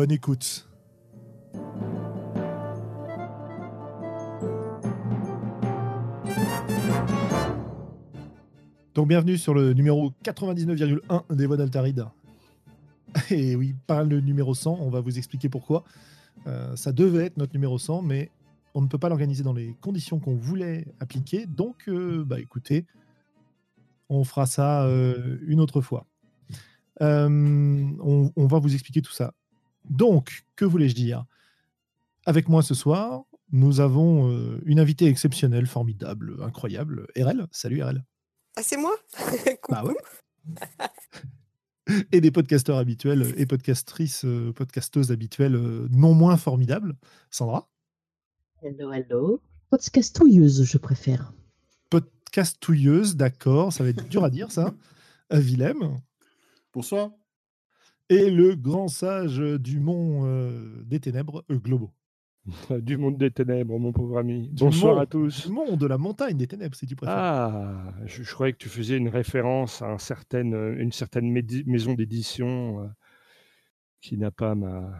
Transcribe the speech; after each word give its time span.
Bonne 0.00 0.12
écoute. 0.12 0.66
Donc 8.94 9.08
bienvenue 9.08 9.36
sur 9.36 9.52
le 9.52 9.74
numéro 9.74 10.14
99,1 10.24 11.36
des 11.36 11.44
voix 11.44 11.58
d'Altaride. 11.58 12.06
Et 13.30 13.54
oui, 13.54 13.74
par 13.86 14.04
le 14.04 14.22
numéro 14.22 14.54
100, 14.54 14.78
on 14.80 14.88
va 14.88 15.00
vous 15.00 15.18
expliquer 15.18 15.50
pourquoi. 15.50 15.84
Euh, 16.46 16.74
ça 16.76 16.92
devait 16.92 17.26
être 17.26 17.36
notre 17.36 17.52
numéro 17.52 17.76
100, 17.76 18.00
mais 18.00 18.30
on 18.72 18.80
ne 18.80 18.86
peut 18.86 18.96
pas 18.96 19.10
l'organiser 19.10 19.42
dans 19.42 19.52
les 19.52 19.76
conditions 19.82 20.18
qu'on 20.18 20.34
voulait 20.34 20.86
appliquer. 21.00 21.44
Donc, 21.44 21.88
euh, 21.88 22.24
bah 22.24 22.40
écoutez, 22.40 22.86
on 24.08 24.24
fera 24.24 24.46
ça 24.46 24.84
euh, 24.84 25.36
une 25.42 25.60
autre 25.60 25.82
fois. 25.82 26.06
on 27.02 28.46
va 28.46 28.58
vous 28.58 28.72
expliquer 28.72 29.02
tout 29.02 29.12
ça. 29.12 29.34
Donc, 29.90 30.44
que 30.56 30.64
voulais-je 30.64 30.94
dire? 30.94 31.26
Avec 32.24 32.48
moi 32.48 32.62
ce 32.62 32.74
soir, 32.74 33.24
nous 33.52 33.80
avons 33.80 34.30
une 34.64 34.78
invitée 34.78 35.06
exceptionnelle, 35.06 35.66
formidable, 35.66 36.36
incroyable. 36.42 37.06
RL, 37.16 37.46
salut 37.50 37.82
RL. 37.82 38.04
Ah, 38.56 38.62
c'est 38.62 38.76
moi? 38.76 38.94
Bah 39.68 39.84
ouais. 39.84 39.94
et 42.12 42.20
des 42.20 42.30
podcasteurs 42.30 42.76
habituels 42.76 43.34
et 43.36 43.46
podcastrices, 43.46 44.24
podcasteuses 44.54 45.10
habituelles 45.10 45.56
non 45.90 46.14
moins 46.14 46.36
formidables. 46.36 46.96
Sandra? 47.30 47.68
Hello, 48.62 48.92
hello. 48.92 49.42
Podcastouilleuse, 49.70 50.64
je 50.64 50.78
préfère. 50.78 51.32
Podcastouilleuse, 51.90 53.16
d'accord, 53.16 53.72
ça 53.72 53.84
va 53.84 53.90
être 53.90 54.08
dur 54.08 54.24
à 54.24 54.30
dire 54.30 54.52
ça. 54.52 54.74
Willem? 55.30 56.00
Bonsoir. 56.72 57.10
Et 58.10 58.28
le 58.28 58.56
grand 58.56 58.88
sage 58.88 59.38
du 59.38 59.78
mont 59.78 60.26
des 60.82 60.98
ténèbres, 60.98 61.44
Globo. 61.48 61.92
Du 62.80 62.96
monde 62.96 63.18
des 63.18 63.30
ténèbres, 63.30 63.78
mon 63.78 63.92
pauvre 63.92 64.18
ami. 64.18 64.50
Bonsoir 64.52 64.98
à 64.98 65.06
tous. 65.06 65.46
Du 65.46 65.52
monde 65.52 65.78
de 65.78 65.86
la 65.86 65.96
montagne 65.96 66.36
des 66.36 66.48
ténèbres, 66.48 66.74
si 66.74 66.86
tu 66.86 66.96
préfères. 66.96 67.14
Ah, 67.16 67.94
je, 68.06 68.24
croyais 68.24 68.52
que 68.52 68.58
tu 68.58 68.68
faisais 68.68 68.96
une 68.96 69.08
référence 69.08 69.80
à 69.80 69.92
un 69.92 69.98
certain, 69.98 70.42
une 70.42 70.90
certaine 70.90 71.30
maison 71.30 71.94
d'édition 71.94 72.90
qui 74.00 74.18
n'a 74.18 74.32
pas 74.32 74.56
ma. 74.56 74.90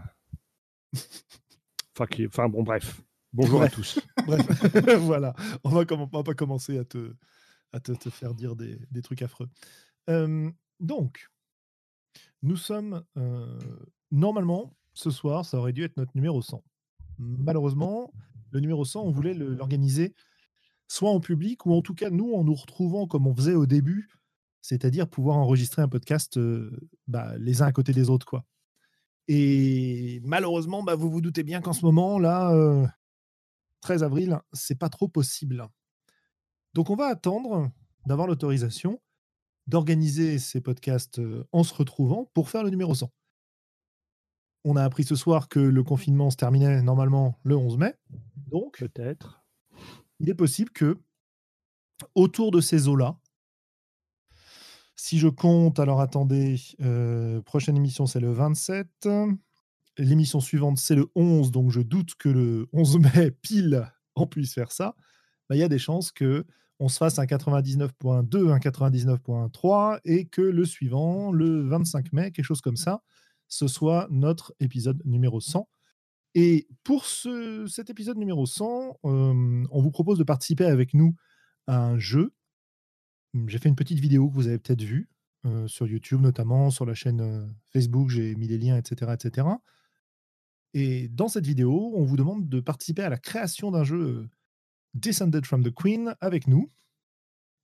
enfin, 1.97 2.07
qui... 2.07 2.27
enfin, 2.27 2.49
bon, 2.49 2.63
bref. 2.63 3.03
Bonjour 3.33 3.61
à 3.61 3.69
tous. 3.69 3.99
bref, 4.27 4.99
voilà. 5.01 5.35
On 5.65 5.71
va, 5.71 5.85
va 5.85 6.23
pas 6.23 6.35
commencer 6.35 6.79
à 6.79 6.85
te, 6.85 7.13
à 7.73 7.81
te, 7.81 7.91
te 7.91 8.09
faire 8.09 8.35
dire 8.35 8.55
des, 8.55 8.79
des 8.93 9.03
trucs 9.03 9.23
affreux. 9.23 9.49
donc, 10.79 11.29
nous 12.43 12.57
sommes. 12.57 13.03
normalement, 14.11 14.77
ce 14.93 15.11
soir, 15.11 15.45
ça 15.45 15.59
aurait 15.59 15.73
dû 15.73 15.85
être 15.85 15.97
notre 15.97 16.13
numéro 16.15 16.43
100 16.43 16.63
malheureusement, 17.21 18.13
le 18.51 18.61
numéro 18.61 18.85
100, 18.85 19.03
on 19.03 19.11
voulait 19.11 19.35
l'organiser 19.35 20.15
soit 20.89 21.11
en 21.11 21.21
public 21.21 21.67
ou 21.67 21.75
en 21.75 21.83
tout 21.83 21.95
cas, 21.95 22.11
nous, 22.11 22.33
en 22.35 22.43
nous 22.43 22.55
retrouvant 22.55 23.07
comme 23.07 23.27
on 23.27 23.35
faisait 23.35 23.55
au 23.55 23.67
début, 23.67 24.09
c'est-à-dire 24.61 25.09
pouvoir 25.09 25.37
enregistrer 25.37 25.83
un 25.83 25.89
podcast 25.89 26.39
bah, 27.07 27.37
les 27.39 27.63
uns 27.63 27.67
à 27.67 27.73
côté 27.73 27.93
des 27.93 28.11
autres. 28.11 28.27
quoi. 28.27 28.45
Et 29.29 30.21
malheureusement, 30.25 30.83
bah, 30.83 30.97
vous 30.97 31.11
vous 31.11 31.21
doutez 31.21 31.45
bien 31.45 31.61
qu'en 31.61 31.73
ce 31.73 31.85
moment, 31.85 32.19
là, 32.19 32.53
13 33.83 34.03
avril, 34.03 34.41
c'est 34.53 34.79
pas 34.79 34.89
trop 34.89 35.07
possible. 35.09 35.69
Donc 36.75 36.91
on 36.91 36.97
va 36.97 37.07
attendre 37.07 37.71
d'avoir 38.07 38.27
l'autorisation 38.27 39.01
d'organiser 39.71 40.39
ces 40.39 40.61
podcasts 40.61 41.21
en 41.53 41.63
se 41.63 41.73
retrouvant 41.73 42.31
pour 42.35 42.51
faire 42.51 42.63
le 42.63 42.71
numéro 42.71 42.95
100. 42.95 43.11
On 44.65 44.77
a 44.77 44.85
appris 44.85 45.05
ce 45.05 45.15
soir 45.15 45.49
que 45.49 45.61
le 45.61 45.83
confinement 45.83 46.29
se 46.29 46.37
terminait 46.37 46.83
normalement 46.83 47.39
le 47.45 47.57
11 47.57 47.79
mai. 47.79 47.95
Donc, 48.37 48.79
peut-être. 48.79 49.43
Il 50.19 50.29
est 50.29 50.35
possible 50.35 50.71
que, 50.71 50.99
autour 52.15 52.51
de 52.51 52.61
ces 52.61 52.89
eaux-là, 52.89 53.19
si 54.97 55.19
je 55.19 55.29
compte, 55.29 55.79
alors 55.79 56.03
attendez, 56.03 56.61
euh, 56.83 57.41
prochaine 57.41 57.77
émission 57.77 58.05
c'est 58.05 58.21
le 58.21 58.33
27. 58.33 59.09
L'émission 59.97 60.41
suivante 60.41 60.77
c'est 60.77 60.95
le 60.95 61.07
11, 61.15 61.53
donc 61.53 61.71
je 61.71 61.81
doute 61.81 62.17
que 62.17 62.29
le 62.29 62.69
11 62.75 62.99
mai 63.15 63.31
pile 63.31 63.91
on 64.15 64.27
puisse 64.27 64.53
faire 64.53 64.73
ça. 64.73 64.95
Bah, 65.49 65.57
il 65.57 65.59
y 65.59 65.63
a 65.63 65.69
des 65.69 65.79
chances 65.79 66.13
que 66.13 66.45
on 66.81 66.89
se 66.89 66.97
fasse 66.97 67.19
un 67.19 67.27
99.2, 67.27 68.51
un 68.51 68.59
99.3 68.59 70.01
et 70.05 70.25
que 70.25 70.41
le 70.41 70.65
suivant, 70.65 71.31
le 71.31 71.63
25 71.69 72.13
mai, 72.13 72.33
quelque 72.33 72.45
chose 72.45 72.63
comme 72.63 72.77
ça, 72.77 73.03
ce 73.49 73.69
soit 73.69 74.09
notre 74.11 74.55
épisode 74.61 75.01
numéro 75.05 75.41
100. 75.41 75.69
Et 76.35 76.69
pour 76.83 77.05
ce, 77.05 77.67
cet 77.69 77.91
épisode 77.91 78.17
numéro 78.17 78.47
100, 78.47 78.99
on 79.03 79.67
vous 79.71 79.91
propose 79.91 80.19
de 80.19 80.25
participer 80.25 80.65
avec 80.65 80.95
nous 80.95 81.15
à 81.67 81.85
un 81.85 81.99
jeu. 81.99 82.33
J'ai 83.47 83.59
fait 83.59 83.69
une 83.69 83.77
petite 83.77 84.01
vidéo 84.01 84.31
que 84.31 84.35
vous 84.35 84.47
avez 84.47 84.59
peut-être 84.59 84.83
vue 84.83 85.09
sur 85.67 85.87
YouTube, 85.87 86.21
notamment 86.21 86.71
sur 86.71 86.87
la 86.87 86.95
chaîne 86.95 87.55
Facebook, 87.73 88.09
j'ai 88.09 88.35
mis 88.37 88.49
les 88.49 88.59
liens, 88.59 88.79
etc., 88.79 89.13
etc. 89.15 89.49
Et 90.73 91.09
dans 91.09 91.29
cette 91.29 91.47
vidéo, 91.47 91.93
on 91.95 92.05
vous 92.05 92.17
demande 92.17 92.49
de 92.49 92.61
participer 92.61 93.03
à 93.03 93.09
la 93.11 93.19
création 93.19 93.71
d'un 93.71 93.85
jeu 93.85 94.29
Descended 94.95 95.47
from 95.47 95.63
the 95.63 95.73
Queen 95.73 96.15
avec 96.21 96.47
nous. 96.47 96.71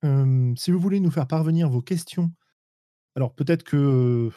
si 0.03 0.71
vous 0.71 0.79
voulez 0.79 0.99
nous 0.99 1.11
faire 1.11 1.27
parvenir 1.27 1.69
vos 1.69 1.81
questions, 1.81 2.31
alors 3.15 3.33
peut-être 3.33 3.63
que 3.63 4.29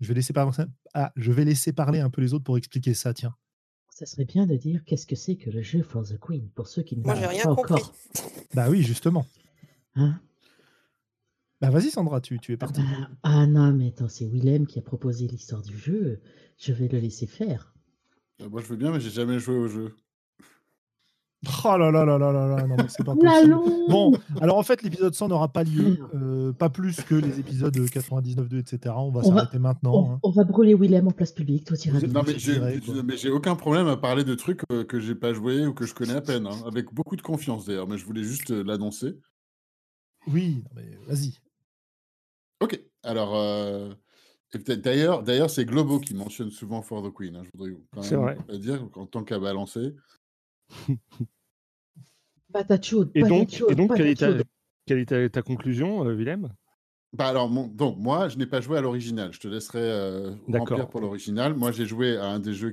je 0.00 0.08
vais 0.08 0.14
laisser 0.14 0.32
parler, 0.32 0.52
ah, 0.94 1.12
je 1.16 1.32
vais 1.32 1.44
laisser 1.44 1.72
parler 1.72 2.00
un 2.00 2.10
peu 2.10 2.20
les 2.20 2.34
autres 2.34 2.44
pour 2.44 2.58
expliquer 2.58 2.94
ça, 2.94 3.14
tiens. 3.14 3.34
Ça 3.90 4.04
serait 4.04 4.26
bien 4.26 4.46
de 4.46 4.56
dire 4.56 4.84
qu'est-ce 4.84 5.06
que 5.06 5.16
c'est 5.16 5.36
que 5.36 5.48
le 5.48 5.62
jeu 5.62 5.82
For 5.82 6.04
the 6.04 6.18
Queen 6.18 6.50
pour 6.50 6.68
ceux 6.68 6.82
qui 6.82 6.98
ne 6.98 7.02
Moi, 7.02 7.14
j'ai 7.14 7.26
rien 7.26 7.44
compris. 7.44 7.82
Bah 8.54 8.68
oui, 8.68 8.82
justement. 8.82 9.26
Hein? 9.94 10.20
Bah 11.62 11.70
vas-y 11.70 11.90
Sandra, 11.90 12.20
tu, 12.20 12.38
tu 12.38 12.52
es 12.52 12.56
parti. 12.58 12.82
Bah, 12.82 13.08
ah 13.22 13.46
non, 13.46 13.72
mais 13.72 13.88
attends, 13.88 14.08
c'est 14.08 14.26
Willem 14.26 14.66
qui 14.66 14.78
a 14.78 14.82
proposé 14.82 15.26
l'histoire 15.26 15.62
du 15.62 15.78
jeu. 15.78 16.20
Je 16.58 16.74
vais 16.74 16.88
le 16.88 16.98
laisser 16.98 17.26
faire. 17.26 17.74
Ah, 18.38 18.48
moi 18.48 18.60
je 18.60 18.66
veux 18.66 18.76
bien, 18.76 18.92
mais 18.92 19.00
j'ai 19.00 19.08
jamais 19.08 19.38
joué 19.38 19.56
au 19.56 19.68
jeu. 19.68 19.96
Oh 21.64 21.76
là 21.76 21.90
là 21.90 22.04
là 22.04 22.18
là 22.18 22.32
là 22.32 22.46
là, 22.46 22.66
non 22.66 22.76
mais 22.76 22.88
c'est 22.88 23.04
pas 23.04 23.14
possible. 23.14 23.56
Bon, 23.88 24.12
alors 24.40 24.56
en 24.58 24.62
fait 24.62 24.82
l'épisode 24.82 25.14
100 25.14 25.28
n'aura 25.28 25.48
pas 25.48 25.64
lieu, 25.64 25.98
euh, 26.14 26.52
pas 26.52 26.68
plus 26.68 27.00
que 27.02 27.14
les 27.14 27.38
épisodes 27.38 27.76
99.2, 27.76 28.58
etc. 28.58 28.94
On 28.96 29.10
va 29.10 29.22
s'arrêter 29.22 29.58
maintenant. 29.58 29.94
On, 29.94 30.12
hein. 30.12 30.20
on, 30.22 30.30
va 30.30 30.44
brûler 30.44 30.74
Willem 30.74 31.08
en 31.08 31.12
place 31.12 31.32
publique, 31.32 31.64
toi 31.64 31.76
tu 31.76 31.90
Non 31.90 32.22
mais 33.04 33.16
j'ai 33.16 33.30
aucun 33.30 33.56
problème 33.56 33.86
à 33.88 33.96
parler 33.96 34.24
de 34.24 34.34
trucs 34.34 34.62
euh, 34.72 34.84
que 34.84 35.00
j'ai 35.00 35.14
pas 35.14 35.32
joué 35.32 35.66
ou 35.66 35.74
que 35.74 35.86
je 35.86 35.94
connais 35.94 36.14
à 36.14 36.20
peine, 36.20 36.46
hein, 36.46 36.58
avec 36.66 36.92
beaucoup 36.92 37.16
de 37.16 37.22
confiance 37.22 37.66
d'ailleurs, 37.66 37.88
mais 37.88 37.98
je 37.98 38.04
voulais 38.04 38.24
juste 38.24 38.50
euh, 38.50 38.62
l'annoncer. 38.64 39.18
Oui, 40.26 40.64
mais 40.74 40.98
vas-y. 41.06 41.34
Ok, 42.60 42.80
alors 43.02 43.36
d'ailleurs, 44.76 45.22
d'ailleurs 45.22 45.50
c'est 45.50 45.64
Globo 45.64 46.00
qui 46.00 46.14
mentionne 46.14 46.50
souvent 46.50 46.82
For 46.82 47.02
the 47.02 47.12
Queen. 47.14 47.36
Hein, 47.36 47.42
je 47.44 47.50
voudrais 47.54 47.76
quand 47.92 48.24
même 48.24 48.58
dire 48.58 48.88
en 48.94 49.06
tant 49.06 49.22
qu'à 49.24 49.38
balancer. 49.38 49.94
et 53.14 53.22
donc, 53.22 53.62
et 53.68 53.74
donc 53.74 53.96
quelle, 53.96 54.06
est 54.06 54.20
ta, 54.20 54.32
quelle, 54.86 54.98
est 54.98 55.30
ta, 55.30 55.42
conclusion, 55.42 56.06
euh, 56.06 56.14
Willem? 56.14 56.52
Bah 57.12 57.28
alors, 57.28 57.48
donc, 57.48 57.98
moi, 57.98 58.28
je 58.28 58.36
n'ai 58.36 58.46
pas 58.46 58.60
joué 58.60 58.78
à 58.78 58.80
l'original. 58.80 59.32
Je 59.32 59.40
te 59.40 59.48
laisserai 59.48 59.80
euh, 59.80 60.34
remplir 60.48 60.88
pour 60.88 61.00
l'original. 61.00 61.54
Moi, 61.54 61.72
j'ai 61.72 61.86
joué 61.86 62.16
à 62.16 62.26
un 62.26 62.38
des 62.38 62.52
jeux 62.52 62.72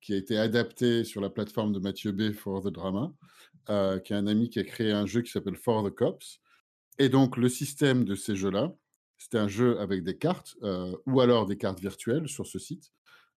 qui 0.00 0.14
a 0.14 0.16
été 0.16 0.38
adapté 0.38 1.04
sur 1.04 1.20
la 1.20 1.30
plateforme 1.30 1.72
de 1.72 1.78
Mathieu 1.78 2.12
B. 2.12 2.32
For 2.32 2.62
the 2.62 2.68
Drama, 2.68 3.12
euh, 3.70 3.98
qui 3.98 4.12
est 4.12 4.16
un 4.16 4.26
ami 4.26 4.50
qui 4.50 4.60
a 4.60 4.64
créé 4.64 4.92
un 4.92 5.06
jeu 5.06 5.22
qui 5.22 5.30
s'appelle 5.30 5.56
For 5.56 5.84
the 5.84 5.94
Cops. 5.94 6.40
Et 6.98 7.08
donc, 7.08 7.36
le 7.36 7.48
système 7.48 8.04
de 8.04 8.14
ces 8.14 8.36
jeux-là, 8.36 8.72
c'était 9.18 9.38
un 9.38 9.48
jeu 9.48 9.78
avec 9.80 10.04
des 10.04 10.16
cartes, 10.16 10.56
euh, 10.62 10.94
ou 11.06 11.20
alors 11.20 11.46
des 11.46 11.56
cartes 11.56 11.80
virtuelles 11.80 12.28
sur 12.28 12.46
ce 12.46 12.58
site 12.58 12.92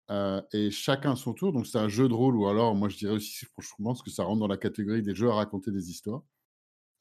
et 0.09 0.71
chacun 0.71 1.15
son 1.15 1.33
tour. 1.33 1.51
Donc, 1.53 1.67
c'est 1.67 1.79
un 1.79 1.89
jeu 1.89 2.07
de 2.07 2.13
rôle, 2.13 2.35
ou 2.37 2.47
alors, 2.47 2.75
moi, 2.75 2.89
je 2.89 2.97
dirais 2.97 3.13
aussi, 3.13 3.45
je 3.45 3.83
pense 3.83 4.01
que 4.01 4.09
ça 4.09 4.23
rentre 4.23 4.39
dans 4.39 4.47
la 4.47 4.57
catégorie 4.57 5.01
des 5.01 5.15
jeux 5.15 5.29
à 5.29 5.35
raconter 5.35 5.71
des 5.71 5.89
histoires. 5.89 6.23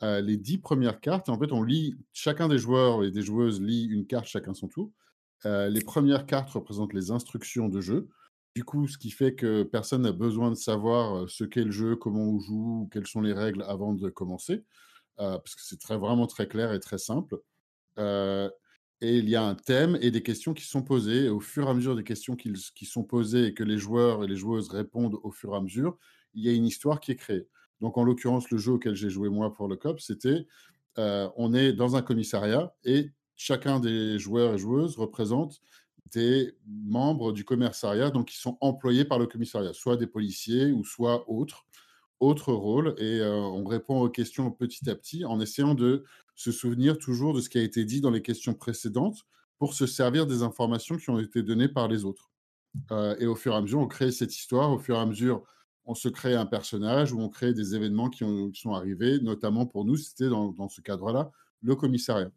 les 0.03 0.37
dix 0.37 0.59
premières 0.59 1.01
cartes. 1.01 1.29
En 1.29 1.39
fait, 1.39 1.53
on 1.53 1.63
lit, 1.63 1.97
chacun 2.13 2.49
des 2.49 2.59
joueurs 2.59 3.05
et 3.05 3.11
des 3.11 3.23
joueuses 3.23 3.61
lit 3.61 3.85
une 3.87 4.07
carte 4.07 4.27
chacun 4.27 4.55
son 4.55 4.69
tour. 4.69 4.91
les 5.45 5.81
premières 5.81 6.27
cartes 6.27 6.51
représentent 6.51 6.95
les 6.95 7.11
instructions 7.11 7.69
de 7.69 7.81
jeu. 7.81 8.09
Du 8.55 8.65
coup, 8.65 8.89
ce 8.89 8.97
qui 8.99 9.11
fait 9.11 9.35
que 9.35 9.63
personne 9.65 10.03
n'a 10.03 10.13
besoin 10.13 10.51
de 10.51 10.57
savoir 10.57 11.29
ce 11.29 11.45
qu'est 11.45 11.65
le 11.65 11.71
jeu, 11.71 11.95
comment 11.97 12.23
on 12.23 12.41
joue, 12.41 12.89
quelles 12.91 13.07
sont 13.07 13.21
les 13.21 13.35
règles 13.35 13.63
avant 13.63 13.93
de 13.93 14.09
commencer, 14.09 14.65
parce 15.17 15.55
que 15.55 15.63
c'est 15.63 15.79
très, 15.79 15.99
vraiment 15.99 16.27
très 16.27 16.49
clair 16.49 16.73
et 16.73 16.81
très 16.81 16.99
simple. 16.99 17.37
Et 19.01 19.19
il 19.19 19.29
y 19.29 19.37
a 19.37 19.43
un 19.43 19.55
thème 19.55 19.99
et 20.01 20.11
des 20.11 20.23
questions 20.23 20.55
qui 20.55 20.65
sont 20.65 20.83
posées. 20.83 21.29
au 21.29 21.41
fur 21.41 21.67
et 21.67 21.71
à 21.71 21.75
mesure 21.75 21.97
des 21.97 22.05
questions 22.05 22.37
qui, 22.37 22.53
sont 22.85 23.05
posées 23.05 23.47
et 23.47 23.55
que 23.55 23.65
les 23.65 23.79
joueurs 23.79 24.25
et 24.25 24.27
les 24.27 24.37
joueuses 24.37 24.69
répondent 24.69 25.19
au 25.23 25.31
fur 25.31 25.55
et 25.55 25.57
à 25.57 25.61
mesure, 25.61 25.99
il 26.35 26.45
y 26.45 26.49
a 26.49 26.53
une 26.53 26.67
histoire 26.67 27.01
qui 27.01 27.13
est 27.13 27.17
créée. 27.17 27.47
Donc, 27.81 27.99
en 27.99 28.05
l'occurrence, 28.05 28.51
le 28.51 28.59
jeu 28.59 28.73
auquel 28.73 28.95
j'ai 28.95 29.11
joué 29.11 29.29
moi 29.29 29.53
pour 29.53 29.69
le 29.69 29.77
COP, 29.77 30.01
c'était 30.01 30.47
on 30.99 31.53
est 31.53 31.75
dans 31.75 31.95
un 31.97 32.01
commissariat 32.03 32.75
et 32.85 33.11
chacun 33.37 33.81
des 33.81 34.19
joueurs 34.19 34.55
et 34.55 34.59
joueuses 34.59 34.97
représente 34.97 35.61
des 36.13 36.55
membres 36.67 37.33
du 37.33 37.45
commissariat, 37.45 38.11
donc 38.11 38.29
qui 38.29 38.37
sont 38.37 38.57
employés 38.61 39.05
par 39.05 39.19
le 39.19 39.27
commissariat, 39.27 39.73
soit 39.73 39.97
des 39.97 40.07
policiers 40.07 40.73
ou 40.73 40.85
soit 40.85 41.29
autres, 41.29 41.67
autres 42.21 42.53
rôles. 42.53 42.95
Et 42.99 43.21
euh, 43.21 43.35
on 43.35 43.65
répond 43.65 44.01
aux 44.01 44.09
questions 44.09 44.51
petit 44.51 44.89
à 44.89 44.95
petit 44.95 45.25
en 45.25 45.41
essayant 45.41 45.75
de 45.75 46.05
se 46.37 46.53
souvenir 46.53 46.99
toujours 46.99 47.35
de 47.35 47.41
ce 47.41 47.49
qui 47.49 47.59
a 47.59 47.63
été 47.63 47.85
dit 47.85 48.01
dans 48.01 48.11
les 48.11 48.23
questions 48.23 48.55
précédentes 48.55 49.27
pour 49.59 49.75
se 49.75 49.87
servir 49.87 50.27
des 50.27 50.43
informations 50.43 50.97
qui 50.97 51.11
ont 51.11 51.19
été 51.19 51.43
données 51.43 51.69
par 51.69 51.89
les 51.89 52.05
autres. 52.05 52.31
Euh, 52.93 53.17
et 53.19 53.27
au 53.27 53.35
fur 53.35 53.55
et 53.55 53.57
à 53.57 53.61
mesure, 53.63 53.81
on 53.81 53.87
crée 53.87 54.13
cette 54.13 54.37
histoire. 54.37 54.71
Au 54.71 54.79
fur 54.79 54.97
et 54.97 55.01
à 55.01 55.07
mesure, 55.07 55.43
on 55.87 55.95
se 55.95 56.11
crée 56.11 56.35
un 56.35 56.45
personnage 56.45 57.13
ou 57.13 57.21
on 57.21 57.31
crée 57.31 57.55
des 57.55 57.75
événements 57.75 58.11
qui, 58.11 58.23
ont, 58.23 58.53
sont 58.53 58.75
arrivés. 58.75 59.19
Notamment 59.21 59.67
pour 59.67 59.87
nous, 59.87 59.97
c'était 59.97 60.29
dans, 60.29 60.69
ce 60.69 60.83
cadre-là, 60.83 61.33
le 61.63 61.75
commissariat. 61.75 62.31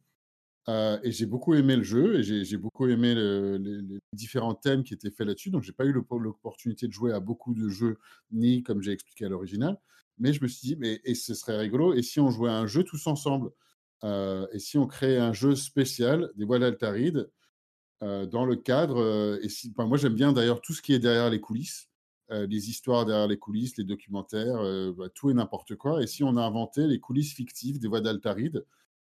Euh, 0.70 0.98
et 1.04 1.12
j'ai 1.12 1.26
beaucoup 1.26 1.56
aimé 1.56 1.76
le 1.76 1.84
jeu 1.84 2.20
et 2.20 2.24
j'ai 2.24 2.58
beaucoup 2.58 2.88
aimé 2.88 3.16
les, 3.16 4.00
différents 4.14 4.56
thèmes 4.56 4.84
qui 4.84 4.94
étaient 4.94 5.12
faits 5.12 5.28
là-dessus. 5.28 5.50
Donc, 5.50 5.64
j'ai 5.64 5.74
pas 5.74 5.86
eu 5.86 5.92
l'opportunité 5.92 6.88
de 6.88 6.94
jouer 6.94 7.12
à 7.12 7.20
beaucoup 7.20 7.54
de 7.54 7.68
jeux, 7.68 7.98
ni 8.32 8.64
comme 8.64 8.82
j'ai 8.82 8.94
expliqué 8.94 9.26
à 9.26 9.30
l'original. 9.30 9.78
Mais 10.20 10.32
je 10.32 10.42
me 10.42 10.48
suis 10.48 10.68
dit, 10.70 10.76
mais 10.78 11.02
et 11.04 11.16
ce 11.16 11.34
serait 11.34 11.58
rigolo. 11.58 11.94
Et 11.94 12.02
si 12.02 12.22
on 12.22 12.30
jouait 12.30 12.50
à 12.50 12.58
un 12.58 12.68
jeu 12.68 12.84
tous 12.84 13.08
ensemble? 13.08 13.52
Et 14.04 14.60
si 14.60 14.78
on 14.78 14.88
créait 14.88 15.18
un 15.18 15.34
jeu 15.34 15.56
spécial 15.56 16.32
des 16.36 16.46
voiles 16.46 16.62
d'Altaride 16.62 17.30
euh, 18.02 18.26
dans 18.26 18.46
le 18.46 18.56
cadre 18.56 19.40
et 19.42 19.50
si, 19.50 19.74
Moi, 19.78 19.98
j'aime 19.98 20.14
bien 20.14 20.32
d'ailleurs 20.32 20.62
tout 20.62 20.74
ce 20.74 20.82
qui 20.82 20.94
est 20.94 21.00
derrière 21.00 21.30
les 21.30 21.42
coulisses. 21.42 21.90
les 22.30 22.70
histoires 22.70 23.06
derrière 23.06 23.28
les 23.28 23.40
coulisses, 23.40 23.78
les 23.78 23.84
documentaires, 23.84 24.62
bah, 24.94 25.10
tout 25.10 25.30
et 25.32 25.34
n'importe 25.34 25.76
quoi. 25.76 26.04
Et 26.04 26.08
si 26.08 26.24
on 26.24 26.38
a 26.38 26.42
inventé 26.42 26.88
les 26.88 27.00
coulisses 27.00 27.34
fictives 27.34 27.80
des 27.80 27.88
voies 27.88 28.02
d'Altaride, 28.02 28.66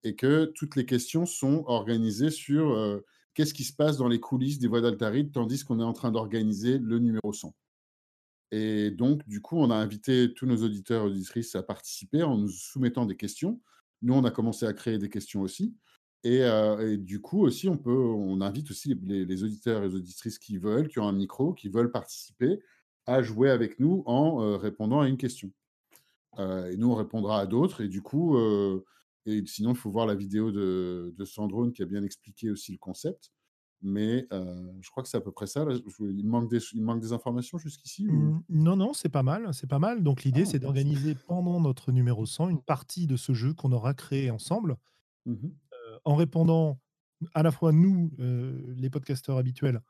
et 0.05 0.15
que 0.15 0.45
toutes 0.55 0.77
les 0.77 0.87
questions 0.87 1.27
sont 1.27 1.65
organisées 1.67 2.31
sur 2.31 3.03
qu'est-ce 3.37 3.55
qui 3.55 3.65
se 3.65 3.73
passe 3.73 3.97
dans 3.99 4.09
les 4.09 4.21
coulisses 4.21 4.59
des 4.59 4.67
voies 4.69 4.81
d'Altaride, 4.81 5.33
tandis 5.33 5.63
qu'on 5.65 5.79
est 5.81 5.85
en 5.85 5.93
train 5.93 6.11
d'organiser 6.11 6.79
le 6.79 6.99
numéro 6.99 7.33
100. 7.33 7.55
Et 8.51 8.91
donc, 8.91 9.27
du 9.29 9.43
coup, 9.43 9.59
on 9.59 9.71
a 9.71 9.75
invité 9.75 10.33
tous 10.33 10.47
nos 10.47 10.63
auditeurs 10.63 11.03
et 11.03 11.11
auditrices 11.11 11.55
à 11.55 11.63
participer 11.63 12.23
en 12.23 12.39
nous 12.39 12.49
soumettant 12.49 13.05
des 13.05 13.17
questions. 13.17 13.61
Nous, 14.03 14.15
on 14.15 14.25
a 14.25 14.31
commencé 14.31 14.67
à 14.67 14.73
créer 14.73 14.99
des 14.99 15.09
questions 15.09 15.43
aussi. 15.43 15.75
Et, 16.25 16.43
du 16.99 17.21
coup, 17.21 17.45
aussi, 17.45 17.69
on, 17.69 17.79
peut, 17.79 17.91
on 17.91 18.41
invite 18.41 18.71
aussi 18.71 18.99
les, 19.05 19.43
auditeurs 19.45 19.83
et 19.83 19.89
les 19.89 19.95
auditrices 19.95 20.39
qui 20.39 20.59
veulent, 20.59 20.89
qui 20.89 20.99
ont 20.99 21.07
un 21.07 21.13
micro, 21.13 21.53
qui 21.55 21.69
veulent 21.69 21.93
participer, 21.93 22.59
à 23.07 23.23
jouer 23.23 23.51
avec 23.51 23.79
nous 23.79 24.03
en 24.07 24.59
répondant 24.59 25.01
à 25.01 25.09
une 25.09 25.17
question. 25.17 25.53
et 26.39 26.77
nous, 26.77 26.91
on 26.91 26.97
répondra 26.97 27.41
à 27.41 27.47
d'autres. 27.47 27.83
Et 27.83 27.89
du 27.89 28.03
coup, 28.03 28.37
et 29.25 29.45
sinon, 29.47 29.71
il 29.71 29.77
faut 29.77 29.91
voir 29.91 30.07
la 30.07 30.17
vidéo 30.17 30.51
de 30.51 31.25
Sandrone 31.25 31.73
qui 31.73 31.83
a 31.83 31.87
bien 31.87 32.03
expliqué 32.03 32.51
aussi 32.51 32.73
le 32.73 32.79
concept. 32.79 33.31
Mais 33.83 34.27
euh, 34.33 34.73
je 34.81 34.91
crois 34.91 35.03
que 35.03 35.09
c'est 35.09 35.17
à 35.17 35.21
peu 35.21 35.33
près 35.33 35.47
ça. 35.47 35.65
il, 36.01 36.27
manque 36.27 36.51
des, 36.51 36.59
il 36.73 36.83
manque 36.83 37.01
des 37.01 37.13
informations 37.13 37.59
jusqu'ici 37.59 38.07
mmh, 38.07 38.43
Non, 38.49 38.77
non, 38.77 38.93
c'est 38.93 39.09
pas 39.09 39.23
mal. 39.23 39.53
C'est 39.53 39.67
pas 39.67 39.79
mal. 39.79 40.03
Donc 40.03 40.25
l'idée, 40.25 40.43
ah, 40.43 40.47
c'est 40.47 40.59
d'organiser 40.59 41.15
pendant 41.15 41.61
notre 41.61 41.93
numéro 41.93 42.27
100 42.27 42.49
une 42.49 42.63
partie 42.63 43.07
de 43.07 43.17
ce 43.17 43.33
jeu 43.35 43.53
qu'on 43.55 43.73
aura 43.73 43.95
créé 43.95 44.31
ensemble, 44.31 44.77
mmh 45.27 45.35
euh, 45.35 45.99
en 46.05 46.15
répondant 46.15 46.79
à 47.35 47.43
la 47.43 47.51
fois 47.51 47.73
nous, 47.73 48.13
euh, 48.21 48.75
les 48.77 48.91
podcasteurs 48.91 49.39
habituels, 49.39 49.81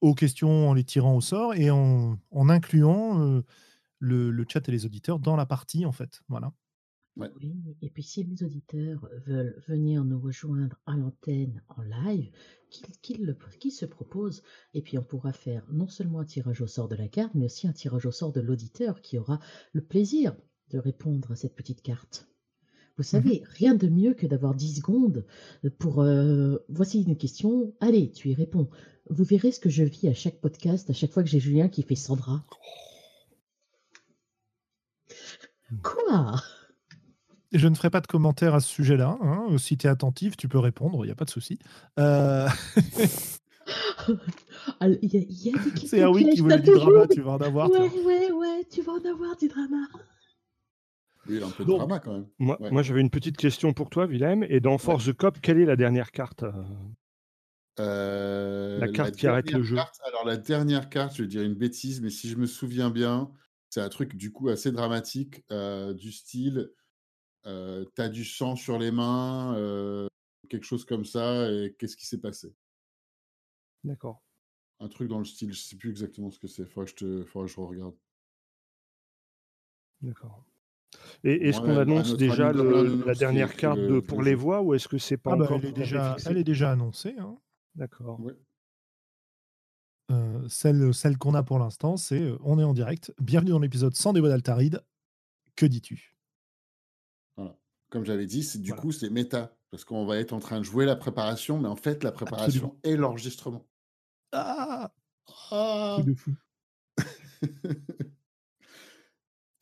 aux 0.00 0.14
questions 0.14 0.68
en 0.68 0.74
les 0.74 0.84
tirant 0.84 1.16
au 1.16 1.20
sort 1.20 1.54
et 1.54 1.70
en, 1.70 2.18
en 2.30 2.48
incluant 2.48 3.42
le, 3.98 4.30
le, 4.30 4.44
chat 4.48 4.66
et 4.68 4.72
les 4.72 4.86
auditeurs 4.86 5.18
dans 5.18 5.36
la 5.36 5.46
partie, 5.46 5.84
en 5.86 5.92
fait. 5.92 6.22
Voilà. 6.28 6.52
Oui, 7.40 7.76
et 7.82 7.90
puis 7.90 8.02
si 8.02 8.24
les 8.24 8.42
auditeurs 8.42 9.08
veulent 9.26 9.62
venir 9.68 10.04
nous 10.04 10.20
rejoindre 10.20 10.76
à 10.86 10.96
l'antenne 10.96 11.62
en 11.68 11.82
live, 11.82 12.30
qu'ils 13.02 13.72
se 13.72 13.84
proposent, 13.84 14.42
et 14.74 14.82
puis 14.82 14.98
on 14.98 15.02
pourra 15.02 15.32
faire 15.32 15.66
non 15.70 15.88
seulement 15.88 16.20
un 16.20 16.24
tirage 16.24 16.60
au 16.60 16.66
sort 16.66 16.88
de 16.88 16.94
la 16.94 17.08
carte, 17.08 17.34
mais 17.34 17.46
aussi 17.46 17.66
un 17.66 17.72
tirage 17.72 18.06
au 18.06 18.12
sort 18.12 18.32
de 18.32 18.40
l'auditeur 18.40 19.00
qui 19.00 19.18
aura 19.18 19.40
le 19.72 19.82
plaisir 19.82 20.36
de 20.70 20.78
répondre 20.78 21.32
à 21.32 21.36
cette 21.36 21.54
petite 21.54 21.82
carte. 21.82 22.28
Vous 22.96 23.02
mmh 23.02 23.04
savez, 23.04 23.42
rien 23.44 23.74
de 23.74 23.88
mieux 23.88 24.14
que 24.14 24.26
d'avoir 24.26 24.54
10 24.54 24.76
secondes 24.76 25.24
pour 25.78 26.02
euh, 26.02 26.58
voici 26.68 27.02
une 27.02 27.16
question, 27.16 27.74
allez, 27.80 28.10
tu 28.10 28.28
y 28.28 28.34
réponds. 28.34 28.68
Vous 29.08 29.24
verrez 29.24 29.52
ce 29.52 29.60
que 29.60 29.70
je 29.70 29.82
vis 29.82 30.08
à 30.08 30.14
chaque 30.14 30.40
podcast, 30.40 30.90
à 30.90 30.92
chaque 30.92 31.10
fois 31.10 31.22
que 31.22 31.28
j'ai 31.28 31.40
Julien 31.40 31.68
qui 31.68 31.82
fait 31.82 31.94
Sandra. 31.94 32.44
Mmh. 35.70 35.76
Quoi? 35.82 36.42
Je 37.52 37.68
ne 37.68 37.74
ferai 37.74 37.90
pas 37.90 38.00
de 38.00 38.06
commentaires 38.06 38.54
à 38.54 38.60
ce 38.60 38.68
sujet-là. 38.68 39.18
Hein. 39.22 39.46
Si 39.58 39.76
tu 39.76 39.86
es 39.86 39.90
attentif, 39.90 40.36
tu 40.36 40.48
peux 40.48 40.58
répondre, 40.58 41.04
il 41.04 41.08
n'y 41.08 41.12
a 41.12 41.16
pas 41.16 41.24
de 41.24 41.30
souci. 41.30 41.58
Euh... 41.98 42.48
C'est 45.86 46.04
oui 46.06 46.28
qui 46.30 46.40
voulait 46.40 46.58
du 46.58 46.72
drama, 46.72 47.06
tu 47.06 47.20
vas 47.20 47.32
en 47.32 47.38
avoir. 47.38 47.70
Ouais, 47.70 47.78
ouais, 47.78 48.32
ouais, 48.32 48.64
tu 48.70 48.82
vas 48.82 48.92
en 48.92 49.04
avoir 49.04 49.36
du 49.36 49.48
drama. 49.48 49.86
Oui, 51.28 51.42
un 51.42 51.50
peu 51.50 51.64
de 51.64 51.70
drama 51.70 51.98
quand 51.98 52.12
même. 52.12 52.26
Moi, 52.38 52.58
moi 52.70 52.82
j'avais 52.82 53.00
une 53.00 53.10
petite 53.10 53.36
question 53.36 53.72
pour 53.72 53.90
toi, 53.90 54.06
Willem. 54.06 54.44
Et 54.48 54.60
dans 54.60 54.78
Force 54.78 55.06
the 55.06 55.12
Cop, 55.12 55.40
quelle 55.40 55.58
est 55.58 55.66
la 55.66 55.76
dernière 55.76 56.10
carte 56.10 56.42
euh, 56.42 56.52
euh, 57.78 58.78
La 58.78 58.88
carte 58.88 59.14
qui 59.16 59.26
arrête 59.26 59.50
le 59.52 59.62
jeu. 59.62 59.76
alors, 59.76 60.24
la 60.24 60.36
dernière 60.36 60.88
carte, 60.88 61.16
je 61.16 61.22
vais 61.22 61.28
dire 61.28 61.42
une 61.42 61.54
bêtise, 61.54 62.00
mais 62.00 62.10
si 62.10 62.28
je 62.28 62.36
me 62.36 62.46
souviens 62.46 62.90
bien, 62.90 63.30
c'est 63.68 63.80
un 63.80 63.88
truc 63.88 64.16
du 64.16 64.32
coup 64.32 64.48
assez 64.48 64.72
dramatique, 64.72 65.44
euh, 65.52 65.92
du 65.94 66.10
style 66.10 66.70
euh, 67.46 67.84
tu 67.94 68.02
as 68.02 68.08
du 68.08 68.24
sang 68.24 68.56
sur 68.56 68.78
les 68.78 68.90
mains, 68.90 69.54
quelque 70.48 70.64
chose 70.64 70.84
comme 70.84 71.04
ça, 71.04 71.50
et 71.50 71.74
qu'est-ce 71.78 71.96
qui 71.96 72.06
s'est 72.06 72.20
passé? 72.20 72.54
D'accord. 73.84 74.22
Un 74.80 74.88
truc 74.88 75.08
dans 75.08 75.18
le 75.18 75.24
style, 75.24 75.52
je 75.52 75.60
sais 75.60 75.76
plus 75.76 75.90
exactement 75.90 76.30
ce 76.30 76.38
que 76.38 76.48
c'est, 76.48 76.66
faudrait 76.66 76.90
que 76.92 77.24
je 77.26 77.46
je 77.46 77.60
regarde. 77.60 77.94
D'accord. 80.00 80.44
Et 81.22 81.48
est-ce 81.48 81.60
qu'on 81.60 81.76
annonce 81.76 82.16
déjà 82.16 82.52
la 82.52 83.14
dernière 83.14 83.54
carte 83.56 83.78
de, 83.78 84.00
pour 84.00 84.22
les 84.22 84.34
voix 84.34 84.62
ou 84.62 84.74
est-ce 84.74 84.88
que 84.88 84.98
c'est 84.98 85.16
pas 85.16 85.32
ah 85.32 85.36
bah, 85.36 85.44
encore 85.44 85.60
elle, 85.62 85.68
est 85.68 85.72
déjà, 85.72 86.16
elle 86.26 86.36
est 86.38 86.44
déjà 86.44 86.72
annoncée. 86.72 87.14
Hein. 87.18 87.38
D'accord. 87.74 88.20
celle 90.48 90.92
celle 90.92 91.18
qu'on 91.18 91.34
a 91.34 91.42
pour 91.42 91.58
l'instant, 91.58 91.96
c'est 91.96 92.32
on 92.42 92.58
est 92.58 92.64
en 92.64 92.74
direct. 92.74 93.12
Bienvenue 93.20 93.50
dans 93.50 93.58
l'épisode 93.58 93.94
100 93.94 94.14
des 94.14 94.20
voix 94.20 94.30
d'Altaride. 94.30 94.82
Que 95.56 95.66
dis-tu? 95.66 96.09
Comme 97.90 98.04
j'avais 98.04 98.26
dit, 98.26 98.42
c'est 98.42 98.62
du 98.62 98.72
coup, 98.72 98.92
c'est 98.92 99.10
méta. 99.10 99.54
Parce 99.70 99.84
qu'on 99.84 100.04
va 100.04 100.16
être 100.18 100.32
en 100.32 100.40
train 100.40 100.58
de 100.58 100.64
jouer 100.64 100.84
la 100.84 100.96
préparation, 100.96 101.58
mais 101.58 101.68
en 101.68 101.76
fait, 101.76 102.02
la 102.02 102.10
préparation 102.10 102.76
est 102.82 102.96
l'enregistrement. 102.96 103.64
Ah, 104.32 104.92
ah 105.52 105.98
de 106.04 106.14
fou. 106.14 106.32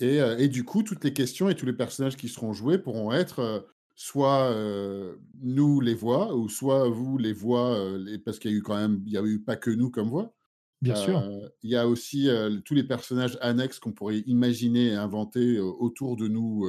et, 0.00 0.20
euh, 0.20 0.38
et, 0.38 0.48
du 0.48 0.64
coup, 0.64 0.82
toutes 0.82 1.04
les 1.04 1.12
questions 1.12 1.50
et 1.50 1.54
tous 1.54 1.66
les 1.66 1.74
personnages 1.74 2.16
qui 2.16 2.28
seront 2.28 2.54
joués 2.54 2.78
pourront 2.78 3.12
être 3.12 3.40
euh, 3.40 3.60
soit 3.96 4.50
euh, 4.50 5.16
nous 5.42 5.82
les 5.82 5.94
voix, 5.94 6.34
ou 6.34 6.48
soit 6.48 6.88
vous 6.88 7.18
les 7.18 7.34
voix, 7.34 7.78
parce 8.24 8.38
qu'il 8.38 8.50
y 8.50 8.54
a 8.54 8.56
eu 8.56 8.62
quand 8.62 8.76
même, 8.76 9.02
il 9.04 9.12
n'y 9.12 9.18
a 9.18 9.22
eu 9.22 9.40
pas 9.40 9.56
que 9.56 9.70
nous 9.70 9.90
comme 9.90 10.08
voix. 10.08 10.32
Bien 10.80 10.94
sûr. 10.94 11.22
Il 11.62 11.70
y 11.70 11.76
a 11.76 11.88
aussi 11.88 12.28
tous 12.64 12.74
les 12.74 12.84
personnages 12.84 13.36
annexes 13.40 13.80
qu'on 13.80 13.92
pourrait 13.92 14.20
imaginer 14.20 14.86
et 14.86 14.94
inventer 14.94 15.58
autour 15.58 16.16
de 16.16 16.28
nous 16.28 16.68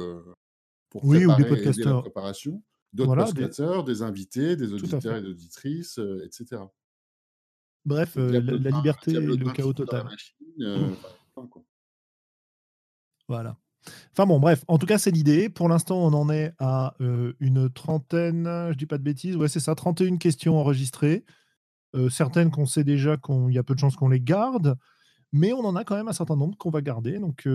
pour 0.90 1.04
oui, 1.04 1.18
préparer 1.18 1.40
ou 1.40 1.44
des 1.44 1.48
podcasteurs. 1.48 1.96
la 1.96 2.02
préparation. 2.02 2.62
D'autres 2.92 3.06
voilà, 3.06 3.24
podcasteurs, 3.24 3.84
des... 3.84 4.02
invités, 4.02 4.56
des 4.56 4.72
auditeurs 4.72 5.16
et 5.16 5.26
auditrices, 5.26 5.98
euh, 5.98 6.26
etc. 6.26 6.62
Bref, 7.84 8.16
euh, 8.16 8.32
la, 8.32 8.70
liberté 8.70 9.12
et 9.12 9.20
le 9.20 9.52
chaos 9.52 9.72
total. 9.72 10.08
Euh, 10.60 10.90
voilà. 13.28 13.56
Enfin 14.12 14.26
bon, 14.26 14.40
bref, 14.40 14.64
en 14.68 14.76
tout 14.76 14.86
cas, 14.86 14.98
c'est 14.98 15.12
l'idée. 15.12 15.48
Pour 15.48 15.68
l'instant, 15.68 16.04
on 16.04 16.12
en 16.12 16.28
est 16.28 16.52
à 16.58 16.94
une 16.98 17.70
trentaine, 17.70 18.44
je 18.72 18.76
dis 18.76 18.84
pas 18.84 18.98
de 18.98 19.02
bêtises, 19.02 19.36
ouais, 19.36 19.48
c'est 19.48 19.60
ça, 19.60 19.74
31 19.74 20.18
questions 20.18 20.58
enregistrées. 20.58 21.24
certaines 22.10 22.50
qu'on 22.50 22.66
sait 22.66 22.84
déjà 22.84 23.16
qu'il 23.16 23.52
y 23.52 23.58
a 23.58 23.62
peu 23.62 23.74
de 23.74 23.78
chances 23.78 23.96
qu'on 23.96 24.10
les 24.10 24.20
garde, 24.20 24.76
mais 25.32 25.54
on 25.54 25.60
en 25.60 25.76
a 25.76 25.84
quand 25.84 25.96
même 25.96 26.08
un 26.08 26.12
certain 26.12 26.36
nombre 26.36 26.58
qu'on 26.58 26.68
va 26.68 26.82
garder. 26.82 27.18
Donc, 27.20 27.48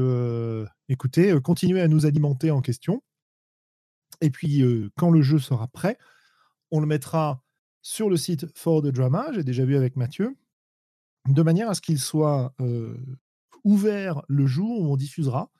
écoutez, 0.89 1.39
continuez 1.41 1.81
à 1.81 1.87
nous 1.87 2.07
alimenter 2.07 2.49
en 2.49 2.61
questions. 2.61 3.03
Et 4.21 4.29
puis, 4.29 4.63
quand 4.97 5.09
le 5.09 5.21
jeu 5.21 5.39
sera 5.39 5.67
prêt, 5.67 5.97
on 6.71 6.79
le 6.79 6.87
mettra 6.87 7.43
sur 7.81 8.09
le 8.09 8.17
site 8.17 8.45
For 8.57 8.81
the 8.81 8.87
Drama, 8.87 9.27
j'ai 9.33 9.43
déjà 9.43 9.65
vu 9.65 9.75
avec 9.75 9.95
Mathieu, 9.95 10.35
de 11.27 11.41
manière 11.41 11.69
à 11.69 11.75
ce 11.75 11.81
qu'il 11.81 11.99
soit 11.99 12.53
ouvert 13.63 14.21
le 14.27 14.45
jour 14.45 14.81
où 14.81 14.93
on 14.93 14.95
diffusera. 14.95 15.51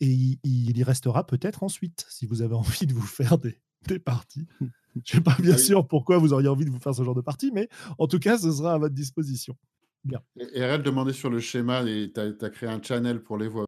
Et 0.00 0.38
il, 0.44 0.78
y 0.78 0.82
restera 0.84 1.26
peut-être 1.26 1.62
ensuite, 1.62 2.06
si 2.08 2.26
vous 2.26 2.42
avez 2.42 2.54
envie 2.54 2.86
de 2.86 2.92
vous 2.92 3.06
faire 3.06 3.38
des, 3.38 3.58
des 3.86 3.98
parties. 3.98 4.46
Je 5.04 5.16
ne 5.16 5.18
sais 5.18 5.20
pas 5.20 5.36
bien 5.40 5.54
ah 5.54 5.58
sûr 5.58 5.86
pourquoi 5.86 6.18
vous 6.18 6.32
auriez 6.32 6.48
envie 6.48 6.64
de 6.64 6.70
vous 6.70 6.80
faire 6.80 6.94
ce 6.94 7.04
genre 7.04 7.14
de 7.14 7.20
partie, 7.20 7.52
mais 7.52 7.68
en 7.98 8.08
tout 8.08 8.18
cas, 8.18 8.36
ce 8.36 8.50
sera 8.50 8.74
à 8.74 8.78
votre 8.78 8.94
disposition. 8.94 9.56
Bien. 10.02 10.20
Et, 10.36 10.60
demandait 10.78 11.12
sur 11.12 11.30
le 11.30 11.38
schéma, 11.38 11.82
et 11.82 12.10
tu 12.12 12.20
as, 12.20 12.50
créé 12.50 12.68
un 12.68 12.82
channel 12.82 13.22
pour 13.22 13.38
les 13.38 13.46
voix. 13.46 13.66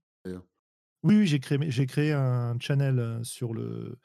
Oui, 1.02 1.16
oui 1.16 1.26
j'ai 1.26 1.40
créé, 1.40 1.58
j'ai 1.70 1.86
créé 1.86 2.12
un 2.12 2.58
channel 2.58 3.20
sur 3.22 3.54
le, 3.54 3.98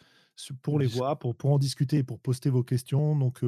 pour 0.61 0.79
les 0.79 0.87
voix, 0.87 1.17
pour, 1.17 1.35
pour 1.35 1.51
en 1.51 1.59
discuter 1.59 1.97
et 1.97 2.03
pour 2.03 2.19
poster 2.19 2.49
vos 2.49 2.63
questions. 2.63 3.15
Donc, 3.15 3.43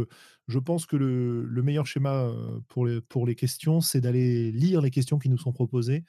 je 0.48 0.60
pense 0.60 0.86
que 0.86 0.96
le, 0.96 1.44
le, 1.46 1.63
meilleur 1.63 1.86
schéma 1.86 2.32
pour 2.68 2.86
les, 2.86 3.01
pour 3.01 3.25
les 3.25 3.36
questions, 3.36 3.82
c'est 3.82 4.01
d'aller 4.01 4.51
lire 4.51 4.82
les 4.82 4.92
questions 4.92 5.20
qui 5.20 5.30
nous 5.30 5.38
sont 5.38 5.54
proposées 5.54 6.04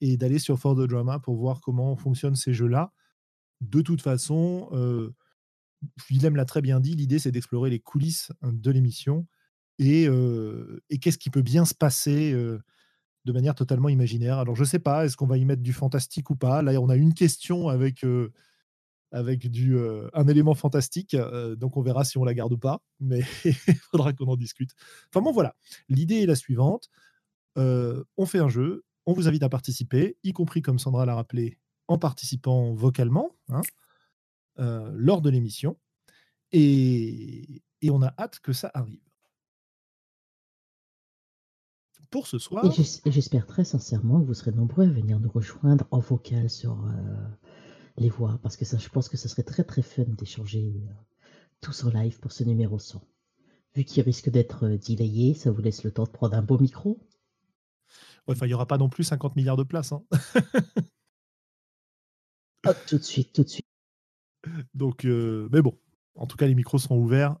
et 0.00 0.16
d'aller 0.16 0.38
sur 0.38 0.58
For 0.58 0.74
the 0.76 0.88
Drama 0.88 1.18
pour 1.18 1.36
voir 1.36 1.60
comment 1.60 1.96
fonctionnent 1.96 2.36
ces 2.36 2.54
jeux-là. 2.54 2.92
De 3.60 3.82
toute 3.82 4.02
façon, 4.02 4.68
euh, 4.72 5.14
Willem 6.08 6.36
l'a 6.36 6.44
très 6.44 6.62
bien 6.62 6.80
dit, 6.80 6.96
l'idée 6.96 7.18
c'est 7.18 7.32
d'explorer 7.32 7.70
les 7.70 7.80
coulisses 7.80 8.32
hein, 8.42 8.52
de 8.52 8.70
l'émission 8.70 9.26
et, 9.78 10.08
et 10.90 10.98
qu'est-ce 10.98 11.16
qui 11.16 11.30
peut 11.30 11.40
bien 11.40 11.64
se 11.64 11.74
passer 11.74 12.34
de 13.24 13.32
manière 13.32 13.54
totalement 13.54 13.88
imaginaire. 13.88 14.38
Alors 14.38 14.56
je 14.56 14.62
ne 14.62 14.66
sais 14.66 14.78
pas, 14.78 15.04
est-ce 15.04 15.16
qu'on 15.16 15.26
va 15.26 15.36
y 15.36 15.44
mettre 15.44 15.62
du 15.62 15.72
fantastique 15.72 16.30
ou 16.30 16.36
pas? 16.36 16.62
Là, 16.62 16.80
on 16.80 16.88
a 16.88 16.96
une 16.96 17.14
question 17.14 17.68
avec 17.68 18.04
avec 19.12 19.50
du, 19.50 19.76
euh, 19.76 20.08
un 20.12 20.26
élément 20.28 20.54
fantastique. 20.54 21.14
Euh, 21.14 21.56
donc 21.56 21.76
on 21.76 21.82
verra 21.82 22.04
si 22.04 22.18
on 22.18 22.24
la 22.24 22.34
garde 22.34 22.52
ou 22.52 22.58
pas, 22.58 22.80
mais 23.00 23.20
il 23.44 23.54
faudra 23.90 24.12
qu'on 24.12 24.26
en 24.26 24.36
discute. 24.36 24.72
Enfin 25.08 25.22
bon, 25.22 25.32
voilà. 25.32 25.54
L'idée 25.88 26.22
est 26.22 26.26
la 26.26 26.36
suivante. 26.36 26.88
Euh, 27.58 28.04
on 28.16 28.26
fait 28.26 28.38
un 28.38 28.48
jeu, 28.48 28.84
on 29.06 29.12
vous 29.12 29.28
invite 29.28 29.42
à 29.42 29.48
participer, 29.48 30.16
y 30.22 30.32
compris, 30.32 30.62
comme 30.62 30.78
Sandra 30.78 31.04
l'a 31.04 31.14
rappelé, 31.14 31.58
en 31.88 31.98
participant 31.98 32.72
vocalement 32.74 33.34
hein, 33.48 33.62
lors 34.56 35.20
de 35.20 35.30
l'émission. 35.30 35.76
Et, 36.52 37.62
on 37.88 38.02
a 38.02 38.14
hâte 38.18 38.38
que 38.40 38.52
ça 38.52 38.70
arrive. 38.74 39.00
Pour 42.10 42.26
ce 42.26 42.38
soir. 42.38 42.64
Et 42.66 43.10
j'espère 43.10 43.46
très 43.46 43.64
sincèrement 43.64 44.20
que 44.20 44.26
vous 44.26 44.34
serez 44.34 44.52
nombreux 44.52 44.84
à 44.84 44.90
venir 44.90 45.20
nous 45.20 45.30
rejoindre 45.30 45.86
en 45.90 46.00
vocal 46.00 46.50
sur 46.50 46.84
les 48.00 48.08
voix, 48.08 48.38
parce 48.42 48.56
que 48.56 48.64
ça, 48.64 48.78
je 48.78 48.88
pense 48.88 49.08
que 49.08 49.16
ce 49.16 49.28
serait 49.28 49.42
très 49.42 49.62
très 49.62 49.82
fun 49.82 50.04
d'échanger 50.06 50.72
euh, 50.74 50.92
tous 51.60 51.84
en 51.84 51.90
live 51.90 52.18
pour 52.18 52.32
ce 52.32 52.44
numéro 52.44 52.78
100. 52.78 53.06
Vu 53.74 53.84
qu'il 53.84 54.02
risque 54.02 54.30
d'être 54.30 54.64
euh, 54.64 54.78
delayé, 54.78 55.34
ça 55.34 55.50
vous 55.50 55.60
laisse 55.60 55.84
le 55.84 55.92
temps 55.92 56.04
de 56.04 56.10
prendre 56.10 56.34
un 56.34 56.42
beau 56.42 56.58
micro. 56.58 56.98
enfin, 58.26 58.46
il 58.46 58.48
n'y 58.48 58.54
aura 58.54 58.66
pas 58.66 58.78
non 58.78 58.88
plus 58.88 59.04
50 59.04 59.36
milliards 59.36 59.58
de 59.58 59.64
places. 59.64 59.92
Hein. 59.92 60.02
tout 62.88 62.98
de 62.98 63.02
suite, 63.02 63.32
tout 63.32 63.44
de 63.44 63.48
suite. 63.48 63.66
Donc, 64.74 65.04
euh, 65.04 65.48
mais 65.52 65.60
bon, 65.60 65.78
en 66.14 66.26
tout 66.26 66.38
cas, 66.38 66.46
les 66.46 66.54
micros 66.54 66.78
sont 66.78 66.96
ouverts 66.96 67.36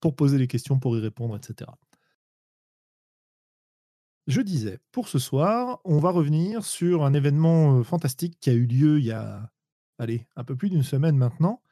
pour 0.00 0.16
poser 0.16 0.38
les 0.38 0.48
questions, 0.48 0.80
pour 0.80 0.96
y 0.96 1.00
répondre, 1.00 1.36
etc. 1.36 1.70
Je 4.28 4.42
disais, 4.42 4.78
pour 4.92 5.08
ce 5.08 5.18
soir, 5.18 5.80
on 5.84 5.98
va 5.98 6.10
revenir 6.10 6.62
sur 6.62 7.04
un 7.04 7.14
événement 7.14 7.82
fantastique 7.82 8.38
qui 8.40 8.50
a 8.50 8.52
eu 8.52 8.66
lieu 8.66 8.98
il 9.00 9.06
y 9.06 9.10
a 9.10 9.50
allez, 9.98 10.26
un 10.36 10.44
peu 10.44 10.54
plus 10.54 10.70
d'une 10.70 10.82
semaine 10.82 11.16
maintenant, 11.16 11.62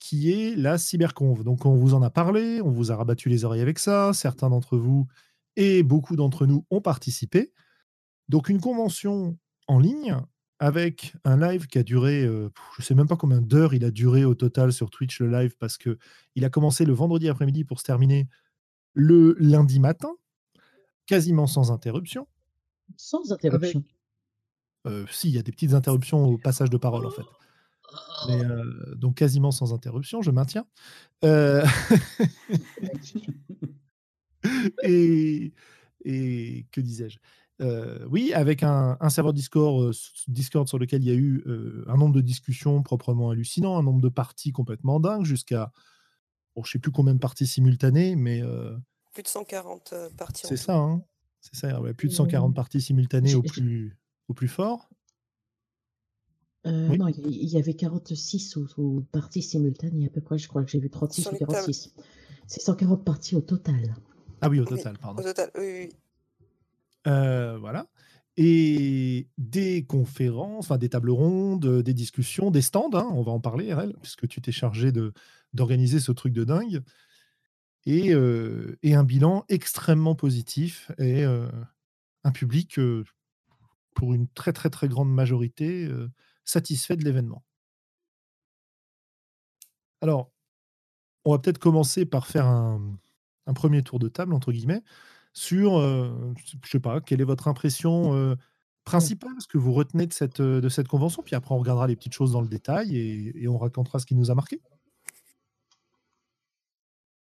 qui 0.00 0.32
est 0.32 0.56
la 0.56 0.78
cyberconve. 0.78 1.44
Donc 1.44 1.66
on 1.66 1.76
vous 1.76 1.94
en 1.94 2.02
a 2.02 2.10
parlé, 2.10 2.60
on 2.62 2.70
vous 2.70 2.92
a 2.92 2.96
rabattu 2.96 3.28
les 3.28 3.44
oreilles 3.44 3.60
avec 3.60 3.78
ça, 3.78 4.12
certains 4.12 4.50
d'entre 4.50 4.76
vous 4.76 5.06
et 5.56 5.82
beaucoup 5.82 6.16
d'entre 6.16 6.46
nous 6.46 6.66
ont 6.70 6.80
participé. 6.80 7.52
Donc 8.28 8.48
une 8.48 8.60
convention 8.60 9.38
en 9.68 9.78
ligne 9.78 10.16
avec 10.58 11.14
un 11.24 11.36
live 11.36 11.68
qui 11.68 11.78
a 11.78 11.84
duré, 11.84 12.24
euh, 12.24 12.50
je 12.76 12.82
ne 12.82 12.84
sais 12.84 12.94
même 12.94 13.06
pas 13.06 13.16
combien 13.16 13.40
d'heures 13.40 13.74
il 13.74 13.84
a 13.84 13.90
duré 13.90 14.24
au 14.24 14.34
total 14.34 14.72
sur 14.72 14.90
Twitch 14.90 15.20
le 15.20 15.30
live 15.30 15.56
parce 15.58 15.78
que 15.78 15.98
il 16.34 16.44
a 16.44 16.50
commencé 16.50 16.84
le 16.84 16.92
vendredi 16.92 17.28
après-midi 17.28 17.64
pour 17.64 17.78
se 17.78 17.84
terminer 17.84 18.28
le 18.94 19.36
lundi 19.38 19.78
matin, 19.78 20.10
quasiment 21.08 21.48
sans 21.48 21.72
interruption. 21.72 22.28
Sans 22.96 23.32
interruption. 23.32 23.82
Euh, 24.86 25.04
si, 25.10 25.28
il 25.28 25.34
y 25.34 25.38
a 25.38 25.42
des 25.42 25.50
petites 25.50 25.72
interruptions 25.72 26.24
au 26.24 26.38
passage 26.38 26.70
de 26.70 26.76
parole, 26.76 27.04
en 27.06 27.10
fait. 27.10 27.24
Euh, 28.28 28.94
donc 28.94 29.16
quasiment 29.16 29.50
sans 29.50 29.72
interruption, 29.72 30.22
je 30.22 30.30
maintiens. 30.30 30.66
Euh, 31.24 31.66
et, 34.84 35.52
et, 36.04 36.66
que 36.70 36.80
disais-je? 36.80 37.18
Oui, 38.06 38.32
avec 38.34 38.62
un, 38.62 38.96
serveur 39.08 39.32
Discord, 39.32 39.92
Discord 40.28 40.68
sur 40.68 40.78
lequel 40.78 41.02
il 41.02 41.08
y 41.08 41.10
a 41.10 41.14
eu 41.14 41.42
un 41.88 41.96
nombre 41.96 42.14
de 42.14 42.20
discussions 42.20 42.82
proprement 42.82 43.30
hallucinant, 43.30 43.76
un 43.78 43.82
nombre 43.82 44.00
de 44.00 44.08
parties 44.08 44.52
complètement 44.52 45.00
dingue, 45.00 45.24
jusqu'à, 45.24 45.72
je 46.54 46.60
ne 46.60 46.66
sais 46.66 46.78
plus 46.78 46.92
combien 46.92 47.14
de 47.14 47.18
parties 47.18 47.46
simultanées, 47.46 48.14
mais... 48.14 48.42
plus 49.18 49.24
de 49.24 49.28
140 49.28 49.94
parties. 50.16 50.46
C'est 50.46 50.56
ça, 50.56 50.76
hein 50.76 51.02
c'est 51.40 51.56
ça, 51.56 51.80
plus 51.96 52.08
de 52.08 52.12
140 52.12 52.54
parties 52.54 52.80
simultanées 52.80 53.34
au 53.34 53.42
plus, 53.42 53.96
au 54.28 54.34
plus 54.34 54.46
fort 54.46 54.88
euh, 56.66 56.96
Non, 56.96 57.08
il 57.08 57.48
y, 57.48 57.58
avait 57.58 57.74
46 57.74 58.56
aux, 58.76 59.00
parties 59.10 59.42
simultanées 59.42 60.06
à 60.06 60.10
peu 60.10 60.20
près, 60.20 60.38
je 60.38 60.46
crois 60.46 60.62
que 60.62 60.70
j'ai 60.70 60.78
vu 60.78 60.88
36 60.88 61.30
ou 61.32 61.36
46. 61.36 61.94
C'est 62.46 62.60
140 62.60 63.04
parties 63.04 63.34
au 63.34 63.40
total. 63.40 63.96
Ah 64.40 64.48
oui, 64.48 64.60
au 64.60 64.64
total, 64.64 64.96
pardon. 64.98 65.20
Au 65.20 65.24
total, 65.24 65.50
oui, 65.58 65.66
oui. 65.66 65.88
Euh, 67.08 67.58
voilà. 67.58 67.88
Et 68.36 69.26
des 69.36 69.84
conférences, 69.84 70.66
enfin 70.66 70.78
des 70.78 70.90
tables 70.90 71.10
rondes, 71.10 71.82
des 71.82 71.94
discussions, 71.94 72.52
des 72.52 72.62
stands, 72.62 72.90
hein, 72.94 73.08
on 73.10 73.22
va 73.22 73.32
en 73.32 73.40
parler, 73.40 73.74
RL, 73.74 73.94
puisque 74.00 74.28
tu 74.28 74.40
t'es 74.40 74.52
chargé 74.52 74.92
d'organiser 75.54 75.98
ce 75.98 76.12
truc 76.12 76.32
de 76.32 76.44
dingue. 76.44 76.84
Et, 77.90 78.12
euh, 78.12 78.78
et, 78.82 78.94
un 78.94 79.02
bilan 79.02 79.46
extrêmement 79.48 80.14
positif 80.14 80.90
et 80.98 81.24
un 81.24 82.30
public 82.32 82.78
pour 83.98 84.14
une 84.14 84.28
très 84.28 84.52
très 84.52 84.70
très 84.70 84.86
grande 84.86 85.12
majorité 85.12 85.84
euh, 85.86 86.08
satisfait 86.44 86.96
de 86.96 87.04
l'événement. 87.04 87.42
Alors, 90.00 90.30
on 91.24 91.32
va 91.32 91.40
peut-être 91.40 91.58
commencer 91.58 92.06
par 92.06 92.28
faire 92.28 92.46
un, 92.46 92.96
premier 93.56 93.82
tour 93.82 93.98
de 93.98 94.08
table, 94.08 94.34
entre 94.34 94.52
guillemets, 94.52 94.82
sur, 95.32 95.78
euh, 95.78 96.32
je 96.62 96.70
sais 96.70 96.78
pas, 96.78 97.00
quelle 97.00 97.20
est 97.20 97.24
votre 97.24 97.48
impression 97.48 98.14
euh, 98.14 98.36
principale, 98.84 99.32
ce 99.40 99.48
que 99.48 99.58
vous 99.58 99.72
retenez 99.72 100.06
de 100.06 100.12
cette, 100.12 100.40
de 100.40 100.68
cette 100.68 100.86
convention, 100.86 101.24
puis 101.24 101.34
après 101.34 101.54
on 101.54 101.58
regardera 101.58 101.88
les 101.88 101.96
petites 101.96 102.12
choses 102.12 102.32
dans 102.32 102.40
le 102.40 102.48
détail 102.48 102.96
et 102.96 103.48
on 103.48 103.58
racontera 103.58 103.98
ce 103.98 104.06
qui 104.06 104.14
nous 104.14 104.30
a 104.30 104.34
marqué. 104.34 104.60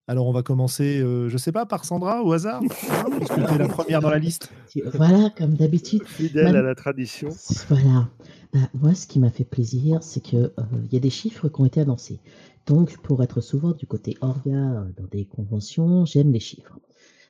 Alors 0.07 0.27
on 0.27 0.31
va 0.31 0.41
commencer, 0.41 0.99
euh, 0.99 1.29
je 1.29 1.37
sais 1.37 1.51
pas, 1.51 1.65
par 1.65 1.85
Sandra 1.85 2.23
au 2.23 2.33
hasard, 2.33 2.61
parce 2.67 3.29
que 3.29 3.47
tu 3.47 3.53
es 3.53 3.57
la 3.57 3.67
première 3.69 4.01
dans 4.01 4.09
la 4.09 4.17
liste. 4.17 4.51
Voilà, 4.93 5.29
comme 5.37 5.53
d'habitude. 5.53 6.03
Fidèle 6.05 6.55
à 6.55 6.61
la 6.61 6.75
tradition. 6.75 7.29
Voilà. 7.69 8.09
Bah, 8.51 8.59
moi, 8.73 8.95
ce 8.95 9.07
qui 9.07 9.19
m'a 9.19 9.29
fait 9.29 9.45
plaisir, 9.45 10.01
c'est 10.01 10.19
qu'il 10.19 10.39
euh, 10.39 10.51
y 10.91 10.97
a 10.97 10.99
des 10.99 11.09
chiffres 11.11 11.47
qui 11.47 11.61
ont 11.61 11.65
été 11.65 11.81
annoncés. 11.81 12.19
Donc, 12.65 12.97
pour 12.97 13.23
être 13.23 13.41
souvent 13.41 13.71
du 13.71 13.85
côté 13.85 14.17
Orga 14.21 14.51
euh, 14.51 14.83
dans 14.97 15.07
des 15.09 15.25
conventions, 15.25 16.03
j'aime 16.05 16.33
les 16.33 16.39
chiffres. 16.39 16.77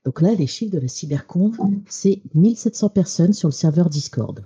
Donc 0.05 0.21
là, 0.21 0.33
les 0.33 0.47
chiffres 0.47 0.73
de 0.73 0.79
la 0.79 0.87
cyberconf, 0.87 1.59
c'est 1.87 2.21
1700 2.33 2.89
personnes 2.89 3.33
sur 3.33 3.49
le 3.49 3.53
serveur 3.53 3.89
Discord. 3.89 4.43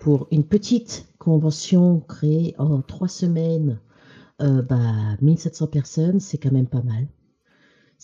Pour 0.00 0.26
une 0.32 0.44
petite 0.44 1.06
convention 1.18 2.00
créée 2.00 2.56
en 2.58 2.82
trois 2.82 3.06
semaines, 3.06 3.78
bah, 4.40 5.16
1700 5.22 5.68
personnes, 5.68 6.18
c'est 6.18 6.38
quand 6.38 6.50
même 6.50 6.66
pas 6.66 6.82
mal. 6.82 7.06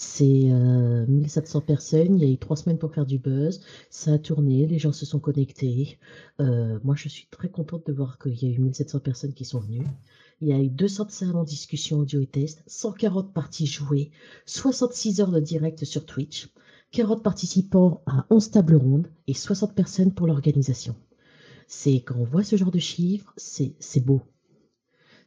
C'est 0.02 0.24
1700 0.24 1.58
euh, 1.58 1.60
personnes, 1.60 2.16
il 2.16 2.24
y 2.24 2.26
a 2.26 2.32
eu 2.32 2.38
trois 2.38 2.56
semaines 2.56 2.78
pour 2.78 2.90
faire 2.90 3.04
du 3.04 3.18
buzz, 3.18 3.60
ça 3.90 4.14
a 4.14 4.18
tourné, 4.18 4.66
les 4.66 4.78
gens 4.78 4.92
se 4.92 5.04
sont 5.04 5.18
connectés. 5.18 5.98
Euh, 6.40 6.78
moi, 6.84 6.94
je 6.96 7.10
suis 7.10 7.26
très 7.30 7.50
contente 7.50 7.86
de 7.86 7.92
voir 7.92 8.18
qu'il 8.18 8.42
y 8.42 8.46
a 8.46 8.48
eu 8.48 8.58
1700 8.60 9.00
personnes 9.00 9.34
qui 9.34 9.44
sont 9.44 9.60
venues. 9.60 9.86
Il 10.40 10.48
y 10.48 10.54
a 10.54 10.58
eu 10.58 10.70
200 10.70 11.10
salles 11.10 11.36
en 11.36 11.44
discussion 11.44 11.98
audio 11.98 12.22
et 12.22 12.26
test, 12.26 12.62
140 12.66 13.34
parties 13.34 13.66
jouées, 13.66 14.10
66 14.46 15.20
heures 15.20 15.32
de 15.32 15.38
direct 15.38 15.84
sur 15.84 16.06
Twitch, 16.06 16.48
40 16.92 17.22
participants 17.22 18.00
à 18.06 18.24
11 18.30 18.52
tables 18.52 18.76
rondes 18.76 19.10
et 19.26 19.34
60 19.34 19.74
personnes 19.74 20.14
pour 20.14 20.26
l'organisation. 20.26 20.96
C'est 21.68 22.00
quand 22.00 22.16
on 22.16 22.24
voit 22.24 22.42
ce 22.42 22.56
genre 22.56 22.70
de 22.70 22.78
chiffres, 22.78 23.34
c'est 23.36 24.00
beau. 24.02 24.22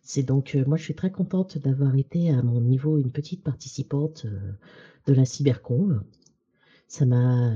C'est 0.04 0.24
donc, 0.24 0.56
euh, 0.56 0.66
moi, 0.68 0.78
je 0.78 0.84
suis 0.84 0.96
très 0.96 1.12
contente 1.12 1.58
d'avoir 1.58 1.96
été 1.96 2.30
à 2.30 2.42
mon 2.44 2.60
niveau 2.62 2.98
une 2.98 3.12
petite 3.12 3.42
participante 3.42 4.26
euh, 4.26 4.52
de 5.08 5.14
la 5.14 5.26
cyberconve. 5.26 6.04
Ça 6.88 7.06
m'a, 7.06 7.52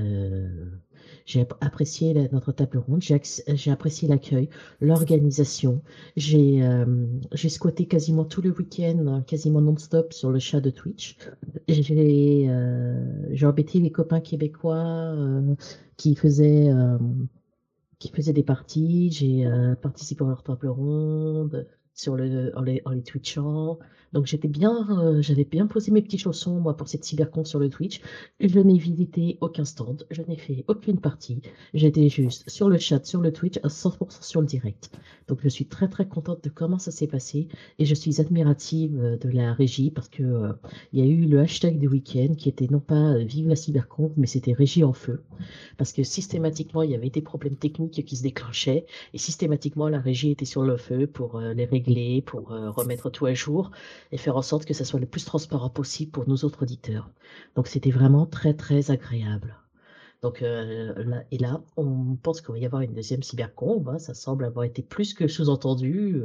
j'ai 1.24 1.46
apprécié 1.60 2.12
notre 2.32 2.50
table 2.50 2.78
ronde, 2.78 3.02
j'ai 3.02 3.70
apprécié 3.70 4.08
l'accueil, 4.08 4.48
l'organisation. 4.80 5.82
J'ai 6.16 6.60
j'ai 7.32 7.48
squatté 7.48 7.86
quasiment 7.86 8.24
tout 8.24 8.42
le 8.42 8.50
week-end, 8.50 9.22
quasiment 9.28 9.60
non-stop 9.60 10.12
sur 10.12 10.30
le 10.32 10.40
chat 10.40 10.60
de 10.60 10.70
Twitch. 10.70 11.18
J'ai 11.68 12.50
j'ai 13.30 13.46
embêté 13.46 13.78
les 13.78 13.92
copains 13.92 14.20
québécois 14.20 15.14
qui 15.96 16.16
faisaient 16.16 16.70
qui 18.00 18.08
faisaient 18.08 18.32
des 18.32 18.42
parties. 18.42 19.12
J'ai 19.12 19.48
participé 19.80 20.24
à 20.24 20.28
leur 20.28 20.42
table 20.42 20.66
ronde 20.66 21.68
sur 21.98 22.16
le 22.16 22.56
en 22.56 22.62
les, 22.62 22.82
les 22.90 23.02
twitchant. 23.02 23.78
Donc 24.12 24.26
j'étais 24.26 24.48
bien, 24.48 24.86
euh, 24.90 25.20
j'avais 25.20 25.44
bien 25.44 25.66
posé 25.66 25.90
mes 25.90 26.00
petits 26.00 26.18
chaussons 26.18 26.60
moi 26.60 26.76
pour 26.76 26.88
cette 26.88 27.04
cybercon 27.04 27.44
sur 27.44 27.58
le 27.58 27.68
Twitch. 27.68 28.00
Je 28.40 28.58
n'ai 28.58 28.78
visité 28.78 29.36
aucun 29.40 29.64
stand, 29.64 30.06
je 30.10 30.22
n'ai 30.22 30.38
fait 30.38 30.64
aucune 30.68 30.98
partie. 30.98 31.42
J'étais 31.74 32.08
juste 32.08 32.48
sur 32.48 32.70
le 32.70 32.78
chat, 32.78 33.04
sur 33.04 33.20
le 33.20 33.32
Twitch, 33.32 33.58
à 33.62 33.68
100% 33.68 34.22
sur 34.22 34.40
le 34.40 34.46
direct. 34.46 34.90
Donc 35.26 35.40
je 35.42 35.48
suis 35.48 35.66
très 35.66 35.88
très 35.88 36.08
contente 36.08 36.42
de 36.42 36.48
comment 36.48 36.78
ça 36.78 36.90
s'est 36.90 37.06
passé 37.06 37.48
et 37.78 37.84
je 37.84 37.94
suis 37.94 38.20
admirative 38.20 38.98
euh, 38.98 39.16
de 39.18 39.28
la 39.28 39.52
régie 39.52 39.90
parce 39.90 40.08
que 40.08 40.22
euh, 40.22 40.52
y 40.94 41.02
a 41.02 41.04
eu 41.04 41.26
le 41.26 41.40
hashtag 41.40 41.78
du 41.78 41.88
week-end 41.88 42.34
qui 42.34 42.48
était 42.48 42.68
non 42.70 42.80
pas 42.80 43.18
Vive 43.18 43.48
la 43.48 43.56
cybercon, 43.56 44.12
mais 44.16 44.26
c'était 44.26 44.52
Régie 44.52 44.84
en 44.84 44.92
feu 44.92 45.22
parce 45.76 45.92
que 45.92 46.02
systématiquement 46.02 46.82
il 46.82 46.90
y 46.90 46.94
avait 46.94 47.10
des 47.10 47.20
problèmes 47.20 47.56
techniques 47.56 48.04
qui 48.04 48.16
se 48.16 48.22
déclenchaient 48.22 48.86
et 49.12 49.18
systématiquement 49.18 49.88
la 49.88 50.00
régie 50.00 50.30
était 50.30 50.44
sur 50.44 50.62
le 50.62 50.76
feu 50.76 51.06
pour 51.06 51.40
les 51.40 51.64
régler, 51.64 51.87
pour 52.24 52.48
remettre 52.48 53.10
tout 53.10 53.26
à 53.26 53.34
jour 53.34 53.70
et 54.12 54.18
faire 54.18 54.36
en 54.36 54.42
sorte 54.42 54.64
que 54.64 54.74
ça 54.74 54.84
soit 54.84 55.00
le 55.00 55.06
plus 55.06 55.24
transparent 55.24 55.70
possible 55.70 56.10
pour 56.12 56.28
nos 56.28 56.36
autres 56.36 56.62
auditeurs. 56.62 57.10
Donc 57.56 57.66
c'était 57.66 57.90
vraiment 57.90 58.26
très 58.26 58.54
très 58.54 58.90
agréable. 58.90 59.56
Donc 60.22 60.42
euh, 60.42 60.94
là, 61.04 61.22
et 61.30 61.38
là, 61.38 61.62
on 61.76 62.16
pense 62.16 62.40
qu'il 62.40 62.52
va 62.52 62.58
y 62.58 62.66
avoir 62.66 62.82
une 62.82 62.94
deuxième 62.94 63.22
cybercombe. 63.22 63.88
Hein, 63.88 63.98
ça 63.98 64.14
semble 64.14 64.44
avoir 64.44 64.64
été 64.64 64.82
plus 64.82 65.14
que 65.14 65.28
sous-entendu. 65.28 66.24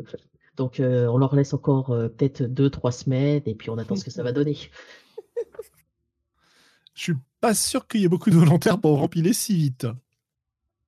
Donc 0.58 0.80
euh, 0.80 1.08
on 1.08 1.18
leur 1.18 1.36
laisse 1.36 1.54
encore 1.54 1.92
euh, 1.92 2.08
peut-être 2.10 2.44
deux, 2.44 2.70
trois 2.70 2.92
semaines 2.92 3.44
et 3.46 3.56
puis 3.56 3.70
on 3.70 3.78
attend 3.78 3.96
ce 3.96 4.04
que 4.04 4.12
ça 4.12 4.24
va 4.24 4.32
donner. 4.34 4.58
Je 6.96 7.02
suis 7.02 7.14
pas 7.40 7.54
sûr 7.54 7.88
qu'il 7.88 8.02
y 8.02 8.06
ait 8.06 8.10
beaucoup 8.10 8.30
de 8.30 8.36
volontaires 8.36 8.80
pour 8.80 8.98
remplir 9.00 9.34
si 9.34 9.56
vite. 9.56 9.88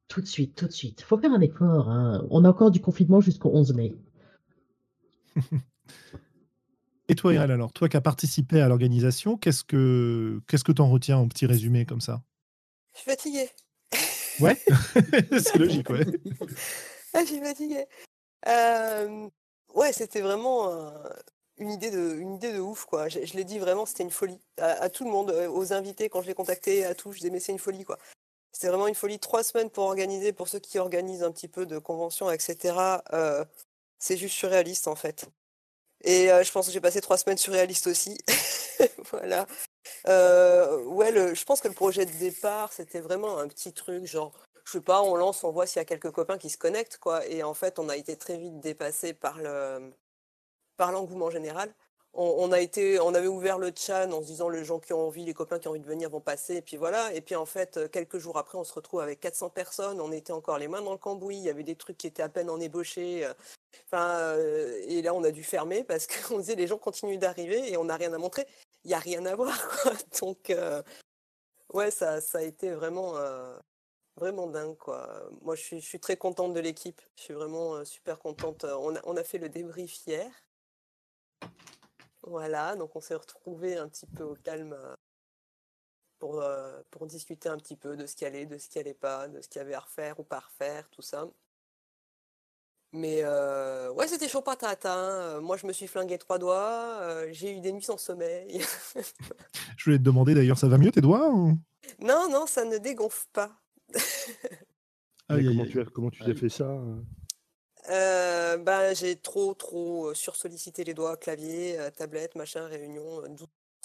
Tout 0.08 0.22
de 0.22 0.28
suite, 0.28 0.56
tout 0.56 0.68
de 0.68 0.72
suite. 0.72 1.02
Faut 1.02 1.18
faire 1.18 1.32
un 1.32 1.42
effort. 1.42 1.90
Hein. 1.90 2.26
On 2.30 2.44
a 2.46 2.50
encore 2.50 2.70
du 2.70 2.80
confinement 2.80 3.22
jusqu'au 3.22 3.50
11 3.54 3.74
mai. 3.74 3.96
Et 7.08 7.14
toi, 7.14 7.34
Irel, 7.34 7.52
alors, 7.52 7.72
toi 7.72 7.88
qui 7.88 7.98
as 7.98 8.02
participé 8.02 8.62
à 8.62 8.68
l'organisation, 8.68 9.38
qu'est-ce 9.38 9.64
que 9.64 10.42
qu'est-ce 10.48 10.64
que 10.64 10.72
t'en 10.72 10.90
retiens 10.90 11.18
en 11.18 11.28
petit 11.28 11.46
résumé 11.46 11.86
comme 11.86 12.02
ça? 12.02 12.24
Je 12.94 13.02
suis 13.02 13.12
fatiguée. 13.12 13.50
Ouais, 14.40 14.58
c'est 15.40 15.58
logique, 15.58 15.90
ouais. 15.92 16.06
ah, 17.14 17.22
je 17.22 17.28
suis 17.28 17.40
fatiguée. 17.40 17.86
Euh, 18.48 19.30
ouais, 19.76 19.94
c'était 19.94 20.22
vraiment 20.22 20.72
une 21.58 21.72
idée 21.72 21.92
de 21.92 22.16
une 22.16 22.36
idée 22.36 22.54
de 22.54 22.60
ouf, 22.60 22.86
quoi. 22.86 23.08
Je, 23.08 23.20
l'ai 23.20 23.44
dit 23.44 23.60
vraiment, 23.60 23.86
c'était 23.86 24.04
une 24.04 24.12
folie. 24.12 24.40
À, 24.58 24.90
tout 24.90 25.04
le 25.04 25.12
monde, 25.12 25.32
euh, 25.32 25.50
aux 25.50 25.74
invités, 25.74 26.10
quand 26.10 26.22
je 26.22 26.28
les 26.28 26.34
contactais, 26.34 26.84
à 26.84 26.96
tous, 26.96 27.14
je 27.14 27.18
disais 27.20 27.30
mais 27.30 27.40
c'est 27.40 27.52
une 27.52 27.60
folie, 27.60 27.84
quoi. 27.84 27.98
C'était 28.52 28.68
vraiment 28.68 28.88
une 28.88 28.96
folie. 28.96 29.20
Trois 29.20 29.44
semaines 29.44 29.70
pour 29.70 29.86
organiser, 29.86 30.34
pour 30.34 30.48
ceux 30.48 30.60
qui 30.60 30.80
organisent 30.80 31.24
un 31.24 31.32
petit 31.32 31.48
peu 31.48 31.66
de 31.66 31.78
conventions, 31.78 32.32
etc. 32.32 32.76
Euh, 33.14 33.44
c'est 34.00 34.18
juste 34.18 34.36
surréaliste 34.36 34.88
en 34.88 34.96
fait. 34.96 35.26
Et 36.04 36.28
je 36.28 36.52
pense 36.52 36.68
que 36.68 36.72
j'ai 36.72 36.82
passé 36.82 37.02
trois 37.02 37.18
semaines 37.18 37.38
surréalistes 37.38 37.88
aussi. 37.88 38.18
voilà. 39.12 39.48
Ouais, 40.06 41.12
je 41.36 41.44
pense 41.46 41.62
que 41.62 41.68
le 41.68 41.74
projet 41.74 42.06
de 42.06 42.12
départ, 42.12 42.74
c'était 42.74 43.00
vraiment 43.00 43.40
un 43.40 43.48
petit 43.48 43.74
truc, 43.74 44.06
genre, 44.06 44.34
je 44.66 44.74
sais 44.74 44.82
pas, 44.82 45.02
on 45.02 45.16
lance, 45.16 45.44
on 45.44 45.52
voit 45.52 45.68
s'il 45.68 45.78
y 45.78 45.82
a 45.82 45.86
quelques 45.86 46.12
copains 46.12 46.38
qui 46.38 46.50
se 46.50 46.58
connectent, 46.58 46.98
quoi. 46.98 47.26
Et 47.28 47.44
en 47.44 47.54
fait, 47.54 47.80
on 47.80 47.90
a 47.90 47.96
été 47.98 48.18
très 48.18 48.38
vite 48.38 48.60
dépassé 48.60 49.14
par 49.14 49.38
le 49.40 49.92
par 50.78 50.92
l'engouement 50.92 51.30
général. 51.30 51.74
On, 52.18 52.52
avait 52.52 53.28
ouvert 53.28 53.58
le 53.58 53.72
chat 53.76 54.08
en 54.08 54.22
se 54.22 54.28
disant 54.28 54.48
les 54.50 54.64
gens 54.64 54.80
qui 54.80 54.94
ont 54.94 55.08
envie, 55.08 55.26
les 55.26 55.34
copains 55.34 55.60
qui 55.60 55.68
ont 55.68 55.72
envie 55.72 55.82
de 55.82 55.86
venir 55.86 56.10
vont 56.10 56.22
passer, 56.22 56.56
et 56.56 56.62
puis 56.62 56.78
voilà. 56.78 57.14
Et 57.14 57.22
puis 57.22 57.36
en 57.36 57.46
fait, 57.46 57.92
quelques 57.92 58.20
jours 58.20 58.38
après, 58.38 58.58
on 58.58 58.64
se 58.64 58.74
retrouve 58.74 59.02
avec 59.02 59.20
400 59.20 59.50
personnes, 59.50 60.00
on 60.00 60.12
était 60.12 60.32
encore 60.32 60.58
les 60.58 60.68
mains 60.68 60.82
dans 60.82 60.94
le 60.94 60.98
cambouis, 60.98 61.38
il 61.38 61.44
y 61.44 61.50
avait 61.50 61.64
des 61.64 61.76
trucs 61.76 61.98
qui 61.98 62.08
étaient 62.08 62.24
à 62.24 62.30
peine 62.30 62.50
en 62.50 62.60
ébauché. 62.60 63.28
Enfin, 63.86 64.10
euh, 64.20 64.82
et 64.88 65.02
là, 65.02 65.14
on 65.14 65.24
a 65.24 65.32
dû 65.32 65.44
fermer 65.44 65.84
parce 65.84 66.08
qu'on 66.08 66.38
disait 66.40 66.56
les 66.56 66.68
gens 66.68 66.78
continuent 66.78 67.20
d'arriver 67.20 67.72
et 67.72 67.78
on 67.78 67.86
n'a 67.86 67.98
rien 67.98 68.14
à 68.14 68.18
montrer. 68.18 68.48
Il 68.84 68.90
n'y 68.90 68.94
a 68.94 69.00
rien 69.00 69.26
à 69.26 69.36
voir. 69.36 69.58
Donc, 70.22 70.50
euh, 70.50 70.82
ouais, 71.74 71.92
ça, 71.92 72.20
a 72.34 72.42
été 72.42 72.72
vraiment, 72.72 73.18
euh, 73.18 73.58
dingue. 74.22 74.78
Moi, 75.42 75.56
je 75.56 75.62
suis, 75.62 75.82
je 75.82 75.86
suis 75.86 76.00
très 76.00 76.18
contente 76.18 76.54
de 76.54 76.60
l'équipe. 76.60 77.02
Je 77.16 77.24
suis 77.24 77.34
vraiment 77.34 77.84
super 77.86 78.20
contente. 78.20 78.64
On 78.66 78.96
a, 78.96 79.02
on 79.06 79.18
a 79.18 79.24
fait 79.24 79.38
le 79.38 79.50
débrief 79.50 80.06
hier. 80.08 80.32
Voilà, 82.26 82.76
donc 82.76 82.96
on 82.96 83.02
s'est 83.02 83.16
retrouvé 83.16 83.78
un 83.78 83.88
petit 83.88 84.08
peu 84.08 84.24
au 84.24 84.36
calme 84.36 84.78
pour, 86.20 86.44
pour 86.92 87.06
discuter 87.06 87.50
un 87.50 87.58
petit 87.58 87.76
peu 87.76 87.96
de 87.96 88.06
ce 88.06 88.16
qui 88.16 88.26
allait, 88.26 88.46
de 88.46 88.58
ce 88.58 88.68
qui 88.68 88.80
allait 88.80 88.94
pas, 88.94 89.28
de 89.28 89.42
ce 89.42 89.48
qu'il 89.48 89.60
y 89.60 89.62
avait 89.62 89.76
à 89.76 89.80
refaire 89.80 90.20
ou 90.20 90.24
pas 90.24 90.38
à 90.38 90.40
refaire, 90.42 90.90
tout 90.90 91.04
ça. 91.04 91.28
Mais 92.96 93.20
euh, 93.24 93.92
ouais, 93.92 94.08
c'était 94.08 94.30
chaud 94.30 94.42
patate. 94.42 94.86
Hein. 94.86 94.98
Euh, 94.98 95.42
moi, 95.42 95.58
je 95.58 95.68
me 95.68 95.74
suis 95.74 95.86
flingué 95.86 96.18
trois 96.18 96.40
doigts. 96.40 97.00
Euh, 97.02 97.28
j'ai 97.32 97.58
eu 97.58 97.60
des 97.60 97.74
nuits 97.74 97.84
sans 97.84 97.98
sommeil. 97.98 98.62
je 99.78 99.84
voulais 99.84 99.98
te 99.98 100.04
demander 100.04 100.34
d'ailleurs, 100.34 100.58
ça 100.58 100.70
va 100.70 100.78
mieux 100.78 100.92
tes 100.92 101.02
doigts 101.02 101.30
Non, 102.00 102.30
non, 102.32 102.46
ça 102.48 102.64
ne 102.64 102.78
dégonfle 102.78 103.26
pas. 103.34 103.52
comment, 105.28 105.66
tu 105.66 105.82
as, 105.82 105.86
comment 105.86 106.10
tu 106.10 106.36
fait 106.36 106.50
ça 106.50 106.80
bah, 107.88 108.94
J'ai 108.94 109.16
trop, 109.18 109.54
trop 109.54 110.14
sursollicité 110.14 110.84
les 110.84 110.94
doigts, 110.94 111.18
clavier, 111.18 111.78
tablette, 111.96 112.36
machin, 112.36 112.68
réunion, 112.68 113.22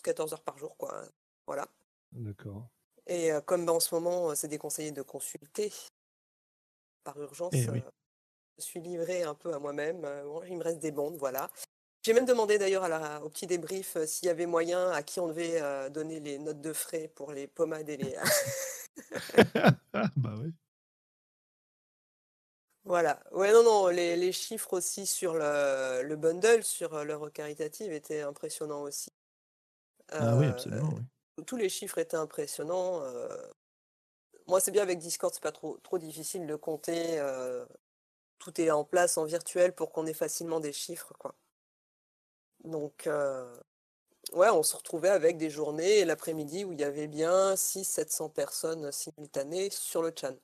12-14 0.04 0.32
heures 0.32 0.42
par 0.42 0.58
jour. 0.58 0.76
quoi. 0.76 1.02
Voilà. 1.46 1.66
D'accord. 2.12 2.68
Et 3.06 3.30
comme 3.46 3.66
bah, 3.66 3.72
en 3.72 3.80
ce 3.80 3.94
moment, 3.94 4.34
c'est 4.34 4.48
déconseillé 4.48 4.92
de 4.92 5.02
consulter 5.02 5.72
par 7.04 7.20
urgence. 7.20 7.52
Eh 7.54 7.66
je 8.60 8.64
suis 8.64 8.80
livrée 8.80 9.22
un 9.22 9.34
peu 9.34 9.52
à 9.52 9.58
moi-même. 9.58 10.04
Euh, 10.04 10.40
il 10.48 10.56
me 10.56 10.62
reste 10.62 10.80
des 10.80 10.92
bandes, 10.92 11.16
voilà. 11.16 11.50
J'ai 12.02 12.12
même 12.12 12.26
demandé 12.26 12.58
d'ailleurs 12.58 12.84
au 13.22 13.28
petit 13.28 13.46
débrief 13.46 13.96
euh, 13.96 14.06
s'il 14.06 14.26
y 14.26 14.30
avait 14.30 14.46
moyen 14.46 14.90
à 14.90 15.02
qui 15.02 15.20
on 15.20 15.28
devait 15.28 15.60
euh, 15.60 15.88
donner 15.88 16.20
les 16.20 16.38
notes 16.38 16.60
de 16.60 16.72
frais 16.72 17.10
pour 17.14 17.32
les 17.32 17.46
pommades 17.46 17.88
et 17.88 17.96
les. 17.96 18.14
bah 20.16 20.34
oui. 20.40 20.52
Voilà. 22.90 23.20
Ouais, 23.30 23.52
non, 23.52 23.62
non, 23.62 23.86
les, 23.88 24.32
chiffres 24.32 24.72
aussi 24.74 25.06
sur 25.06 25.34
le, 25.34 26.16
bundle, 26.16 26.64
sur 26.64 27.04
l'œuvre 27.04 27.30
caritative 27.30 27.92
étaient 27.92 28.22
impressionnants 28.22 28.82
aussi. 28.82 29.10
ah 30.08 30.36
oui, 30.36 30.46
absolument. 30.46 30.98
Tous 31.46 31.56
les 31.56 31.68
chiffres 31.68 31.98
étaient 31.98 32.16
impressionnants. 32.16 33.00
moi, 34.48 34.60
c'est 34.60 34.72
bien 34.72 34.82
avec 34.82 34.98
Discord, 34.98 35.32
c'est 35.32 35.42
pas 35.42 35.52
trop, 35.52 35.78
trop 35.82 35.98
difficile 35.98 36.46
de 36.46 36.56
compter 36.56 37.20
tout 38.40 38.60
est 38.60 38.72
en 38.72 38.84
place 38.84 39.18
en 39.18 39.24
virtuel 39.24 39.72
pour 39.72 39.92
qu'on 39.92 40.06
ait 40.06 40.14
facilement 40.14 40.58
des 40.58 40.72
chiffres. 40.72 41.12
Quoi. 41.18 41.36
Donc, 42.64 43.06
euh, 43.06 43.56
ouais, 44.32 44.48
on 44.50 44.64
se 44.64 44.74
retrouvait 44.74 45.10
avec 45.10 45.36
des 45.36 45.50
journées 45.50 46.04
l'après-midi 46.04 46.64
où 46.64 46.72
il 46.72 46.80
y 46.80 46.84
avait 46.84 47.06
bien 47.06 47.54
600-700 47.54 48.32
personnes 48.32 48.90
simultanées 48.90 49.70
sur 49.70 50.02
le 50.02 50.12
chat. 50.18 50.34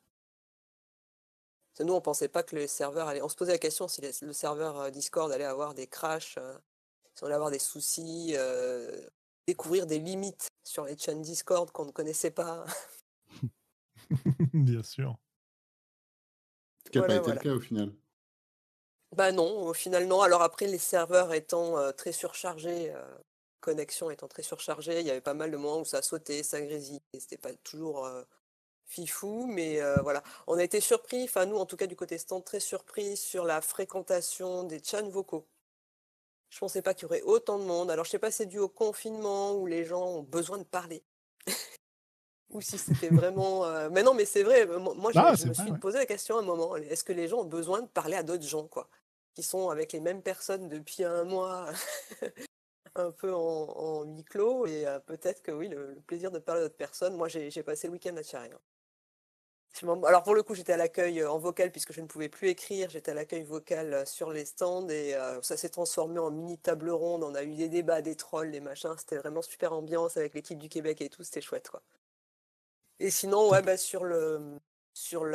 Nous, 1.80 1.92
on 1.92 1.96
ne 1.96 2.00
pensait 2.00 2.28
pas 2.28 2.42
que 2.42 2.56
les 2.56 2.66
serveurs 2.66 3.08
allaient. 3.08 3.22
On 3.22 3.28
se 3.28 3.36
posait 3.36 3.52
la 3.52 3.58
question 3.58 3.88
si 3.88 4.00
le 4.22 4.32
serveur 4.32 4.80
euh, 4.80 4.90
Discord 4.90 5.30
allait 5.30 5.44
avoir 5.44 5.74
des 5.74 5.86
crashs, 5.86 6.36
euh, 6.38 6.56
si 7.14 7.22
on 7.22 7.26
allait 7.26 7.34
avoir 7.34 7.50
des 7.50 7.58
soucis, 7.58 8.34
découvrir 9.46 9.86
des 9.86 9.98
limites 9.98 10.48
sur 10.64 10.84
les 10.84 10.96
chats 10.96 11.14
Discord 11.14 11.70
qu'on 11.70 11.86
ne 11.86 11.92
connaissait 11.92 12.30
pas. 12.30 12.64
Bien 14.52 14.82
sûr. 14.82 15.16
Ce 16.84 16.90
qui 16.90 16.98
n'a 16.98 17.06
pas 17.06 17.16
été 17.16 17.32
le 17.32 17.38
cas 17.38 17.52
au 17.52 17.60
final. 17.60 17.92
Bah 19.14 19.32
non, 19.32 19.66
au 19.66 19.72
final 19.72 20.06
non. 20.06 20.20
Alors 20.20 20.42
après, 20.42 20.66
les 20.66 20.78
serveurs 20.78 21.32
étant 21.32 21.78
euh, 21.78 21.92
très 21.92 22.12
surchargés, 22.12 22.92
euh, 22.92 23.18
connexion 23.60 24.10
étant 24.10 24.28
très 24.28 24.42
surchargée, 24.42 25.00
il 25.00 25.06
y 25.06 25.10
avait 25.10 25.20
pas 25.20 25.34
mal 25.34 25.50
de 25.50 25.56
moments 25.56 25.80
où 25.80 25.84
ça 25.84 26.02
sautait, 26.02 26.42
ça 26.42 26.60
grésillait. 26.60 27.00
C'était 27.18 27.38
pas 27.38 27.54
toujours 27.64 28.04
euh, 28.06 28.22
fifou, 28.86 29.46
mais 29.46 29.80
voilà. 30.02 30.22
On 30.46 30.58
a 30.58 30.64
été 30.64 30.80
surpris, 30.80 31.24
enfin 31.24 31.46
nous 31.46 31.56
en 31.56 31.66
tout 31.66 31.76
cas 31.76 31.86
du 31.86 31.96
côté 31.96 32.18
stand, 32.18 32.44
très 32.44 32.60
surpris 32.60 33.16
sur 33.16 33.44
la 33.44 33.60
fréquentation 33.60 34.64
des 34.64 34.82
chats 34.82 35.02
vocaux. 35.02 35.46
Je 36.50 36.58
pensais 36.58 36.82
pas 36.82 36.94
qu'il 36.94 37.02
y 37.02 37.06
aurait 37.06 37.22
autant 37.22 37.58
de 37.58 37.64
monde. 37.64 37.90
Alors 37.90 38.04
je 38.04 38.10
sais 38.10 38.18
pas 38.18 38.30
si 38.30 38.38
c'est 38.38 38.46
dû 38.46 38.58
au 38.58 38.68
confinement 38.68 39.54
où 39.54 39.66
les 39.66 39.84
gens 39.84 40.04
ont 40.04 40.22
besoin 40.22 40.58
de 40.58 40.64
parler 40.64 41.02
ou 42.50 42.60
si 42.60 42.78
c'était 42.78 43.08
vraiment. 43.08 43.64
Euh, 43.66 43.88
mais 43.90 44.02
non, 44.02 44.14
mais 44.14 44.24
c'est 44.24 44.42
vrai. 44.42 44.66
Moi, 44.66 45.12
je, 45.12 45.18
ah, 45.18 45.32
me 45.32 45.54
suis 45.54 45.72
posé 45.80 45.98
la 45.98 46.06
question 46.06 46.36
à 46.36 46.40
un 46.40 46.44
moment 46.44 46.76
est-ce 46.76 47.04
que 47.04 47.12
les 47.12 47.28
gens 47.28 47.40
ont 47.40 47.44
besoin 47.44 47.82
de 47.82 47.86
parler 47.86 48.16
à 48.16 48.22
d'autres 48.22 48.46
gens, 48.46 48.66
quoi, 48.66 48.88
qui 49.34 49.42
sont 49.42 49.70
avec 49.70 49.92
les 49.92 50.00
mêmes 50.00 50.22
personnes 50.22 50.68
depuis 50.68 51.04
un 51.04 51.24
mois 51.24 51.68
un 52.94 53.10
peu 53.10 53.34
en, 53.34 54.04
huis 54.04 54.24
clos? 54.24 54.66
Et 54.66 54.86
peut-être 55.06 55.42
que 55.42 55.52
oui, 55.52 55.68
le, 55.68 55.96
plaisir 56.06 56.30
de 56.30 56.38
parler 56.38 56.62
à 56.62 56.64
d'autres 56.64 56.76
personnes. 56.76 57.16
Moi, 57.16 57.28
j'ai 57.28 57.62
passé 57.62 57.88
le 57.88 57.94
week-end 57.94 58.16
à 58.16 58.22
Thierry. 58.22 58.50
Alors 59.82 60.22
pour 60.22 60.34
le 60.34 60.42
coup, 60.42 60.54
j'étais 60.54 60.72
à 60.72 60.76
l'accueil 60.76 61.24
en 61.24 61.38
vocal 61.38 61.70
puisque 61.70 61.92
je 61.92 62.00
ne 62.00 62.06
pouvais 62.06 62.28
plus 62.28 62.48
écrire. 62.48 62.88
J'étais 62.90 63.10
à 63.10 63.14
l'accueil 63.14 63.42
vocal 63.42 64.06
sur 64.06 64.30
les 64.30 64.44
stands 64.44 64.88
et 64.88 65.14
ça 65.42 65.56
s'est 65.56 65.68
transformé 65.68 66.18
en 66.18 66.30
mini 66.30 66.58
table 66.58 66.90
ronde. 66.90 67.22
On 67.24 67.34
a 67.34 67.42
eu 67.42 67.54
des 67.54 67.68
débats, 67.68 68.02
des 68.02 68.16
trolls, 68.16 68.50
des 68.50 68.60
machins. 68.60 68.94
C'était 68.98 69.18
vraiment 69.18 69.42
super 69.42 69.72
ambiance 69.72 70.16
avec 70.16 70.34
l'équipe 70.34 70.58
du 70.58 70.68
Québec 70.68 71.00
et 71.02 71.08
tout. 71.10 71.22
C'était 71.22 71.40
chouette 71.40 71.68
quoi. 71.68 71.82
Et 72.98 73.10
sinon, 73.10 73.50
ouais, 73.50 73.62
bah, 73.62 73.76
sur 73.76 74.04
le 74.04 74.58
sur 74.96 75.26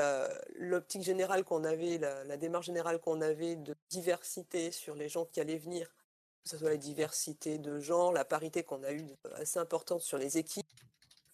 l'optique 0.56 1.04
générale 1.04 1.44
qu'on 1.44 1.64
avait, 1.64 2.00
la, 2.00 2.36
démarche 2.36 2.66
générale 2.66 3.00
qu'on 3.00 3.22
avait 3.22 3.56
de 3.56 3.76
diversité 3.90 4.72
sur 4.72 4.96
les 4.96 5.08
gens 5.08 5.26
qui 5.26 5.40
allaient 5.40 5.60
venir, 5.60 5.88
que 6.44 6.50
ce 6.50 6.58
soit 6.58 6.72
la 6.72 6.78
diversité 6.78 7.60
de 7.60 7.80
genre, 7.80 8.12
la 8.12 8.26
parité 8.26 8.64
qu'on 8.64 8.82
a 8.82 8.92
eue 8.92 9.06
assez 9.36 9.60
importante 9.60 10.02
sur 10.02 10.18
les 10.18 10.40
équipes, 10.40 10.66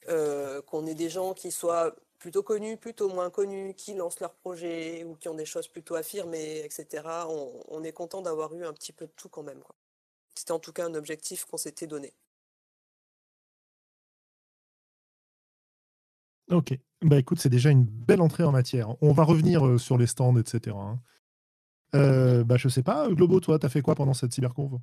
euh, 0.09 0.61
qu'on 0.63 0.85
ait 0.87 0.93
des 0.93 1.09
gens 1.09 1.33
qui 1.33 1.51
soient 1.51 1.95
plutôt 2.19 2.43
connus, 2.43 2.77
plutôt 2.77 3.09
moins 3.09 3.29
connus, 3.29 3.73
qui 3.75 3.93
lancent 3.93 4.19
leurs 4.19 4.33
projets 4.33 5.03
ou 5.03 5.15
qui 5.15 5.29
ont 5.29 5.35
des 5.35 5.45
choses 5.45 5.67
plutôt 5.67 5.95
affirmées, 5.95 6.63
etc. 6.63 7.03
On, 7.69 7.83
est 7.83 7.91
content 7.91 8.21
d'avoir 8.21 8.53
eu 8.55 8.65
un 8.65 8.73
petit 8.73 8.93
peu 8.93 9.05
de 9.05 9.11
tout 9.15 9.29
quand 9.29 9.43
même. 9.43 9.61
C'était 10.35 10.51
en 10.51 10.59
tout 10.59 10.73
cas 10.73 10.85
un 10.85 10.93
objectif 10.95 11.45
qu'on 11.45 11.57
s'était 11.57 11.87
donné. 11.87 12.13
Ok. 16.49 16.77
Bah 17.01 17.17
écoute, 17.17 17.39
c'est 17.39 17.49
déjà 17.49 17.69
une 17.69 17.83
belle 17.83 18.21
entrée 18.21 18.43
en 18.43 18.51
matière. 18.51 18.95
On 19.01 19.11
va 19.11 19.23
revenir 19.23 19.65
euh, 19.65 19.77
sur 19.77 19.97
les 19.97 20.07
stands, 20.07 20.37
etc. 20.37 20.75
Hein. 20.79 20.99
Euh, 21.95 22.43
bah 22.43 22.57
je 22.57 22.69
sais 22.69 22.83
pas, 22.83 23.07
Globo, 23.09 23.39
toi, 23.39 23.59
t'as 23.59 23.69
fait 23.69 23.81
quoi 23.81 23.95
pendant 23.95 24.13
cette 24.13 24.33
cyberconf 24.33 24.73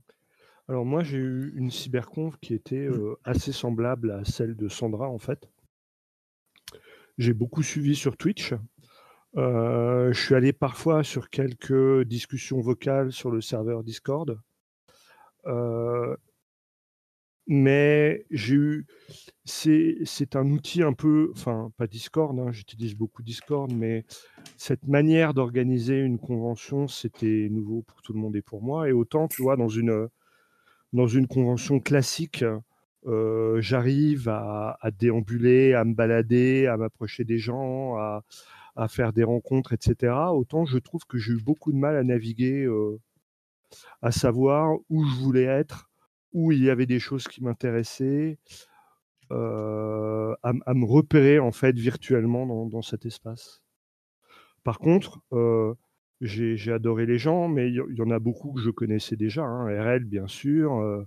Alors 0.69 0.85
moi, 0.85 1.03
j'ai 1.03 1.19
eu 1.19 1.53
une 1.57 1.71
cyberconf 1.71 2.37
qui 2.41 2.55
était 2.55 2.89
mmh. 2.89 2.93
euh, 2.93 3.17
assez 3.25 3.53
semblable 3.53 4.11
à 4.11 4.25
celle 4.25 4.57
de 4.57 4.69
Sandra, 4.69 5.09
en 5.09 5.19
fait. 5.19 5.49
J'ai 7.19 7.33
beaucoup 7.33 7.63
suivi 7.63 7.95
sur 7.95 8.17
Twitch. 8.17 8.55
je 9.37 10.13
suis 10.15 10.35
allé 10.35 10.53
parfois 10.53 11.05
sur 11.05 11.31
quelques 11.31 12.03
discussions 12.05 12.61
vocales 12.61 13.13
sur 13.13 13.31
le 13.31 13.41
serveur 13.41 13.85
Discord. 13.85 14.39
mais 17.47 18.27
j'ai 18.31 18.55
eu 18.55 18.87
c'est 19.45 20.37
un 20.37 20.51
outil 20.51 20.83
un 20.83 20.95
peu, 20.95 21.31
enfin 21.35 21.71
pas 21.77 21.87
Discord, 21.87 22.39
hein, 22.39 22.51
j'utilise 22.53 22.95
beaucoup 22.95 23.23
Discord, 23.23 23.71
mais 23.73 24.05
cette 24.57 24.87
manière 24.87 25.35
d'organiser 25.35 25.99
une 25.99 26.19
convention, 26.19 26.89
c'était 26.89 27.49
nouveau 27.51 27.83
pour 27.83 28.01
tout 28.03 28.13
le 28.15 28.21
monde 28.21 28.37
et 28.37 28.43
pour 28.43 28.63
moi. 28.63 28.89
Et 28.89 28.93
autant, 28.93 29.29
tu 29.29 29.43
vois, 29.43 29.57
dans 29.57 29.69
une, 29.69 30.09
dans 30.93 31.07
une 31.07 31.27
convention 31.27 31.81
classique, 31.81 32.45
j'arrive 33.05 34.29
à, 34.29 34.79
déambuler, 34.99 35.75
à 35.75 35.85
me 35.85 35.95
balader, 35.95 36.67
à 36.67 36.77
m'approcher 36.77 37.25
des 37.25 37.39
gens, 37.39 37.97
à, 37.97 38.23
faire 38.89 39.13
des 39.13 39.25
rencontres, 39.25 39.73
etc. 39.73 40.13
Autant 40.33 40.65
je 40.65 40.79
trouve 40.79 41.05
que 41.07 41.19
j'ai 41.19 41.33
eu 41.33 41.43
beaucoup 41.43 41.73
de 41.73 41.79
mal 41.79 41.97
à 41.97 42.03
naviguer, 42.03 42.69
à 44.03 44.11
savoir 44.11 44.77
où 44.89 45.05
je 45.05 45.17
voulais 45.17 45.45
être, 45.45 45.91
où 46.33 46.53
il 46.53 46.63
y 46.63 46.71
avait 46.71 46.87
des 46.87 46.99
choses 46.99 47.29
qui 47.29 47.43
m'intéressaient. 47.43 48.39
À, 49.31 50.75
me 50.75 50.85
repérer 50.85 51.39
en 51.39 51.53
fait 51.53 51.77
virtuellement 51.77 52.67
dans, 52.67 52.83
cet 52.83 53.07
espace. 53.07 53.63
Par 54.63 54.79
contre, 54.79 55.21
j'ai 56.21 56.73
adoré 56.73 57.07
les 57.07 57.19
gens, 57.19 57.49
mais 57.49 57.69
il 57.69 57.75
y, 57.75 58.03
en 58.03 58.11
a 58.11 58.19
beaucoup 58.19 58.53
que 58.53 58.61
je 58.61 58.71
connaissais 58.71 59.17
déjà. 59.17 59.45
Hein. 59.45 59.67
RL, 59.67 60.05
bien 60.05 60.27
sûr, 60.27 61.05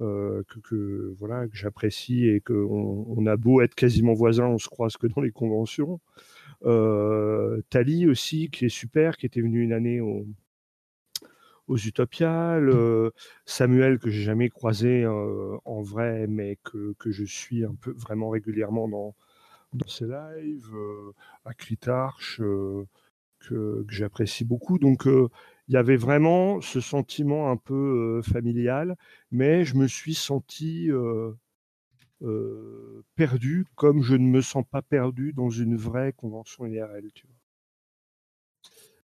euh, 0.00 0.42
que, 0.62 1.14
voilà 1.18 1.46
que 1.48 1.56
j'apprécie 1.56 2.26
et 2.28 2.40
qu'on 2.40 3.06
on 3.08 3.26
a 3.26 3.36
beau 3.36 3.60
être 3.60 3.74
quasiment 3.74 4.14
voisins, 4.14 4.46
on 4.46 4.58
se 4.58 4.68
croise 4.68 4.96
que 4.96 5.06
dans 5.06 5.20
les 5.20 5.32
conventions. 5.32 6.00
Tali 7.70 8.06
aussi, 8.08 8.50
qui 8.50 8.66
est 8.66 8.68
super, 8.68 9.16
qui 9.16 9.26
était 9.26 9.40
venu 9.40 9.62
une 9.62 9.72
année 9.72 10.00
au, 10.00 10.26
aux 11.70 11.76
Utopiales, 11.76 12.64
mmh. 12.64 12.76
euh, 12.76 13.10
Samuel 13.46 13.98
que 14.00 14.10
j'ai 14.10 14.22
jamais 14.22 14.50
croisé 14.50 15.04
euh, 15.04 15.56
en 15.64 15.82
vrai, 15.82 16.26
mais 16.26 16.58
que, 16.64 16.94
que, 16.98 17.12
je 17.12 17.24
suis 17.24 17.64
un 17.64 17.76
peu 17.80 17.92
vraiment 17.92 18.28
régulièrement 18.28 18.88
dans, 18.88 19.14
dans 19.72 19.86
ses 19.86 20.06
lives, 20.06 20.74
euh, 20.74 21.12
à 21.44 21.54
Critarch, 21.54 22.38
que, 22.38 22.86
que 23.38 23.84
j'apprécie 23.88 24.44
beaucoup. 24.44 24.80
Donc 24.80 25.06
il 25.70 25.74
y 25.74 25.76
avait 25.76 25.96
vraiment 25.96 26.60
ce 26.60 26.80
sentiment 26.80 27.48
un 27.48 27.56
peu 27.56 28.20
familial, 28.22 28.96
mais 29.30 29.64
je 29.64 29.76
me 29.76 29.86
suis 29.86 30.14
senti 30.16 30.90
perdu 33.14 33.66
comme 33.76 34.02
je 34.02 34.16
ne 34.16 34.26
me 34.26 34.40
sens 34.40 34.64
pas 34.68 34.82
perdu 34.82 35.32
dans 35.32 35.48
une 35.48 35.76
vraie 35.76 36.12
convention 36.12 36.66
IRL. 36.66 37.08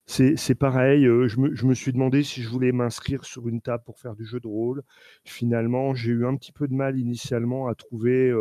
C'est 0.07 0.55
pareil, 0.55 1.05
je 1.05 1.67
me, 1.67 1.75
suis 1.75 1.93
demandé 1.93 2.23
si 2.23 2.43
je 2.43 2.49
voulais 2.49 2.73
m'inscrire 2.73 3.27
sur 3.27 3.47
une 3.47 3.61
table 3.61 3.85
pour 3.85 3.99
faire 3.99 4.17
du 4.17 4.25
jeu 4.25 4.41
de 4.41 4.49
rôle. 4.49 4.83
Finalement, 5.27 5.95
j'ai 5.95 6.13
eu 6.13 6.25
un 6.25 6.35
petit 6.35 6.53
peu 6.53 6.67
de 6.67 6.73
mal 6.73 6.99
initialement 6.99 7.69
à 7.69 7.75
trouver 7.75 8.33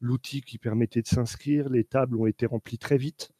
l'outil 0.00 0.40
qui 0.40 0.58
permettait 0.58 1.02
de 1.02 1.08
s'inscrire. 1.08 1.68
Les 1.68 1.82
tables 1.82 2.16
ont 2.16 2.26
été 2.26 2.46
remplies 2.46 2.78
très 2.78 2.96
vite. 2.96 3.32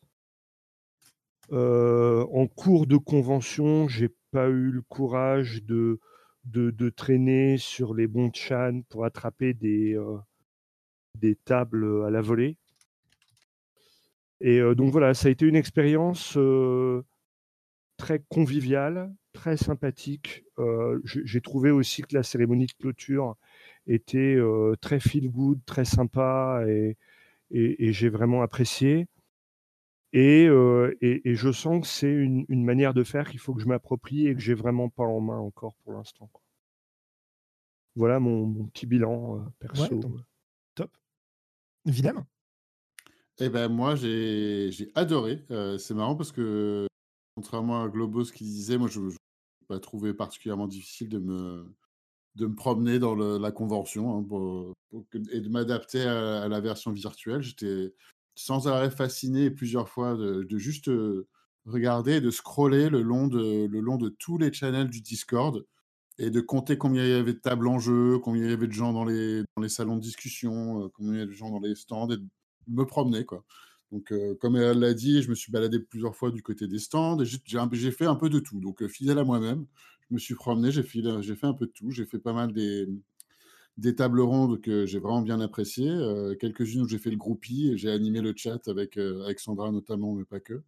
Euh, 1.52 2.26
en 2.32 2.46
cours 2.46 2.86
de 2.86 2.96
convention, 2.96 3.88
j'ai 3.88 4.10
pas 4.32 4.48
eu 4.48 4.70
le 4.70 4.82
courage 4.82 5.62
de, 5.64 6.00
de, 6.44 6.90
traîner 6.90 7.58
sur 7.58 7.94
les 7.94 8.06
bons 8.06 8.30
chan 8.32 8.82
pour 8.88 9.04
attraper 9.04 9.54
des, 9.54 9.98
des 11.14 11.36
tables 11.36 12.04
à 12.04 12.10
la 12.10 12.20
volée. 12.20 12.56
Et 14.40 14.60
donc 14.74 14.92
voilà, 14.92 15.14
ça 15.14 15.28
a 15.28 15.30
été 15.30 15.46
une 15.46 15.56
expérience 15.56 16.36
très 17.96 18.22
convivial, 18.28 19.14
très 19.32 19.56
sympathique. 19.56 20.44
Euh, 20.58 21.00
j'ai 21.04 21.40
trouvé 21.40 21.70
aussi 21.70 22.02
que 22.02 22.14
la 22.14 22.22
cérémonie 22.22 22.66
de 22.66 22.72
clôture 22.72 23.36
était 23.86 24.34
euh, 24.36 24.74
très 24.80 25.00
feel 25.00 25.30
good, 25.30 25.60
très 25.66 25.84
sympa 25.84 26.64
et, 26.68 26.96
j'ai 27.50 28.08
vraiment 28.08 28.42
apprécié. 28.42 29.06
Euh, 30.16 30.96
et, 31.02 31.28
et, 31.28 31.34
je 31.34 31.52
sens 31.52 31.82
que 31.82 31.86
c'est 31.86 32.10
une, 32.10 32.64
manière 32.64 32.94
de 32.94 33.04
faire 33.04 33.28
qu'il 33.30 33.38
faut 33.38 33.54
que 33.54 33.60
je 33.60 33.66
m'approprie 33.66 34.26
et 34.26 34.34
que 34.34 34.40
j'ai 34.40 34.54
vraiment 34.54 34.88
pas 34.88 35.04
en 35.04 35.20
main 35.20 35.38
encore 35.38 35.74
pour 35.84 35.92
l'instant. 35.92 36.30
Voilà 37.96 38.18
mon, 38.18 38.66
petit 38.68 38.86
bilan 38.86 39.44
perso. 39.58 40.00
top. 40.74 40.90
Évidemment. 41.86 42.26
Eh 43.38 43.50
ben 43.50 43.68
moi 43.68 43.94
j'ai 43.96 44.70
adoré. 44.94 45.44
c'est 45.78 45.94
marrant 45.94 46.16
parce 46.16 46.32
que 46.32 46.86
Contrairement 47.36 47.82
à 47.82 47.88
Globos 47.88 48.32
qui 48.32 48.44
disait, 48.44 48.78
moi 48.78 48.88
je 48.88 48.98
n'ai 48.98 49.14
pas 49.68 49.78
trouvé 49.78 50.14
particulièrement 50.14 50.66
difficile 50.66 51.10
de 51.10 51.18
me, 51.18 51.70
de 52.34 52.46
me 52.46 52.54
promener 52.54 52.98
dans 52.98 53.14
la 53.14 53.52
convention 53.52 54.18
hein, 54.18 54.72
et 55.30 55.40
de 55.40 55.48
m'adapter 55.50 56.02
à, 56.02 56.48
la 56.48 56.60
version 56.60 56.92
virtuelle. 56.92 57.42
J'étais 57.42 57.92
sans 58.36 58.68
arrêt 58.68 58.90
fasciné 58.90 59.50
plusieurs 59.50 59.88
fois 59.88 60.14
de, 60.14 60.46
juste 60.58 60.88
euh, 60.88 61.26
regarder 61.64 62.16
et 62.16 62.20
de 62.20 62.30
scroller 62.30 62.88
le 62.90 63.02
long 63.02 63.26
de, 63.26 63.66
le 63.66 63.80
long 63.80 63.96
de 63.96 64.10
tous 64.10 64.38
les 64.38 64.52
channels 64.52 64.90
du 64.90 65.00
Discord 65.00 65.66
et 66.18 66.30
de 66.30 66.40
compter 66.40 66.78
combien 66.78 67.04
il 67.04 67.10
y 67.10 67.14
avait 67.14 67.32
de 67.32 67.38
tables 67.38 67.66
en 67.66 67.78
jeu, 67.78 68.18
combien 68.18 68.44
il 68.44 68.50
y 68.50 68.52
avait 68.52 68.68
de 68.68 68.72
gens 68.72 68.92
dans 68.92 69.04
les, 69.04 69.42
dans 69.56 69.62
les 69.62 69.68
salons 69.68 69.96
de 69.96 70.00
discussion, 70.00 70.84
euh, 70.84 70.88
combien 70.94 71.14
il 71.14 71.18
y 71.18 71.22
avait 71.22 71.32
de 71.32 71.36
gens 71.36 71.50
dans 71.50 71.60
les 71.60 71.74
stands 71.74 72.08
et 72.10 72.18
de 72.18 72.26
me 72.68 72.84
promener. 72.84 73.24
Quoi. 73.24 73.44
Donc, 73.90 74.12
euh, 74.12 74.34
comme 74.40 74.56
elle 74.56 74.80
l'a 74.80 74.94
dit, 74.94 75.22
je 75.22 75.30
me 75.30 75.34
suis 75.34 75.50
baladé 75.50 75.80
plusieurs 75.80 76.14
fois 76.14 76.30
du 76.30 76.42
côté 76.42 76.68
des 76.68 76.78
stands. 76.78 77.18
J'ai 77.24 77.90
fait 77.90 78.06
un 78.06 78.16
peu 78.16 78.28
de 78.28 78.38
tout. 78.38 78.60
Donc, 78.60 78.86
fidèle 78.86 79.18
à 79.18 79.24
moi-même, 79.24 79.66
je 80.08 80.14
me 80.14 80.18
suis 80.18 80.34
promené, 80.34 80.70
j'ai 80.70 80.82
fait, 80.82 81.02
fait, 81.02 81.46
un 81.46 81.54
peu 81.54 81.66
de 81.66 81.72
tout. 81.72 81.90
J'ai 81.90 82.06
fait 82.06 82.18
pas 82.18 82.32
mal 82.32 82.52
des, 82.52 82.86
des 83.76 83.94
tables 83.94 84.20
rondes 84.20 84.60
que 84.60 84.86
j'ai 84.86 84.98
vraiment 84.98 85.22
bien 85.22 85.40
appréciées. 85.40 85.90
Euh, 85.90 86.34
quelques-unes 86.34 86.82
où 86.82 86.88
j'ai 86.88 86.98
fait 86.98 87.10
le 87.10 87.16
groupie 87.16 87.70
et 87.70 87.78
j'ai 87.78 87.90
animé 87.90 88.20
le 88.20 88.32
chat 88.36 88.66
avec, 88.68 88.98
Sandra 89.38 89.70
notamment, 89.70 90.14
mais 90.14 90.24
pas 90.24 90.40
que. 90.40 90.62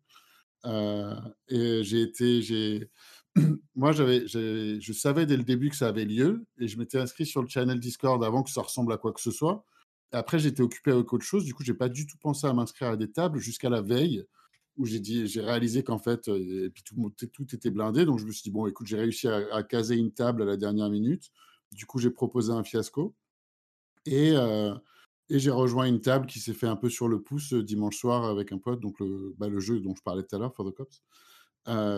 et 1.49 1.85
j'ai 1.85 2.03
été, 2.03 2.43
j'ai, 2.43 2.91
moi, 3.75 3.93
j'avais, 3.93 4.27
je 4.27 4.93
savais 4.93 5.27
dès 5.27 5.37
le 5.37 5.45
début 5.45 5.71
que 5.71 5.77
ça 5.77 5.89
avait 5.89 6.05
lieu 6.05 6.45
et 6.59 6.69
je 6.69 6.79
m'étais 6.79 6.99
inscrit 6.99 7.27
sur 7.27 7.43
le 7.43 7.49
channel 7.49 7.81
Discord 7.81 8.23
avant 8.25 8.43
que 8.43 8.51
ça 8.51 8.63
ressemble 8.63 8.93
à 8.93 8.97
quoi 8.97 9.13
que 9.13 9.21
ce 9.21 9.31
soit. 9.31 9.65
Après, 10.13 10.39
j'étais 10.39 10.63
occupé 10.63 10.91
avec 10.91 11.13
autre 11.13 11.25
chose. 11.25 11.45
Du 11.45 11.55
coup, 11.55 11.63
j'ai 11.65 11.75
pas 11.75 11.89
du 11.89 12.07
tout 12.07 12.17
pensé 12.19 12.47
à 12.47 12.53
m'inscrire 12.53 12.89
à 12.89 12.97
des 12.97 13.11
tables 13.11 13.39
jusqu'à 13.39 13.69
la 13.69 13.83
veille 13.83 14.25
où 14.77 14.87
j'ai 14.87 15.01
dit, 15.01 15.27
j'ai 15.27 15.41
réalisé 15.41 15.83
qu'en 15.83 15.99
fait, 15.99 16.29
euh, 16.29 16.71
puis 16.73 16.85
tout, 16.85 17.13
tout, 17.33 17.55
était 17.55 17.71
blindé. 17.71 18.05
Donc, 18.05 18.21
je 18.21 18.25
me 18.25 18.31
suis 18.31 18.43
dit, 18.43 18.51
bon, 18.51 18.67
écoute, 18.67 18.87
j'ai 18.87 18.97
réussi 18.97 19.29
à, 19.29 19.63
caser 19.65 19.97
une 19.97 20.13
table 20.13 20.43
à 20.43 20.45
la 20.45 20.57
dernière 20.57 20.89
minute. 20.89 21.31
Du 21.73 21.87
coup, 21.87 21.99
j'ai 21.99 22.11
proposé 22.11 22.53
un 22.53 22.65
fiasco. 22.65 23.15
Et, 24.07 24.35
j'ai 25.31 25.51
rejoint 25.51 25.85
une 25.85 26.01
table 26.01 26.27
qui 26.27 26.41
s'est 26.41 26.55
fait 26.55 26.67
un 26.67 26.77
peu 26.77 26.89
sur 26.89 27.07
le 27.07 27.21
pouce 27.21 27.53
dimanche 27.53 27.99
soir 27.99 28.25
avec 28.25 28.51
un 28.53 28.59
pote, 28.59 28.81
donc 28.81 28.99
le, 28.99 29.35
bah, 29.37 29.49
le 29.49 29.61
jeu 29.61 29.79
dont 29.81 29.95
je 29.95 30.03
parlais 30.03 30.23
tout 30.23 30.35
à 30.35 30.39
l'heure, 30.39 30.55
For 30.55 30.65
the 30.65 30.75
Cops. 30.75 31.03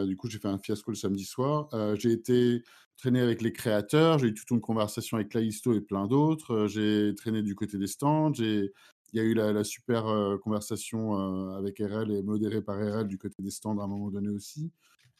du 0.06 0.16
coup, 0.16 0.28
j'ai 0.28 0.40
fait 0.40 0.48
un 0.48 0.59
fiasco 0.59 0.90
le 0.90 0.96
samedi 0.96 1.24
soir. 1.24 1.68
j'ai 1.96 2.11
été 2.11 2.64
traîner 2.96 3.20
avec 3.20 3.40
les 3.40 3.52
créateurs, 3.52 4.18
j'ai 4.18 4.28
eu 4.28 4.35
toute 4.35 4.50
une 4.50 4.61
conversation 4.61 5.16
avec 5.16 5.33
Laisto 5.33 5.72
et 5.72 5.80
plein 5.80 6.06
d'autres. 6.06 6.66
j'ai 6.66 7.14
traîné 7.14 7.42
du 7.42 7.54
côté 7.54 7.78
des 7.78 7.87
stands, 7.87 8.33
il 8.33 8.72
y 9.12 9.20
a 9.20 9.22
eu 9.22 9.35
la, 9.35 9.62
super 9.62 10.04
conversation 10.42 11.14
avec 11.54 11.78
RL 11.78 12.11
et 12.11 12.22
modérée 12.22 12.62
par 12.62 12.78
RL 12.78 13.06
du 13.06 13.18
côté 13.18 13.42
des 13.42 13.50
stands 13.50 13.78
à 13.78 13.85
un 13.85 13.88
moment 13.88 14.11
donné 14.11 14.28
aussi. 14.28 14.72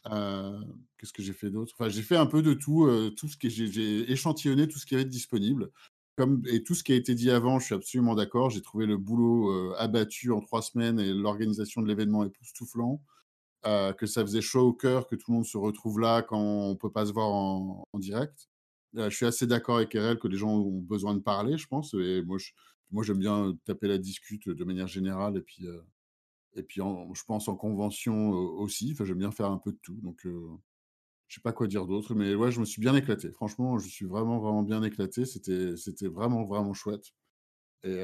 Qu'est-ce 0.05 1.13
que 1.13 1.21
j'ai 1.21 1.33
fait 1.33 1.49
d'autre? 1.49 1.73
Enfin, 1.77 1.89
j'ai 1.89 2.01
fait 2.01 2.17
un 2.17 2.25
peu 2.25 2.41
de 2.41 2.53
tout, 2.53 2.89
tout 3.17 3.27
ce 3.27 3.37
que 3.37 3.49
j'ai 3.49 4.11
échantillonné 4.11 4.67
tout 4.67 4.79
ce 4.79 4.85
qui 4.85 4.95
avait 4.95 5.05
disponible. 5.05 5.71
Comme, 6.17 6.43
et 6.47 6.61
tout 6.63 6.75
ce 6.75 6.83
qui 6.83 6.91
a 6.91 6.95
été 6.95 7.15
dit 7.15 7.31
avant, 7.31 7.59
je 7.59 7.65
suis 7.65 7.75
absolument 7.75 8.15
d'accord. 8.15 8.49
J'ai 8.49 8.61
trouvé 8.61 8.85
le 8.85 8.97
boulot 8.97 9.73
abattu 9.75 10.31
en 10.31 10.41
trois 10.41 10.61
semaines 10.61 10.99
et 10.99 11.13
l'organisation 11.13 11.81
de 11.81 11.87
l'événement 11.87 12.23
époustouflant. 12.25 13.01
que 13.63 14.05
ça 14.05 14.21
faisait 14.21 14.41
chaud 14.41 14.67
au 14.69 14.73
cœur 14.73 15.07
que 15.07 15.15
tout 15.15 15.31
le 15.31 15.35
monde 15.35 15.45
se 15.45 15.57
retrouve 15.57 15.99
là 15.99 16.21
quand 16.21 16.39
on 16.41 16.75
peut 16.75 16.91
pas 16.91 17.05
se 17.05 17.13
voir 17.13 17.29
en, 17.29 17.85
direct. 17.95 18.49
je 18.95 19.09
suis 19.09 19.25
assez 19.25 19.47
d'accord 19.47 19.77
avec 19.77 19.93
RL 19.93 20.19
que 20.19 20.27
les 20.27 20.37
gens 20.37 20.51
ont 20.51 20.81
besoin 20.81 21.13
de 21.15 21.19
parler, 21.19 21.57
je 21.57 21.67
pense. 21.67 21.93
Et 21.93 22.23
moi, 22.23 22.37
moi, 22.91 23.03
j'aime 23.03 23.19
bien 23.19 23.57
taper 23.65 23.87
la 23.87 23.97
discute 23.97 24.49
de 24.49 24.63
manière 24.65 24.87
générale 24.87 25.37
et 25.37 25.41
puis, 25.41 25.65
et 26.55 26.63
puis 26.63 26.81
je 26.81 27.23
pense 27.25 27.47
en 27.47 27.55
convention 27.55 28.29
aussi. 28.31 28.91
Enfin, 28.93 29.05
j'aime 29.05 29.19
bien 29.19 29.31
faire 29.31 29.51
un 29.51 29.57
peu 29.57 29.71
de 29.71 29.79
tout. 29.81 29.99
Donc, 30.01 30.21
je 30.25 31.35
sais 31.35 31.41
pas 31.41 31.53
quoi 31.53 31.67
dire 31.67 31.85
d'autre, 31.85 32.13
mais 32.13 32.35
ouais, 32.35 32.51
je 32.51 32.59
me 32.59 32.65
suis 32.65 32.81
bien 32.81 32.95
éclaté. 32.95 33.31
Franchement, 33.31 33.79
je 33.79 33.87
suis 33.87 34.05
vraiment, 34.05 34.39
vraiment 34.39 34.63
bien 34.63 34.83
éclaté. 34.83 35.25
C'était, 35.25 35.77
c'était 35.77 36.07
vraiment, 36.07 36.43
vraiment 36.45 36.73
chouette. 36.73 37.05
Et 37.83 38.03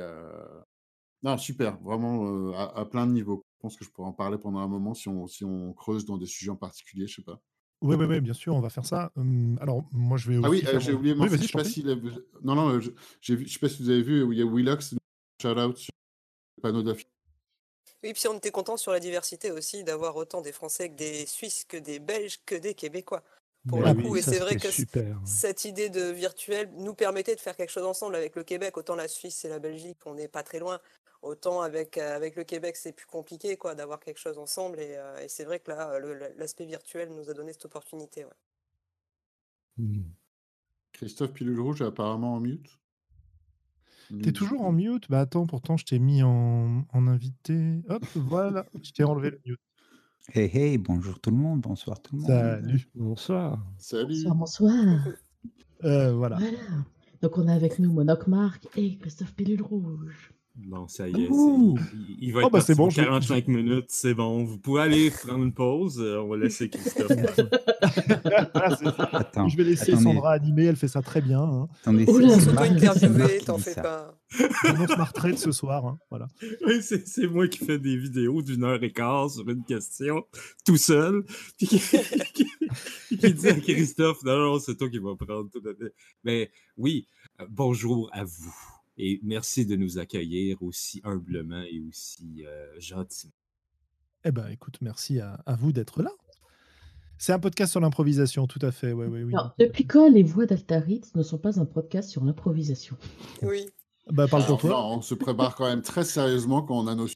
non, 1.23 1.38
super, 1.38 1.77
vraiment 1.81 2.53
à, 2.53 2.86
plein 2.86 3.07
de 3.07 3.12
niveaux. 3.12 3.43
Je 3.57 3.62
pense 3.62 3.75
que 3.75 3.83
je 3.83 3.89
pourrais 3.89 4.07
en 4.07 4.13
parler 4.13 4.38
pendant 4.38 4.60
un 4.60 4.67
moment 4.67 4.93
si 4.93 5.10
on, 5.10 5.27
si 5.27 5.43
on 5.43 5.73
creuse 5.73 6.05
dans 6.05 6.17
des 6.17 6.27
sujets 6.27 6.51
en 6.51 6.55
particulier, 6.55 7.07
je 7.07 7.15
sais 7.15 7.23
pas. 7.23 7.41
Oui, 7.81 7.95
oui, 7.95 8.05
oui, 8.05 8.21
bien 8.21 8.33
sûr, 8.33 8.55
on 8.55 8.60
va 8.60 8.69
faire 8.69 8.86
ça. 8.86 9.12
alors, 9.60 9.88
moi, 9.91 10.17
je 10.17 10.31
vais 10.31 10.39
Ah 10.43 10.49
oui, 10.49 10.63
j'ai 10.79 10.93
oublié 10.93 11.15
je 11.15 11.38
sais 11.38 11.51
pas 11.51 11.63
Non, 12.43 12.55
non, 12.55 12.79
je, 12.79 12.91
je 13.21 13.45
sais 13.45 13.60
pas 13.60 13.69
si 13.69 13.83
vous 13.83 13.89
avez 13.89 14.01
vu, 14.01 14.25
il 14.31 14.38
y 14.38 14.41
a 14.41 14.45
Willox, 14.45 14.95
shout-out 15.41 15.77
sur 15.77 15.91
le 16.57 16.62
panneau 16.62 16.83
d'affiche. 16.83 17.07
Oui, 18.03 18.13
puis 18.13 18.27
on 18.27 18.38
était 18.38 18.51
content 18.51 18.77
sur 18.77 18.91
la 18.91 18.99
diversité 18.99 19.51
aussi 19.51 19.83
d'avoir 19.83 20.15
autant 20.15 20.41
des 20.41 20.51
Français 20.51 20.89
que 20.89 20.95
des 20.95 21.25
Suisses, 21.25 21.65
que 21.65 21.77
des 21.77 21.99
Belges, 21.99 22.39
que 22.45 22.55
des 22.55 22.73
Québécois. 22.73 23.23
Pour 23.67 23.81
le 23.81 23.93
coup, 23.93 24.15
et 24.15 24.21
c'est 24.21 24.39
vrai 24.39 24.55
que 24.55 24.69
cette 25.25 25.65
idée 25.65 25.89
de 25.89 26.03
virtuel 26.03 26.71
nous 26.77 26.93
permettait 26.93 27.36
de 27.36 27.41
faire 27.41 27.55
quelque 27.55 27.71
chose 27.71 27.83
ensemble 27.83 28.15
avec 28.15 28.36
le 28.36 28.43
Québec. 28.43 28.77
Autant 28.77 28.95
la 28.95 29.10
Suisse 29.10 29.43
et 29.43 29.49
la 29.49 29.60
Belgique, 29.60 29.97
on 30.05 30.13
n'est 30.13 30.29
pas 30.29 30.43
très 30.43 30.60
loin. 30.60 30.79
Autant 31.21 31.62
avec, 31.62 31.97
euh, 31.97 32.15
avec 32.15 32.36
le 32.36 32.43
Québec, 32.43 32.77
c'est 32.77 32.93
plus 32.93 33.07
compliqué 33.07 33.57
quoi, 33.57 33.75
d'avoir 33.75 33.99
quelque 33.99 34.19
chose 34.19 34.38
ensemble. 34.38 34.79
Et, 34.79 34.95
euh, 34.95 35.17
et 35.19 35.27
c'est 35.27 35.43
vrai 35.43 35.60
que 35.60 35.71
là, 35.71 35.99
l'aspect 36.38 36.65
virtuel 36.65 37.10
nous 37.10 37.29
a 37.29 37.33
donné 37.33 37.51
cette 37.51 37.65
opportunité. 37.65 38.23
Ouais. 38.23 38.31
Mmh. 39.77 40.03
Christophe 40.93 41.33
Pilule 41.33 41.60
Rouge 41.60 41.81
est 41.81 41.86
apparemment 41.86 42.36
en 42.36 42.39
mute. 42.39 42.79
T'es 44.23 44.31
toujours 44.31 44.61
en 44.61 44.71
mute? 44.71 45.09
Bah 45.09 45.21
attends, 45.21 45.45
pourtant 45.45 45.77
je 45.77 45.85
t'ai 45.85 45.99
mis 45.99 46.23
en, 46.23 46.85
en 46.91 47.07
invité. 47.07 47.81
Hop, 47.89 48.05
voilà, 48.15 48.65
je 48.81 48.91
t'ai 48.91 49.03
enlevé 49.03 49.31
le 49.31 49.41
mute. 49.45 49.59
Hey 50.33 50.49
hey, 50.53 50.77
bonjour 50.77 51.19
tout 51.19 51.31
le 51.31 51.37
monde, 51.37 51.61
bonsoir 51.61 52.01
tout 52.01 52.15
le 52.15 52.21
monde. 52.21 52.29
Salut. 52.29 52.89
Bonsoir. 52.95 53.65
Salut. 53.77 54.23
Bonsoir, 54.23 54.35
bonsoir. 54.35 55.07
Euh, 55.83 56.13
voilà. 56.13 56.37
Voilà. 56.37 56.57
Donc 57.21 57.37
on 57.37 57.47
a 57.47 57.53
avec 57.53 57.79
nous 57.79 57.91
Monoc 57.91 58.27
Marc 58.27 58.67
et 58.75 58.97
Christophe 58.97 59.33
Pilule 59.35 59.61
Rouge. 59.61 60.31
Bon, 60.65 60.87
ça 60.87 61.07
y 61.07 61.11
est. 61.11 61.29
Il, 62.19 62.33
va 62.33 62.41
oh, 62.43 62.47
être 62.47 62.67
bah, 62.67 62.75
bon, 62.75 62.89
45 62.89 63.47
minutes, 63.47 63.85
c'est 63.89 64.15
bon. 64.15 64.43
Vous 64.43 64.57
pouvez 64.57 64.81
aller 64.81 65.11
prendre 65.11 65.43
une 65.43 65.53
pause. 65.53 65.99
Euh, 66.01 66.19
on 66.19 66.29
va 66.29 66.37
laisser 66.37 66.67
Christophe. 66.71 67.11
Attends, 69.13 69.47
je 69.47 69.57
vais 69.57 69.63
laisser 69.63 69.95
Sandra 69.95 70.33
animer, 70.33 70.65
elle 70.65 70.75
fait 70.75 70.87
ça 70.87 71.03
très 71.03 71.21
bien. 71.21 71.41
Hein. 71.41 71.67
Attendez, 71.81 72.05
c'est 72.07 73.45
t'en 73.45 73.59
fais 73.59 73.75
pas. 73.75 74.17
Annonce 74.63 74.97
ma 74.97 75.03
retraite 75.03 75.37
ce 75.37 75.51
soir. 75.51 75.85
Hein, 75.85 75.99
voilà. 76.09 76.27
Oui, 76.65 76.81
c'est 76.81 77.27
moi 77.27 77.47
qui 77.47 77.63
fais 77.63 77.77
des 77.77 77.95
vidéos 77.95 78.41
d'une 78.41 78.63
heure 78.63 78.83
et 78.83 78.91
quart 78.91 79.29
sur 79.29 79.47
une 79.47 79.63
question, 79.63 80.25
tout 80.65 80.77
seul. 80.77 81.23
Puis 81.57 81.67
qui, 81.67 81.79
qui, 83.17 83.33
dit 83.33 83.47
à 83.47 83.53
Christophe, 83.53 84.23
non, 84.23 84.37
non, 84.37 84.59
c'est 84.59 84.75
toi 84.75 84.89
qui 84.89 84.97
vas 84.97 85.15
prendre 85.15 85.49
tout. 85.51 85.61
Mais 86.23 86.49
oui, 86.77 87.07
euh, 87.39 87.45
bonjour 87.47 88.09
à 88.11 88.23
vous. 88.23 88.76
Et 88.97 89.19
merci 89.23 89.65
de 89.65 89.75
nous 89.75 89.99
accueillir 89.99 90.62
aussi 90.63 91.01
humblement 91.03 91.62
et 91.62 91.79
aussi 91.79 92.45
euh, 92.45 92.67
gentiment. 92.79 93.33
Eh 94.25 94.31
ben, 94.31 94.47
écoute, 94.47 94.79
merci 94.81 95.19
à, 95.19 95.43
vous 95.60 95.71
d'être 95.71 96.01
là. 96.01 96.12
C'est 97.19 97.33
un 97.33 97.39
podcast 97.39 97.71
sur 97.71 97.79
l'improvisation, 97.79 98.47
tout 98.47 98.60
à 98.62 98.71
fait. 98.71 98.93
Ouais, 98.93 99.07
oui. 99.07 99.33
depuis 99.60 99.86
quand 99.86 100.10
les 100.10 100.23
voix 100.23 100.45
d'Altarit 100.45 101.01
ne 101.15 101.23
sont 101.23 101.38
pas 101.38 101.60
un 101.60 101.65
podcast 101.65 102.10
sur 102.10 102.23
l'improvisation? 102.23 102.97
Oui. 103.41 103.67
Bah, 104.12 104.27
parle 104.27 104.45
pour 104.45 104.60
toi. 104.60 104.86
on 104.88 105.01
se 105.01 105.13
prépare 105.13 105.55
quand 105.55 105.65
même 105.65 105.81
très 105.81 106.03
sérieusement 106.03 106.62
quand 106.62 106.77
on 106.77 106.88
a 106.88 106.95
nos. 106.95 107.07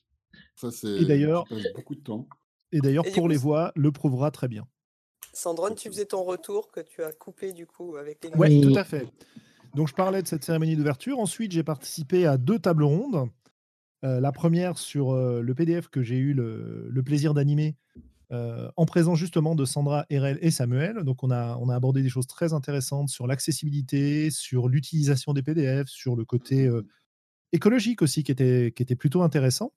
Ça, 0.55 0.71
c'est. 0.71 1.01
Et 1.01 1.05
d'ailleurs. 1.05 1.45
beaucoup 1.75 1.95
de 1.95 2.01
temps. 2.01 2.27
Et 2.71 2.79
d'ailleurs, 2.79 3.05
pour 3.13 3.27
les 3.27 3.37
voix, 3.37 3.71
le 3.75 3.91
prouvera 3.91 4.31
très 4.31 4.47
bien. 4.47 4.67
Sandrone, 5.33 5.75
tu 5.75 5.89
faisais 5.89 6.05
ton 6.05 6.23
retour 6.23 6.71
que 6.71 6.81
tu 6.81 7.03
as 7.03 7.11
coupé 7.13 7.53
du 7.53 7.65
coup 7.65 7.95
avec 7.95 8.23
les. 8.23 8.31
Oui, 8.35 8.61
tout 8.61 8.77
à 8.77 8.83
fait. 8.83 9.07
Donc, 9.75 9.87
je 9.87 9.93
parlais 9.93 10.21
de 10.21 10.27
cette 10.27 10.43
cérémonie 10.43 10.75
d'ouverture. 10.75 11.19
Ensuite, 11.19 11.51
j'ai 11.51 11.63
participé 11.63 12.25
à 12.25 12.37
deux 12.37 12.59
tables 12.59 12.83
rondes. 12.83 13.29
Euh, 14.03 14.19
la 14.19 14.31
première 14.31 14.77
sur 14.77 15.11
euh, 15.11 15.41
le 15.41 15.53
PDF 15.53 15.87
que 15.87 16.01
j'ai 16.01 16.17
eu 16.17 16.33
le, 16.33 17.01
plaisir 17.05 17.33
d'animer 17.33 17.75
euh, 18.31 18.69
en 18.75 18.85
présence 18.85 19.19
justement 19.19 19.53
de 19.53 19.63
Sandra, 19.63 20.05
Erel 20.09 20.39
et 20.41 20.51
Samuel. 20.51 21.03
Donc, 21.03 21.23
on 21.23 21.31
a, 21.31 21.55
on 21.57 21.69
a 21.69 21.75
abordé 21.75 22.01
des 22.01 22.09
choses 22.09 22.27
très 22.27 22.53
intéressantes 22.53 23.09
sur 23.09 23.27
l'accessibilité, 23.27 24.29
sur 24.31 24.67
l'utilisation 24.67 25.33
des 25.33 25.43
PDF, 25.43 25.87
sur 25.87 26.15
le 26.15 26.25
côté 26.25 26.69
écologique 27.51 28.01
aussi 28.01 28.23
qui 28.23 28.31
était, 28.31 28.73
qui 28.75 28.83
était 28.83 28.95
plutôt 28.95 29.21
intéressant. 29.21 29.73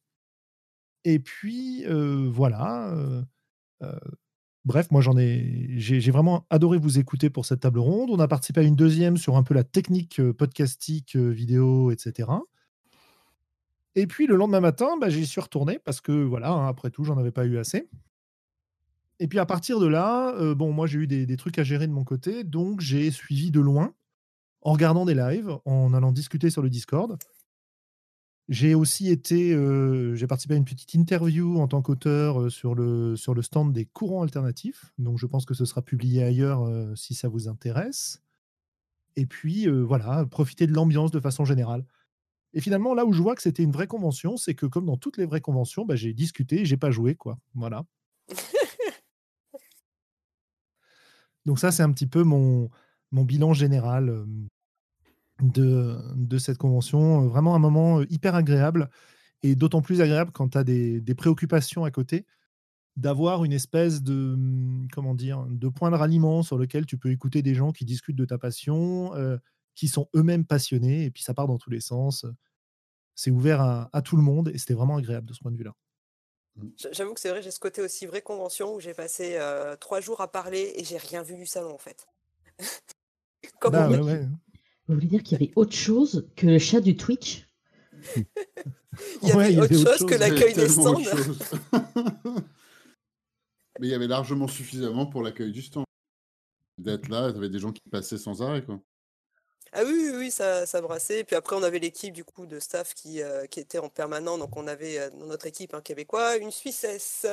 Et 1.05 1.19
puis, 1.19 1.85
voilà 1.87 2.95
Bref, 4.64 4.90
moi 4.90 5.03
j'en 5.03 5.18
ai, 5.18 5.66
j'ai 5.77 6.11
vraiment 6.11 6.46
adoré 6.48 6.79
vous 6.79 6.98
écouter 6.98 7.29
pour 7.29 7.44
cette 7.44 7.61
table 7.61 7.81
ronde. 7.81 8.09
On 8.11 8.18
a 8.18 8.29
participé 8.29 8.61
à 8.61 8.62
une 8.62 8.77
deuxième 8.77 9.18
sur 9.18 9.37
un 9.37 9.42
peu 9.42 9.53
la 9.53 9.62
technique 9.62 10.20
euh, 10.20 10.33
podcastique, 10.33 11.16
euh, 11.16 11.29
vidéo, 11.29 11.90
etc. 11.90 12.31
Et 13.94 14.07
puis 14.07 14.27
le 14.27 14.37
lendemain 14.37 14.61
matin, 14.61 14.96
bah, 14.98 15.11
j'y 15.11 15.27
suis 15.27 15.40
retourné 15.40 15.79
parce 15.79 16.00
que 16.00 16.12
voilà, 16.12 16.50
hein, 16.50 16.66
après 16.66 16.90
tout, 16.90 17.05
j'en 17.05 17.18
avais 17.18 17.31
pas 17.31 17.44
eu 17.44 17.59
assez. 17.59 17.90
Et 19.20 19.29
puis 19.29 19.38
à 19.38 19.44
partir 19.44 19.81
de 19.81 19.87
là, 19.87 20.35
euh, 20.37 20.55
bon, 20.55 20.72
moi 20.72 20.87
j'ai 20.87 20.98
eu 20.98 21.07
des, 21.07 21.27
des, 21.27 21.37
trucs 21.37 21.59
à 21.59 21.62
gérer 21.62 21.87
de 21.87 21.92
mon 21.92 22.05
côté, 22.05 22.42
donc 22.42 22.81
j'ai 22.81 23.11
suivi 23.11 23.50
de 23.50 23.61
loin 23.61 23.92
en 24.62 24.72
regardant 24.72 25.05
des 25.05 25.14
lives, 25.14 25.59
en 25.66 25.92
allant 25.92 26.11
discuter 26.11 26.48
sur 26.48 26.62
le 26.62 26.70
Discord. 26.70 27.18
J'ai 28.51 28.75
aussi 28.75 29.09
été, 29.09 29.55
euh, 29.55 30.15
j'ai 30.15 30.27
participé 30.27 30.53
à 30.55 30.59
une 30.59 30.67
petite 30.67 30.93
interview 30.93 31.59
en 31.61 31.67
tant 31.67 31.81
qu'auteur 31.81 32.43
euh, 32.43 32.51
sur, 32.51 32.75
le, 32.75 33.17
sur 33.17 33.33
le 33.33 33.41
stand 33.41 33.73
des 33.73 33.87
courants 33.87 34.23
alternatifs. 34.23 34.93
Donc 34.99 35.19
je 35.19 35.25
pense 35.27 35.47
que 35.47 35.55
ce 35.55 35.65
sera 35.65 35.81
publié 35.81 36.23
ailleurs 36.23 36.63
euh, 36.63 36.95
si 36.95 37.15
ça 37.15 37.29
vous 37.29 37.49
intéresse. 37.49 38.21
Et 39.17 39.25
puis 39.27 39.69
voilà, 39.69 40.27
profiter 40.27 40.67
de 40.67 40.73
l'ambiance 40.73 41.13
de 41.13 41.21
façon 41.21 41.45
générale. 41.45 41.87
Et 42.53 42.61
finalement, 42.61 42.95
là 42.95 43.07
où 43.07 43.13
je 43.13 43.23
vois 43.23 43.37
que 43.37 43.43
c'était 43.43 43.63
une 43.63 43.71
vraie 43.71 43.87
convention, 43.87 44.37
c'est 44.37 44.55
que 44.55 44.67
comme 44.67 44.87
dans 44.87 44.97
toutes 44.97 45.19
les 45.19 45.27
vraies 45.27 45.41
conventions, 45.41 45.85
bah, 45.85 45.95
j'ai 45.95 46.13
discuté, 46.13 46.65
j'ai 46.65 46.77
pas 46.77 46.91
joué, 46.91 47.15
quoi. 47.15 47.39
Voilà. 47.55 47.85
Donc 51.47 51.61
ça, 51.61 51.71
c'est 51.71 51.85
un 51.85 51.93
petit 51.93 52.09
peu 52.09 52.25
mon, 52.25 52.71
mon 53.13 53.23
bilan 53.25 53.53
général 53.53 54.27
de, 55.42 55.99
de 56.14 56.38
cette 56.38 56.59
convention. 56.59 57.27
Vraiment 57.29 57.55
un 57.55 57.59
moment 57.59 58.03
hyper 58.03 58.35
agréable 58.35 58.90
et 59.42 59.55
d'autant 59.55 59.83
plus 59.83 60.01
agréable 60.01 60.31
quand 60.33 60.51
tu 60.51 60.59
as 60.59 60.64
des, 60.64 61.01
des, 61.01 61.14
préoccupations 61.14 61.85
à 61.85 61.90
côté, 61.90 62.25
d'avoir 62.97 63.44
une 63.44 63.53
espèce 63.53 64.03
de, 64.03 64.35
mmh, 64.37 64.88
comment 64.92 65.14
dire, 65.14 65.44
de 65.49 65.68
point 65.68 65.90
de 65.90 65.97
ralliement 65.97 66.42
sur 66.42 66.57
lequel 66.57 66.87
tu 66.87 66.97
peux 66.97 67.11
écouter 67.11 67.42
des 67.42 67.55
gens 67.55 67.73
qui 67.73 67.85
discutent 67.85 68.16
de 68.16 68.25
ta 68.25 68.38
passion, 68.38 69.12
qui 69.75 69.88
sont 69.88 70.09
eux-mêmes 70.14 70.44
passionnés, 70.44 71.05
et 71.05 71.11
puis 71.11 71.23
ça 71.23 71.35
part 71.35 71.47
dans 71.47 71.59
tous 71.59 71.70
les 71.70 71.81
sens. 71.81 72.25
C'est 73.16 73.31
ouvert 73.31 73.61
à, 73.61 73.90
à, 73.92 74.03
tout 74.03 74.16
le 74.16 74.23
monde 74.23 74.49
et 74.49 74.59
c'était 74.59 74.75
vraiment 74.75 74.97
agréable 74.97 75.27
de 75.29 75.35
ce 75.35 75.40
point 75.40 75.53
de 75.53 75.57
vue-là. 75.57 75.75
Mmh. 76.57 76.68
J'avoue 76.92 77.14
que 77.14 77.20
c'est 77.20 77.31
vrai, 77.31 77.42
j'ai 77.42 77.51
ce 77.51 77.61
côté 77.61 77.83
aussi 77.83 78.07
vraie 78.07 78.23
convention 78.23 78.75
où 78.75 78.81
j'ai 78.81 78.94
passé 78.94 79.38
trois 79.81 80.01
jours 80.01 80.20
à 80.20 80.31
parler 80.31 80.73
et 80.77 80.85
j'ai 80.85 80.97
rien 80.97 81.23
vu 81.23 81.37
du 81.37 81.47
salon 81.47 81.75
en 81.75 81.79
fait. 81.79 82.07
Comme 83.61 83.73
bah, 83.73 83.88
ouais, 83.88 84.01
ouais. 84.01 84.27
Vous 84.87 84.94
voulez 84.94 85.07
dire 85.07 85.23
qu'il 85.23 85.38
y 85.38 85.42
avait 85.42 85.53
autre 85.57 85.75
chose 85.75 86.29
que 86.37 86.47
le 86.47 86.59
chat 86.59 86.81
du 86.81 86.97
Twitch? 86.97 87.49
Il 89.23 89.29
y 89.29 89.33
avait, 89.33 89.59
autre, 89.59 89.75
chose 89.75 90.07
que 90.07 90.14
l'accueil 90.14 90.55
des 90.55 90.68
stands. 90.68 91.01
Mais 93.81 93.88
il 93.88 93.90
y 93.90 93.94
avait 93.94 94.07
largement 94.07 94.47
suffisamment 94.47 95.07
pour 95.07 95.20
l'accueil 95.20 95.51
du 95.51 95.62
stand. 95.62 95.85
D'être 96.79 97.09
là, 97.09 97.29
il 97.29 97.35
y 97.35 97.38
avait 97.38 97.49
des 97.49 97.59
gens 97.59 97.73
qui 97.73 97.83
passaient 97.90 98.18
sans 98.18 98.40
arrêt. 98.40 98.64
Quoi. 98.64 98.81
Ah 99.77 99.83
oui, 99.85 100.13
oui, 100.15 100.31
ça, 100.31 100.67
ça 100.67 100.81
brassait. 100.81 101.25
Puis 101.25 101.35
après, 101.35 101.57
on 101.57 101.63
avait 101.65 101.81
l'équipe 101.81 102.15
du 102.15 102.25
coup 102.25 102.47
de 102.47 102.61
staff 102.61 102.95
qui, 102.95 103.21
euh, 103.21 103.45
était 103.57 103.79
en 103.79 103.89
permanent. 103.89 104.39
Donc 104.39 104.57
on 104.57 104.69
avait 104.69 104.99
euh, 104.99 105.11
dans 105.11 105.27
notre 105.27 105.47
équipe 105.47 105.75
un 105.75 105.81
Québécois, 105.81 106.37
une 106.37 106.53
Suissesse. 106.53 107.27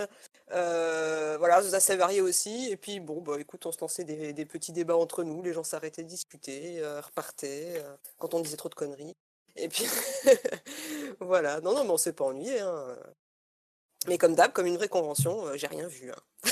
Euh, 0.51 1.37
voilà, 1.37 1.61
ça 1.61 1.79
s'est 1.79 1.95
varié 1.97 2.19
aussi. 2.19 2.69
Et 2.71 2.77
puis 2.77 2.99
bon, 2.99 3.21
bah 3.21 3.39
écoute, 3.39 3.67
on 3.67 3.71
se 3.71 3.79
lançait 3.79 4.05
des, 4.05 4.33
des 4.33 4.45
petits 4.47 4.71
débats 4.71 4.97
entre 4.97 5.23
nous. 5.23 5.43
Les 5.43 5.53
gens 5.53 5.63
s'arrêtaient 5.63 6.01
de 6.01 6.07
discuter, 6.07 6.81
repartaient 7.01 7.83
quand 8.17 8.33
on 8.33 8.39
disait 8.39 8.57
trop 8.57 8.69
de 8.69 8.75
conneries. 8.75 9.15
Et 9.55 9.69
puis 9.69 9.85
voilà. 11.19 11.61
Non, 11.61 11.75
non, 11.75 11.83
mais 11.83 11.91
on 11.91 11.97
s'est 11.97 12.13
pas 12.13 12.25
ennuyé. 12.25 12.59
Hein. 12.59 12.97
Mais 14.07 14.17
comme 14.17 14.33
d'hab, 14.33 14.51
comme 14.51 14.65
une 14.65 14.77
vraie 14.77 14.89
convention, 14.89 15.55
j'ai 15.57 15.67
rien 15.67 15.87
vu. 15.87 16.11
Hein. 16.11 16.49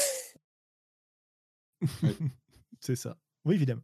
C'est 2.80 2.95
ça. 2.95 3.17
Oui, 3.43 3.56
évidemment. 3.56 3.82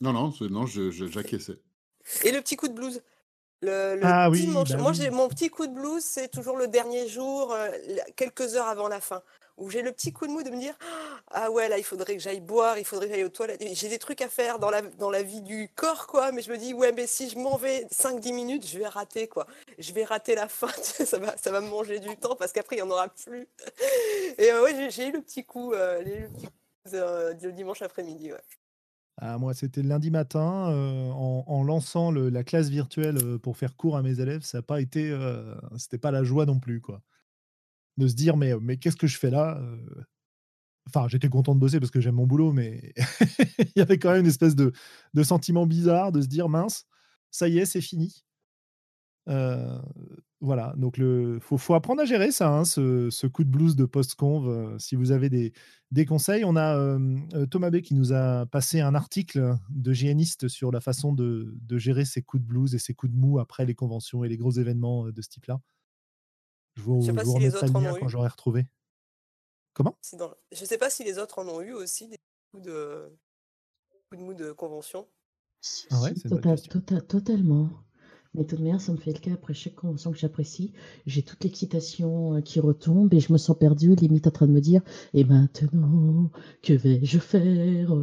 Non, 0.00 0.12
non, 0.12 0.32
non 0.40 0.66
j'acquiesçais. 0.66 1.58
Et 2.24 2.32
le 2.32 2.40
petit 2.40 2.56
coup 2.56 2.68
de 2.68 2.74
blues 2.74 3.02
le, 3.60 4.00
ah 4.04 4.30
dimanche. 4.30 4.70
Bah 4.70 4.78
Moi, 4.78 4.92
j'ai 4.92 5.10
mon 5.10 5.28
petit 5.28 5.50
coup 5.50 5.66
de 5.66 5.74
blues, 5.74 6.02
c'est 6.02 6.28
toujours 6.28 6.56
le 6.56 6.68
dernier 6.68 7.08
jour, 7.08 7.52
euh, 7.52 7.68
quelques 8.14 8.54
heures 8.54 8.68
avant 8.68 8.86
la 8.86 9.00
fin, 9.00 9.22
où 9.56 9.68
j'ai 9.68 9.82
le 9.82 9.90
petit 9.90 10.12
coup 10.12 10.28
de 10.28 10.32
mou 10.32 10.44
de 10.44 10.50
me 10.50 10.60
dire 10.60 10.74
Ah 11.32 11.50
ouais, 11.50 11.68
là, 11.68 11.76
il 11.76 11.82
faudrait 11.82 12.14
que 12.14 12.22
j'aille 12.22 12.40
boire, 12.40 12.78
il 12.78 12.84
faudrait 12.84 13.08
que 13.08 13.14
j'aille 13.14 13.24
aux 13.24 13.30
toilettes. 13.30 13.64
J'ai 13.72 13.88
des 13.88 13.98
trucs 13.98 14.22
à 14.22 14.28
faire 14.28 14.60
dans 14.60 14.70
la, 14.70 14.82
dans 14.82 15.10
la 15.10 15.24
vie 15.24 15.42
du 15.42 15.68
corps, 15.74 16.06
quoi, 16.06 16.30
mais 16.30 16.40
je 16.40 16.52
me 16.52 16.56
dis 16.56 16.72
Ouais, 16.72 16.92
mais 16.92 17.08
si 17.08 17.28
je 17.28 17.36
m'en 17.36 17.56
vais 17.56 17.84
5-10 17.90 18.32
minutes, 18.32 18.66
je 18.66 18.78
vais 18.78 18.86
rater, 18.86 19.26
quoi. 19.26 19.46
Je 19.78 19.92
vais 19.92 20.04
rater 20.04 20.36
la 20.36 20.46
fin, 20.46 20.68
ça 20.82 21.18
va, 21.18 21.36
ça 21.36 21.50
va 21.50 21.60
me 21.60 21.68
manger 21.68 21.98
du 21.98 22.16
temps 22.16 22.36
parce 22.36 22.52
qu'après, 22.52 22.76
il 22.76 22.82
n'y 22.82 22.88
en 22.88 22.90
aura 22.90 23.08
plus. 23.08 23.48
Et 24.38 24.52
euh, 24.52 24.62
ouais, 24.62 24.88
j'ai 24.90 25.08
eu 25.08 25.12
le 25.12 25.20
petit 25.20 25.44
coup, 25.44 25.72
euh, 25.72 26.00
le 26.00 26.28
petit 26.28 26.46
coup 26.46 27.50
dimanche 27.52 27.82
après-midi, 27.82 28.32
ouais. 28.32 28.38
Moi, 29.20 29.52
c'était 29.52 29.82
lundi 29.82 30.10
matin, 30.10 30.70
euh, 30.70 31.10
en, 31.10 31.64
lançant 31.64 32.12
la 32.12 32.44
classe 32.44 32.68
virtuelle 32.68 33.18
euh, 33.22 33.38
pour 33.38 33.56
faire 33.56 33.76
cours 33.76 33.96
à 33.96 34.02
mes 34.02 34.20
élèves, 34.20 34.42
ça 34.42 34.58
n'a 34.58 34.62
pas 34.62 34.80
été, 34.80 35.10
euh, 35.10 35.54
c'était 35.76 35.98
pas 35.98 36.12
la 36.12 36.22
joie 36.22 36.46
non 36.46 36.60
plus, 36.60 36.80
quoi. 36.80 37.02
De 37.96 38.06
se 38.06 38.14
dire, 38.14 38.36
mais, 38.36 38.54
mais 38.60 38.76
qu'est-ce 38.76 38.96
que 38.96 39.08
je 39.08 39.18
fais 39.18 39.30
là 39.30 39.60
Enfin, 40.86 41.06
j'étais 41.08 41.28
content 41.28 41.54
de 41.54 41.60
bosser 41.60 41.80
parce 41.80 41.90
que 41.90 42.00
j'aime 42.00 42.14
mon 42.14 42.26
boulot, 42.26 42.52
mais 42.52 42.94
il 43.58 43.72
y 43.76 43.80
avait 43.80 43.98
quand 43.98 44.10
même 44.10 44.20
une 44.20 44.26
espèce 44.26 44.54
de, 44.54 44.72
de 45.14 45.22
sentiment 45.22 45.66
bizarre 45.66 46.12
de 46.12 46.22
se 46.22 46.28
dire, 46.28 46.48
mince, 46.48 46.86
ça 47.30 47.48
y 47.48 47.58
est, 47.58 47.66
c'est 47.66 47.80
fini. 47.80 48.24
Voilà, 50.40 50.72
donc 50.76 50.98
il 50.98 51.38
faut, 51.40 51.58
faut, 51.58 51.74
apprendre 51.74 52.00
à 52.00 52.04
gérer 52.04 52.30
ça, 52.30 52.48
hein, 52.48 52.64
ce, 52.64 53.26
coup 53.26 53.42
de 53.42 53.50
blues 53.50 53.74
de 53.74 53.84
post-conv. 53.84 54.48
Euh, 54.48 54.78
si 54.78 54.94
vous 54.94 55.10
avez 55.10 55.28
des, 55.28 55.52
des 55.90 56.06
conseils, 56.06 56.44
on 56.44 56.54
a 56.54 56.78
euh, 56.78 57.46
Thomas 57.50 57.70
B 57.70 57.80
qui 57.80 57.94
nous 57.94 58.12
a 58.12 58.46
passé 58.46 58.80
un 58.80 58.94
article 58.94 59.56
de 59.70 59.92
GNiste 59.92 60.46
sur 60.46 60.70
la 60.70 60.80
façon 60.80 61.12
de, 61.12 61.52
de, 61.60 61.78
gérer 61.78 62.04
ces 62.04 62.22
coups 62.22 62.40
de 62.40 62.46
blues 62.46 62.74
et 62.76 62.78
ces 62.78 62.94
coups 62.94 63.12
de 63.12 63.18
mou 63.18 63.40
après 63.40 63.66
les 63.66 63.74
conventions 63.74 64.22
et 64.22 64.28
les 64.28 64.36
gros 64.36 64.52
événements 64.52 65.06
euh, 65.06 65.12
de 65.12 65.22
ce 65.22 65.28
type-là. 65.28 65.60
Je 66.76 66.82
vous, 66.82 67.02
je 67.02 67.10
vous 67.10 67.32
remettrai 67.32 67.66
le 67.66 67.72
lien 67.72 67.94
quand 67.98 68.08
j'aurai 68.08 68.28
retrouvé. 68.28 68.68
Comment? 69.72 69.98
Je 70.52 70.60
ne 70.60 70.66
sais 70.66 70.78
pas 70.78 70.90
si 70.90 71.02
les 71.02 71.18
autres 71.18 71.40
en 71.40 71.48
ont 71.48 71.60
eu 71.62 71.72
aussi 71.72 72.06
des 72.06 72.18
coups 72.52 72.64
de, 72.64 73.10
coups 74.08 74.20
de 74.20 74.24
mou 74.24 74.34
de 74.34 74.52
convention. 74.52 75.08
Ah 75.90 76.00
ouais, 76.02 76.14
total, 76.14 76.60
total, 76.62 77.06
totalement. 77.06 77.70
Mais 78.34 78.42
de 78.42 78.48
toute 78.48 78.60
manière, 78.60 78.80
ça 78.80 78.92
me 78.92 78.96
fait 78.96 79.12
le 79.12 79.18
cas 79.18 79.32
après 79.32 79.54
chaque 79.54 79.74
convention 79.74 80.12
que 80.12 80.18
j'apprécie. 80.18 80.72
J'ai 81.06 81.22
toute 81.22 81.42
l'excitation 81.44 82.34
euh, 82.34 82.40
qui 82.40 82.60
retombe 82.60 83.12
et 83.14 83.20
je 83.20 83.32
me 83.32 83.38
sens 83.38 83.56
perdue, 83.58 83.94
limite 83.94 84.26
en 84.26 84.30
train 84.30 84.46
de 84.46 84.52
me 84.52 84.60
dire 84.60 84.82
Et 85.14 85.24
maintenant, 85.24 86.30
que 86.62 86.72
vais-je 86.72 87.18
faire 87.18 87.94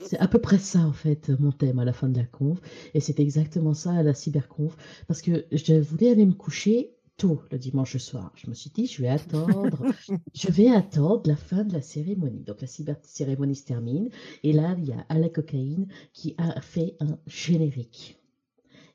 C'est 0.00 0.18
à 0.18 0.28
peu 0.28 0.40
près 0.40 0.58
ça, 0.58 0.80
en 0.80 0.92
fait, 0.92 1.30
mon 1.38 1.52
thème 1.52 1.78
à 1.78 1.84
la 1.84 1.92
fin 1.92 2.08
de 2.08 2.18
la 2.18 2.24
conf. 2.24 2.60
Et 2.94 3.00
c'est 3.00 3.20
exactement 3.20 3.74
ça 3.74 3.92
à 3.92 4.02
la 4.02 4.14
cyberconf. 4.14 4.76
Parce 5.06 5.22
que 5.22 5.46
je 5.52 5.74
voulais 5.74 6.10
aller 6.10 6.26
me 6.26 6.34
coucher 6.34 6.94
tôt 7.18 7.42
le 7.50 7.58
dimanche 7.58 7.96
soir. 7.98 8.32
Je 8.36 8.48
me 8.48 8.54
suis 8.54 8.70
dit, 8.70 8.86
je 8.86 9.02
vais 9.02 9.08
attendre, 9.08 9.84
je 10.34 10.50
vais 10.50 10.70
attendre 10.70 11.22
la 11.26 11.36
fin 11.36 11.64
de 11.64 11.72
la 11.74 11.82
cérémonie. 11.82 12.44
Donc 12.44 12.60
la 12.62 12.66
cyber 12.66 12.96
cérémonie 13.02 13.56
se 13.56 13.64
termine 13.64 14.08
et 14.42 14.52
là 14.52 14.76
il 14.78 14.86
y 14.86 14.92
a 14.92 15.04
à 15.08 15.18
la 15.18 15.28
cocaïne 15.28 15.88
qui 16.12 16.34
a 16.38 16.60
fait 16.60 16.96
un 17.00 17.18
générique 17.26 18.18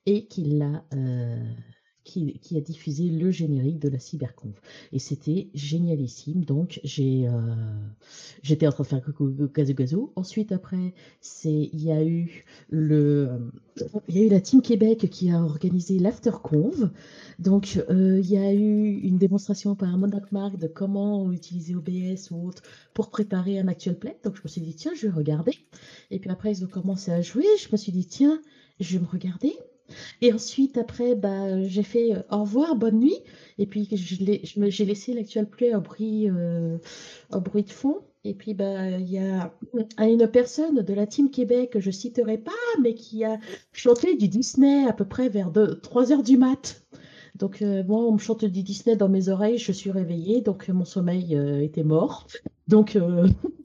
et 0.05 0.27
qui 0.27 0.43
l'a 0.43 0.85
euh, 0.93 1.53
qui, 2.03 2.39
qui, 2.39 2.57
a 2.57 2.61
diffusé 2.61 3.09
le 3.09 3.31
générique 3.31 3.79
de 3.79 3.89
la 3.89 3.99
cyberconf. 3.99 4.55
Et 4.91 4.99
c'était 4.99 5.49
génialissime. 5.53 6.43
Donc, 6.43 6.79
j'ai, 6.83 7.27
euh, 7.27 7.55
j'étais 8.41 8.67
en 8.67 8.71
train 8.71 8.83
de 8.83 8.87
faire 8.89 9.01
gazou 9.53 9.73
gazou. 9.73 10.13
Ensuite, 10.15 10.51
après, 10.51 10.93
il 11.45 11.81
y 11.81 11.91
a 11.91 12.03
eu 12.03 12.45
il 12.71 14.15
y 14.15 14.19
a 14.19 14.23
eu 14.23 14.29
la 14.29 14.41
Team 14.41 14.61
Québec 14.61 15.09
qui 15.09 15.31
a 15.31 15.41
organisé 15.41 15.97
l'AfterConf. 15.99 16.75
Donc, 17.39 17.83
euh, 17.89 18.19
il 18.19 18.29
y 18.29 18.37
a 18.37 18.53
eu 18.53 18.99
une 18.99 19.17
démonstration 19.17 19.75
par 19.75 19.97
Monarch 19.97 20.31
Mark 20.31 20.57
de 20.57 20.67
comment 20.67 21.31
utiliser 21.31 21.75
OBS 21.75 22.31
ou 22.31 22.47
autre 22.47 22.63
pour 22.93 23.09
préparer 23.09 23.59
un 23.59 23.67
actual 23.67 23.97
play. 23.97 24.17
Donc, 24.23 24.35
je 24.35 24.41
me 24.43 24.47
suis 24.49 24.61
dit, 24.61 24.75
tiens, 24.75 24.91
je 24.95 25.07
vais 25.07 25.13
regarder. 25.13 25.53
Et 26.11 26.19
puis 26.19 26.29
après, 26.29 26.51
ils 26.51 26.63
ont 26.65 26.67
commencé 26.67 27.11
à 27.11 27.21
jouer. 27.21 27.45
Je 27.59 27.69
me 27.71 27.77
suis 27.77 27.91
dit, 27.91 28.05
tiens, 28.05 28.41
je 28.79 28.97
vais 28.97 29.03
me 29.03 29.09
regarder. 29.09 29.53
Et 30.21 30.33
ensuite, 30.33 30.77
après, 30.77 31.15
bah, 31.15 31.63
j'ai 31.63 31.83
fait 31.83 32.13
euh, 32.13 32.21
au 32.31 32.41
revoir, 32.41 32.75
bonne 32.75 32.99
nuit. 32.99 33.19
Et 33.57 33.65
puis, 33.65 33.87
j'ai 33.91 34.85
laissé 34.85 35.13
l'actuel 35.13 35.47
play 35.47 35.75
au 35.75 35.81
bruit, 35.81 36.29
euh, 36.29 36.77
au 37.31 37.39
bruit 37.39 37.63
de 37.63 37.71
fond. 37.71 38.01
Et 38.23 38.33
puis, 38.33 38.53
bah, 38.53 38.89
il 38.89 39.11
y 39.11 39.17
a 39.17 39.53
une 39.99 40.27
personne 40.27 40.81
de 40.81 40.93
la 40.93 41.05
Team 41.05 41.29
Québec 41.29 41.71
que 41.71 41.79
je 41.79 41.91
citerai 41.91 42.37
pas, 42.37 42.51
mais 42.81 42.93
qui 42.93 43.25
a 43.25 43.37
chanté 43.73 44.15
du 44.15 44.29
Disney 44.29 44.87
à 44.87 44.93
peu 44.93 45.05
près 45.05 45.27
vers 45.27 45.51
3 45.81 46.13
heures 46.13 46.23
du 46.23 46.37
mat. 46.37 46.83
Donc, 47.35 47.61
euh, 47.61 47.83
moi, 47.83 47.99
on 47.99 48.13
me 48.13 48.19
chante 48.19 48.45
du 48.45 48.63
Disney 48.63 48.95
dans 48.95 49.09
mes 49.09 49.27
oreilles, 49.27 49.57
je 49.57 49.71
suis 49.71 49.91
réveillée, 49.91 50.41
donc 50.41 50.69
mon 50.69 50.85
sommeil 50.85 51.37
était 51.61 51.83
mort. 51.83 52.27
Donc, 52.67 52.97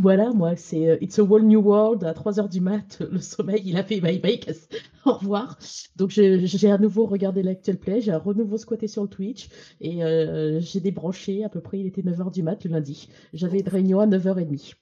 Voilà, 0.00 0.32
moi, 0.32 0.54
c'est 0.54 0.90
euh, 0.90 0.96
It's 1.00 1.18
a 1.18 1.24
Whole 1.24 1.42
New 1.42 1.60
World 1.60 2.04
à 2.04 2.14
3 2.14 2.34
h 2.34 2.48
du 2.48 2.60
mat. 2.60 3.02
Le 3.10 3.18
sommeil, 3.18 3.62
il 3.64 3.76
a 3.76 3.82
fait 3.82 4.00
bye 4.00 4.20
bye, 4.20 4.38
au 5.04 5.14
revoir. 5.14 5.58
Donc, 5.96 6.10
j'ai 6.10 6.70
à 6.70 6.78
nouveau 6.78 7.04
regardé 7.06 7.42
l'actuel 7.42 7.80
play, 7.80 8.00
j'ai 8.00 8.12
à 8.12 8.18
renouveau 8.18 8.58
squatté 8.58 8.86
sur 8.86 9.02
le 9.02 9.08
Twitch 9.08 9.48
et 9.80 10.04
euh, 10.04 10.60
j'ai 10.60 10.78
débranché. 10.78 11.42
À 11.42 11.48
peu 11.48 11.60
près, 11.60 11.80
il 11.80 11.86
était 11.86 12.04
9 12.04 12.16
h 12.16 12.32
du 12.32 12.44
mat 12.44 12.62
le 12.64 12.70
lundi. 12.70 13.08
J'avais 13.32 13.58
une 13.58 13.68
réunion 13.68 13.98
à 13.98 14.06
9h30. 14.06 14.74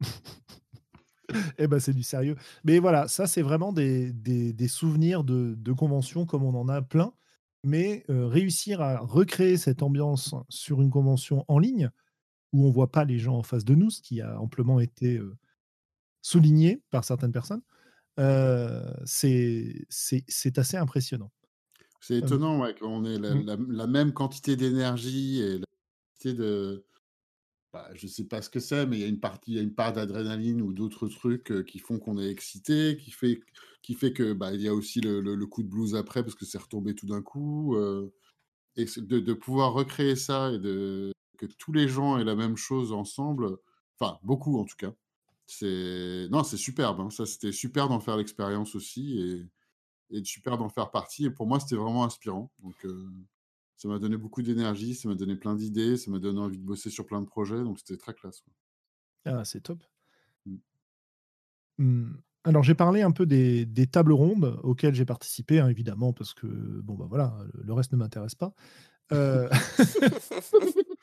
eh 1.58 1.66
ben, 1.66 1.80
c'est 1.80 1.92
du 1.92 2.04
sérieux. 2.04 2.36
Mais 2.62 2.78
voilà, 2.78 3.08
ça, 3.08 3.26
c'est 3.26 3.42
vraiment 3.42 3.72
des, 3.72 4.12
des, 4.12 4.68
souvenirs 4.68 5.24
de, 5.24 5.72
conventions 5.72 6.24
comme 6.24 6.44
on 6.44 6.54
en 6.54 6.68
a 6.68 6.82
plein. 6.82 7.12
Mais 7.64 8.04
euh, 8.10 8.28
réussir 8.28 8.80
à 8.80 8.98
recréer 8.98 9.56
cette 9.56 9.82
ambiance 9.82 10.36
sur 10.50 10.82
une 10.82 10.90
convention 10.90 11.44
en 11.48 11.58
ligne, 11.58 11.90
où 12.54 12.66
on 12.66 12.70
voit 12.70 12.92
pas 12.92 13.04
les 13.04 13.18
gens 13.18 13.36
en 13.36 13.42
face 13.42 13.64
de 13.64 13.74
nous, 13.74 13.90
ce 13.90 14.00
qui 14.00 14.20
a 14.20 14.40
amplement 14.40 14.78
été 14.78 15.20
souligné 16.22 16.80
par 16.90 17.04
certaines 17.04 17.32
personnes, 17.32 17.62
c'est 19.04 19.86
assez 20.56 20.76
impressionnant. 20.76 21.32
C'est 22.00 22.18
étonnant 22.18 22.60
ouais, 22.60 22.74
qu'on 22.74 23.04
ait 23.04 23.18
mmh. 23.18 23.72
la, 23.72 23.86
même 23.88 24.12
quantité 24.12 24.54
d'énergie 24.56 25.40
et 25.40 25.58
la 25.58 25.66
quantité 25.66 26.34
de. 26.34 26.84
Bah, 27.72 27.88
je 27.94 28.06
ne 28.06 28.10
sais 28.10 28.24
pas 28.24 28.40
ce 28.40 28.48
que 28.48 28.60
c'est, 28.60 28.86
mais 28.86 28.98
il 28.98 29.00
y 29.00 29.04
a 29.04 29.08
une 29.08 29.18
partie, 29.18 29.50
il 29.50 29.56
y 29.56 29.58
a 29.58 29.62
une 29.62 29.74
part 29.74 29.92
d'adrénaline 29.92 30.62
ou 30.62 30.72
d'autres 30.72 31.08
trucs 31.08 31.64
qui 31.66 31.80
font 31.80 31.98
qu'on 31.98 32.20
est 32.20 32.30
excité, 32.30 32.96
qui 32.96 33.10
fait, 33.10 33.40
qui 33.82 33.94
fait 33.94 34.12
que 34.12 34.32
bah, 34.32 34.54
il 34.54 34.60
y 34.60 34.68
a 34.68 34.74
aussi 34.74 35.00
le, 35.00 35.46
coup 35.46 35.64
de 35.64 35.68
blues 35.68 35.96
après 35.96 36.22
parce 36.22 36.36
que 36.36 36.44
c'est 36.44 36.58
retombé 36.58 36.94
tout 36.94 37.06
d'un 37.06 37.20
coup. 37.22 37.76
et 38.76 38.84
de, 38.84 39.18
de, 39.18 39.32
pouvoir 39.32 39.72
recréer 39.72 40.14
ça 40.14 40.52
et 40.52 40.60
de, 40.60 41.10
que 41.48 41.54
tous 41.54 41.72
les 41.72 41.88
gens 41.88 42.18
aient 42.18 42.24
la 42.24 42.36
même 42.36 42.56
chose 42.56 42.92
ensemble, 42.92 43.58
enfin 43.98 44.18
beaucoup 44.22 44.58
en 44.58 44.64
tout 44.64 44.76
cas. 44.76 44.92
C'est 45.46 46.28
non, 46.30 46.42
c'est 46.42 46.56
superbe. 46.56 47.00
Hein. 47.00 47.10
Ça, 47.10 47.26
c'était 47.26 47.52
super 47.52 47.88
d'en 47.88 48.00
faire 48.00 48.16
l'expérience 48.16 48.74
aussi 48.74 49.20
et, 49.20 50.18
et 50.18 50.24
super 50.24 50.56
d'en 50.58 50.68
faire 50.68 50.90
partie. 50.90 51.26
Et 51.26 51.30
pour 51.30 51.46
moi, 51.46 51.60
c'était 51.60 51.76
vraiment 51.76 52.04
inspirant. 52.04 52.50
Donc, 52.62 52.86
ça 53.76 53.88
m'a 53.88 53.98
donné 53.98 54.16
beaucoup 54.16 54.42
d'énergie, 54.42 54.94
ça 54.94 55.08
m'a 55.08 55.14
donné 55.14 55.36
plein 55.36 55.54
d'idées, 55.54 55.96
ça 55.96 56.10
m'a 56.10 56.18
donné 56.18 56.40
envie 56.40 56.58
de 56.58 56.64
bosser 56.64 56.90
sur 56.90 57.06
plein 57.06 57.20
de 57.20 57.26
projets. 57.26 57.62
Donc, 57.62 57.78
c'était 57.78 57.96
très 57.96 58.14
classe. 58.14 58.42
Ah, 59.26 59.44
c'est 59.44 59.60
top. 59.60 59.82
Mmh. 60.46 60.56
Mmh. 61.78 62.12
Alors, 62.44 62.62
j'ai 62.62 62.74
parlé 62.74 63.02
un 63.02 63.10
peu 63.10 63.26
des, 63.26 63.66
des 63.66 63.86
tables 63.86 64.12
rondes 64.12 64.58
auxquelles 64.62 64.94
j'ai 64.94 65.06
participé, 65.06 65.60
hein, 65.60 65.68
évidemment, 65.68 66.12
parce 66.12 66.34
que 66.34 66.46
bon, 66.46 66.94
bah 66.94 67.06
voilà, 67.08 67.36
le 67.54 67.72
reste 67.72 67.92
ne 67.92 67.96
m'intéresse 67.96 68.34
pas. 68.34 68.54
Euh... 69.12 69.48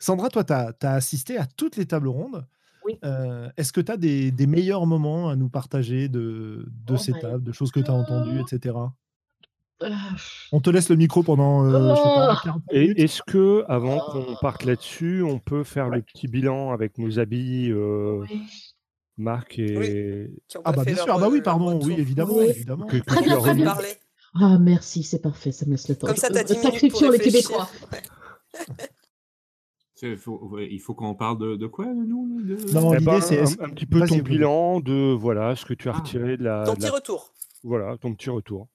Sandra, 0.00 0.28
toi, 0.28 0.44
tu 0.44 0.52
as, 0.52 0.92
assisté 0.92 1.38
à 1.38 1.46
toutes 1.46 1.76
les 1.76 1.86
tables 1.86 2.08
rondes. 2.08 2.46
Oui. 2.84 2.98
Euh, 3.04 3.48
est-ce 3.56 3.72
que 3.72 3.80
tu 3.80 3.90
as 3.90 3.96
des, 3.96 4.32
meilleurs 4.46 4.86
moments 4.86 5.28
à 5.28 5.36
nous 5.36 5.48
partager 5.48 6.08
de, 6.08 6.68
de 6.86 6.94
oh 6.94 6.96
ces 6.96 7.12
tables, 7.12 7.42
de 7.42 7.52
choses 7.52 7.72
que 7.72 7.80
tu 7.80 7.90
as 7.90 7.94
entendues, 7.94 8.40
etc. 8.40 8.74
Ah, 9.82 10.14
on 10.52 10.60
te 10.60 10.70
laisse 10.70 10.88
le 10.88 10.96
micro 10.96 11.22
pendant 11.22 11.66
euh, 11.66 11.94
oh 11.94 12.50
Est-ce 12.70 13.20
que, 13.22 13.64
avant 13.68 13.98
qu'on 13.98 14.36
parte 14.40 14.64
là-dessus, 14.64 15.22
on 15.22 15.38
peut 15.38 15.64
faire 15.64 15.90
le 15.90 16.00
petit 16.00 16.28
bilan 16.28 16.72
avec 16.72 16.96
nos 16.96 17.18
habits 17.18 17.70
euh, 17.70 18.24
Marc 19.18 19.58
et. 19.58 20.30
Ah 20.64 20.72
bah 20.72 20.84
bien 20.84 20.94
sûr, 20.94 21.14
ah 21.14 21.18
bah 21.18 21.28
oui, 21.30 21.42
pardon, 21.42 21.78
oui, 21.82 21.94
évidemment, 21.98 22.40
évidemment. 22.40 22.86
très 22.86 23.22
bien, 23.22 23.38
très 23.38 23.54
bien. 23.54 23.76
Ah 24.34 24.58
merci, 24.58 25.02
c'est 25.02 25.20
parfait, 25.20 25.52
ça 25.52 25.66
me 25.66 25.72
laisse 25.72 25.88
le 25.88 25.96
temps. 25.96 26.06
Comme 26.06 26.16
ça, 26.16 26.28
t'as 26.30 26.44
10 26.44 26.58
minutes 26.58 26.92
pour 26.92 27.10
les 27.10 27.18
Québécois. 27.18 27.68
Il 30.02 30.18
faut, 30.18 30.58
il 30.58 30.78
faut 30.78 30.94
qu'on 30.94 31.14
parle 31.14 31.38
de, 31.38 31.56
de, 31.56 31.66
quoi, 31.66 31.86
nous 31.86 32.42
de... 32.42 32.56
Non, 32.74 32.92
eh 32.92 32.98
l'idée, 32.98 33.06
ben, 33.06 33.20
c'est 33.20 33.40
un, 33.62 33.70
petit 33.70 33.86
peu 33.86 34.06
ton 34.06 34.18
bilan 34.18 34.80
de 34.80 35.14
voilà, 35.14 35.56
ce 35.56 35.64
que 35.64 35.72
tu 35.72 35.88
as 35.88 35.92
ah. 35.92 35.98
retiré 35.98 36.36
de 36.36 36.44
la. 36.44 36.64
Ton 36.64 36.74
petit 36.74 36.90
retour. 36.90 37.32
Voilà, 37.62 37.96
ton 37.96 38.14
petit 38.14 38.28
retour. 38.28 38.68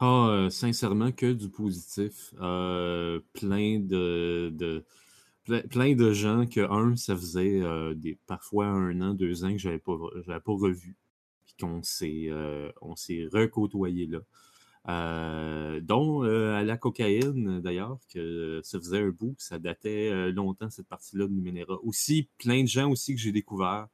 Ah, 0.00 0.28
euh, 0.28 0.50
sincèrement, 0.50 1.12
que 1.12 1.32
du 1.32 1.48
positif. 1.48 2.34
Euh, 2.40 3.20
plein 3.34 3.78
de, 3.78 4.50
de 4.52 4.84
plein, 5.70 5.94
de 5.94 6.12
gens 6.12 6.46
que, 6.46 6.60
un, 6.60 6.96
ça 6.96 7.14
faisait 7.14 7.62
euh, 7.62 7.94
des, 7.94 8.18
parfois 8.26 8.66
un 8.66 9.00
an, 9.00 9.14
deux 9.14 9.44
ans 9.44 9.52
que 9.52 9.58
je 9.58 9.68
n'avais 9.68 9.78
pas, 9.78 9.96
pas 10.26 10.52
revu. 10.52 10.96
Puis 11.44 11.54
qu'on 11.60 11.82
s'est, 11.82 12.30
on 12.80 12.96
s'est 12.96 13.28
recôtoyé 13.32 14.06
là. 14.06 14.18
Euh, 14.86 15.80
dont 15.80 16.24
euh, 16.24 16.54
à 16.56 16.62
la 16.62 16.76
cocaïne, 16.76 17.60
d'ailleurs, 17.60 17.98
que 18.12 18.60
ça 18.62 18.78
faisait 18.78 18.98
un 18.98 19.08
bout, 19.08 19.34
ça 19.38 19.58
datait 19.58 20.10
euh, 20.10 20.30
longtemps, 20.30 20.68
cette 20.68 20.88
partie-là 20.88 21.26
de 21.26 21.32
Numenera. 21.32 21.78
Aussi, 21.82 22.28
plein 22.38 22.62
de 22.62 22.68
gens 22.68 22.90
aussi 22.90 23.14
que 23.14 23.20
j'ai 23.20 23.32
découvert. 23.32 23.88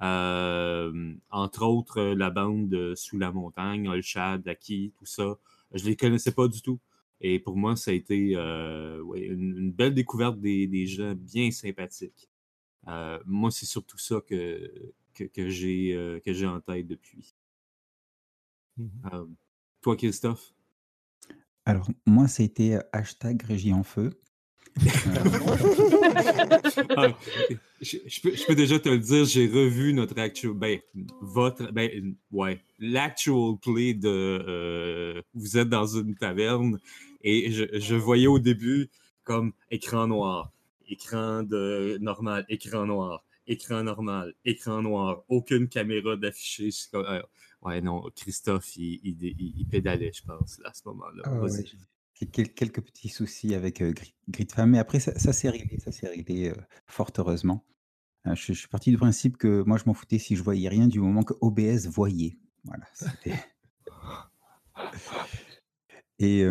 entre 0.00 1.62
autres, 1.64 2.02
la 2.02 2.30
bande 2.30 2.94
Sous 2.94 3.18
la 3.18 3.32
montagne, 3.32 3.88
Olchad, 3.88 4.46
Aki, 4.46 4.92
tout 4.98 5.06
ça. 5.06 5.38
Je 5.72 5.84
les 5.86 5.96
connaissais 5.96 6.32
pas 6.32 6.48
du 6.48 6.60
tout. 6.60 6.78
Et 7.20 7.38
pour 7.38 7.56
moi, 7.56 7.74
ça 7.76 7.90
a 7.90 7.94
été 7.94 8.34
une, 8.34 9.72
belle 9.72 9.94
découverte 9.94 10.38
des, 10.40 10.86
gens 10.86 11.14
bien 11.16 11.50
sympathiques. 11.50 12.28
moi, 13.26 13.50
c'est 13.50 13.66
surtout 13.66 13.98
ça 13.98 14.20
que, 14.20 14.92
que, 15.14 15.48
j'ai 15.48 16.46
en 16.46 16.60
tête 16.60 16.86
depuis. 16.86 17.34
Mmh 18.76 19.34
toi, 19.84 19.96
Christophe? 19.96 20.54
Alors, 21.66 21.90
moi, 22.06 22.26
ça 22.26 22.42
a 22.42 22.46
été 22.46 22.78
hashtag 22.92 23.42
Régie 23.42 23.74
en 23.74 23.82
feu. 23.82 24.10
Ah, 26.96 27.16
je, 27.80 28.46
peux, 28.46 28.54
déjà 28.54 28.78
te 28.78 28.88
le 28.88 28.98
dire, 28.98 29.24
j'ai 29.24 29.46
revu 29.46 29.92
notre 29.92 30.18
actual, 30.18 30.54
ben, 30.54 30.80
votre, 31.20 31.70
ben, 31.70 32.16
ouais, 32.32 32.60
l'actual 32.78 33.56
play 33.62 33.94
de 33.94 34.08
euh, 34.08 35.22
vous 35.34 35.58
êtes 35.58 35.68
dans 35.68 35.86
une 35.86 36.14
taverne 36.14 36.80
et 37.22 37.52
je, 37.52 37.94
voyais 37.94 38.26
au 38.26 38.38
début 38.38 38.90
comme 39.22 39.52
écran 39.70 40.08
noir, 40.08 40.50
écran 40.88 41.42
de 41.42 41.98
normal, 42.00 42.44
écran 42.48 42.86
noir, 42.86 43.22
écran 43.46 43.84
normal, 43.84 44.34
écran 44.44 44.82
noir, 44.82 45.24
aucune 45.28 45.68
caméra 45.68 46.16
d'affiché. 46.16 46.70
Euh, 47.64 47.68
Ouais, 47.68 47.80
non, 47.80 48.02
Christophe, 48.14 48.76
il, 48.76 49.00
il, 49.04 49.66
pédalait, 49.66 50.12
je 50.12 50.22
pense, 50.22 50.60
à 50.64 50.74
ce 50.74 50.82
moment-là. 50.86 51.22
Ah 51.24 51.40
quelques 52.32 52.80
petits 52.80 53.08
soucis 53.08 53.54
avec 53.54 53.82
euh, 53.82 53.92
Grid 54.28 54.52
Femme, 54.52 54.70
mais 54.70 54.78
après, 54.78 55.00
ça, 55.00 55.32
s'est 55.32 55.50
réglé, 55.50 55.78
ça 55.80 55.92
s'est 55.92 56.08
réglé 56.08 56.50
euh, 56.50 56.54
fort 56.86 57.10
heureusement. 57.18 57.64
Euh, 58.26 58.34
je, 58.34 58.52
suis 58.52 58.68
parti 58.68 58.90
du 58.90 58.96
principe 58.96 59.36
que 59.36 59.62
moi, 59.66 59.78
je 59.78 59.84
m'en 59.86 59.94
foutais 59.94 60.18
si 60.18 60.36
je 60.36 60.42
voyais 60.42 60.68
rien 60.68 60.86
du 60.86 61.00
moment 61.00 61.22
que 61.22 61.34
OBS 61.40 61.88
voyait. 61.88 62.38
Voilà, 62.64 62.86
et, 66.18 66.44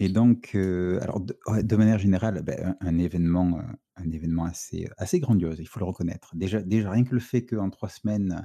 et, 0.00 0.08
donc, 0.08 0.54
alors, 0.54 1.20
de, 1.20 1.76
manière 1.76 1.98
générale, 1.98 2.42
ben, 2.42 2.76
un, 2.80 2.98
événement, 2.98 3.60
un 3.94 4.10
événement 4.10 4.44
assez, 4.44 4.88
assez 4.96 5.20
grandiose, 5.20 5.58
il 5.60 5.68
faut 5.68 5.78
le 5.78 5.84
reconnaître. 5.84 6.34
Déjà, 6.34 6.62
déjà 6.62 6.90
rien 6.90 7.04
que 7.04 7.14
le 7.14 7.20
fait 7.20 7.46
qu'en 7.46 7.70
trois 7.70 7.90
semaines, 7.90 8.44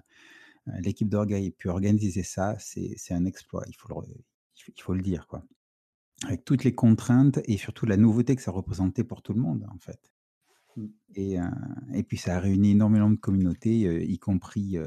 l'équipe 0.80 1.10
d'orgueil 1.10 1.48
ait 1.48 1.52
pu 1.52 1.70
organiser 1.70 2.24
ça, 2.24 2.56
c'est 2.60 3.14
un 3.14 3.26
exploit, 3.26 3.64
il 3.68 3.76
faut 3.76 4.02
le, 4.02 4.08
il 4.68 4.82
faut 4.82 4.94
le 4.94 5.02
dire. 5.02 5.28
Quoi. 5.28 5.44
Avec 6.24 6.46
toutes 6.46 6.64
les 6.64 6.76
contraintes 6.76 7.40
et 7.46 7.58
surtout 7.58 7.86
la 7.86 7.98
nouveauté 7.98 8.36
que 8.36 8.42
ça 8.42 8.52
représentait 8.52 9.04
pour 9.04 9.22
tout 9.22 9.34
le 9.34 9.42
monde, 9.42 9.66
en 9.74 9.80
fait. 9.80 10.12
Mmh. 10.76 10.86
Et, 11.16 11.38
et 11.94 12.04
puis 12.04 12.18
ça 12.18 12.38
a 12.38 12.40
réuni 12.40 12.72
énormément 12.72 13.10
de 13.10 13.16
communautés, 13.18 14.06
y, 14.06 14.20
compris, 14.20 14.78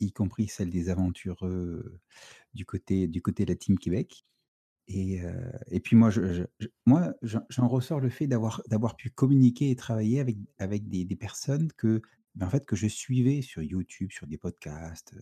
y 0.00 0.12
compris 0.12 0.48
celle 0.48 0.70
des 0.70 0.90
aventureux 0.90 2.00
du, 2.52 2.66
côté, 2.66 3.06
du 3.06 3.22
côté 3.22 3.44
de 3.44 3.52
la 3.52 3.56
Team 3.56 3.78
Québec. 3.78 4.26
Et, 4.86 5.22
et 5.70 5.80
puis 5.80 5.96
moi, 5.96 6.10
je, 6.10 6.44
moi, 6.84 7.14
j'en 7.22 7.68
ressors 7.68 8.00
le 8.00 8.10
fait 8.10 8.26
d'avoir 8.26 8.62
d'avoir 8.68 8.96
pu 8.96 9.08
communiquer 9.08 9.70
et 9.70 9.76
travailler 9.76 10.20
avec, 10.20 10.36
avec 10.58 10.88
des, 10.88 11.06
des 11.06 11.16
personnes 11.16 11.72
que 11.78 12.02
en 12.40 12.48
fait, 12.48 12.66
que 12.66 12.76
je 12.76 12.86
suivais 12.86 13.42
sur 13.42 13.62
YouTube, 13.62 14.10
sur 14.10 14.26
des 14.26 14.38
podcasts, 14.38 15.14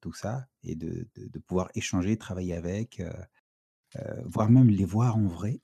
tout 0.00 0.12
ça, 0.12 0.46
et 0.62 0.76
de, 0.76 1.06
pouvoir 1.46 1.68
échanger, 1.74 2.16
travailler 2.16 2.54
avec, 2.54 3.02
voire 4.24 4.50
même 4.50 4.68
les 4.68 4.84
voir 4.84 5.16
en 5.16 5.26
vrai. 5.26 5.60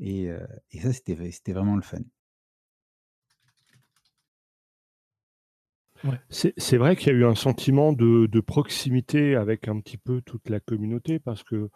Et, 0.00 0.30
ça, 0.80 0.92
c'était, 0.92 1.52
vraiment 1.52 1.76
le 1.76 1.82
fun. 1.82 1.98
C'est, 6.28 6.76
vrai 6.76 6.96
qu'il 6.96 7.08
y 7.08 7.16
a 7.16 7.18
eu 7.18 7.24
un 7.24 7.34
sentiment 7.34 7.92
de, 7.92 8.40
proximité 8.40 9.36
avec 9.36 9.68
un 9.68 9.80
petit 9.80 9.98
peu 9.98 10.20
toute 10.22 10.48
la 10.48 10.60
communauté, 10.60 11.18
parce 11.18 11.42
que 11.42 11.70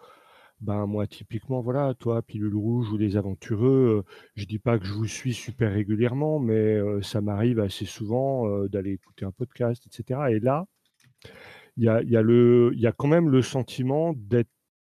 ben 0.60 0.86
moi 0.86 1.06
typiquement 1.06 1.60
voilà, 1.60 1.94
toi 1.94 2.22
Pilule 2.22 2.56
rouge 2.56 2.90
ou 2.92 2.96
les 2.96 3.16
aventureux, 3.16 4.04
je 4.34 4.44
dis 4.44 4.58
pas 4.58 4.78
que 4.78 4.84
je 4.84 4.92
vous 4.92 5.06
suis 5.06 5.34
super 5.34 5.72
régulièrement, 5.72 6.40
mais 6.40 6.78
ça 7.02 7.20
m'arrive 7.20 7.60
assez 7.60 7.84
souvent 7.84 8.66
d'aller 8.66 8.92
écouter 8.92 9.24
un 9.24 9.32
podcast, 9.32 9.86
etc. 9.86 10.20
Et 10.30 10.40
là, 10.40 10.66
il 11.76 11.84
y 11.84 12.86
a, 12.86 12.92
quand 12.92 13.06
même 13.06 13.28
le 13.28 13.40
sentiment 13.42 14.14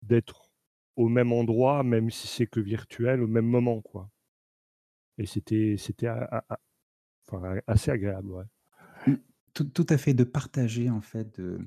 d'être 0.02 0.50
au 0.96 1.08
même 1.08 1.32
endroit, 1.32 1.82
même 1.82 2.10
si 2.10 2.26
c'est 2.26 2.46
que 2.46 2.60
virtuel, 2.60 3.22
au 3.22 3.26
même 3.26 3.46
moment 3.46 3.82
quoi. 3.82 4.10
Et 5.18 5.26
c'était 5.26 5.76
assez 7.66 7.90
agréable. 7.90 8.48
Mmh, 9.06 9.14
tout, 9.52 9.64
tout, 9.64 9.86
à 9.90 9.98
fait 9.98 10.14
de 10.14 10.24
partager 10.24 10.88
en 10.88 11.02
fait 11.02 11.38
de 11.38 11.58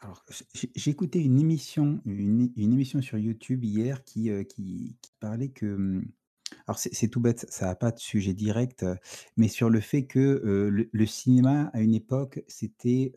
alors, 0.00 0.24
j'ai 0.54 0.90
écouté 0.90 1.20
une 1.20 1.38
émission, 1.38 2.00
une, 2.04 2.50
émission 2.56 3.00
sur 3.00 3.18
YouTube 3.18 3.64
hier 3.64 4.04
qui, 4.04 4.30
qui, 4.48 4.96
parlait 5.20 5.48
que. 5.48 5.66
Mmh, 5.66 6.06
alors, 6.66 6.78
c'est 6.78 7.08
tout 7.08 7.20
bête, 7.20 7.46
ça 7.48 7.66
n'a 7.66 7.74
pas 7.74 7.92
de 7.92 7.98
sujet 7.98 8.34
direct, 8.34 8.84
mais 9.36 9.48
sur 9.48 9.70
le 9.70 9.80
fait 9.80 10.04
que 10.04 10.68
le, 10.92 11.06
cinéma, 11.06 11.70
à 11.72 11.80
une 11.80 11.94
époque, 11.94 12.42
c'était 12.46 13.14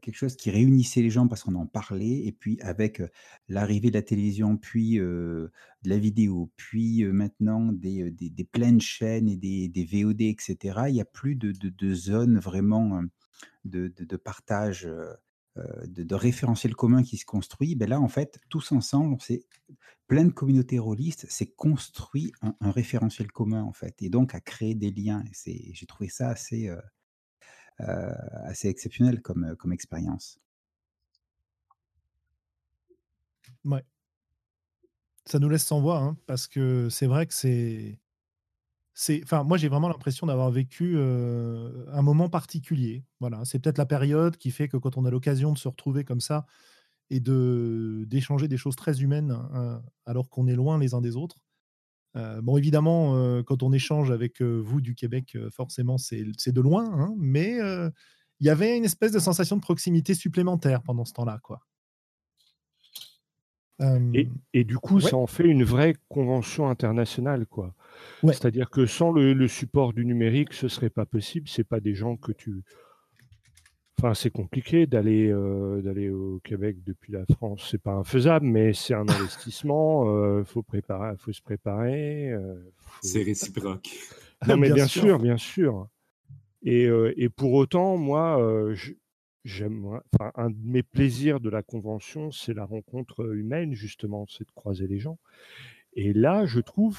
quelque 0.00 0.16
chose 0.16 0.34
qui 0.34 0.50
réunissait 0.50 1.02
les 1.02 1.10
gens 1.10 1.28
parce 1.28 1.42
qu'on 1.42 1.56
en 1.56 1.66
parlait, 1.66 2.24
et 2.24 2.32
puis 2.32 2.58
avec 2.62 3.02
l'arrivée 3.48 3.90
de 3.90 3.96
la 3.96 4.02
télévision, 4.02 4.56
puis 4.56 4.96
de 4.96 5.50
la 5.84 5.98
vidéo, 5.98 6.50
puis 6.56 7.04
maintenant 7.04 7.70
des, 7.70 8.48
pleines 8.50 8.80
chaînes 8.80 9.28
et 9.28 9.36
des, 9.36 9.84
VOD, 9.84 10.22
etc., 10.22 10.56
il 10.88 10.94
n'y 10.94 11.02
a 11.02 11.04
plus 11.04 11.34
de, 11.34 11.52
de, 11.52 11.68
de 11.68 11.94
zones 11.94 12.38
vraiment 12.38 13.02
de, 13.64 14.16
partage, 14.16 14.88
de, 15.56 16.02
de, 16.02 16.14
référentiel 16.14 16.74
commun 16.74 17.02
qui 17.02 17.16
se 17.16 17.24
construit, 17.24 17.74
ben 17.74 17.88
là, 17.88 18.00
en 18.00 18.08
fait, 18.08 18.40
tous 18.48 18.72
ensemble, 18.72 19.16
c'est 19.20 19.46
plein 20.06 20.24
de 20.24 20.30
communautés 20.30 20.78
rôlistes, 20.78 21.26
c'est 21.28 21.54
construit 21.54 22.32
un, 22.40 22.54
référentiel 22.70 23.30
commun, 23.30 23.62
en 23.62 23.72
fait, 23.72 24.00
et 24.02 24.08
donc 24.08 24.34
à 24.34 24.40
créer 24.40 24.74
des 24.74 24.90
liens. 24.90 25.22
J'ai 25.44 25.86
trouvé 25.86 26.08
ça 26.08 26.28
assez, 26.30 26.70
assez 27.78 28.68
exceptionnel 28.68 29.20
comme, 29.20 29.54
comme 29.56 29.72
expérience. 29.72 30.40
Ouais. 33.64 33.84
Ça 35.26 35.38
nous 35.38 35.48
laisse 35.48 35.66
sans 35.66 35.80
voix, 35.80 35.98
hein, 35.98 36.16
parce 36.26 36.46
que 36.46 36.88
c'est 36.88 37.06
vrai 37.06 37.26
que 37.26 37.34
c'est 37.34 37.98
moi, 39.44 39.56
j'ai 39.58 39.68
vraiment 39.68 39.88
l'impression 39.88 40.26
d'avoir 40.26 40.50
vécu 40.50 40.98
un 40.98 42.02
moment 42.02 42.28
particulier. 42.28 43.04
Voilà, 43.20 43.44
c'est 43.44 43.58
peut-être 43.58 43.78
la 43.78 43.86
période 43.86 44.36
qui 44.36 44.50
fait 44.50 44.68
que 44.68 44.76
quand 44.76 44.96
on 44.96 45.04
a 45.04 45.10
l'occasion 45.10 45.52
de 45.52 45.58
se 45.58 45.68
retrouver 45.68 46.04
comme 46.04 46.20
ça 46.20 46.46
et 47.10 47.20
d'échanger 47.20 48.48
des 48.48 48.56
choses 48.56 48.76
très 48.76 49.00
humaines 49.02 49.30
hein, 49.30 49.82
alors 50.06 50.28
qu'on 50.30 50.46
est 50.46 50.54
loin 50.56 50.78
les 50.78 50.94
uns 50.94 51.00
des 51.00 51.16
autres. 51.16 51.38
bon, 52.14 52.56
évidemment, 52.56 53.42
quand 53.44 53.62
on 53.62 53.72
échange 53.72 54.10
avec 54.10 54.42
vous 54.42 54.80
du 54.80 54.94
Québec, 54.94 55.36
forcément, 55.50 55.98
c'est 55.98 56.52
de 56.52 56.60
loin, 56.60 56.90
hein, 56.92 57.14
mais 57.18 57.58
il 58.40 58.46
y 58.46 58.50
avait 58.50 58.76
une 58.76 58.84
espèce 58.84 59.12
de 59.12 59.18
sensation 59.18 59.56
de 59.56 59.62
proximité 59.62 60.14
supplémentaire 60.14 60.82
pendant 60.82 61.04
ce 61.04 61.12
temps-là. 61.14 61.40
Et, 64.54 64.64
du 64.64 64.76
coup, 64.76 65.00
ça 65.00 65.16
en 65.16 65.26
fait 65.26 65.44
une 65.44 65.62
vraie 65.62 65.94
convention 66.08 66.68
internationale, 66.68 67.46
quoi. 67.46 67.74
C'est-à-dire 68.22 68.70
que 68.70 68.86
sans 68.86 69.12
le, 69.12 69.48
support 69.48 69.92
du 69.92 70.04
numérique, 70.04 70.52
ce 70.52 70.68
serait 70.68 70.90
pas 70.90 71.06
possible. 71.06 71.48
C'est 71.48 71.64
pas 71.64 71.80
des 71.80 71.94
gens 71.94 72.16
que 72.16 72.32
tu. 72.32 72.62
Enfin, 73.98 74.14
c'est 74.14 74.30
compliqué 74.30 74.86
d'aller 74.86 75.28
euh, 75.28 75.82
d'aller 75.82 76.08
au 76.08 76.38
Québec 76.44 76.76
depuis 76.84 77.12
la 77.12 77.24
France. 77.26 77.66
C'est 77.70 77.82
pas 77.82 77.94
infaisable, 77.94 78.46
mais 78.46 78.72
c'est 78.72 78.94
un 78.94 79.08
investissement. 79.08 80.04
Il 80.04 80.08
euh, 80.08 80.44
faut 80.44 80.62
préparer, 80.62 81.14
faut 81.18 81.32
se 81.32 81.42
préparer. 81.42 82.30
Euh, 82.30 82.54
c'est 83.02 83.22
réciproque. 83.22 83.90
Non, 84.46 84.56
mais 84.58 84.70
bien, 84.70 84.86
sûr. 84.86 85.18
bien 85.18 85.36
sûr. 85.36 85.88
Et, 86.62 86.88
et 87.16 87.28
pour 87.28 87.52
autant, 87.52 87.96
moi, 87.96 88.40
j'aime, 89.44 89.86
enfin, 89.86 90.32
un 90.34 90.50
de 90.50 90.58
mes 90.62 90.82
plaisirs 90.82 91.40
de 91.40 91.50
la 91.50 91.62
convention, 91.62 92.30
c'est 92.30 92.54
la 92.54 92.64
rencontre 92.64 93.34
humaine, 93.34 93.74
justement, 93.74 94.26
c'est 94.28 94.46
de 94.46 94.52
croiser 94.52 94.86
les 94.86 94.98
gens. 94.98 95.18
Et 95.94 96.12
là, 96.12 96.46
je 96.46 96.60
trouve 96.60 96.98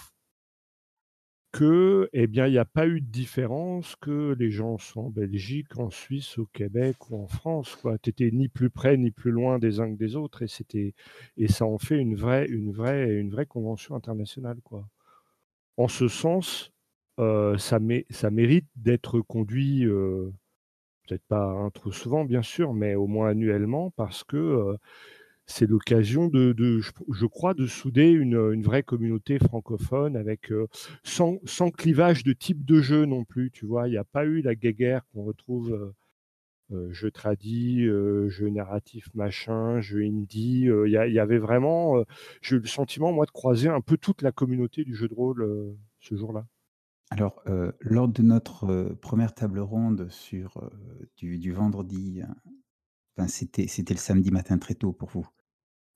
que, 1.52 2.10
eh 2.14 2.28
bien, 2.28 2.46
il 2.48 2.52
n'y 2.52 2.58
a 2.60 2.66
pas 2.66 2.88
eu 2.88 3.02
de 3.02 3.08
différence 3.10 3.96
que 3.96 4.36
les 4.38 4.52
gens 4.52 4.78
soient 4.78 5.04
en 5.04 5.10
Belgique, 5.10 5.78
en 5.80 5.90
Suisse, 5.90 6.38
au 6.38 6.46
Québec 6.46 7.10
ou 7.10 7.18
en 7.24 7.28
France. 7.28 7.78
Tu 8.04 8.10
étais 8.12 8.30
ni 8.32 8.50
plus 8.50 8.70
près 8.70 8.98
ni 8.98 9.12
plus 9.12 9.32
loin 9.32 9.58
des 9.58 9.80
uns 9.80 9.92
que 9.92 9.98
des 9.98 10.16
autres, 10.16 10.44
et 10.44 10.48
c'était 10.48 10.94
et 11.38 11.48
ça 11.48 11.66
en 11.66 11.80
fait 11.80 11.98
une 11.98 12.16
vraie, 12.16 12.46
une 12.48 12.72
vraie, 12.72 13.16
une 13.20 13.32
vraie 13.32 13.48
convention 13.48 13.96
internationale. 13.96 14.60
En 15.78 15.88
ce 15.88 16.08
sens, 16.08 16.72
euh, 17.20 17.58
ça, 17.58 17.80
ça 18.10 18.30
mérite 18.30 18.68
d'être 18.76 19.20
conduit, 19.22 19.86
euh, 19.86 20.32
peut-être 21.10 21.26
pas 21.28 21.70
trop 21.74 21.91
souvent, 21.91 22.24
bien 22.24 22.43
sûr, 22.43 22.74
mais 22.74 22.95
au 22.95 23.07
moins 23.07 23.30
annuellement, 23.30 23.91
parce 23.91 24.24
que 24.24 24.76
c'est 25.47 25.68
l'occasion 25.68 26.28
de, 26.28 26.53
je, 26.80 27.26
crois, 27.26 27.55
de 27.55 27.66
souder 27.66 28.10
une, 28.12 28.62
vraie 28.62 28.84
communauté 28.84 29.39
francophone 29.39 30.16
avec 30.16 30.53
sans, 31.03 31.39
clivage 31.76 32.24
de 32.24 32.34
type 32.34 32.64
de 32.66 32.82
jeu 32.82 33.05
non 33.05 33.26
plus. 33.26 33.49
Tu 33.51 33.66
vois, 33.66 33.88
il 33.88 33.91
n'y 33.91 33.97
a 33.97 34.03
pas 34.03 34.26
eu 34.26 34.41
la 34.41 34.55
guéguerre 34.55 35.01
qu'on 35.12 35.24
retrouve. 35.24 35.93
jeu 36.91 37.12
tradit, 37.12 37.86
jeu 37.86 38.49
narratif 38.49 39.07
machin, 39.16 39.82
jeu 39.82 40.03
indie. 40.03 40.70
Il 40.86 40.91
y, 40.91 41.20
avait 41.20 41.39
vraiment, 41.39 42.03
j'ai 42.41 42.57
eu 42.57 42.60
le 42.60 42.68
sentiment 42.68 43.12
moi 43.12 43.26
de 43.26 43.32
croiser 43.32 43.70
un 43.70 43.82
peu 43.82 43.97
toute 43.97 44.22
la 44.22 44.32
communauté 44.32 44.84
du 44.84 44.95
jeu 44.95 45.07
de 45.07 45.16
rôle 45.16 45.76
ce 45.99 46.16
jour-là. 46.16 46.45
Alors, 47.10 47.43
lors 47.82 48.07
de 48.07 48.22
notre 48.22 48.95
première 49.01 49.34
table 49.34 49.60
ronde 49.60 50.07
sur 50.10 50.70
du, 51.18 51.51
vendredi, 51.51 52.22
enfin 53.18 53.28
c'était 53.28 53.68
c'était 53.68 53.95
le 53.95 53.99
samedi 53.99 54.30
matin 54.32 54.57
très 54.57 54.76
tôt 54.76 54.93
pour 54.93 55.10
vous. 55.10 55.28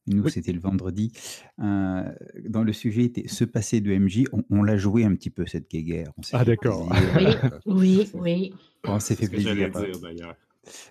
Nous, 0.07 0.27
c'était 0.29 0.51
le 0.51 0.59
vendredi. 0.59 1.13
Euh, 1.59 2.03
dans 2.49 2.63
le 2.63 2.73
sujet 2.73 3.03
était 3.03 3.27
se 3.27 3.45
passer 3.45 3.79
de 3.79 3.95
MJ. 3.95 4.23
On, 4.49 4.63
l'a 4.63 4.77
joué 4.77 5.05
un 5.05 5.15
petit 5.15 5.29
peu 5.29 5.45
cette 5.45 5.69
guéguerre. 5.69 6.11
ah 6.33 6.43
d'accord. 6.43 6.89
Oui, 7.15 7.25
oui, 7.65 8.09
oui. 8.13 8.53
On 8.85 8.99
s'est 8.99 9.15
fait 9.15 9.29
plaisir. 9.29 9.71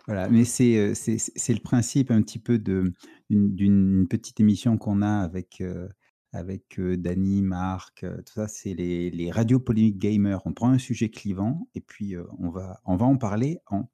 Voilà, 0.07 0.29
mais 0.29 0.45
c'est 0.45 0.95
c'est 0.95 1.55
le 1.55 1.61
principe 1.61 2.11
un 2.11 2.23
petit 2.23 2.39
peu 2.39 2.59
de 2.59 2.93
d'une 3.31 4.07
petite 4.09 4.41
émission 4.41 4.77
qu'on 4.79 5.03
a 5.03 5.23
avec 5.23 5.61
euh, 5.61 5.89
avec 6.33 6.79
euh, 6.79 6.97
Dany, 6.97 7.43
Marc, 7.43 8.01
tout 8.01 8.33
ça, 8.35 8.49
c'est 8.49 8.75
les, 8.75 9.11
les 9.11 9.31
radios 9.31 9.61
polémiques 9.61 9.99
gamers. 9.99 10.41
On 10.47 10.53
prend 10.53 10.71
un 10.71 10.79
sujet 10.79 11.11
clivant 11.11 11.69
et 11.75 11.81
puis 11.81 12.15
on 12.39 12.51
va 12.51 12.81
on 12.85 12.97
va 12.97 13.07
en 13.07 13.17
parler 13.17 13.59
en, 13.67 13.89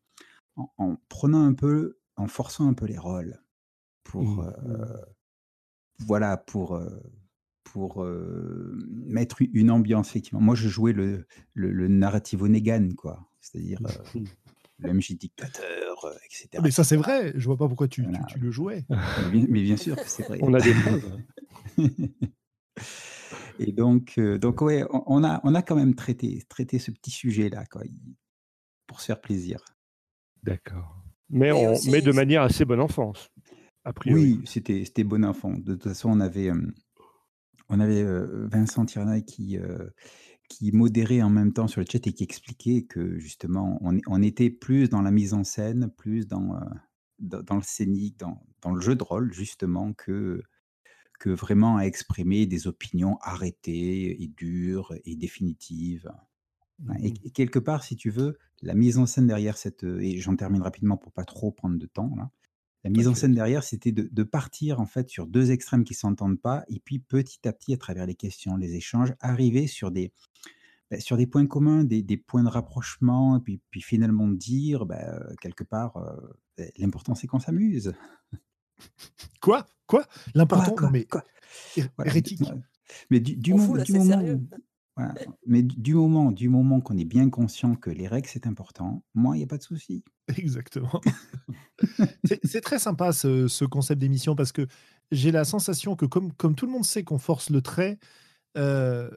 en 0.57 0.97
prenant 1.09 1.45
un 1.45 1.55
peu, 1.55 1.99
en 2.17 2.29
forçant 2.29 2.69
un 2.69 2.75
peu 2.75 2.87
les 2.87 2.99
rôles 2.99 3.43
pour 4.05 4.43
mmh. 4.43 4.55
voilà 5.99 6.37
pour 6.37 6.81
pour 7.65 8.07
mettre 8.87 9.43
une 9.53 9.71
ambiance 9.71 10.11
effectivement. 10.11 10.41
Moi, 10.41 10.55
je 10.55 10.69
jouais 10.69 10.93
le 10.93 11.27
le, 11.55 11.73
le 11.73 11.89
narrativo 11.89 12.49
Negan 12.49 12.91
quoi, 12.97 13.29
c'est-à-dire 13.41 13.81
le 14.79 14.93
MJ 14.93 15.13
dictateur, 15.13 16.07
etc. 16.25 16.49
Mais 16.63 16.71
ça 16.71 16.85
c'est 16.85 16.97
vrai. 16.97 17.33
Je 17.35 17.45
vois 17.47 17.57
pas 17.57 17.67
pourquoi 17.69 17.89
tu, 17.89 18.07
tu, 18.29 18.39
le 18.39 18.51
jouais. 18.51 18.85
Mais 19.33 19.63
bien, 19.63 19.77
sûr 19.77 19.97
que 19.97 20.07
c'est 20.09 20.23
vrai. 20.25 20.39
On 20.43 20.55
a 20.55 20.61
des 20.61 20.73
preuves. 20.83 21.19
Et 23.59 23.73
donc, 23.73 24.19
donc 24.21 24.61
ouais, 24.63 24.85
on 24.91 25.25
a, 25.25 25.41
on 25.43 25.55
a 25.55 25.63
quand 25.63 25.75
même 25.75 25.95
traité, 25.95 26.43
traité 26.49 26.79
ce 26.79 26.91
petit 26.93 27.11
sujet-là, 27.11 27.67
quoi, 27.67 27.83
pour 28.87 29.01
se 29.01 29.07
faire 29.07 29.21
plaisir. 29.21 29.59
D'accord. 30.45 30.97
Mais, 31.29 31.53
on, 31.53 31.75
mais 31.91 32.01
de 32.01 32.13
manière 32.13 32.43
assez 32.43 32.65
bonne 32.65 32.81
enfance. 32.81 33.31
Oui, 34.07 34.41
c'était 34.45 34.85
c'était 34.85 35.05
bon 35.05 35.25
enfant. 35.25 35.53
De 35.53 35.75
toute 35.75 35.85
façon, 35.85 36.11
on 36.11 36.21
avait, 36.21 36.51
on 37.69 37.81
avait, 37.81 38.05
Vincent 38.47 38.85
Tirana 38.85 39.21
qui, 39.21 39.59
qui 40.49 40.73
modérait 40.73 41.23
en 41.23 41.31
même 41.31 41.53
temps 41.53 41.67
sur 41.69 41.81
le 41.81 41.87
chat 41.91 42.07
et 42.07 42.13
qui 42.13 42.25
expliquait 42.25 42.83
que 42.83 43.19
justement 43.19 43.79
on 43.83 43.99
on 44.07 44.23
était 44.23 44.51
plus 44.51 44.89
dans 44.89 45.03
la 45.03 45.11
mise 45.11 45.35
en 45.35 45.45
scène, 45.45 45.91
plus 45.97 46.27
dans, 46.27 46.61
dans 47.19 47.57
le 47.57 47.63
scénique, 47.63 48.19
dans 48.19 48.43
dans 48.63 48.73
le 48.73 48.81
jeu 48.81 48.95
de 48.95 49.03
rôle 49.03 49.33
justement 49.33 49.93
que 49.93 50.43
que 51.19 51.31
vraiment 51.31 51.77
à 51.77 51.83
exprimer 51.83 52.47
des 52.47 52.67
opinions 52.67 53.19
arrêtées 53.21 54.23
et 54.23 54.29
dures 54.29 54.95
et 55.05 55.17
définitives. 55.17 56.11
et 57.01 57.11
mmh 57.11 57.15
quelque 57.35 57.59
part, 57.59 57.85
si 57.85 57.97
tu 57.97 58.11
veux, 58.11 58.39
la 58.63 58.75
mise 58.75 58.99
en 58.99 59.07
scène 59.07 59.27
derrière 59.27 59.57
cette, 59.57 59.85
et 59.85 60.19
j'en 60.21 60.37
termine 60.37 60.63
rapidement 60.63 60.97
pour 60.97 61.13
pas 61.13 61.25
trop 61.25 61.51
prendre 61.51 61.79
de 61.79 61.87
temps 61.87 62.15
là. 62.17 62.31
La 62.85 62.91
mise 62.91 63.09
en 63.09 63.15
scène 63.15 63.35
derrière, 63.35 63.65
c'était 63.65 63.91
de, 63.91 64.23
partir 64.23 64.81
en 64.81 64.87
fait 64.87 65.11
sur 65.11 65.27
deux 65.27 65.51
extrêmes 65.51 65.85
qui 65.85 65.95
s'entendent 65.95 66.41
pas, 66.41 66.65
et 66.69 66.79
puis 66.79 67.01
petit 67.01 67.47
à 67.47 67.53
petit, 67.53 67.75
à 67.75 67.77
travers 67.77 68.07
les 68.07 68.15
questions, 68.15 68.57
les 68.57 68.77
échanges, 68.77 69.15
arriver 69.21 69.67
sur 69.67 69.91
des, 69.91 70.13
bah, 70.91 71.01
sur 71.01 71.17
des 71.17 71.27
points 71.27 71.47
communs, 71.47 71.83
des, 71.83 72.17
points 72.17 72.45
de 72.45 72.49
rapprochement, 72.49 73.37
et 73.37 73.41
puis, 73.41 73.61
puis 73.71 73.81
finalement 73.81 74.29
dire, 74.29 74.87
bah, 74.87 75.21
quelque 75.41 75.65
part, 75.65 75.97
euh, 75.97 76.67
l'important 76.79 77.15
c'est 77.15 77.27
qu'on 77.27 77.41
s'amuse. 77.41 77.93
Quoi? 79.41 79.67
Quoi? 79.87 80.07
L'important 80.35 80.75
Non 80.83 80.91
mais 80.91 81.05
quoi? 81.05 81.25
Hérétique. 82.05 82.43
Mais 83.11 83.21
du, 83.21 83.37
du, 83.37 83.55
moment, 83.55 83.77
mais 85.47 85.63
du 85.63 85.95
moment, 85.95 86.33
du 86.33 86.49
moment 86.49 86.81
qu'on 86.81 86.97
est 86.97 87.05
bien 87.05 87.29
conscient 87.31 87.75
que 87.75 87.91
les 87.91 88.09
règles 88.09 88.29
c'est 88.29 88.47
important, 88.47 89.05
moi 89.15 89.37
il 89.37 89.39
n'y 89.39 89.45
a 89.45 89.47
pas 89.47 89.59
de 89.59 89.63
souci. 89.63 90.05
Exactement. 90.37 91.01
c'est 92.45 92.61
très 92.61 92.79
sympa 92.79 93.13
ce, 93.13 93.65
concept 93.65 94.01
d'émission 94.01 94.35
parce 94.35 94.53
que 94.53 94.67
j'ai 95.13 95.31
la 95.31 95.45
sensation 95.45 95.97
que 95.97 96.07
comme, 96.07 96.33
comme 96.33 96.55
tout 96.55 96.67
le 96.67 96.73
monde 96.73 96.85
sait 96.85 97.05
qu'on 97.05 97.19
force 97.19 97.51
le 97.51 97.63
trait, 97.63 97.99
euh, 98.57 99.11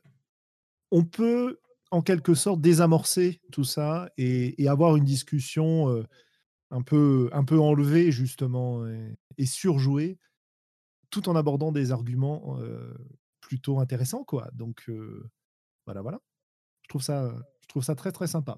on 0.91 1.03
peut 1.03 1.59
en 1.91 2.01
quelque 2.01 2.34
sorte 2.34 2.62
désamorcer 2.62 3.41
tout 3.51 3.66
ça 3.66 4.09
et, 4.18 4.55
avoir 4.68 4.95
une 4.95 5.03
discussion 5.03 5.89
euh, 5.89 6.03
un, 6.72 6.82
peu, 6.82 7.30
un 7.32 7.43
peu 7.43 7.59
enlevée 7.59 8.11
justement 8.11 8.86
et, 9.38 9.45
surjouée 9.45 10.17
tout 11.09 11.30
en 11.30 11.36
abordant 11.36 11.72
des 11.72 11.91
arguments 11.91 12.57
euh, 12.59 12.93
plutôt 13.41 13.80
intéressants. 13.80 14.24
quoi. 14.24 14.49
Donc 14.53 14.89
voilà, 15.86 16.01
voilà. 16.01 16.19
Je 16.84 16.89
trouve 16.89 17.01
ça, 17.01 17.34
je 17.61 17.67
trouve 17.67 17.84
ça 17.84 17.95
très 17.95 18.11
très 18.11 18.28
sympa. 18.28 18.57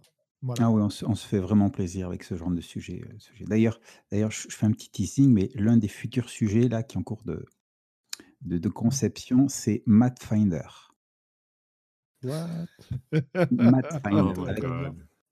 Ah 0.60 0.70
oui, 0.70 0.82
on 0.82 1.16
se, 1.16 1.28
fait 1.28 1.40
vraiment 1.40 1.70
plaisir 1.70 2.08
avec 2.08 2.24
ce 2.24 2.36
genre 2.36 2.52
de 2.52 2.60
sujet. 2.60 3.02
Euh, 3.06 3.46
d'ailleurs, 3.46 3.80
d'ailleurs, 4.12 4.32
je, 4.32 4.48
fais 4.50 4.66
un 4.66 4.72
petit 4.72 4.90
teasing, 4.90 5.32
mais 5.32 5.50
l'un 5.56 5.78
des 5.78 5.88
futurs 5.88 6.30
sujets 6.30 6.68
là 6.68 6.84
qui 6.84 6.98
est 6.98 7.00
en 7.00 7.04
cours 7.04 7.24
de, 7.24 7.46
de, 8.42 8.70
conception, 8.70 9.48
c'est 9.48 9.84
Mathfinder. 9.86 10.92
What? 12.24 12.48
Mathfinder. 13.52 14.34
Oh 14.38 14.46
avec, 14.46 14.64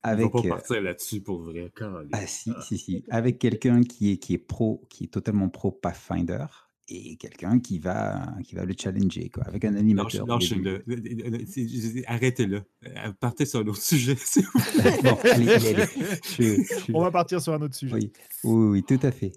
On 0.04 0.16
va 0.16 0.30
pas 0.30 0.40
euh, 0.40 0.50
partir 0.50 0.82
là-dessus 0.82 1.22
pour 1.22 1.42
vrai. 1.42 1.72
Ah 2.12 2.26
si, 2.26 2.52
si, 2.62 2.78
si. 2.78 3.06
Avec 3.10 3.40
quelqu'un 3.40 3.84
qui 3.84 4.14
est, 4.14 4.18
qui 4.18 4.34
est 4.34 4.40
pro, 4.40 4.86
qui 4.90 5.06
est 5.06 5.08
totalement 5.08 5.50
pro 5.50 5.72
Pathfinder 5.72 6.46
et 6.88 7.18
quelqu'un 7.18 7.60
qui 7.60 7.80
va, 7.80 8.26
qui 8.44 8.56
va 8.56 8.66
le 8.66 8.74
challenger, 8.78 9.30
quoi, 9.30 9.44
avec 9.44 9.64
un 9.64 9.76
animateur. 9.76 10.26
le 10.28 12.04
Arrêtez-le. 12.08 12.64
Euh, 12.86 13.14
partez 13.20 13.46
sur 13.46 13.60
un 13.60 13.68
autre 13.68 13.82
sujet. 13.82 14.16
On 16.94 17.02
va 17.02 17.12
partir 17.12 17.42
sur 17.42 17.54
un 17.54 17.62
autre 17.62 17.76
sujet. 17.76 17.94
Oui, 17.94 18.12
oui, 18.44 18.84
tout 18.84 19.00
à 19.04 19.12
fait. 19.12 19.32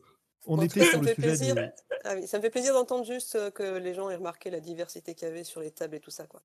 On 0.46 0.60
était 0.60 0.84
sur 0.84 1.00
le 1.00 1.14
sujet 1.14 1.72
ah 2.04 2.20
ça 2.26 2.36
me 2.36 2.42
fait 2.42 2.50
plaisir 2.50 2.74
d'entendre 2.74 3.04
juste 3.04 3.34
euh, 3.34 3.50
que 3.50 3.78
les 3.78 3.94
gens 3.94 4.10
aient 4.10 4.16
remarqué 4.16 4.50
la 4.50 4.60
diversité 4.60 5.14
qu'il 5.14 5.26
y 5.26 5.30
avait 5.30 5.42
sur 5.42 5.60
les 5.60 5.70
tables 5.70 5.96
et 5.96 6.00
tout 6.00 6.10
ça. 6.10 6.26
Quoi 6.26 6.42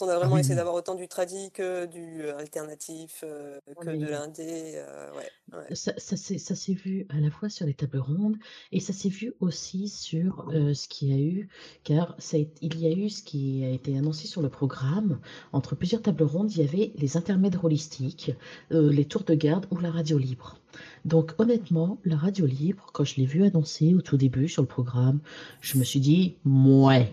on 0.00 0.08
a 0.08 0.14
ah 0.14 0.18
vraiment 0.18 0.38
essayé 0.38 0.54
d'avoir 0.54 0.74
autant 0.74 0.94
du 0.94 1.08
tradit 1.08 1.50
que 1.52 1.86
du 1.86 2.22
euh, 2.22 2.36
alternatif, 2.38 3.24
euh, 3.24 3.58
que 3.80 3.90
de 3.90 4.06
l'indé. 4.06 4.74
Euh, 4.76 5.74
ça, 5.74 5.92
ça 5.98 6.16
s'est 6.16 6.74
vu 6.74 7.06
à 7.08 7.20
la 7.20 7.30
fois 7.30 7.48
sur 7.48 7.66
les 7.66 7.74
tables 7.74 7.98
rondes 7.98 8.36
et 8.72 8.80
ça 8.80 8.92
s'est 8.92 9.08
vu 9.08 9.32
aussi 9.40 9.88
sur 9.88 10.48
ce 10.52 10.88
qu'il 10.88 11.08
y 11.08 11.14
a 11.14 11.18
eu, 11.18 11.48
car 11.84 12.14
ça 12.18 12.36
il 12.38 12.80
y 12.80 12.86
a 12.86 12.90
eu 12.90 13.08
ce 13.08 13.22
qui 13.22 13.64
a 13.64 13.70
été 13.70 13.96
annoncé 13.96 14.26
sur 14.26 14.42
le 14.42 14.48
programme. 14.48 15.20
Entre 15.52 15.74
plusieurs 15.76 16.02
tables 16.02 16.24
rondes, 16.24 16.52
il 16.52 16.62
y 16.62 16.64
avait 16.64 16.92
les 16.96 17.16
intermèdes 17.16 17.58
holistiques, 17.62 18.32
les 18.70 19.04
tours 19.04 19.24
de 19.24 19.34
garde 19.34 19.66
ou 19.70 19.78
la 19.78 19.90
radio 19.90 20.18
libre. 20.18 20.58
Donc 21.04 21.34
honnêtement, 21.38 21.98
la 22.04 22.16
radio 22.16 22.46
libre, 22.46 22.90
quand 22.92 23.04
je 23.04 23.16
l'ai 23.16 23.26
vu 23.26 23.44
annoncé 23.44 23.94
au 23.94 24.00
tout 24.00 24.16
début 24.16 24.48
sur 24.48 24.62
le 24.62 24.68
programme, 24.68 25.20
je 25.60 25.78
me 25.78 25.84
suis 25.84 26.00
dit, 26.00 26.36
ouais, 26.44 27.12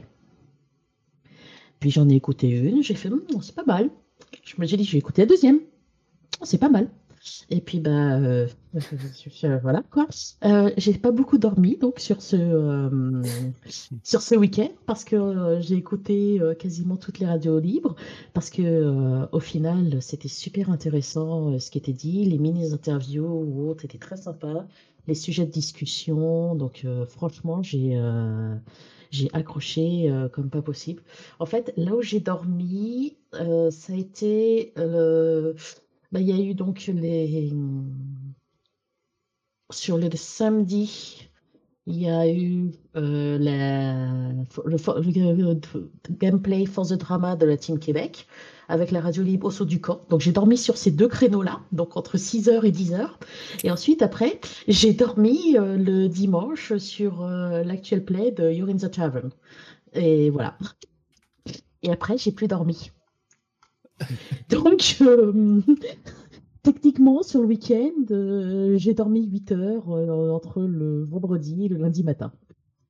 puis 1.83 1.91
j'en 1.91 2.07
ai 2.07 2.15
écouté 2.15 2.47
une, 2.47 2.81
j'ai 2.81 2.93
fait, 2.93 3.09
hum, 3.09 3.21
c'est 3.41 3.55
pas 3.55 3.65
mal. 3.65 3.89
Je 4.45 4.53
me 4.57 4.65
suis 4.65 4.77
dit, 4.77 4.85
je 4.85 4.93
vais 4.93 4.99
écouter 4.99 5.23
la 5.23 5.25
deuxième. 5.25 5.59
C'est 6.41 6.57
pas 6.57 6.69
mal. 6.69 6.87
Et 7.49 7.59
puis, 7.59 7.81
bah, 7.81 8.19
euh, 8.21 8.47
voilà 9.61 9.83
quoi. 9.91 10.07
Euh, 10.45 10.71
j'ai 10.77 10.93
pas 10.93 11.11
beaucoup 11.11 11.37
dormi 11.37 11.75
donc 11.75 11.99
sur 11.99 12.21
ce, 12.21 12.37
euh, 12.37 13.21
sur 14.01 14.21
ce 14.21 14.35
week-end 14.35 14.69
parce 14.85 15.03
que 15.03 15.59
j'ai 15.59 15.75
écouté 15.75 16.39
quasiment 16.57 16.95
toutes 16.95 17.19
les 17.19 17.25
radios 17.25 17.59
libres 17.59 17.97
parce 18.33 18.49
que 18.49 19.27
au 19.33 19.41
final, 19.41 20.01
c'était 20.01 20.29
super 20.29 20.69
intéressant 20.69 21.59
ce 21.59 21.69
qui 21.69 21.79
était 21.79 21.91
dit. 21.91 22.23
Les 22.23 22.37
mini-interviews 22.37 23.27
ou 23.27 23.69
autres 23.69 23.83
étaient 23.83 23.97
très 23.97 24.15
sympas. 24.15 24.65
Les 25.07 25.15
sujets 25.15 25.45
de 25.45 25.51
discussion. 25.51 26.55
Donc, 26.55 26.85
franchement, 27.09 27.61
j'ai 27.61 27.99
j'ai 29.13 29.29
accroché 29.33 30.11
comme 30.33 30.49
pas 30.49 30.61
possible. 30.61 31.03
En 31.39 31.45
fait, 31.45 31.73
là 31.77 31.95
où 31.95 32.01
j'ai 32.01 32.19
dormi, 32.19 33.17
ça 33.31 33.93
a 33.93 33.95
été 33.95 34.73
bah, 36.13 36.19
il 36.19 36.27
y 36.27 36.31
a 36.31 36.39
eu 36.39 36.53
donc 36.53 36.85
les. 36.87 37.51
Sur 39.71 39.97
le 39.97 40.09
samedi, 40.15 41.27
il 41.87 42.01
y 42.01 42.07
a 42.07 42.31
eu 42.31 42.71
euh, 42.95 43.39
le, 43.39 44.43
gameplay 46.11 46.65
Force 46.67 46.89
the 46.89 46.93
Drama 46.93 47.35
de 47.35 47.47
la 47.47 47.57
Team 47.57 47.79
Québec 47.79 48.27
avec 48.67 48.91
la 48.91 49.01
radio 49.01 49.23
libre 49.23 49.47
au 49.47 49.51
saut 49.51 49.65
du 49.65 49.81
camp. 49.81 50.01
Donc 50.09 50.21
j'ai 50.21 50.31
dormi 50.31 50.57
sur 50.57 50.77
ces 50.77 50.91
deux 50.91 51.07
créneaux-là, 51.07 51.61
donc 51.71 51.97
entre 51.97 52.17
6h 52.17 52.65
et 52.65 52.71
10h. 52.71 53.09
Et 53.63 53.71
ensuite, 53.71 54.01
après, 54.01 54.39
j'ai 54.67 54.93
dormi 54.93 55.57
euh, 55.57 55.77
le 55.77 56.07
dimanche 56.07 56.77
sur 56.77 57.23
euh, 57.23 57.63
l'actuel 57.63 58.03
play 58.03 58.31
de 58.31 58.51
You're 58.51 58.69
in 58.69 58.77
the 58.77 58.91
Tavern. 58.91 59.29
Et 59.93 60.29
voilà. 60.29 60.57
Et 61.83 61.91
après, 61.91 62.17
j'ai 62.17 62.31
plus 62.31 62.47
dormi. 62.47 62.91
Donc, 64.49 64.97
euh, 65.01 65.61
techniquement, 66.63 67.23
sur 67.23 67.41
le 67.41 67.47
week-end, 67.47 67.91
euh, 68.11 68.77
j'ai 68.77 68.93
dormi 68.93 69.25
8 69.25 69.51
heures 69.51 69.91
euh, 69.91 70.31
entre 70.31 70.61
le 70.61 71.03
vendredi 71.03 71.65
et 71.65 71.67
le 71.67 71.77
lundi 71.77 72.03
matin. 72.03 72.31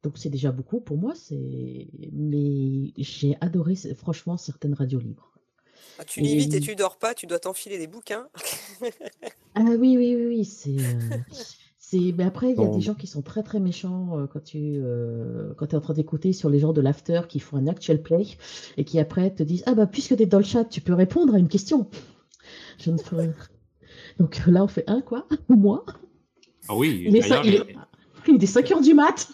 Donc, 0.04 0.18
c'est 0.18 0.30
déjà 0.30 0.52
beaucoup 0.52 0.80
pour 0.80 0.98
moi. 0.98 1.14
C'est, 1.16 1.88
mais 2.12 2.94
j'ai 2.98 3.36
adoré, 3.42 3.76
franchement, 3.96 4.38
certaines 4.38 4.74
radios 4.74 5.00
libres. 5.00 5.33
Ah, 6.00 6.06
tu 6.06 6.22
lis 6.22 6.36
vite 6.36 6.54
et 6.54 6.60
tu 6.60 6.76
dors 6.76 6.98
pas, 6.98 7.14
tu 7.14 7.28
dois 7.28 7.40
t'enfiler 7.40 7.78
des 7.78 7.88
bouquins. 7.88 8.28
ah 9.56 9.62
oui, 9.62 9.98
oui, 9.98 10.16
oui, 10.16 10.26
oui 10.28 10.46
c'est. 10.46 10.76
Mais 12.18 12.24
après, 12.24 12.52
il 12.52 12.60
y 12.60 12.66
a 12.66 12.68
des 12.68 12.82
gens 12.82 12.96
qui 12.96 13.08
sont 13.08 13.22
très 13.22 13.44
très 13.44 13.60
méchants 13.60 14.18
euh, 14.18 14.26
quand 14.26 14.44
tu 14.44 14.82
euh, 14.82 15.54
quand 15.58 15.74
es 15.74 15.76
en 15.76 15.82
train 15.82 15.94
d'écouter 15.94 16.34
sur 16.34 16.50
les 16.50 16.60
gens 16.60 16.74
de 16.74 16.82
l'after 16.82 17.22
qui 17.30 17.40
font 17.40 17.58
un 17.58 17.68
actual 17.68 18.02
play 18.02 18.26
et 18.78 18.84
qui 18.84 19.00
après 19.00 19.34
te 19.34 19.44
disent 19.44 19.64
Ah 19.66 19.76
bah 19.76 19.86
puisque 19.86 20.16
tu 20.16 20.24
es 20.24 20.26
dans 20.26 20.40
le 20.40 20.44
chat, 20.44 20.66
tu 20.66 20.82
peux 20.82 20.94
répondre 20.94 21.36
à 21.36 21.40
une 21.40 21.50
question. 21.50 21.88
Je 22.80 22.92
ne 22.92 22.98
Donc 24.20 24.42
là, 24.48 24.64
on 24.64 24.68
fait 24.68 24.84
un 24.88 25.02
quoi? 25.02 25.28
Moi? 25.50 25.86
Ah 26.68 26.76
oui, 26.76 27.04
il 27.08 27.16
est, 27.16 27.30
il 28.28 28.44
est... 28.44 28.48
5 28.48 28.72
heures 28.72 28.82
du 28.82 28.94
mat. 28.94 29.28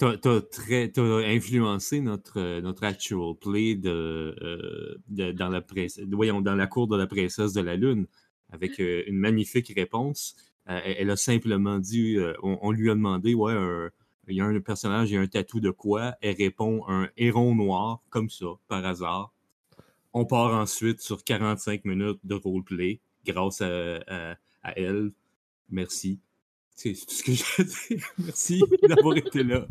Tu 0.00 0.06
as, 0.06 1.26
influencé 1.26 2.00
notre, 2.00 2.60
notre 2.60 2.84
actual 2.84 3.34
play 3.38 3.74
de, 3.74 4.34
euh, 4.40 5.32
dans, 5.34 5.50
la 5.50 5.62
voyons, 6.10 6.40
dans 6.40 6.54
la 6.54 6.66
cour 6.66 6.88
de 6.88 6.96
la 6.96 7.06
princesse 7.06 7.52
de 7.52 7.60
la 7.60 7.76
Lune 7.76 8.06
avec 8.48 8.78
une 8.78 9.18
magnifique 9.18 9.70
réponse. 9.76 10.36
Euh, 10.70 10.80
elle 10.84 11.10
a 11.10 11.16
simplement 11.16 11.78
dit, 11.78 12.16
euh, 12.16 12.32
on, 12.42 12.70
lui 12.70 12.90
a 12.90 12.94
demandé, 12.94 13.34
ouais, 13.34 13.52
il 14.26 14.36
y 14.36 14.40
a 14.40 14.46
un 14.46 14.58
personnage, 14.60 15.10
il 15.10 15.14
y 15.14 15.16
a 15.18 15.20
un 15.20 15.26
tatou 15.26 15.60
de 15.60 15.70
quoi? 15.70 16.14
Elle 16.22 16.36
répond 16.36 16.82
un 16.88 17.10
héron 17.18 17.54
noir, 17.54 18.00
comme 18.08 18.30
ça, 18.30 18.46
par 18.68 18.82
hasard. 18.86 19.34
On 20.14 20.24
part 20.24 20.54
ensuite 20.54 21.02
sur 21.02 21.24
45 21.24 21.84
minutes 21.84 22.20
de 22.24 22.36
roleplay 22.36 23.00
grâce 23.26 23.60
à, 23.60 24.38
elle. 24.76 25.12
Merci. 25.68 26.20
C'est 26.74 26.94
tout 26.94 27.14
ce 27.14 27.22
que 27.22 27.32
j'ai 27.32 27.44
à 27.58 27.64
dire. 27.64 28.12
Merci 28.18 28.62
d'avoir 28.88 29.14
été 29.14 29.42
là. 29.42 29.66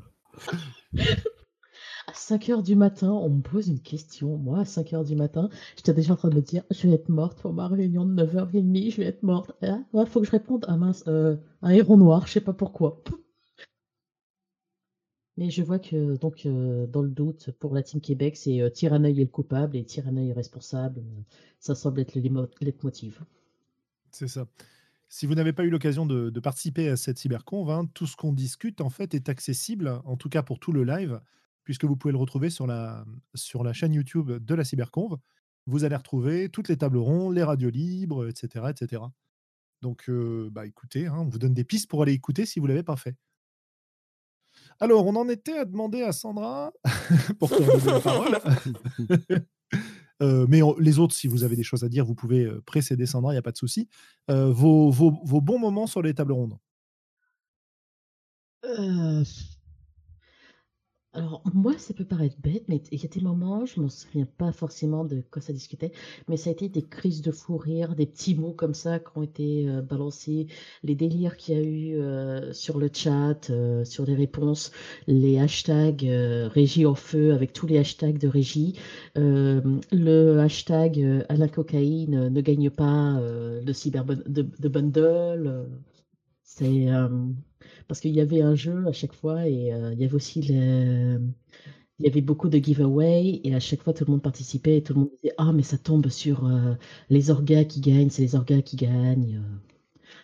À 2.08 2.14
5 2.14 2.50
heures 2.50 2.64
du 2.64 2.76
matin, 2.76 3.12
on 3.12 3.30
me 3.30 3.42
pose 3.42 3.68
une 3.68 3.82
question. 3.82 4.38
Moi, 4.38 4.60
à 4.60 4.66
5 4.66 4.94
heures 4.94 5.04
du 5.04 5.16
matin, 5.16 5.50
j'étais 5.76 5.94
déjà 5.94 6.14
en 6.14 6.16
train 6.16 6.30
de 6.30 6.36
me 6.36 6.42
dire 6.42 6.64
je 6.72 6.88
vais 6.88 6.96
être 6.96 7.10
morte 7.10 7.40
pour 7.40 7.54
ma 7.54 7.68
réunion 7.68 8.04
de 8.04 8.24
9h30, 8.24 8.92
je 8.92 8.98
vais 8.98 9.06
être 9.06 9.22
morte. 9.22 9.52
Il 9.62 9.86
ah, 9.94 10.06
faut 10.08 10.20
que 10.20 10.26
je 10.26 10.32
réponde 10.32 10.66
à 10.68 10.76
euh, 11.08 11.38
un 11.62 11.70
héros 11.70 11.98
noir, 11.98 12.26
je 12.26 12.34
sais 12.34 12.42
pas 12.42 12.54
pourquoi. 12.54 13.04
Mais 15.38 15.52
je 15.52 15.62
vois 15.62 15.80
que, 15.80 16.18
donc, 16.18 16.46
euh, 16.46 16.86
dans 16.88 17.02
le 17.02 17.10
doute, 17.10 17.52
pour 17.60 17.74
la 17.74 17.84
Team 17.84 18.02
Québec, 18.02 18.36
c'est 18.36 18.60
euh, 18.60 18.70
Tyranneuil 18.70 19.22
est 19.22 19.26
le 19.26 19.30
coupable 19.30 19.78
et 19.78 19.86
Tyranneuil 19.86 20.30
est 20.30 20.34
responsable. 20.34 21.02
Ça 21.60 21.76
semble 21.76 22.02
être 22.02 22.16
le 22.16 22.50
leitmotiv. 22.60 23.22
C'est 24.12 24.28
ça. 24.28 24.48
Si 25.10 25.26
vous 25.26 25.34
n'avez 25.34 25.54
pas 25.54 25.64
eu 25.64 25.72
l'occasion 25.72 26.06
de, 26.06 26.40
participer 26.40 26.88
à 26.88 26.96
cette 26.96 27.18
cyberconve, 27.18 27.72
hein, 27.72 27.90
tout 27.94 28.06
ce 28.06 28.16
qu'on 28.16 28.32
discute 28.32 28.80
en 28.80 28.92
fait 28.92 29.16
est 29.16 29.28
accessible, 29.28 30.02
en 30.06 30.16
tout 30.18 30.30
cas 30.30 30.44
pour 30.44 30.60
tout 30.60 30.72
le 30.72 30.84
live, 30.84 31.20
puisque 31.64 31.86
vous 31.86 31.96
pouvez 31.96 32.12
le 32.12 32.20
retrouver 32.20 32.52
sur 32.52 32.68
la, 32.68 33.06
sur 33.34 33.64
la 33.64 33.74
chaîne 33.74 33.94
YouTube 33.94 34.32
de 34.32 34.56
la 34.56 34.64
Cyberconve. 34.64 35.18
Vous 35.66 35.84
allez 35.84 35.96
retrouver 35.96 36.50
toutes 36.50 36.68
les 36.70 36.78
tables 36.78 36.98
rondes, 36.98 37.36
les 37.36 37.44
radios 37.44 37.72
libres, 37.72 38.28
etc. 38.28 38.66
etc. 38.70 39.02
Donc, 39.82 40.10
euh, 40.10 40.50
bah, 40.52 40.66
écoutez, 40.66 41.08
hein, 41.08 41.18
on 41.20 41.26
vous 41.26 41.40
donne 41.40 41.54
des 41.54 41.64
pistes 41.64 41.90
pour 41.90 42.04
aller 42.04 42.14
écouter 42.14 42.46
si 42.46 42.60
vous 42.60 42.68
ne 42.68 42.74
l'avez 42.74 42.84
pas 42.84 42.96
fait. 42.96 43.16
Alors, 44.80 45.06
on 45.08 45.16
en 45.16 45.28
était 45.28 45.58
à 45.58 45.66
demander 45.66 46.04
à 46.04 46.12
Sandra 46.12 46.72
pour 47.40 47.50
donner 47.50 47.86
la 47.86 48.00
parole. 48.00 48.40
Euh, 50.22 50.46
mais 50.50 50.62
les 50.80 51.00
autres, 51.00 51.16
si 51.16 51.28
vous 51.28 51.44
avez 51.44 51.56
des 51.56 51.64
choses 51.64 51.84
à 51.84 51.90
dire, 51.90 52.06
vous 52.06 52.16
pouvez 52.16 52.46
euh, 52.46 52.62
précéder 52.66 53.06
Sandra, 53.06 53.32
il 53.32 53.36
n'y 53.36 53.40
a 53.40 53.44
pas 53.44 53.52
de 53.52 53.58
souci. 53.58 53.88
vos, 54.28 54.92
vos, 54.92 55.20
vos, 55.24 55.42
bons 55.42 55.60
moments 55.60 55.88
sur 55.88 56.02
les 56.02 56.14
tables 56.14 56.34
rondes 56.34 56.58
alors, 61.20 61.42
moi, 61.54 61.78
ça 61.78 61.94
peut 61.94 62.06
paraître 62.06 62.38
bête, 62.42 62.64
mais 62.70 62.82
il 62.94 63.02
y 63.02 63.06
a 63.06 63.10
des 63.10 63.20
moments, 63.20 63.66
je 63.66 63.80
ne 63.80 63.86
me 63.86 63.90
souviens 63.90 64.26
pas 64.38 64.54
forcément 64.54 65.04
de 65.04 65.22
quoi 65.30 65.42
ça 65.42 65.52
discutait, 65.52 65.92
mais 66.30 66.38
ça 66.38 66.50
a 66.50 66.54
été 66.54 66.70
des 66.70 66.82
crises 66.82 67.22
de 67.22 67.32
fou 67.32 67.58
rire, 67.58 67.94
des 67.94 68.06
petits 68.06 68.36
mots 68.36 68.54
comme 68.54 68.74
ça 68.74 69.00
qui 69.00 69.10
ont 69.18 69.24
été 69.24 69.68
euh, 69.68 69.82
balancés, 69.82 70.48
les 70.82 70.96
délires 70.96 71.36
qu'il 71.36 71.56
y 71.56 71.60
a 71.60 71.62
eu 71.62 71.98
euh, 71.98 72.54
sur 72.54 72.80
le 72.80 72.90
chat, 72.94 73.50
euh, 73.50 73.84
sur 73.84 74.06
les 74.06 74.16
réponses, 74.16 74.72
les 75.08 75.40
hashtags 75.40 76.08
régie 76.54 76.86
en 76.86 76.96
feu 76.96 77.34
avec 77.34 77.52
tous 77.52 77.68
les 77.68 77.78
hashtags 77.80 78.18
de 78.18 78.30
régie, 78.30 78.76
le 79.16 80.38
hashtag 80.40 81.26
à 81.28 81.36
la 81.36 81.50
cocaïne 81.50 82.30
ne 82.30 82.42
gagne 82.42 82.70
pas 82.70 83.20
le 83.22 83.74
cyber 83.74 84.06
de, 84.06 84.22
de 84.26 84.68
bundle. 84.70 85.68
c'est 86.44 86.88
parce 87.88 88.00
qu'il 88.00 88.12
y 88.12 88.22
avait 88.22 88.42
un 88.42 88.56
jeu 88.56 88.88
à 88.88 88.92
chaque 88.92 89.14
fois 89.14 89.48
et 89.48 89.74
euh, 89.74 89.94
il 89.94 90.00
y 90.00 90.06
avait 90.06 90.16
aussi 90.16 90.40
il 90.42 92.06
y 92.06 92.08
avait 92.08 92.22
beaucoup 92.22 92.50
de 92.50 92.58
giveaways 92.58 93.42
et 93.44 93.54
à 93.56 93.60
chaque 93.60 93.84
fois 93.84 93.94
tout 93.94 94.06
le 94.06 94.12
monde 94.12 94.22
participait 94.22 94.78
et 94.78 94.84
tout 94.84 94.94
le 94.94 95.00
monde 95.02 95.10
disait 95.22 95.34
ah 95.38 95.52
mais 95.52 95.64
ça 95.64 95.78
tombe 95.78 96.08
sur 96.10 96.46
euh, 96.46 96.76
les 97.10 97.30
orgas 97.30 97.66
qui 97.66 97.82
gagnent 97.82 98.10
c'est 98.10 98.22
les 98.22 98.36
orgas 98.36 98.62
qui 98.62 98.76
gagnent 98.78 99.42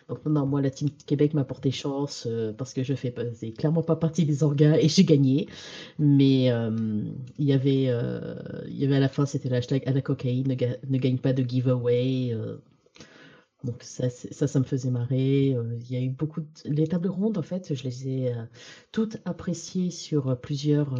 donc 0.08 0.24
non 0.24 0.46
moi 0.46 0.62
la 0.62 0.70
team 0.70 0.88
Québec 1.06 1.34
m'a 1.34 1.44
porté 1.44 1.70
chance 1.70 2.26
euh, 2.26 2.52
parce 2.52 2.72
que 2.72 2.82
je 2.82 2.94
fais 2.94 3.12
clairement 3.58 3.82
pas 3.82 3.96
partie 3.96 4.24
des 4.24 4.42
orgas 4.42 4.76
et 4.76 4.88
j'ai 4.88 5.04
gagné. 5.04 5.48
Mais 5.98 6.46
il 6.46 7.44
y 7.44 7.52
avait 7.52 7.90
il 8.68 8.78
y 8.78 8.84
avait 8.84 8.96
à 8.96 9.00
la 9.00 9.08
fin 9.08 9.26
c'était 9.26 9.48
l'hashtag 9.48 9.82
à 9.86 9.92
la 9.92 10.00
cocaïne 10.00 10.48
ne, 10.48 10.98
gagne 10.98 11.18
pas 11.18 11.32
de 11.32 11.42
giveaway 11.42 12.36
donc 13.66 13.82
ça, 13.82 14.08
ça, 14.10 14.58
me 14.58 14.64
faisait 14.64 14.90
marrer. 14.90 15.48
Il 15.50 15.90
y 15.90 15.96
a 15.96 16.00
eu 16.00 16.10
beaucoup 16.10 16.40
de... 16.40 16.46
Les 16.64 16.86
tables 16.86 17.08
rondes, 17.08 17.38
en 17.38 17.42
fait, 17.42 17.74
je 17.74 17.84
les 17.84 18.08
ai 18.08 18.34
toutes 18.92 19.18
appréciées 19.24 19.90
sur 19.90 20.40
plusieurs, 20.40 20.94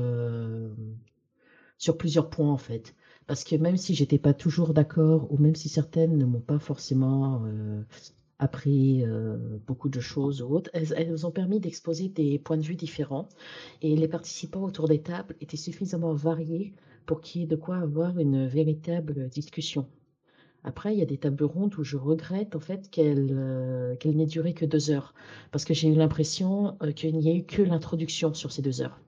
sur 1.79 1.97
plusieurs 1.97 2.29
points, 2.29 2.53
en 2.53 2.59
fait. 2.59 2.95
Parce 3.27 3.45
que 3.45 3.57
même 3.57 3.77
si 3.77 3.95
j'étais 3.95 4.19
pas 4.19 4.35
toujours 4.35 4.75
d'accord, 4.75 5.33
ou 5.33 5.39
même 5.39 5.55
si 5.55 5.69
certaines 5.69 6.17
ne 6.19 6.25
m'ont 6.25 6.41
pas 6.41 6.59
forcément 6.59 7.43
appris 8.39 9.05
beaucoup 9.67 9.89
de 9.89 10.01
choses 10.01 10.43
ou 10.43 10.55
autres, 10.55 10.71
elles, 10.75 10.93
elles 10.97 11.27
ont 11.27 11.31
permis 11.31 11.61
d'exposer 11.61 12.09
des 12.09 12.39
points 12.39 12.59
de 12.59 12.63
vue 12.63 12.77
différents. 12.77 13.29
Et 13.83 13.97
les 13.97 14.09
participants 14.09 14.65
autour 14.65 14.89
des 14.89 15.03
tables 15.03 15.37
étaient 15.41 15.57
suffisamment 15.57 16.13
variés 16.15 16.75
pour 17.07 17.21
qu'il 17.21 17.41
y 17.41 17.45
ait 17.45 17.47
de 17.47 17.57
quoi 17.57 17.77
avoir 17.79 18.19
une 18.19 18.47
véritable 18.47 19.29
discussion. 19.29 19.87
Après, 20.67 20.93
il 20.93 20.99
y 20.99 21.03
a 21.03 21.07
des 21.07 21.17
tables 21.17 21.45
rondes 21.45 21.77
où 21.79 21.85
je 21.85 21.97
regrette 21.97 22.57
en 22.57 22.61
fait 22.61 22.91
qu'elle 22.91 23.31
euh, 23.31 23.95
n'ait 24.05 24.27
duré 24.27 24.53
que 24.53 24.65
deux 24.65 24.91
heures, 24.91 25.15
parce 25.53 25.65
que 25.65 25.75
j'ai 25.75 25.87
eu 25.87 25.95
l'impression 25.95 26.77
euh, 26.83 26.91
qu'il 26.91 27.17
n'y 27.17 27.31
ait 27.31 27.37
eu 27.37 27.45
que 27.45 27.63
l'introduction 27.63 28.35
sur 28.35 28.51
ces 28.51 28.63
deux 28.63 28.83
heures. 28.83 28.99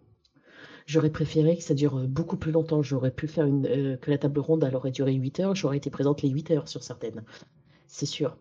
J'aurais 0.87 1.11
préféré 1.11 1.57
que 1.57 1.65
ça 1.65 1.75
dure 1.75 2.07
beaucoup 2.07 2.37
plus 2.37 2.53
longtemps. 2.53 2.81
J'aurais 2.83 3.11
pu 3.11 3.27
faire 3.27 3.45
une, 3.45 3.67
euh, 3.67 3.97
que 3.97 4.09
la 4.09 4.19
table 4.19 4.39
ronde 4.39 4.63
elle 4.63 4.77
aurait 4.77 4.93
duré 4.93 5.15
huit 5.15 5.41
heures. 5.41 5.57
J'aurais 5.57 5.79
été 5.79 5.91
présente 5.91 6.23
les 6.23 6.29
huit 6.29 6.49
heures 6.53 6.69
sur 6.69 6.85
certaines, 6.85 7.25
c'est 7.89 8.07
sûr. 8.07 8.37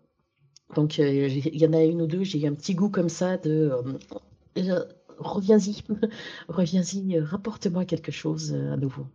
Donc 0.76 1.00
il 1.00 1.58
y 1.58 1.66
en 1.66 1.74
a 1.74 1.84
une 1.84 2.04
ou 2.04 2.08
deux, 2.08 2.24
j'ai 2.24 2.40
eu 2.40 2.46
un 2.46 2.54
petit 2.54 2.76
goût 2.76 2.90
comme 2.90 3.10
ça 3.10 3.38
de 3.38 3.72
reviens-y, 5.18 5.82
reviens-y, 6.50 7.20
rapporte-moi 7.20 7.86
quelque 7.86 8.12
chose 8.12 8.54
à 8.54 8.78
nouveau. 8.78 9.08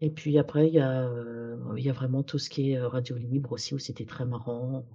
Et 0.00 0.10
puis 0.10 0.38
après, 0.38 0.68
il 0.68 0.74
y 0.74 0.80
a, 0.80 1.10
il 1.76 1.84
y 1.84 1.90
a 1.90 1.92
vraiment 1.92 2.22
tout 2.22 2.38
ce 2.38 2.48
qui 2.48 2.72
est, 2.72 2.80
radio 2.80 3.16
libre 3.16 3.52
aussi 3.52 3.74
où 3.74 3.78
c'était 3.78 4.04
très 4.04 4.24
marrant. 4.24 4.86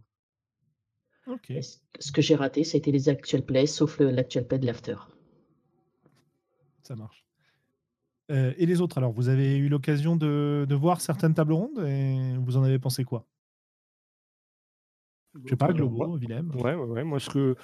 OK. 1.28 1.54
ce 2.00 2.12
que 2.12 2.22
j'ai 2.22 2.36
raté, 2.36 2.64
c'était 2.64 2.92
les 2.92 3.08
actual 3.08 3.44
plays 3.46 3.66
sauf 3.66 4.00
le 4.00 4.12
l'actual 4.12 4.46
play 4.46 4.60
de 4.60 4.66
l'after. 4.66 4.98
Ça 6.84 6.96
marche. 6.96 7.26
et 8.30 8.66
les 8.66 8.82
autres 8.82 8.98
alors, 8.98 9.12
vous 9.12 9.30
avez 9.30 9.58
eu 9.58 9.70
l'occasion 9.70 10.16
de 10.16 10.66
de 10.68 10.76
voir 10.76 11.00
certaines 11.00 11.34
tables 11.34 11.54
rondes 11.54 11.80
et 11.86 12.38
vous 12.40 12.58
en 12.58 12.64
avez 12.64 12.80
pensé 12.80 13.06
quoi? 13.06 13.26
Je 15.46 15.50
sais 15.50 15.56
pas, 15.56 15.74
Globo, 15.74 16.18
Willem? 16.18 16.52
Ouais, 16.56 16.76
ouais, 16.76 16.88
ouais, 16.88 17.04
moi 17.04 17.20
ce 17.20 17.30
que 17.30 17.56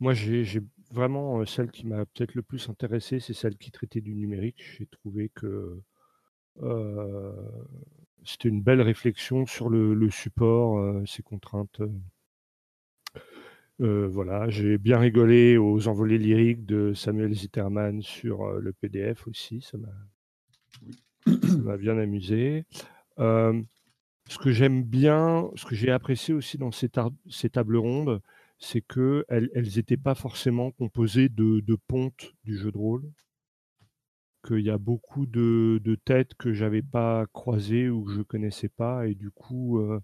moi 0.00 0.14
j'ai 0.14 0.62
vraiment, 0.90 1.44
celle 1.46 1.70
qui 1.70 1.86
m'a 1.86 2.04
peut-être 2.06 2.34
le 2.34 2.42
plus 2.42 2.68
intéressé, 2.68 3.20
c'est 3.20 3.34
celle 3.34 3.56
qui 3.56 3.70
traitait 3.70 4.00
du 4.00 4.14
numérique. 4.14 4.62
J'ai 4.76 4.86
trouvé 4.86 5.30
que, 5.30 5.80
c'était 8.24 8.48
une 8.48 8.62
belle 8.62 8.82
réflexion 8.82 9.46
sur 9.46 9.68
le 9.68 10.10
support, 10.10 11.06
ses 11.06 11.22
contraintes, 11.22 11.80
voilà, 13.78 14.48
j'ai 14.48 14.78
bien 14.78 14.98
rigolé 14.98 15.56
aux 15.56 15.88
envolées 15.88 16.18
lyriques 16.18 16.64
de 16.66 16.92
Samuel 16.94 17.34
Zitterman 17.34 18.00
sur, 18.02 18.46
le 18.52 18.72
PDF 18.72 19.26
aussi, 19.26 19.60
ça 19.60 19.76
m'a 21.26 21.76
bien 21.76 21.98
amusé. 21.98 22.64
Ce 24.28 24.38
que 24.38 24.52
j'aime 24.52 24.82
bien, 24.82 25.50
ce 25.56 25.66
que 25.66 25.74
j'ai 25.74 25.90
apprécié 25.90 26.32
aussi 26.32 26.56
dans 26.56 26.70
ces, 26.70 26.88
tables 26.88 27.76
rondes, 27.76 28.20
c'est 28.58 28.80
qu'elles 28.80 29.50
n'étaient 29.76 29.96
pas 29.96 30.14
forcément 30.14 30.70
composées 30.70 31.28
de, 31.28 31.76
pontes 31.88 32.32
du 32.44 32.56
jeu 32.56 32.70
de 32.70 32.78
rôle. 32.78 33.10
Qu'il 34.46 34.60
y 34.60 34.70
a 34.70 34.78
beaucoup 34.78 35.26
de, 35.26 35.80
têtes 36.04 36.34
que 36.34 36.52
j'avais 36.52 36.82
pas 36.82 37.26
croisées 37.32 37.88
ou 37.88 38.04
que 38.04 38.12
je 38.12 38.22
connaissais 38.22 38.68
pas, 38.68 39.06
et 39.06 39.14
du 39.14 39.30
coup, 39.30 39.78
euh, 39.78 40.00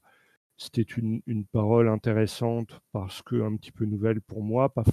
c'était 0.56 0.82
une, 0.82 1.22
parole 1.52 1.88
intéressante 1.88 2.80
parce 2.92 3.22
que 3.22 3.42
un 3.42 3.56
petit 3.56 3.72
peu 3.72 3.84
nouvelle 3.84 4.20
pour 4.20 4.42
moi, 4.42 4.68
pas, 4.72 4.84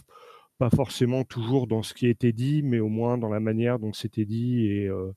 pas 0.58 0.70
forcément 0.70 1.24
toujours 1.24 1.68
dans 1.68 1.84
ce 1.84 1.94
qui 1.94 2.08
était 2.08 2.32
dit, 2.34 2.64
mais 2.64 2.80
au 2.80 2.90
moins 2.90 3.18
dans 3.18 3.30
la 3.30 3.40
manière 3.40 3.80
dont 3.80 3.94
c'était 3.94 4.26
dit 4.26 4.68
et, 4.68 4.88
euh, 4.88 5.12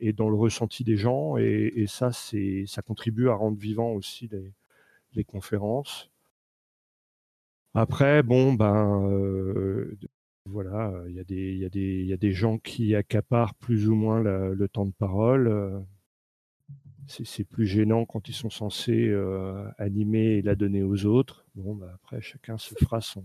et 0.00 0.12
dans 0.12 0.28
le 0.30 0.36
ressenti 0.36 0.84
des 0.84 0.96
gens. 0.96 1.36
Et, 1.38 1.86
ça, 1.88 2.12
c'est, 2.12 2.64
ça 2.66 2.82
contribue 2.82 3.28
à 3.28 3.34
rendre 3.34 3.58
vivant 3.58 3.92
aussi 3.92 4.28
les, 4.28 4.52
les 5.14 5.24
conférences. 5.24 6.10
Après, 7.74 8.22
bon, 8.22 8.54
ben, 8.54 9.08
euh, 9.10 9.98
voilà, 10.46 10.92
il 11.08 11.14
y, 11.14 11.20
a 11.20 11.24
des, 11.68 12.16
des, 12.16 12.32
gens 12.32 12.58
qui 12.58 12.94
accaparent 12.94 13.54
plus 13.56 13.88
ou 13.88 13.94
moins 13.94 14.20
le 14.20 14.68
temps 14.68 14.86
de 14.86 14.92
parole. 14.92 15.48
Euh, 15.48 15.80
c'est 17.06 17.44
plus 17.44 17.66
gênant 17.66 18.04
quand 18.04 18.28
ils 18.28 18.34
sont 18.34 18.50
censés 18.50 19.08
euh, 19.08 19.68
animer 19.78 20.38
et 20.38 20.42
la 20.42 20.54
donner 20.54 20.82
aux 20.82 21.06
autres. 21.06 21.46
Bon, 21.54 21.74
ben, 21.74 21.88
après, 21.94 22.20
chacun 22.20 22.58
se 22.58 22.74
fera 22.74 23.00
son, 23.00 23.24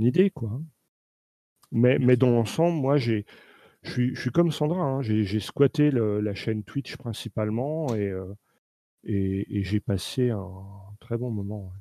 idée, 0.00 0.30
quoi. 0.30 0.60
Mais, 1.72 1.98
mais 1.98 2.16
dans 2.16 2.30
l'ensemble, 2.30 2.80
moi, 2.80 2.96
je 2.96 3.22
suis, 3.82 4.30
comme 4.32 4.52
Sandra, 4.52 4.82
hein. 4.82 5.02
j'ai 5.02 5.40
squatté 5.40 5.90
la 5.90 6.34
chaîne 6.34 6.62
Twitch 6.64 6.96
principalement 6.96 7.94
et, 7.94 8.08
euh, 8.08 8.34
et, 9.04 9.62
j'ai 9.64 9.80
passé 9.80 10.30
un 10.30 10.96
très 11.00 11.16
bon 11.18 11.30
moment. 11.30 11.72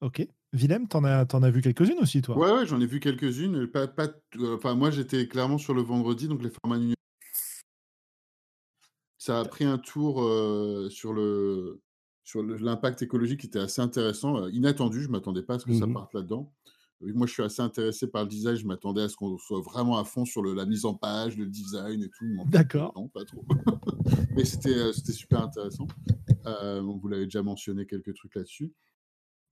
Ok. 0.00 0.26
Willem, 0.56 0.88
t'en 0.88 1.04
as, 1.04 1.26
as 1.32 1.50
vu 1.50 1.60
quelques-unes 1.60 1.98
aussi, 2.00 2.22
toi? 2.22 2.36
Ouais, 2.36 2.50
ouais, 2.50 2.66
j'en 2.66 2.80
ai 2.80 2.86
vu 2.86 3.00
quelques-unes. 3.00 3.66
Pas, 3.66 3.86
pas, 3.86 4.08
enfin, 4.54 4.74
moi, 4.74 4.90
j'étais 4.90 5.28
clairement 5.28 5.58
sur 5.58 5.74
le 5.74 5.82
vendredi, 5.82 6.28
donc 6.28 6.42
les 6.42 6.50
formats. 6.50 6.80
Ça 9.18 9.40
a 9.40 9.44
pris 9.44 9.64
un 9.64 9.78
tour 9.78 10.22
euh, 10.22 10.88
sur 10.90 11.12
le 11.12 11.80
sur 12.24 12.42
l'impact 12.42 13.02
écologique 13.02 13.40
qui 13.40 13.46
était 13.46 13.60
assez 13.60 13.80
intéressant, 13.80 14.36
euh, 14.36 14.50
inattendu. 14.50 15.02
Je 15.02 15.08
m'attendais 15.08 15.42
pas 15.42 15.54
à 15.54 15.58
ce 15.58 15.64
que 15.64 15.74
ça 15.74 15.86
mmh 15.86 15.94
parte 15.94 16.14
là-dedans 16.14 16.52
moi, 17.00 17.26
je 17.26 17.32
suis 17.32 17.42
assez 17.42 17.62
intéressé 17.62 18.06
par 18.06 18.22
le 18.22 18.28
design. 18.28 18.56
Je 18.56 18.66
m'attendais 18.66 19.02
à 19.02 19.08
ce 19.08 19.16
qu'on 19.16 19.36
soit 19.38 19.60
vraiment 19.60 19.98
à 19.98 20.04
fond 20.04 20.24
sur 20.24 20.42
le, 20.42 20.54
la 20.54 20.66
mise 20.66 20.84
en 20.84 20.94
page, 20.94 21.36
le 21.36 21.46
design 21.46 22.02
et 22.02 22.08
tout. 22.08 22.44
D'accord. 22.46 22.92
Non, 22.96 23.08
pas 23.08 23.24
trop. 23.24 23.44
Mais 24.36 24.44
c'était 24.44 24.74
euh, 24.74 24.92
c'était 24.92 25.12
super 25.12 25.42
intéressant. 25.42 25.86
Euh, 26.46 26.80
vous 26.80 27.08
l'avez 27.08 27.24
déjà 27.24 27.42
mentionné 27.42 27.86
quelques 27.86 28.14
trucs 28.14 28.34
là-dessus. 28.34 28.72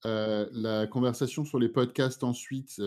Euh, 0.07 0.49
la 0.53 0.87
conversation 0.87 1.45
sur 1.45 1.59
les 1.59 1.69
podcasts 1.69 2.25
ensuite, 2.25 2.81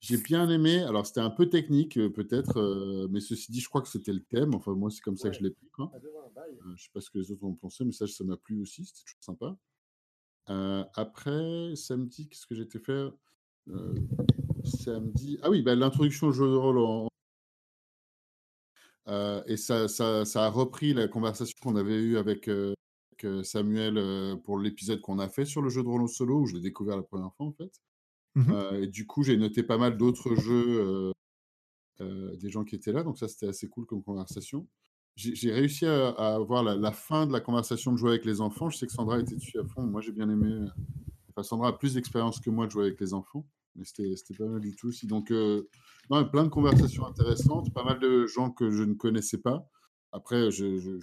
j'ai 0.00 0.16
bien 0.18 0.48
aimé. 0.48 0.82
Alors, 0.82 1.06
c'était 1.06 1.20
un 1.20 1.30
peu 1.30 1.48
technique, 1.48 1.94
peut-être, 2.12 3.08
mais 3.10 3.20
ceci 3.20 3.52
dit, 3.52 3.60
je 3.60 3.68
crois 3.68 3.82
que 3.82 3.88
c'était 3.88 4.12
le 4.12 4.22
thème. 4.22 4.54
Enfin, 4.54 4.72
moi, 4.72 4.90
c'est 4.90 5.00
comme 5.00 5.16
ça 5.16 5.30
que 5.30 5.36
je 5.36 5.42
l'ai 5.42 5.50
pris. 5.50 5.68
Quoi. 5.70 5.92
je 6.76 6.82
sais 6.82 6.90
pas 6.92 7.00
ce 7.00 7.10
que 7.10 7.18
les 7.18 7.30
autres 7.30 7.44
ont 7.44 7.54
pensé, 7.54 7.84
mais 7.84 7.92
ça, 7.92 8.06
ça 8.06 8.24
m'a 8.24 8.36
plu 8.36 8.60
aussi. 8.60 8.84
C'était 8.84 9.02
toujours 9.04 9.22
sympa. 10.46 10.88
après, 10.94 11.74
samedi, 11.76 12.28
qu'est-ce 12.28 12.46
que 12.46 12.54
j'étais 12.54 12.78
fait 12.78 13.10
euh, 13.70 13.94
samedi. 14.64 15.38
Ah 15.42 15.50
oui, 15.50 15.62
bah, 15.62 15.74
l'introduction 15.74 16.28
au 16.28 16.32
jeu 16.32 16.46
de 16.48 16.54
rôle 16.54 17.08
euh, 19.08 19.42
et 19.46 19.56
ça, 19.56 19.86
ça, 19.86 20.24
ça, 20.24 20.46
a 20.46 20.48
repris 20.48 20.92
la 20.92 21.06
conversation 21.06 21.56
qu'on 21.62 21.76
avait 21.76 21.94
eue 21.94 22.18
avec, 22.18 22.48
euh, 22.48 22.74
Samuel 23.42 24.38
pour 24.44 24.58
l'épisode 24.58 25.00
qu'on 25.00 25.18
a 25.18 25.28
fait 25.28 25.44
sur 25.44 25.62
le 25.62 25.68
jeu 25.68 25.82
de 25.82 25.88
rôle 25.88 26.02
en 26.02 26.06
solo, 26.06 26.40
où 26.40 26.46
je 26.46 26.54
l'ai 26.54 26.60
découvert 26.60 26.96
la 26.96 27.02
première 27.02 27.32
fois 27.34 27.46
en 27.46 27.52
fait. 27.52 27.80
Mmh 28.34 28.52
et 28.82 28.86
du 28.86 29.06
coup, 29.06 29.22
j'ai 29.22 29.36
noté 29.36 29.62
pas 29.62 29.78
mal 29.78 29.96
d'autres 29.96 30.34
jeux, 30.34 31.12
des 32.00 32.50
gens 32.50 32.64
qui 32.64 32.74
étaient 32.74 32.92
là, 32.92 33.02
donc 33.02 33.18
ça 33.18 33.28
c'était 33.28 33.48
assez 33.48 33.68
cool 33.68 33.86
comme 33.86 34.02
conversation. 34.02 34.66
J'ai 35.16 35.50
réussi 35.50 35.86
à, 35.86 36.08
avoir 36.34 36.62
la, 36.62 36.76
la, 36.76 36.92
fin 36.92 37.26
de 37.26 37.32
la 37.32 37.40
conversation 37.40 37.92
de 37.92 37.96
jouer 37.96 38.10
avec 38.10 38.26
les 38.26 38.42
enfants. 38.42 38.68
Je 38.68 38.76
sais 38.76 38.86
que 38.86 38.92
Sandra 38.92 39.18
était 39.18 39.34
dessus 39.34 39.58
à 39.58 39.64
fond. 39.64 39.82
Moi, 39.82 40.02
j'ai 40.02 40.12
bien 40.12 40.28
aimé. 40.28 40.66
Enfin, 41.30 41.42
Sandra 41.42 41.68
a 41.68 41.72
plus 41.72 41.94
d'expérience 41.94 42.38
que 42.38 42.50
moi 42.50 42.66
de 42.66 42.70
jouer 42.70 42.84
avec 42.84 43.00
les 43.00 43.14
enfants 43.14 43.46
mais 43.76 43.84
c'était 43.84 44.34
pas 44.38 44.46
mal 44.46 44.60
du 44.60 44.74
tout 44.74 44.88
aussi. 44.88 45.06
Donc, 45.06 45.30
euh, 45.30 45.68
plein 46.08 46.44
de 46.44 46.48
conversations 46.48 47.06
intéressantes, 47.06 47.72
pas 47.72 47.84
mal 47.84 47.98
de 47.98 48.26
gens 48.26 48.50
que 48.50 48.70
je 48.70 48.82
ne 48.82 48.94
connaissais 48.94 49.38
pas. 49.38 49.68
Après, 50.12 50.50
je, 50.50 51.00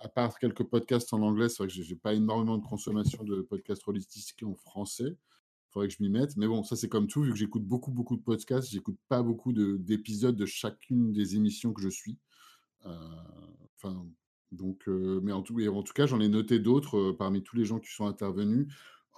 à 0.00 0.08
part 0.08 0.38
quelques 0.38 0.64
podcasts 0.64 1.12
en 1.12 1.22
anglais, 1.22 1.48
c'est 1.48 1.58
vrai 1.58 1.68
que 1.68 1.82
j'ai 1.82 1.96
pas 1.96 2.14
énormément 2.14 2.58
de 2.58 2.66
consommation 2.66 3.24
de 3.24 3.42
podcasts 3.42 3.86
holistiques 3.86 4.42
en 4.44 4.54
français. 4.54 5.16
Il 5.16 5.72
faudrait 5.72 5.88
que 5.88 5.94
je 5.94 6.02
m'y 6.02 6.08
mette. 6.08 6.36
Mais 6.36 6.46
bon, 6.46 6.62
ça, 6.62 6.76
c'est 6.76 6.88
comme 6.88 7.08
tout, 7.08 7.22
vu 7.22 7.32
que 7.32 7.38
j'écoute 7.38 7.64
beaucoup, 7.64 7.90
beaucoup 7.90 8.16
de 8.16 8.22
podcasts, 8.22 8.70
j'écoute 8.70 8.98
pas 9.08 9.22
beaucoup 9.22 9.52
d'épisodes 9.52 10.36
de, 10.36 10.46
chacune 10.46 11.12
des 11.12 11.36
émissions 11.36 11.72
que 11.72 11.82
je 11.82 11.88
suis. 11.88 12.18
Euh, 12.86 12.90
enfin, 13.76 14.06
donc, 14.50 14.88
euh, 14.88 15.20
mais 15.22 15.32
en 15.32 15.42
tout, 15.42 15.60
en 15.68 15.82
tout 15.82 15.92
cas, 15.92 16.06
j'en 16.06 16.20
ai 16.20 16.28
noté 16.28 16.58
d'autres 16.58 17.12
parmi 17.12 17.42
tous 17.42 17.56
les 17.56 17.64
gens 17.64 17.78
qui 17.78 17.92
sont 17.92 18.06
intervenus. 18.06 18.68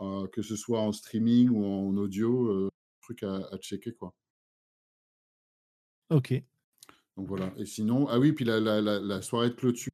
Euh, 0.00 0.26
que 0.28 0.40
ce 0.40 0.56
soit 0.56 0.80
en 0.80 0.92
streaming 0.92 1.50
ou 1.50 1.62
en 1.62 1.94
audio, 1.98 2.46
euh, 2.46 2.70
truc 3.02 3.22
à, 3.22 3.42
checker 3.60 3.92
quoi. 3.92 4.14
Ok. 6.08 6.32
Donc 7.18 7.28
voilà. 7.28 7.52
Et 7.58 7.66
sinon, 7.66 8.08
ah 8.08 8.18
oui, 8.18 8.32
puis 8.32 8.46
la, 8.46 8.60
la, 8.60 8.80
la, 8.80 9.20
soirée 9.20 9.50
de 9.50 9.54
clôture, 9.54 9.92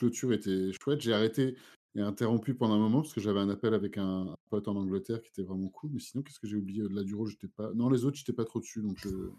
clôture 0.00 0.32
était 0.32 0.72
chouette. 0.72 1.00
J'ai 1.00 1.12
arrêté 1.12 1.56
et 1.94 2.00
interrompu 2.00 2.54
pendant 2.54 2.74
un 2.74 2.78
moment 2.78 3.02
parce 3.02 3.12
que 3.12 3.20
j'avais 3.20 3.40
un 3.40 3.50
appel 3.50 3.74
avec 3.74 3.98
un, 3.98 4.34
pote 4.48 4.66
en 4.68 4.76
Angleterre 4.76 5.20
qui 5.20 5.28
était 5.28 5.42
vraiment 5.42 5.68
cool. 5.68 5.90
Mais 5.92 6.00
sinon, 6.00 6.22
qu'est-ce 6.22 6.40
que 6.40 6.46
j'ai 6.46 6.56
oublié? 6.56 6.82
De 6.82 6.94
la 6.94 7.04
Duro 7.04 7.26
J'étais 7.26 7.48
pas. 7.48 7.72
Non, 7.74 7.90
les 7.90 8.04
autres, 8.04 8.16
j'étais 8.16 8.32
pas 8.32 8.44
trop 8.44 8.60
dessus, 8.60 8.80
donc. 8.80 8.98
Euh... 9.06 9.30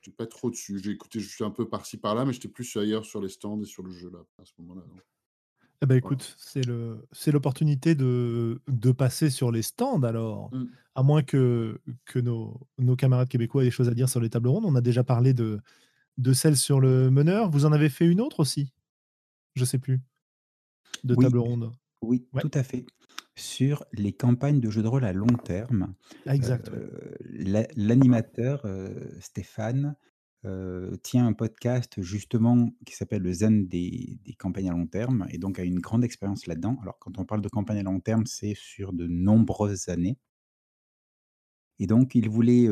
J'étais 0.00 0.16
pas 0.16 0.26
trop 0.26 0.50
dessus. 0.50 0.80
J'ai 0.82 0.90
écouté, 0.90 1.20
je 1.20 1.28
suis 1.28 1.44
un 1.44 1.50
peu 1.50 1.68
par-ci 1.68 1.96
par-là, 1.96 2.24
mais 2.24 2.32
j'étais 2.32 2.48
plus 2.48 2.76
ailleurs 2.76 3.04
sur 3.04 3.22
les 3.22 3.28
stands 3.28 3.60
et 3.62 3.66
sur 3.66 3.84
le 3.84 3.92
jeu 3.92 4.10
là 4.10 4.18
à 4.40 4.44
ce 4.44 4.52
moment-là. 4.58 4.82
Eh 5.80 5.86
ben, 5.86 5.94
écoute, 5.94 6.34
c'est 6.38 6.66
le 6.66 7.06
c'est 7.12 7.30
l'opportunité 7.30 7.94
de 7.94 8.60
de 8.66 8.92
passer 8.92 9.30
sur 9.30 9.52
les 9.52 9.62
stands 9.62 10.02
alors. 10.02 10.52
Mmh. 10.52 10.64
À 10.94 11.02
moins 11.04 11.22
que 11.22 11.80
que 12.04 12.18
nos 12.18 12.60
nos 12.78 12.96
camarades 12.96 13.28
québécois 13.28 13.62
aient 13.62 13.66
des 13.66 13.70
choses 13.70 13.88
à 13.88 13.94
dire 13.94 14.08
sur 14.08 14.20
les 14.20 14.28
tables 14.28 14.48
rondes. 14.48 14.64
On 14.64 14.74
a 14.74 14.80
déjà 14.80 15.04
parlé 15.04 15.34
de 15.34 15.60
de 16.22 16.32
celle 16.32 16.56
sur 16.56 16.80
le 16.80 17.10
meneur. 17.10 17.50
Vous 17.50 17.66
en 17.66 17.72
avez 17.72 17.88
fait 17.88 18.06
une 18.06 18.20
autre 18.20 18.40
aussi? 18.40 18.72
Je 19.54 19.64
sais 19.64 19.78
plus. 19.78 20.00
De 21.04 21.14
Oui, 21.16 21.24
table 21.24 21.38
ronde. 21.38 21.72
oui, 22.02 22.26
tout 22.40 22.50
à 22.54 22.62
fait. 22.62 22.86
Sur 23.34 23.84
les 23.92 24.12
campagnes 24.12 24.60
de 24.60 24.70
jeux 24.70 24.82
de 24.82 24.88
rôle 24.88 25.04
à 25.04 25.12
long 25.12 25.26
terme, 25.26 25.94
Ah 26.26 26.34
exact, 26.34 26.68
euh, 26.68 27.14
l'animateur, 27.76 28.62
euh, 28.64 28.90
Stéphane 29.20 29.96
tient 31.04 31.24
un 31.24 31.34
podcast 31.34 32.02
justement 32.02 32.68
qui 32.84 32.96
s'appelle 32.96 33.22
le 33.22 33.32
Zen 33.32 33.68
des, 33.68 34.18
campagnes 34.40 34.70
à 34.70 34.72
long 34.72 34.88
terme 34.88 35.24
et 35.30 35.38
donc 35.38 35.60
a 35.60 35.62
une 35.62 35.78
grande 35.78 36.02
expérience 36.02 36.48
là-dedans. 36.48 36.78
Alors 36.82 36.98
quand 36.98 37.18
on 37.18 37.24
parle 37.24 37.42
de 37.42 37.48
campagne 37.48 37.78
à 37.78 37.84
long 37.84 38.00
terme, 38.00 38.26
c'est 38.26 38.54
sur 38.56 38.92
de 38.92 39.06
nombreuses 39.06 39.88
années. 39.88 40.18
Et 41.78 41.86
donc 41.86 42.14
il 42.14 42.28
voulait 42.28 42.68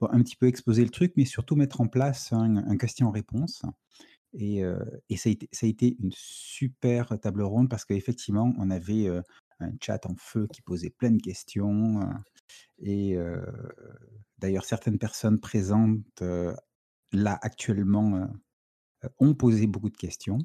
un 0.00 0.22
petit 0.22 0.36
peu 0.36 0.46
exposer 0.46 0.84
le 0.84 0.90
truc, 0.90 1.12
mais 1.16 1.24
surtout 1.24 1.56
mettre 1.56 1.80
en 1.80 1.88
place 1.88 2.32
un, 2.32 2.76
question-réponse. 2.76 3.62
Et, 4.34 4.62
ça, 5.16 5.30
a 5.30 5.66
été, 5.66 5.96
une 6.00 6.12
super 6.12 7.18
table 7.20 7.42
ronde 7.42 7.68
parce 7.68 7.84
qu'effectivement, 7.84 8.52
on 8.58 8.70
avait 8.70 9.08
un 9.60 9.70
chat 9.80 10.04
en 10.06 10.14
feu 10.16 10.48
qui 10.52 10.62
posait 10.62 10.90
plein 10.90 11.10
de 11.10 11.22
questions. 11.22 12.00
et 12.78 13.16
d'ailleurs, 14.38 14.64
certaines 14.64 14.98
personnes 14.98 15.40
présentes 15.40 16.22
là, 17.12 17.38
actuellement, 17.42 18.28
ont 19.18 19.34
posé 19.34 19.66
beaucoup 19.66 19.90
de 19.90 19.96
questions 19.96 20.38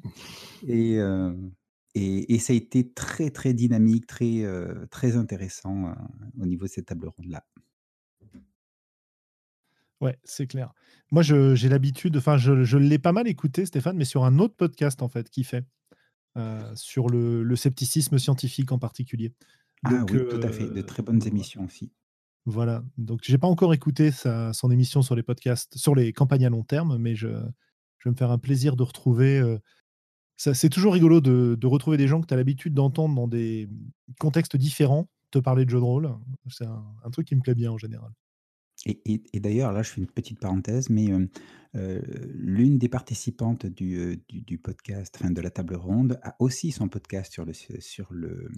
et 0.66 0.98
et 1.94 2.38
ça 2.38 2.52
a 2.52 2.56
été 2.56 2.92
très, 2.92 3.30
très 3.30 3.52
dynamique, 3.52 4.06
très, 4.06 4.44
très 4.90 5.16
intéressant, 5.16 5.92
au 6.38 6.46
niveau 6.46 6.66
de 6.66 6.70
cette 6.70 6.86
table 6.86 7.08
ronde-là. 7.08 7.44
Ouais, 10.00 10.18
c'est 10.24 10.46
clair. 10.46 10.72
Moi, 11.12 11.22
je 11.22 11.54
j'ai 11.54 11.68
l'habitude 11.68 12.16
enfin, 12.16 12.38
je 12.38 12.64
je 12.64 12.78
l'ai 12.78 12.98
pas 12.98 13.12
mal 13.12 13.28
écouté 13.28 13.66
Stéphane, 13.66 13.96
mais 13.96 14.04
sur 14.04 14.24
un 14.24 14.38
autre 14.38 14.54
podcast, 14.56 15.02
en 15.02 15.08
fait, 15.08 15.28
qu'il 15.28 15.44
fait, 15.44 15.64
sur 16.74 17.08
le 17.08 17.42
le 17.42 17.56
scepticisme 17.56 18.18
scientifique 18.18 18.72
en 18.72 18.78
particulier. 18.78 19.34
Ah 19.84 20.04
oui, 20.08 20.18
tout 20.28 20.40
à 20.42 20.50
fait, 20.50 20.68
de 20.68 20.82
très 20.82 21.02
bonnes 21.02 21.26
émissions 21.26 21.64
aussi. 21.64 21.92
Voilà, 22.46 22.82
donc 22.96 23.20
j'ai 23.22 23.36
pas 23.36 23.46
encore 23.46 23.74
écouté 23.74 24.10
sa 24.10 24.52
son 24.54 24.70
émission 24.70 25.02
sur 25.02 25.14
les 25.14 25.22
podcasts 25.22 25.76
sur 25.76 25.94
les 25.94 26.12
campagnes 26.12 26.46
à 26.46 26.50
long 26.50 26.64
terme, 26.64 26.96
mais 26.98 27.14
je 27.14 27.28
je 27.98 28.08
vais 28.08 28.12
me 28.12 28.16
faire 28.16 28.30
un 28.30 28.38
plaisir 28.38 28.76
de 28.76 28.82
retrouver, 28.82 29.42
ça 30.36 30.54
c'est 30.54 30.70
toujours 30.70 30.94
rigolo 30.94 31.20
de 31.20 31.56
de 31.60 31.66
retrouver 31.66 31.96
des 31.96 32.08
gens 32.08 32.20
que 32.20 32.26
tu 32.26 32.34
as 32.34 32.36
l'habitude 32.36 32.74
d'entendre 32.74 33.14
dans 33.14 33.28
des 33.28 33.68
contextes 34.18 34.56
différents, 34.56 35.08
te 35.30 35.38
parler 35.38 35.64
de 35.64 35.70
jeux 35.70 35.78
de 35.78 35.84
rôle. 35.84 36.10
C'est 36.48 36.64
un 36.66 36.84
un 37.04 37.10
truc 37.10 37.26
qui 37.28 37.36
me 37.36 37.42
plaît 37.42 37.54
bien 37.54 37.70
en 37.72 37.78
général. 37.78 38.12
Et 38.86 39.00
et 39.12 39.22
et 39.32 39.40
d'ailleurs, 39.40 39.72
là, 39.72 39.82
je 39.82 39.90
fais 39.90 40.00
une 40.00 40.06
petite 40.06 40.40
parenthèse, 40.40 40.88
mais 40.90 41.06
hem, 41.06 41.28
l'une 42.34 42.78
des 42.78 42.88
participantes 42.88 43.66
du, 43.66 44.22
du 44.28 44.40
du 44.40 44.58
podcast, 44.58 45.14
enfin 45.18 45.30
de 45.30 45.40
la 45.40 45.50
table 45.50 45.76
ronde, 45.76 46.18
a 46.22 46.34
aussi 46.38 46.72
son 46.72 46.88
podcast 46.88 47.32
sur 47.32 47.44
le 47.44 47.52
sur 47.52 48.12
le, 48.12 48.48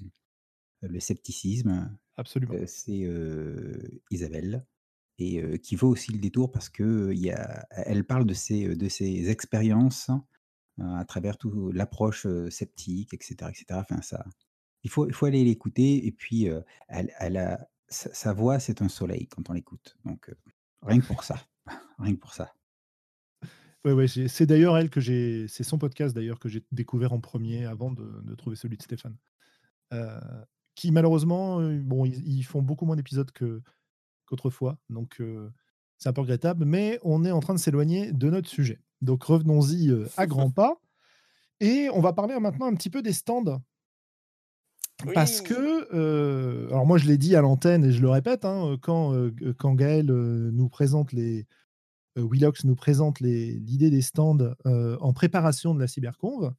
le 0.82 1.00
scepticisme. 1.00 1.98
Absolument. 2.16 2.54
c'est, 2.66 3.08
Isabelle 4.10 4.66
et 5.18 5.58
qui 5.60 5.76
vaut 5.76 5.88
aussi 5.88 6.12
le 6.12 6.18
détour 6.18 6.50
parce 6.50 6.68
que, 6.68 7.10
il 7.12 7.20
y 7.20 7.30
a 7.30 7.66
elle 7.70 8.04
parle 8.04 8.26
de 8.26 8.34
ses, 8.34 8.74
de 8.74 8.88
ses 8.88 9.30
expériences, 9.30 10.10
à 10.78 11.04
travers 11.04 11.36
tout 11.38 11.70
l'approche, 11.72 12.26
sceptique 12.50 13.14
et 13.14 13.18
cetera 13.20 13.50
et 13.50 13.54
cetera. 13.54 13.80
Enfin 13.80 14.02
ça 14.02 14.24
il 14.84 14.90
faut 14.90 15.06
il 15.06 15.14
faut 15.14 15.26
aller 15.26 15.44
l'écouter 15.44 16.06
et 16.06 16.12
puis, 16.12 16.48
elle 16.88 17.12
elle 17.18 17.36
a 17.36 17.68
sa 17.92 18.32
voix, 18.32 18.58
c'est 18.58 18.82
un 18.82 18.88
soleil 18.88 19.26
quand 19.28 19.48
on 19.50 19.52
l'écoute, 19.52 19.96
donc 20.04 20.30
rien 20.82 21.00
que 21.00 21.06
pour 21.06 21.24
ça, 21.24 21.36
rien 21.98 22.14
que 22.14 22.20
pour 22.20 22.34
ça. 22.34 22.52
Ouais, 23.84 23.92
ouais, 23.92 24.06
c'est 24.06 24.46
d'ailleurs 24.46 24.76
elle 24.78 24.90
que 24.90 25.00
j'ai 25.00 25.48
c'est 25.48 25.64
son 25.64 25.76
podcast 25.76 26.14
d'ailleurs 26.14 26.38
que 26.38 26.48
j'ai 26.48 26.64
découvert 26.70 27.12
en 27.12 27.20
premier 27.20 27.66
avant 27.66 27.90
de 27.90 28.34
trouver 28.36 28.56
celui 28.56 28.76
de 28.76 28.82
Stéphane. 28.82 29.16
qui 30.74 30.92
malheureusement, 30.92 31.60
bon, 31.80 32.04
ils 32.04 32.44
font 32.44 32.62
beaucoup 32.62 32.86
moins 32.86 32.96
d'épisodes 32.96 33.30
qu'autrefois, 34.26 34.78
donc 34.88 35.20
c'est 35.98 36.08
un 36.08 36.12
peu 36.12 36.20
regrettable, 36.20 36.64
mais 36.64 36.98
on 37.02 37.24
est 37.24 37.32
en 37.32 37.40
train 37.40 37.54
de 37.54 37.58
s'éloigner 37.58 38.12
de 38.12 38.30
notre 38.30 38.48
sujet. 38.48 38.80
Donc 39.00 39.24
revenons-y, 39.24 39.92
à 40.16 40.26
grands 40.26 40.50
pas 40.50 40.80
et 41.62 41.88
on 41.90 42.00
va 42.00 42.12
parler 42.12 42.36
maintenant 42.40 42.66
un 42.66 42.74
petit 42.74 42.90
peu 42.90 43.02
des 43.02 43.12
stands. 43.12 43.62
Parce 45.14 45.40
que, 45.40 46.68
alors 46.68 46.86
moi 46.86 46.98
je 46.98 47.06
l'ai 47.06 47.18
dit 47.18 47.36
à 47.36 47.40
l'antenne 47.40 47.84
et 47.84 47.92
je 47.92 48.00
le 48.00 48.08
répète, 48.08 48.44
hein, 48.44 48.76
quand, 48.80 49.14
quand 49.58 49.74
Gaël, 49.74 50.06
nous 50.06 50.68
présente 50.68 51.12
les 51.12 51.46
Willox 52.16 52.64
nous 52.64 52.74
présente 52.76 53.20
l'idée 53.20 53.90
des 53.90 54.02
stands, 54.02 54.54
en 54.64 55.12
préparation 55.12 55.74
de 55.74 55.80
la 55.80 55.86
cyberconv, 55.88 56.52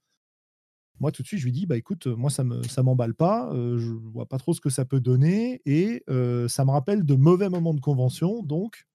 moi 0.99 1.11
tout 1.11 1.21
de 1.21 1.27
suite 1.27 1.39
je 1.39 1.45
lui 1.45 1.51
dis: 1.51 1.65
«Bah 1.65 1.77
écoute, 1.77 2.07
moi 2.07 2.29
ça 2.29 2.43
me 2.43 2.63
ça 2.63 2.83
m'emballe 2.83 3.13
pas, 3.13 3.49
je 3.53 3.91
vois 3.91 4.25
pas 4.25 4.37
trop 4.37 4.53
ce 4.53 4.61
que 4.61 4.69
ça 4.69 4.85
peut 4.85 4.99
donner 4.99 5.61
et 5.65 6.03
ça 6.47 6.65
me 6.65 6.71
rappelle 6.71 7.05
de 7.05 7.15
mauvais 7.15 7.49
moments 7.49 7.73
de 7.73 7.81
convention 7.81 8.41
donc» 8.43 8.85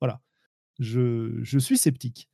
voilà, 0.00 0.20
je 0.78 1.38
je 1.42 1.58
suis 1.58 1.76
sceptique. 1.78 2.28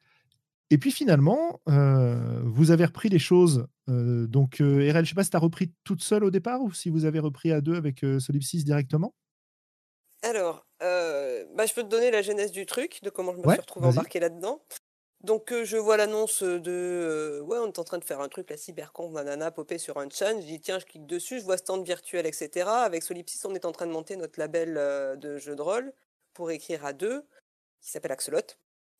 Et 0.70 0.78
puis 0.78 0.90
finalement, 0.90 1.60
vous 1.66 2.70
avez 2.70 2.84
repris 2.84 3.08
les 3.08 3.18
choses, 3.18 3.66
donc 3.86 4.60
heu, 4.60 4.90
RL, 4.90 5.04
je 5.04 5.10
sais 5.10 5.14
pas 5.14 5.24
si 5.24 5.30
tu 5.30 5.36
as 5.36 5.40
repris 5.40 5.72
toute 5.84 6.02
seule 6.02 6.24
au 6.24 6.30
départ 6.30 6.60
ou 6.62 6.72
si 6.72 6.90
vous 6.90 7.04
avez 7.04 7.20
repris 7.20 7.52
à 7.52 7.60
deux 7.60 7.76
avec, 7.76 8.00
Solipsys 8.18 8.64
directement? 8.64 9.14
Alors, 10.22 10.66
bah, 10.80 11.66
je 11.66 11.72
peux 11.74 11.82
te 11.82 11.88
donner 11.88 12.10
la 12.10 12.22
genèse 12.22 12.50
du 12.50 12.66
truc, 12.66 13.00
de 13.02 13.10
comment 13.10 13.32
je 13.32 13.38
me 13.38 13.48
suis 13.48 13.60
retrouvée 13.60 13.86
embarquée 13.86 14.18
là-dedans. 14.18 14.60
Donc, 15.22 15.52
je 15.64 15.76
vois 15.76 15.96
l'annonce, 15.96 16.42
de, 16.42 17.40
«Ouais, 17.44 17.58
on 17.58 17.68
est 17.68 17.78
en 17.78 17.84
train 17.84 17.98
de 17.98 18.04
faire 18.04 18.20
un 18.20 18.28
truc, 18.28 18.50
la 18.50 18.56
cyberconf, 18.56 19.12
nanana», 19.12 19.50
popper 19.50 19.78
sur 19.78 19.98
un 19.98 20.08
chan. 20.10 20.40
Je 20.40 20.46
dis: 20.46 20.60
«Tiens», 20.60 20.78
je 20.78 20.84
clique 20.84 21.06
dessus, 21.06 21.40
je 21.40 21.44
vois 21.44 21.56
stand 21.56 21.84
virtuel 21.84 22.26
et 22.26 22.32
cetera. 22.32 22.82
Avec 22.82 23.02
Solipsys, 23.02 23.46
on 23.46 23.54
est 23.54 23.64
en 23.64 23.72
train 23.72 23.86
de 23.86 23.92
monter 23.92 24.16
notre 24.16 24.38
label, 24.38 24.74
de 25.18 25.38
jeu 25.38 25.56
de 25.56 25.62
rôle 25.62 25.92
pour 26.34 26.50
écrire 26.50 26.84
à 26.84 26.92
deux, 26.92 27.22
qui 27.80 27.90
s'appelle 27.90 28.12
Axolot 28.12 28.40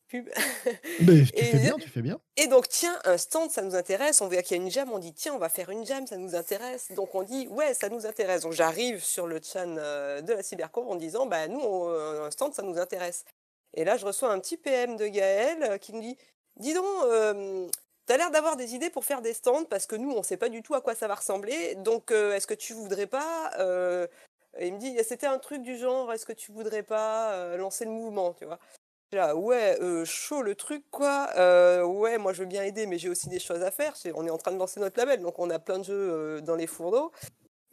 pub. 0.07 0.29
Mais 1.01 1.23
tu 1.23 1.43
fais 1.43 1.57
bien, 1.57 1.75
tu 1.75 1.89
fais 1.89 2.01
bien. 2.01 2.19
Et 2.35 2.47
donc, 2.47 2.67
tiens, 2.67 2.97
un 3.05 3.17
stand, 3.17 3.51
ça 3.51 3.61
nous 3.61 3.75
intéresse. 3.75 4.21
On 4.21 4.27
voit 4.27 4.41
qu'il 4.41 4.57
y 4.57 4.59
a 4.59 4.63
une 4.63 4.71
jam, 4.71 4.89
on 4.91 4.99
dit, 4.99 5.13
tiens, 5.13 5.33
on 5.33 5.37
va 5.37 5.49
faire 5.49 5.69
une 5.69 5.85
jam, 5.85 6.07
ça 6.07 6.17
nous 6.17 6.35
intéresse. 6.35 6.91
Donc, 6.93 7.13
on 7.15 7.23
dit, 7.23 7.47
ouais, 7.49 7.73
ça 7.73 7.89
nous 7.89 8.05
intéresse. 8.05 8.41
Donc, 8.41 8.53
j'arrive 8.53 9.03
sur 9.03 9.27
le 9.27 9.39
chan 9.41 9.75
euh, 9.77 10.21
de 10.21 10.33
la 10.33 10.43
Cyberconf 10.43 10.87
en 10.87 10.95
disant, 10.95 11.25
bah, 11.25 11.47
nous, 11.47 11.61
un 11.61 12.31
stand, 12.31 12.53
ça 12.53 12.63
nous 12.63 12.77
intéresse. 12.77 13.25
Et 13.73 13.83
là, 13.83 13.97
je 13.97 14.05
reçois 14.05 14.31
un 14.31 14.39
petit 14.39 14.57
PM 14.57 14.95
de 14.95 15.07
Gaël 15.07 15.63
euh, 15.63 15.77
qui 15.77 15.93
me 15.93 16.01
dit, 16.01 16.17
dis 16.55 16.73
donc, 16.73 16.85
euh, 17.05 17.67
tu 18.07 18.13
as 18.13 18.17
l'air 18.17 18.31
d'avoir 18.31 18.55
des 18.55 18.73
idées 18.75 18.89
pour 18.89 19.05
faire 19.05 19.21
des 19.21 19.33
stands 19.33 19.65
parce 19.65 19.85
que 19.85 19.95
nous, 19.95 20.11
on 20.11 20.19
ne 20.19 20.23
sait 20.23 20.37
pas 20.37 20.49
du 20.49 20.63
tout 20.63 20.73
à 20.73 20.81
quoi 20.81 20.95
ça 20.95 21.07
va 21.07 21.15
ressembler. 21.15 21.75
Donc, 21.75 22.11
est-ce 22.11 22.47
que 22.47 22.53
tu 22.53 22.73
voudrais 22.73 23.07
pas. 23.07 23.51
il 24.59 24.73
me 24.73 24.79
dit, 24.79 24.97
c'était 25.03 25.27
un 25.27 25.37
truc 25.37 25.61
du 25.61 25.77
genre, 25.77 26.11
est-ce 26.13 26.25
que 26.25 26.33
tu 26.33 26.51
voudrais 26.51 26.83
pas 26.83 27.57
lancer 27.57 27.83
le 27.83 27.91
mouvement, 27.91 28.33
tu 28.33 28.45
vois 28.45 28.59
ouais, 29.13 29.77
chaud 30.05 30.41
le 30.41 30.55
truc, 30.55 30.83
quoi. 30.91 31.29
ouais, 31.85 32.17
moi 32.17 32.33
je 32.33 32.39
veux 32.39 32.47
bien 32.47 32.63
aider, 32.63 32.85
mais 32.87 32.97
j'ai 32.97 33.09
aussi 33.09 33.29
des 33.29 33.39
choses 33.39 33.63
à 33.63 33.71
faire. 33.71 33.93
on 34.15 34.25
est 34.25 34.29
en 34.29 34.37
train 34.37 34.51
de 34.51 34.57
lancer 34.57 34.79
notre 34.79 34.99
label, 34.99 35.21
donc 35.21 35.39
on 35.39 35.49
a 35.49 35.59
plein 35.59 35.79
de 35.79 35.83
jeux 35.83 36.41
dans 36.41 36.55
les 36.55 36.67
fourneaux. 36.67 37.11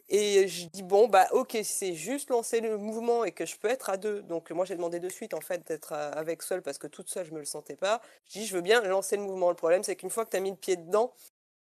Et 0.07 0.47
je 0.47 0.67
dis, 0.67 0.83
bon, 0.83 1.07
bah 1.07 1.27
ok, 1.31 1.57
c'est 1.63 1.93
juste 1.95 2.29
lancer 2.29 2.61
le 2.61 2.77
mouvement 2.77 3.25
et 3.25 3.31
que 3.31 3.45
je 3.45 3.57
peux 3.57 3.67
être 3.69 3.89
à 3.89 3.97
deux. 3.97 4.21
Donc 4.21 4.51
moi 4.51 4.63
j'ai 4.65 4.75
demandé 4.75 4.99
de 4.99 5.09
suite 5.09 5.33
en 5.33 5.41
fait 5.41 5.65
d'être 5.67 5.93
avec 5.93 6.43
seul 6.43 6.61
parce 6.61 6.77
que 6.77 6.85
toute 6.87 7.09
seule 7.09 7.25
je 7.25 7.33
me 7.33 7.39
le 7.39 7.45
sentais 7.45 7.75
pas. 7.75 8.01
Je 8.27 8.39
dis, 8.39 8.45
je 8.45 8.55
veux 8.55 8.61
bien 8.61 8.81
lancer 8.81 9.17
le 9.17 9.23
mouvement. 9.23 9.49
Le 9.49 9.55
problème 9.55 9.83
c'est 9.83 9.95
qu'une 9.95 10.11
fois 10.11 10.25
que 10.25 10.31
tu 10.31 10.37
as 10.37 10.41
mis 10.41 10.51
le 10.51 10.57
pied 10.57 10.75
dedans, 10.75 11.11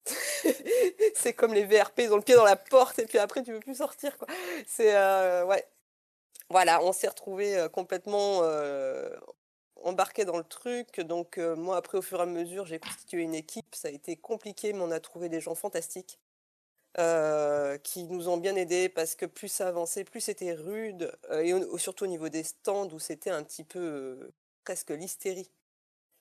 c'est 1.15 1.33
comme 1.33 1.53
les 1.53 1.63
VRP, 1.65 1.99
ils 1.99 2.13
ont 2.13 2.17
le 2.17 2.21
pied 2.21 2.35
dans 2.35 2.43
la 2.43 2.57
porte 2.57 2.99
et 2.99 3.05
puis 3.05 3.17
après 3.17 3.43
tu 3.43 3.53
veux 3.53 3.61
plus 3.61 3.75
sortir, 3.75 4.17
quoi. 4.17 4.27
C'est, 4.67 4.93
ouais. 5.43 5.65
Voilà, 6.49 6.83
on 6.83 6.91
s'est 6.93 7.07
retrouvé 7.07 7.67
complètement 7.71 8.41
embarqué 9.83 10.25
dans 10.25 10.37
le 10.37 10.43
truc. 10.43 10.99
Donc, 11.01 11.37
moi, 11.37 11.77
après, 11.77 11.97
au 11.97 12.01
fur 12.01 12.19
et 12.19 12.23
à 12.23 12.25
mesure, 12.25 12.65
j'ai 12.65 12.79
constitué 12.79 13.21
une 13.21 13.35
équipe. 13.35 13.75
Ça 13.75 13.87
a 13.87 13.91
été 13.91 14.15
compliqué, 14.15 14.73
mais 14.73 14.81
on 14.81 14.91
a 14.91 14.99
trouvé 14.99 15.29
des 15.29 15.41
gens 15.41 15.55
fantastiques 15.55 16.19
qui 17.83 18.03
nous 18.03 18.29
ont 18.29 18.37
bien 18.37 18.55
aidés 18.55 18.87
parce 18.87 19.15
que 19.15 19.25
plus 19.25 19.47
ça 19.47 19.67
avançait, 19.67 20.03
plus 20.03 20.21
c'était 20.21 20.53
rude. 20.53 21.11
et 21.31 21.53
surtout 21.77 22.03
au 22.03 22.07
niveau 22.07 22.29
des 22.29 22.43
stands 22.43 22.89
où 22.89 22.99
c'était 22.99 23.31
un 23.31 23.43
petit 23.43 23.63
peu 23.63 24.31
presque 24.63 24.91
l'hystérie. 24.91 25.49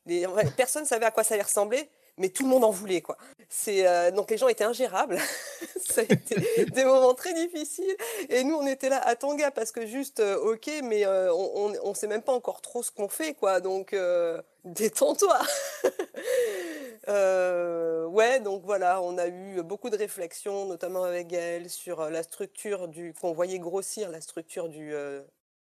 Les, 0.07 0.27
personne 0.57 0.83
ne 0.83 0.89
savait 0.89 1.05
à 1.05 1.11
quoi 1.11 1.25
ça 1.25 1.35
allait 1.35 1.43
ressembler 1.43 1.91
mais 2.23 2.29
tout 2.29 2.45
le 2.45 2.49
monde 2.49 2.63
en 2.63 2.71
voulait 2.71 3.01
quoi. 3.01 3.19
C'est 3.49 3.87
euh, 3.87 4.13
donc 4.13 4.31
les 4.31 4.39
gens 4.39 4.47
étaient 4.47 4.65
ingérables. 4.65 5.19
ça 5.85 6.03
a 6.03 6.05
été 6.05 6.65
des 6.67 6.85
moments 6.85 7.15
très 7.15 7.35
difficiles 7.35 7.97
et 8.29 8.45
nous 8.45 8.55
on 8.55 8.67
était 8.67 8.89
là 8.89 8.99
à 9.05 9.17
Tanga 9.17 9.51
parce 9.51 9.73
que 9.73 9.85
juste 9.87 10.21
euh, 10.21 10.37
ok 10.37 10.71
mais 10.85 11.05
euh, 11.05 11.35
on, 11.35 11.95
sait 11.95 12.07
même 12.07 12.23
pas 12.23 12.33
encore 12.33 12.63
trop 12.63 12.83
ce 12.85 12.93
qu'on 12.93 13.09
fait 13.09 13.35
quoi 13.35 13.61
donc 13.61 13.95
détends-toi. 14.65 15.41
ouais 17.09 18.41
donc 18.41 18.63
voilà 18.65 19.03
on 19.03 19.19
a 19.19 19.27
eu 19.27 19.63
beaucoup 19.63 19.91
de 19.91 19.97
réflexions 19.97 20.67
notamment 20.67 21.03
avec 21.03 21.27
Gaël 21.27 21.69
sur 21.69 22.09
la 22.09 22.23
structure 22.23 22.87
du 22.87 23.15
qu'on 23.15 23.33
voyait 23.33 23.59
grossir 23.59 24.11
la 24.11 24.21
structure 24.21 24.69
du 24.69 24.95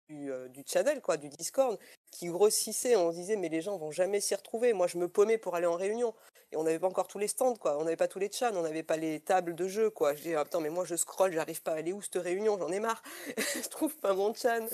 du, 0.09 0.33
du, 0.49 0.65
channel, 0.67 1.01
quoi, 1.01 1.17
du 1.17 1.29
Discord, 1.29 1.79
qui 2.11 2.27
grossissait. 2.27 2.97
On 2.97 3.11
se 3.11 3.17
disait, 3.17 3.37
mais 3.37 3.49
les 3.49 3.63
gens 3.63 3.77
vont 3.77 3.91
jamais 3.91 4.21
s'y 4.21 4.35
retrouver. 4.35 4.73
Moi, 4.73 4.87
je 4.87 4.99
me 4.99 5.09
paumais 5.09 5.39
pour 5.39 5.55
aller 5.55 5.67
en 5.67 5.77
réunion 5.77 6.15
et 6.53 6.57
on 6.57 6.65
n'avait 6.65 6.81
pas 6.81 6.89
encore 6.89 7.07
tous 7.07 7.19
les 7.19 7.29
stands, 7.29 7.55
quoi. 7.55 7.79
On 7.79 7.85
n'avait 7.85 7.97
pas 7.97 8.09
tous 8.09 8.19
les 8.19 8.31
chans, 8.31 8.51
on 8.55 8.63
n'avait 8.63 8.83
pas 8.83 8.97
les 8.97 9.21
tables 9.21 9.55
de 9.55 9.69
jeu, 9.69 9.89
quoi. 9.91 10.15
Je 10.15 10.23
dis, 10.23 10.35
ah, 10.35 10.45
mais 10.61 10.69
moi 10.69 10.85
je 10.85 10.97
scroll, 10.97 11.33
j'arrive 11.33 11.63
pas 11.63 11.73
à 11.73 11.77
aller 11.77 11.93
où 11.93 12.03
cette 12.03 12.17
réunion, 12.17 12.59
j'en 12.59 12.71
ai 12.73 12.81
marre. 12.81 13.03
je 13.37 13.69
trouve 13.69 13.95
pas 13.97 14.15
mon 14.15 14.35
chan. 14.35 14.67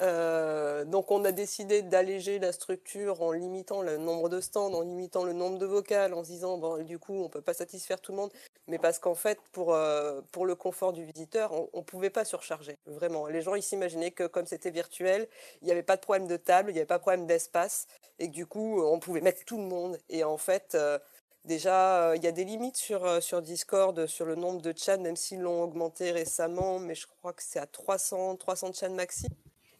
Euh, 0.00 0.84
donc 0.84 1.10
on 1.10 1.24
a 1.24 1.32
décidé 1.32 1.82
d'alléger 1.82 2.38
la 2.38 2.50
structure 2.50 3.22
en 3.22 3.30
limitant 3.30 3.82
le 3.82 3.98
nombre 3.98 4.28
de 4.28 4.40
stands, 4.40 4.72
en 4.72 4.80
limitant 4.80 5.22
le 5.22 5.32
nombre 5.32 5.58
de 5.58 5.66
vocales, 5.66 6.12
en 6.12 6.24
se 6.24 6.30
disant, 6.30 6.58
bon, 6.58 6.82
du 6.82 6.98
coup, 6.98 7.14
on 7.22 7.28
peut 7.28 7.42
pas 7.42 7.54
satisfaire 7.54 8.00
tout 8.00 8.10
le 8.10 8.18
monde, 8.18 8.32
mais 8.66 8.78
parce 8.78 8.98
qu'en 8.98 9.14
fait, 9.14 9.38
pour, 9.52 9.74
euh, 9.74 10.20
pour 10.32 10.44
le 10.44 10.56
confort 10.56 10.92
du 10.92 11.04
visiteur, 11.04 11.52
on, 11.52 11.68
on 11.72 11.82
pouvait 11.84 12.10
pas 12.10 12.24
surcharger, 12.24 12.78
vraiment. 12.86 13.28
Les 13.28 13.42
gens, 13.42 13.54
ils 13.54 13.62
s'imaginaient 13.62 14.10
que 14.10 14.26
comme 14.26 14.46
c'était 14.46 14.70
virtuel, 14.70 15.28
il 15.60 15.66
n'y 15.66 15.72
avait 15.72 15.84
pas 15.84 15.96
de 15.96 16.00
problème 16.00 16.26
de 16.26 16.36
table, 16.36 16.71
il 16.72 16.74
n'y 16.74 16.80
avait 16.80 16.86
pas 16.86 16.98
de 16.98 17.02
problème 17.02 17.26
d'espace, 17.26 17.86
et 18.18 18.28
que 18.28 18.32
du 18.32 18.46
coup, 18.46 18.82
on 18.82 18.98
pouvait 18.98 19.20
mettre 19.20 19.44
tout 19.44 19.58
le 19.58 19.64
monde. 19.64 19.98
Et 20.08 20.24
en 20.24 20.38
fait, 20.38 20.74
euh, 20.74 20.98
Déjà, 21.44 22.10
euh, 22.10 22.16
il 22.16 22.22
y 22.22 22.28
a 22.28 22.32
des 22.32 22.44
limites 22.44 22.76
sur, 22.76 23.04
euh, 23.04 23.20
sur 23.20 23.42
Discord, 23.42 24.06
sur 24.06 24.26
le 24.26 24.36
nombre 24.36 24.62
de 24.62 24.72
chats, 24.76 24.96
même 24.96 25.16
s'ils 25.16 25.40
l'ont 25.40 25.64
augmenté 25.64 26.12
récemment, 26.12 26.78
mais 26.78 26.94
je 26.94 27.08
crois 27.08 27.32
que 27.32 27.42
c'est 27.42 27.58
à 27.58 27.66
300, 27.66 28.36
300 28.36 28.72
chats 28.72 28.88
maxi. 28.88 29.26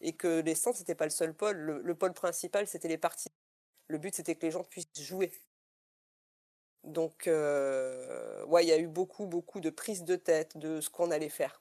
Et 0.01 0.12
que 0.12 0.40
les 0.40 0.57
stands, 0.57 0.72
c'était 0.72 0.97
pas 0.97 1.05
le 1.05 1.11
seul 1.11 1.32
pôle. 1.34 1.57
Le, 1.57 1.95
pôle 1.95 2.14
principal, 2.14 2.66
c'était 2.66 2.88
les 2.88 2.99
parties 2.99 3.30
Le 3.86 3.99
but, 3.99 4.12
c'était 4.12 4.34
que 4.34 4.45
les 4.45 4.51
gens 4.51 4.64
puissent 4.64 4.88
jouer. 4.99 5.30
Donc, 6.82 7.28
ouais, 7.28 8.64
il 8.64 8.68
y 8.68 8.72
a 8.72 8.78
eu 8.78 8.88
beaucoup, 8.88 9.26
beaucoup 9.26 9.61
de 9.61 9.70
prises 9.70 10.03
de 10.03 10.16
tête 10.16 10.59
de 10.59 10.80
ce 10.80 10.90
qu'on 10.90 11.12
allait 11.12 11.28
faire. 11.28 11.61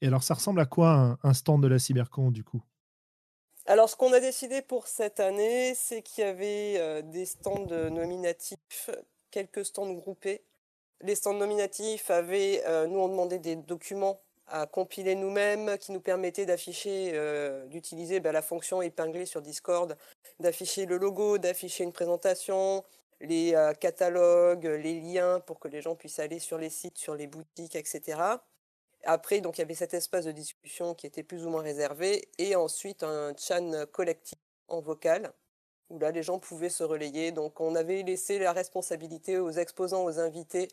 Et 0.00 0.08
alors, 0.08 0.24
ça 0.24 0.34
ressemble 0.34 0.58
à 0.60 0.66
quoi 0.66 1.16
un, 1.22 1.34
stand 1.34 1.62
de 1.62 1.68
la 1.68 1.78
Cybercon, 1.78 2.32
du 2.32 2.42
coup? 2.42 2.62
Alors, 3.68 3.90
ce 3.90 3.96
qu'on 3.96 4.12
a 4.12 4.20
décidé 4.20 4.62
pour 4.62 4.86
cette 4.86 5.18
année, 5.18 5.74
c'est 5.74 6.00
qu'il 6.00 6.22
y 6.22 6.26
avait 6.26 7.02
des 7.02 7.26
stands 7.26 7.66
nominatifs, 7.66 8.90
quelques 9.32 9.64
stands 9.64 9.92
groupés. 9.92 10.44
Les 11.00 11.16
stands 11.16 11.34
nominatifs 11.34 12.08
avaient, 12.10 12.62
nous, 12.86 13.00
on 13.00 13.08
demandait 13.08 13.40
des 13.40 13.56
documents 13.56 14.20
à 14.46 14.66
compiler 14.66 15.16
nous-mêmes 15.16 15.78
qui 15.78 15.90
nous 15.90 16.00
permettaient 16.00 16.46
d'afficher, 16.46 17.12
d'utiliser 17.66 18.20
bah, 18.20 18.30
la 18.30 18.42
fonction 18.42 18.82
épinglée 18.82 19.26
sur 19.26 19.42
Discord, 19.42 19.96
d'afficher 20.38 20.86
le 20.86 20.96
logo, 20.96 21.38
d'afficher 21.38 21.82
une 21.82 21.92
présentation, 21.92 22.84
les 23.20 23.52
catalogues, 23.80 24.66
les 24.66 25.00
liens 25.00 25.40
pour 25.40 25.58
que 25.58 25.66
les 25.66 25.82
gens 25.82 25.96
puissent 25.96 26.20
aller 26.20 26.38
sur 26.38 26.56
les 26.56 26.70
sites, 26.70 26.98
sur 26.98 27.16
les 27.16 27.26
boutiques, 27.26 27.74
etc. 27.74 28.20
Après, 29.08 29.38
il 29.38 29.44
y 29.44 29.60
avait 29.62 29.74
cet 29.74 29.94
espace 29.94 30.24
de 30.24 30.32
discussion 30.32 30.94
qui 30.94 31.06
était 31.06 31.22
plus 31.22 31.46
ou 31.46 31.50
moins 31.50 31.62
réservé, 31.62 32.28
et 32.38 32.56
ensuite 32.56 33.04
un 33.04 33.34
chan 33.36 33.86
collectif 33.92 34.36
en 34.68 34.80
vocal, 34.80 35.32
où 35.90 35.98
là, 36.00 36.10
les 36.10 36.24
gens 36.24 36.40
pouvaient 36.40 36.68
se 36.68 36.82
relayer. 36.82 37.30
Donc, 37.30 37.60
on 37.60 37.76
avait 37.76 38.02
laissé 38.02 38.40
la 38.40 38.52
responsabilité 38.52 39.38
aux 39.38 39.52
exposants, 39.52 40.04
aux 40.04 40.18
invités, 40.18 40.68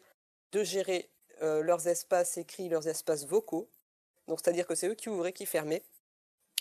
de 0.51 0.63
gérer 0.63 1.11
leurs 1.41 1.87
espaces 1.87 2.37
écrits, 2.37 2.69
leurs 2.69 2.87
espaces 2.87 3.25
vocaux. 3.27 3.69
Donc, 4.27 4.39
c'est-à-dire 4.41 4.65
que 4.65 4.73
c'est 4.73 4.87
eux 4.87 4.95
qui 4.95 5.09
ouvraient, 5.09 5.33
qui 5.33 5.45
fermaient. 5.45 5.83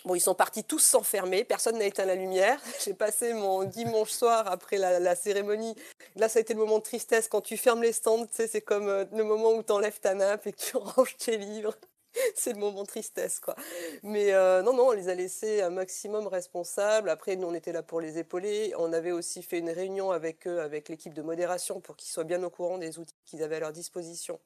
Bon, 0.05 0.15
ils 0.15 0.19
sont 0.19 0.35
partis 0.35 0.65
tous 0.65 0.79
s'enfermer, 0.79 1.45
personne 1.45 1.77
n'a 1.77 1.85
éteint 1.85 2.05
la 2.05 2.15
lumière. 2.15 2.59
J'ai 2.83 2.93
passé 2.93 3.33
mon 3.33 3.63
dimanche 3.63 4.11
soir 4.11 4.47
après 4.47 4.77
la, 4.77 5.15
cérémonie. 5.15 5.75
Là, 6.15 6.27
ça 6.27 6.39
a 6.39 6.41
été 6.41 6.53
le 6.53 6.59
moment 6.59 6.79
de 6.79 6.83
tristesse. 6.83 7.29
Quand 7.29 7.41
tu 7.41 7.55
fermes 7.55 7.81
les 7.81 7.93
stands, 7.93 8.25
tu 8.25 8.33
sais, 8.33 8.47
c'est 8.47 8.61
comme 8.61 8.89
euh, 8.89 9.05
le 9.13 9.23
moment 9.23 9.53
où 9.53 9.63
tu 9.63 9.71
enlèves 9.71 9.99
ta 9.99 10.13
nappe 10.13 10.47
et 10.47 10.51
que 10.51 10.57
tu 10.57 10.75
ranges 10.77 11.15
tes 11.17 11.37
livres. 11.37 11.75
c'est 12.35 12.53
le 12.53 12.59
moment 12.59 12.81
de 12.81 12.87
tristesse, 12.87 13.39
quoi. 13.39 13.55
Mais 14.03 14.33
euh, 14.33 14.61
non, 14.61 14.73
non, 14.73 14.89
on 14.89 14.91
les 14.91 15.09
a 15.09 15.15
laissés 15.15 15.61
un 15.61 15.69
maximum 15.69 16.27
responsables. 16.27 17.09
Après, 17.09 17.35
nous, 17.35 17.47
on 17.47 17.53
était 17.53 17.71
là 17.71 17.83
pour 17.83 18.01
les 18.01 18.17
épauler. 18.17 18.73
On 18.77 18.93
avait 18.93 19.11
aussi 19.11 19.41
fait 19.41 19.59
une 19.59 19.69
réunion 19.69 20.11
avec 20.11 20.47
eux, 20.47 20.59
avec 20.59 20.89
l'équipe 20.89 21.13
de 21.13 21.21
modération, 21.21 21.79
pour 21.81 21.95
qu'ils 21.95 22.11
soient 22.11 22.23
bien 22.23 22.43
au 22.43 22.49
courant 22.49 22.77
des 22.77 22.99
outils 22.99 23.15
qu'ils 23.25 23.43
avaient 23.43 23.57
à 23.57 23.61
leur 23.61 23.73
disposition 23.73 24.39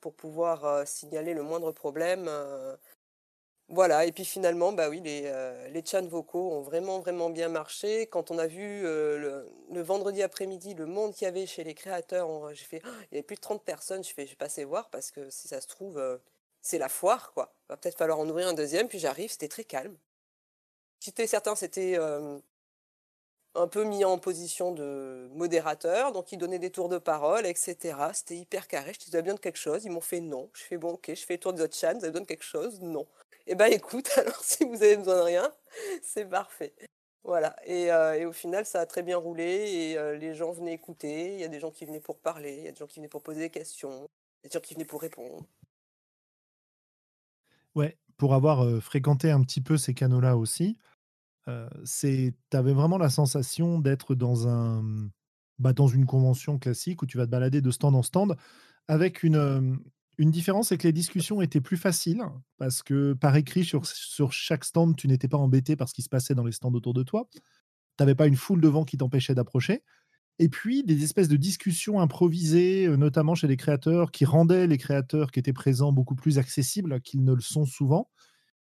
pour 0.00 0.14
pouvoir 0.14 0.64
euh, 0.64 0.84
signaler 0.84 1.32
le 1.32 1.42
moindre 1.42 1.72
problème. 1.72 2.28
Voilà, 3.68 4.04
et 4.04 4.12
puis 4.12 4.24
finalement, 4.24 4.72
bah 4.72 4.88
oui, 4.90 5.00
les, 5.00 5.22
euh, 5.26 5.68
les 5.68 5.82
chans 5.84 6.06
vocaux 6.06 6.52
ont 6.52 6.60
vraiment, 6.60 7.00
vraiment 7.00 7.30
bien 7.30 7.48
marché. 7.48 8.06
Quand 8.06 8.30
on 8.30 8.38
a 8.38 8.46
vu 8.46 8.84
euh, 8.84 9.46
le, 9.70 9.82
vendredi 9.82 10.22
après-midi 10.22 10.74
le 10.74 10.84
monde 10.86 11.14
qu'il 11.14 11.24
y 11.24 11.28
avait 11.28 11.46
chez 11.46 11.64
les 11.64 11.74
créateurs, 11.74 12.52
j'ai 12.54 12.64
fait, 12.64 12.82
il 13.10 13.14
y 13.14 13.16
avait 13.16 13.22
plus 13.22 13.36
de 13.36 13.40
30 13.40 13.64
personnes, 13.64 14.04
je 14.04 14.12
fais, 14.12 14.26
je 14.26 14.30
vais 14.32 14.36
passer 14.36 14.64
voir 14.64 14.90
parce 14.90 15.10
que 15.10 15.30
si 15.30 15.48
ça 15.48 15.60
se 15.60 15.68
trouve, 15.68 15.96
euh, 15.98 16.18
c'est 16.60 16.78
la 16.78 16.88
foire, 16.90 17.32
quoi. 17.32 17.54
Va 17.68 17.76
peut-être 17.78 17.96
falloir 17.96 18.18
en 18.18 18.28
ouvrir 18.28 18.48
un 18.48 18.52
deuxième, 18.52 18.88
puis 18.88 18.98
j'arrive, 18.98 19.30
c'était 19.30 19.48
très 19.48 19.64
calme. 19.64 19.96
C'était 21.00 21.26
certain, 21.26 21.56
c'était 21.56 21.98
un 23.54 23.68
peu 23.68 23.84
mis 23.84 24.04
en 24.04 24.18
position 24.18 24.72
de 24.72 25.28
modérateur, 25.34 26.12
donc 26.12 26.32
ils 26.32 26.38
donnaient 26.38 26.58
des 26.58 26.70
tours 26.70 26.88
de 26.88 26.98
parole, 26.98 27.46
etc. 27.46 27.96
C'était 28.14 28.36
hyper 28.36 28.66
carré. 28.68 28.92
Je 28.94 28.98
disais, 28.98 29.10
vous 29.10 29.16
avez 29.16 29.22
besoin 29.24 29.34
de 29.36 29.40
quelque 29.40 29.58
chose 29.58 29.84
Ils 29.84 29.90
m'ont 29.90 30.00
fait 30.00 30.20
non. 30.20 30.50
Je 30.54 30.62
fais, 30.62 30.78
bon, 30.78 30.92
ok, 30.92 31.10
je 31.14 31.24
fais 31.24 31.34
le 31.34 31.40
tour 31.40 31.52
de 31.52 31.58
votre 31.58 31.76
chan, 31.76 31.92
vous 31.94 32.04
avez 32.04 32.10
besoin 32.12 32.22
de 32.22 32.26
quelque 32.26 32.44
chose 32.44 32.80
Non. 32.80 33.06
Eh 33.46 33.54
ben 33.54 33.66
écoute, 33.72 34.08
alors 34.16 34.42
si 34.42 34.64
vous 34.64 34.82
avez 34.82 34.96
besoin 34.96 35.16
de 35.16 35.22
rien, 35.22 35.52
c'est 36.02 36.28
parfait. 36.28 36.74
Voilà. 37.24 37.54
Et, 37.64 37.92
euh, 37.92 38.28
au 38.28 38.32
final, 38.32 38.66
ça 38.66 38.80
a 38.80 38.86
très 38.86 39.02
bien 39.02 39.16
roulé 39.16 39.44
et 39.44 39.98
euh, 39.98 40.16
les 40.16 40.34
gens 40.34 40.52
venaient 40.52 40.74
écouter. 40.74 41.34
Il 41.34 41.40
y 41.40 41.44
a 41.44 41.48
des 41.48 41.60
gens 41.60 41.70
qui 41.70 41.84
venaient 41.84 42.00
pour 42.00 42.20
parler, 42.20 42.56
il 42.58 42.64
y 42.64 42.68
a 42.68 42.72
des 42.72 42.78
gens 42.78 42.86
qui 42.86 42.98
venaient 42.98 43.08
pour 43.08 43.22
poser 43.22 43.40
des 43.40 43.50
questions, 43.50 44.08
il 44.42 44.46
y 44.46 44.46
a 44.46 44.48
des 44.48 44.52
gens 44.52 44.60
qui 44.60 44.74
venaient 44.74 44.84
pour 44.84 45.00
répondre. 45.00 45.46
Ouais, 47.74 47.96
pour 48.16 48.34
avoir 48.34 48.82
fréquenté 48.82 49.30
un 49.30 49.42
petit 49.42 49.60
peu 49.60 49.76
ces 49.76 49.94
canaux-là 49.94 50.36
aussi, 50.36 50.78
c'est, 51.84 52.34
tu 52.50 52.56
avais 52.56 52.72
vraiment 52.72 52.98
la 52.98 53.08
sensation 53.08 53.78
d'être 53.78 54.14
dans 54.14 54.46
un, 54.46 55.08
bah, 55.58 55.72
dans 55.72 55.88
une 55.88 56.06
convention 56.06 56.58
classique 56.58 57.02
où 57.02 57.06
tu 57.06 57.16
vas 57.16 57.26
te 57.26 57.30
balader 57.30 57.60
de 57.60 57.70
stand 57.70 57.94
en 57.94 58.02
stand 58.02 58.36
avec 58.88 59.22
une, 59.22 59.80
une 60.22 60.30
différence, 60.30 60.68
c'est 60.68 60.78
que 60.78 60.86
les 60.86 60.92
discussions 60.92 61.42
étaient 61.42 61.60
plus 61.60 61.76
faciles 61.76 62.22
parce 62.56 62.84
que 62.84 63.12
par 63.12 63.34
écrit, 63.34 63.64
sur, 63.64 64.32
chaque 64.32 64.64
stand, 64.64 64.96
tu 64.96 65.08
n'étais 65.08 65.26
pas 65.26 65.36
embêté 65.36 65.74
par 65.74 65.88
ce 65.88 65.94
qui 65.94 66.02
se 66.02 66.08
passait 66.08 66.36
dans 66.36 66.44
les 66.44 66.52
stands 66.52 66.72
autour 66.72 66.94
de 66.94 67.02
toi. 67.02 67.28
Tu 67.32 67.40
n'avais 67.98 68.14
pas 68.14 68.28
une 68.28 68.36
foule 68.36 68.60
devant 68.60 68.84
qui 68.84 68.96
t'empêchait 68.96 69.34
d'approcher. 69.34 69.82
Et 70.38 70.48
puis, 70.48 70.84
des 70.84 71.02
espèces 71.02 71.26
de 71.26 71.36
discussions 71.36 72.00
improvisées, 72.00 72.86
euh, 72.86 72.96
notamment 72.96 73.34
chez 73.34 73.48
les 73.48 73.56
créateurs, 73.56 74.12
qui 74.12 74.24
rendaient 74.24 74.68
les 74.68 74.78
créateurs 74.78 75.32
qui 75.32 75.40
étaient 75.40 75.52
présents 75.52 75.92
beaucoup 75.92 76.14
plus 76.14 76.38
accessibles 76.38 77.00
qu'ils 77.00 77.24
ne 77.24 77.34
le 77.34 77.40
sont 77.40 77.64
souvent. 77.64 78.08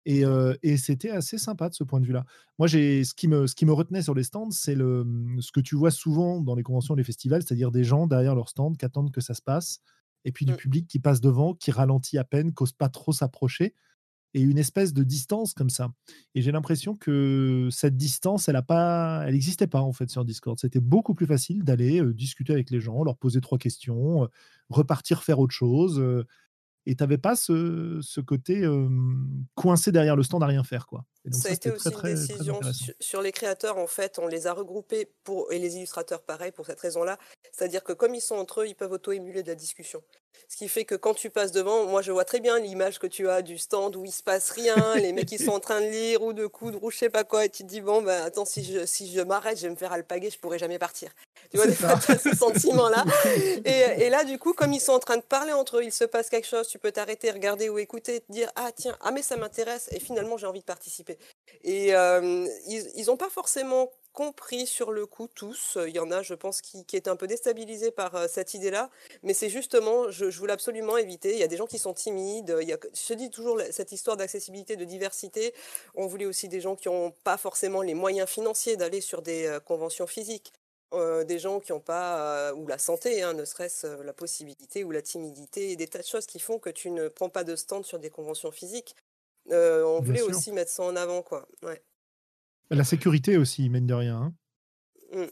Et, 0.05 0.26
euh, 0.26 0.55
c'était 0.76 1.11
assez 1.11 1.38
sympa 1.38 1.70
de 1.70 1.74
ce 1.74 1.82
point 1.82 2.01
de 2.01 2.07
vue-là. 2.07 2.26
Moi, 2.59 2.68
ce, 2.68 3.14
qui 3.14 3.26
me, 3.26 3.46
ce 3.46 3.70
retenait 3.70 4.03
sur 4.03 4.14
les 4.14 4.22
stands, 4.22 4.51
c'est 4.51 4.74
le, 4.74 5.07
ce 5.40 5.51
que 5.51 5.61
tu 5.61 5.76
vois 5.76 5.90
souvent 5.90 6.40
dans 6.42 6.55
les 6.55 6.62
conventions 6.62 6.94
et 6.94 6.99
les 6.99 7.05
festivals, 7.05 7.42
c'est-à-dire 7.42 7.70
des 7.70 7.84
gens 7.84 8.07
derrière 8.07 8.34
leur 8.34 8.51
stand 8.51 8.76
qui 8.76 8.84
attendent 8.84 9.12
que 9.12 9.22
ça 9.22 9.32
se 9.32 9.42
passe 9.42 9.80
et 10.28 10.32
puis 10.32 10.44
du 10.44 10.52
mmh. 10.52 10.56
public 10.56 10.86
qui 10.86 10.98
passe 10.98 11.22
devant, 11.22 11.54
qui 11.54 11.70
ralentit 11.70 12.18
à 12.18 12.24
peine, 12.24 12.52
qu'ose 12.52 12.72
pas 12.72 12.90
trop 12.90 13.12
s'approcher, 13.12 13.74
et 14.34 14.42
une 14.42 14.58
espèce 14.58 14.92
de 14.92 15.02
distance 15.02 15.54
comme 15.54 15.70
ça. 15.70 15.88
Et 16.34 16.42
j'ai 16.42 16.52
l'impression 16.52 16.94
que 16.94 17.68
cette 17.70 17.96
distance, 17.96 18.46
elle 18.46 18.56
a 18.56 18.62
pas, 18.62 19.24
elle 19.26 19.32
n'existait 19.32 19.66
pas 19.66 19.80
en 19.80 19.94
fait 19.94 20.10
sur 20.10 20.26
Discord. 20.26 20.58
C'était 20.58 20.80
beaucoup 20.80 21.14
plus 21.14 21.24
facile 21.24 21.64
d'aller 21.64 22.02
discuter 22.12 22.52
avec 22.52 22.68
les 22.68 22.78
gens, 22.78 23.04
leur 23.04 23.16
poser 23.16 23.40
trois 23.40 23.56
questions, 23.56 24.28
repartir 24.68 25.22
faire 25.22 25.38
autre 25.38 25.54
chose. 25.54 25.98
Et 26.89 26.95
tu 26.95 27.03
n'avais 27.03 27.18
pas 27.18 27.36
ce, 27.36 28.01
ce 28.01 28.22
côté 28.22 28.66
coincé 29.55 29.93
derrière 29.93 30.16
le 30.16 30.22
stand 30.22 30.43
à 30.43 30.47
rien 30.47 30.64
faire. 30.64 30.86
Quoi. 30.86 31.05
ça, 31.30 31.51
a 31.51 31.53
été 31.53 31.70
aussi 31.70 31.91
une 31.91 32.14
décision 32.14 32.61
sur, 32.99 33.20
les 33.20 33.30
créateurs, 33.30 33.76
en 33.76 33.86
fait, 33.86 34.18
on 34.18 34.26
les 34.26 34.47
a 34.47 34.55
regroupés, 34.55 35.11
pour, 35.22 35.53
et 35.53 35.59
les 35.59 35.76
illustrateurs 35.76 36.22
pareil, 36.22 36.51
pour 36.51 36.64
cette 36.64 36.80
raison-là. 36.80 37.18
C'est-à-dire 37.53 37.84
que 37.84 37.93
comme 37.93 38.14
ils 38.14 38.22
sont 38.22 38.36
entre 38.36 38.62
eux, 38.62 38.68
ils 38.68 38.74
peuvent 38.74 38.93
auto-émuler 38.93 39.43
de 39.43 39.49
la 39.49 39.55
discussion. 39.55 40.03
Ce 40.49 40.57
qui 40.57 40.68
fait 40.68 40.86
que 40.86 40.95
quand 40.95 41.12
tu 41.12 41.28
passes 41.28 41.53
devant, 41.53 41.86
moi 41.86 42.01
je 42.01 42.11
vois 42.11 42.24
très 42.24 42.41
bien 42.41 42.59
l'image 42.59 42.99
que 42.99 43.07
tu 43.07 43.28
as 43.28 43.43
du 43.43 43.59
stand 43.59 43.95
où 43.97 44.05
il 44.07 44.12
se 44.12 44.22
passe 44.22 44.51
rien, 44.51 44.95
les 44.97 45.12
mecs 45.12 45.26
qui 45.26 45.36
sont 45.36 45.51
en 45.51 45.61
train 45.61 45.80
de 45.80 45.86
lire 45.86 46.22
ou 46.22 46.32
de 46.32 46.47
coudre 46.47 46.82
ou 46.82 46.91
je 46.91 46.97
sais 46.97 47.11
pas 47.11 47.24
quoi, 47.24 47.45
et 47.45 47.51
tu 47.51 47.64
te 47.64 47.68
dis 47.68 47.80
bon 47.80 48.03
ben 48.03 48.22
attends 48.22 48.45
si 48.45 48.64
je 48.64 48.86
si 48.86 49.12
je 49.12 49.20
m'arrête, 49.20 49.59
je 49.59 49.64
vais 49.64 49.70
me 49.70 49.76
faire 49.76 49.93
alpaguer, 49.93 50.30
je 50.30 50.39
pourrai 50.39 50.59
jamais 50.59 50.78
partir. 50.78 51.11
Tu 51.51 51.57
vois 51.57 51.66
des 51.66 51.74
fois 51.74 51.99
ce 52.01 52.34
sentiment 52.36 52.89
là. 52.89 53.05
Et, 53.64 54.05
et, 54.05 54.11
là 54.11 54.24
du 54.24 54.39
coup 54.39 54.53
comme 54.53 54.72
ils 54.72 54.80
sont 54.80 54.93
en 54.93 54.99
train 54.99 55.16
de 55.16 55.22
parler 55.22 55.53
entre 55.53 55.78
eux, 55.78 55.84
il 55.84 55.93
se 55.93 56.05
passe 56.05 56.28
quelque 56.30 56.47
chose, 56.47 56.68
tu 56.68 56.78
peux 56.78 56.93
t'arrêter, 56.93 57.30
regarder 57.30 57.68
ou 57.68 57.78
écouter, 57.78 58.20
te 58.20 58.32
dire 58.32 58.51
ah 58.57 58.70
tiens 58.74 58.97
ah 59.01 59.11
mais 59.11 59.22
ça 59.22 59.36
m'intéresse 59.36 59.89
et 59.93 60.01
finalement 60.01 60.36
j'ai 60.36 60.47
envie 60.47 60.61
de 60.61 60.64
participer. 60.64 61.18
Et 61.64 61.95
euh, 61.95 62.47
ils 62.66 63.07
n'ont 63.07 63.16
pas 63.16 63.30
forcément 63.30 63.91
compris 64.18 64.66
sur 64.66 64.91
le 64.91 65.07
coup 65.07 65.28
tous. 65.32 65.78
Il 65.86 65.95
y 65.95 66.01
en 66.01 66.11
a, 66.11 66.22
je 66.22 66.34
pense, 66.34 66.61
qui, 66.61 66.84
qui 66.84 66.97
étaient 66.97 67.09
un 67.09 67.14
peu 67.14 67.28
déstabilisés 67.28 67.93
par 67.93 68.16
euh, 68.16 68.26
cette 68.28 68.53
idée-là. 68.53 68.91
Mais 69.22 69.32
c'est 69.32 69.49
justement, 69.49 70.11
je, 70.11 70.24
voulais 70.24 70.53
absolument 70.53 70.97
éviter. 70.97 71.34
Il 71.34 71.39
y 71.39 71.45
a 71.45 71.47
des 71.47 71.57
gens 71.57 71.66
qui 71.66 71.78
sont 71.78 71.95
timides. 71.95 72.57
Il 72.61 72.68
y 72.68 72.72
a, 72.72 72.78
je 72.93 73.14
dis 73.14 73.30
toujours 73.30 73.61
cette 73.70 73.93
histoire 73.93 74.16
d'accessibilité, 74.16 74.74
de 74.74 74.84
diversité. 74.84 75.55
On 75.95 76.09
voulait 76.09 76.26
aussi 76.26 76.49
des 76.49 76.61
gens 76.61 76.74
qui 76.74 76.89
n'ont 76.89 77.12
pas 77.22 77.36
forcément 77.36 77.80
les 77.80 77.95
moyens 77.95 78.28
financiers 78.28 78.76
d'aller 78.76 79.01
sur 79.01 79.22
des 79.22 79.47
euh, 79.47 79.61
conventions 79.61 80.09
physiques. 80.09 80.53
Des 80.93 81.39
gens 81.39 81.61
qui 81.61 81.72
n'ont 81.72 81.80
pas, 81.80 82.53
ou 82.55 82.66
la 82.66 82.78
santé, 82.78 83.22
hein, 83.22 83.34
ne 83.34 83.45
serait-ce 83.45 84.03
la 84.03 84.12
possibilité 84.12 84.84
ou 84.84 84.91
la 84.91 85.03
timidité, 85.03 85.72
et 85.72 85.76
des 85.76 85.86
tas 85.86 85.99
de 86.01 86.07
choses 86.07 86.26
qui 86.26 86.39
font 86.39 86.59
que 86.59 86.70
tu 86.70 86.91
ne 86.91 87.09
prends 87.09 87.28
pas 87.28 87.45
de 87.45 87.57
stand 87.57 87.84
sur 87.84 87.99
des 87.99 88.11
conventions 88.11 88.51
physiques. 88.51 88.97
Euh, 89.51 89.84
on 89.84 90.01
voulait 90.01 90.22
aussi 90.22 90.53
mettre 90.53 90.70
ça 90.70 90.82
en 90.82 90.97
avant, 90.97 91.22
quoi. 91.22 91.49
Ouais. 91.62 91.82
La 92.70 92.84
sécurité 92.84 93.39
aussi, 93.39 93.70
mine 93.70 93.86
de 93.86 93.95
rien. 93.95 94.16
Hein. 94.16 94.34
Mmh. 95.12 95.30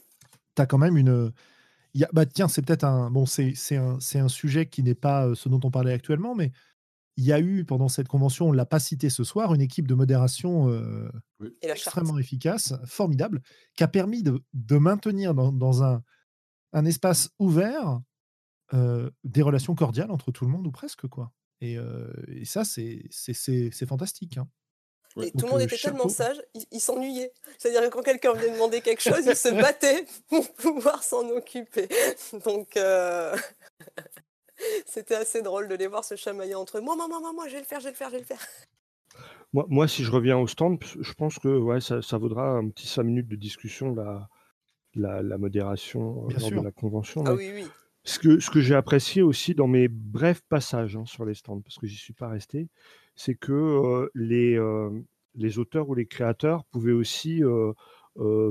Tu 0.55 0.61
as 0.61 0.65
quand 0.65 0.79
même 0.79 0.97
une. 0.97 1.31
Y 1.93 2.03
a... 2.03 2.09
bah, 2.11 2.25
tiens, 2.25 2.47
c'est 2.47 2.63
peut-être 2.63 2.83
un. 2.83 3.11
Bon, 3.11 3.25
c'est 3.25 3.53
un, 3.75 3.99
un 4.15 4.27
sujet 4.27 4.65
qui 4.65 4.81
n'est 4.81 4.95
pas 4.95 5.27
euh, 5.27 5.35
ce 5.35 5.49
dont 5.49 5.59
on 5.63 5.69
parlait 5.69 5.93
actuellement, 5.93 6.33
mais 6.33 6.51
il 7.17 7.25
y 7.25 7.33
a 7.33 7.39
eu 7.39 7.65
pendant 7.65 7.89
cette 7.89 8.07
convention, 8.07 8.47
on 8.47 8.51
ne 8.51 8.57
l'a 8.57 8.65
pas 8.65 8.79
cité 8.79 9.09
ce 9.09 9.23
soir, 9.23 9.53
une 9.53 9.61
équipe 9.61 9.87
de 9.87 9.95
modération 9.95 10.69
euh, 10.69 11.09
extrêmement 11.61 12.17
efficace, 12.17 12.73
formidable, 12.85 13.41
qui 13.75 13.83
a 13.83 13.87
permis 13.87 14.23
de, 14.23 14.41
de 14.53 14.77
maintenir 14.77 15.33
dans, 15.33 15.51
dans 15.51 15.83
un, 15.83 16.03
un, 16.73 16.85
espace 16.85 17.29
ouvert 17.39 17.99
des 19.23 19.41
relations 19.41 19.75
cordiales 19.75 20.11
entre 20.11 20.31
tout 20.31 20.45
le 20.45 20.51
monde 20.51 20.67
ou 20.67 20.71
presque 20.71 21.07
quoi. 21.07 21.31
Et, 21.61 21.77
et 22.27 22.45
ça, 22.45 22.63
c'est 22.65 23.85
fantastique. 23.87 24.37
Hein. 24.37 24.47
Et 25.23 25.31
tout 25.31 25.45
le 25.45 25.51
monde 25.51 25.61
était 25.61 25.77
tellement 25.77 26.09
sage, 26.09 26.41
il, 26.71 26.79
s'ennuyait. 26.79 27.33
C'est-à-dire 27.57 27.81
que 27.81 27.87
quand 27.87 28.03
quelqu'un 28.03 28.33
venait 28.33 28.51
demander 28.51 28.81
quelque 28.81 29.01
chose, 29.01 29.25
il 29.25 29.35
se 29.35 29.49
battait 29.49 30.05
pour 30.29 30.51
pouvoir 30.53 31.03
s'en 31.03 31.27
occuper. 31.29 31.87
Donc, 32.45 32.77
c'était 34.85 35.15
assez 35.15 35.41
drôle 35.41 35.67
de 35.67 35.75
les 35.75 35.87
voir 35.87 36.03
se 36.03 36.15
chamailler 36.15 36.55
entre 36.55 36.77
eux. 36.77 36.81
Moi, 36.81 36.95
moi, 36.95 37.07
moi, 37.07 37.19
moi, 37.33 37.47
je 37.47 37.53
vais 37.53 37.59
le 37.59 37.65
faire, 37.65 37.79
je 37.79 37.85
vais 37.85 37.91
le 37.91 37.95
faire, 37.95 38.09
je 38.09 38.13
vais 38.13 38.19
le 38.19 38.25
faire. 38.25 38.41
Moi, 39.53 39.65
moi, 39.69 39.87
si 39.87 40.03
je 40.03 40.11
reviens 40.11 40.37
au 40.37 40.47
stand, 40.47 40.77
je 40.99 41.13
pense 41.13 41.39
que 41.39 41.47
ouais, 41.47 41.79
ça, 41.79 42.01
ça 42.01 42.17
vaudra 42.17 42.49
un 42.49 42.69
petit 42.69 42.87
5 42.87 43.03
minutes 43.03 43.27
de 43.27 43.35
discussion 43.35 43.95
là, 43.95 44.27
la, 44.93 45.37
modération 45.37 46.27
lors 46.27 46.51
de 46.51 46.61
la 46.61 46.71
convention. 46.71 47.23
Ah 47.25 47.33
oui, 47.33 47.51
oui. 47.53 47.65
Ce 48.03 48.19
que, 48.19 48.39
ce 48.39 48.49
que 48.49 48.61
j'ai 48.61 48.75
apprécié 48.75 49.21
aussi 49.21 49.53
dans 49.53 49.67
mes 49.67 49.87
brefs 49.87 50.41
passages 50.47 50.95
hein, 50.95 51.05
sur 51.05 51.25
les 51.25 51.33
stands, 51.33 51.61
parce 51.61 51.77
que 51.77 51.87
j'y 51.87 51.97
suis 51.97 52.13
pas 52.13 52.29
resté, 52.29 52.69
c'est 53.15 53.35
que 53.35 54.09
les, 54.15 54.57
les 55.35 55.59
auteurs 55.59 55.89
ou 55.89 55.95
les 55.95 56.05
créateurs 56.05 56.63
pouvaient 56.65 56.93
aussi 56.93 57.41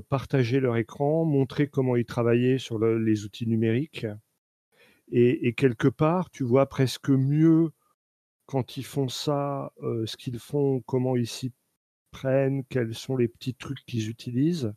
partager 0.09 0.61
leur 0.61 0.77
écran, 0.77 1.25
montrer 1.25 1.69
comment 1.69 1.97
ils 1.97 2.05
travaillaient 2.05 2.59
sur 2.59 2.79
les 2.79 3.25
outils 3.25 3.47
numériques. 3.47 4.07
Et, 5.13 5.53
quelque 5.55 5.89
part, 5.89 6.31
tu 6.31 6.43
vois 6.43 6.67
presque 6.67 7.11
mieux 7.11 7.71
quand 8.47 8.77
ils 8.77 8.85
font 8.85 9.09
ça, 9.09 9.73
ce 9.81 10.17
qu'ils 10.17 10.39
font, 10.39 10.81
comment 10.87 11.17
ils 11.17 11.29
s'y 11.29 11.53
prennent, 12.11 12.65
quels 12.65 12.95
sont 12.95 13.17
les 13.17 13.29
petits 13.29 13.55
trucs 13.55 13.85
qu'ils 13.87 14.09
utilisent, 14.09 14.73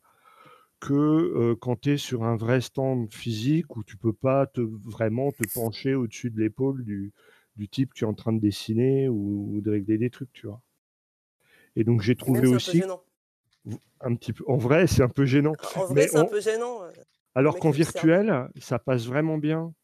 que 0.78 1.54
quand 1.60 1.80
tu 1.80 1.92
es 1.92 1.96
sur 1.96 2.24
un 2.24 2.36
vrai 2.36 2.60
stand 2.60 3.12
physique 3.12 3.76
où 3.76 3.82
tu 3.82 3.96
peux 3.96 4.12
pas 4.12 4.46
te, 4.46 4.60
vraiment 4.60 5.32
te 5.32 5.42
pencher 5.52 5.94
au-dessus 5.94 6.30
de 6.30 6.40
l'épaule 6.40 6.84
du, 6.84 7.12
du 7.56 7.68
type 7.68 7.92
qui 7.92 8.04
est 8.04 8.06
en 8.06 8.14
train 8.14 8.32
de 8.32 8.40
dessiner 8.40 9.08
ou, 9.08 9.60
de 9.62 9.70
régler 9.70 9.98
des 9.98 10.10
trucs, 10.10 10.32
tu 10.32 10.46
vois. 10.46 10.62
Et 11.76 11.84
donc 11.84 12.00
j'ai 12.00 12.16
trouvé 12.16 12.46
aussi 12.46 12.82
un 14.00 14.14
petit 14.14 14.32
peu. 14.32 14.44
En 14.48 14.56
vrai, 14.56 14.86
c'est 14.86 15.02
un 15.02 15.08
peu 15.08 15.24
gênant. 15.24 15.52
En 15.76 15.84
vrai, 15.84 16.08
c'est 16.08 16.16
un 16.16 16.24
peu 16.24 16.40
gênant. 16.40 16.82
Alors 17.34 17.58
qu'en 17.58 17.70
virtuel, 17.70 18.48
ça 18.58 18.78
passe 18.78 19.06
vraiment 19.06 19.38
bien. 19.38 19.74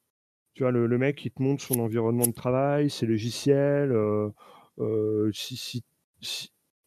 Tu 0.57 0.63
vois, 0.63 0.73
le, 0.73 0.99
mec, 0.99 1.23
il 1.27 1.31
te 1.31 1.43
montre 1.43 1.63
son 1.63 1.81
environnement 1.81 2.27
de 2.27 2.33
travail, 2.33 2.89
ses 2.89 3.05
logiciels. 3.05 3.93
Euh, 3.93 4.31
euh, 4.79 5.31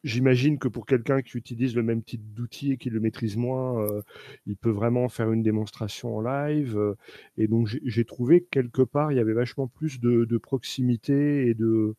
J'imagine 0.03 0.57
que 0.57 0.67
pour 0.67 0.87
quelqu'un 0.87 1.21
qui 1.21 1.37
utilise 1.37 1.75
le 1.75 1.83
même 1.83 2.01
type 2.01 2.33
d'outil 2.33 2.71
et 2.71 2.77
qui 2.77 2.89
le 2.89 2.99
maîtrise 2.99 3.37
moins, 3.37 3.83
euh, 3.83 4.01
il 4.47 4.57
peut 4.57 4.71
vraiment 4.71 5.07
faire 5.07 5.31
une 5.31 5.43
démonstration 5.43 6.17
en 6.17 6.21
live. 6.21 6.95
et 7.37 7.47
donc, 7.47 7.67
j'ai 7.67 8.05
trouvé 8.05 8.43
quelque 8.49 8.81
part, 8.81 9.11
il 9.11 9.17
y 9.17 9.21
avait 9.21 9.33
vachement 9.33 9.67
plus 9.67 9.99
de 9.99 10.37
proximité 10.39 11.47
et 11.47 11.53
de, 11.53 11.93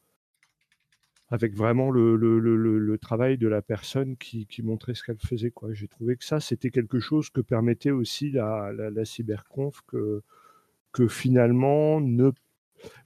avec 1.30 1.54
vraiment 1.54 1.92
le, 1.92 2.98
travail 3.00 3.38
de 3.38 3.46
la 3.46 3.62
personne 3.62 4.16
qui, 4.16 4.48
montrait 4.64 4.94
ce 4.94 5.04
qu'elle 5.04 5.18
faisait. 5.18 5.52
J'ai 5.70 5.86
trouvé 5.86 6.16
que 6.16 6.24
ça, 6.24 6.40
c'était 6.40 6.70
quelque 6.70 6.98
chose 6.98 7.30
que 7.30 7.40
permettait 7.40 7.92
aussi 7.92 8.32
la, 8.32 8.72
la, 8.72 8.90
la 8.90 9.04
cyberconf, 9.04 9.82
que, 9.86 10.22
que 10.92 11.08
finalement, 11.08 12.00
ne... 12.00 12.30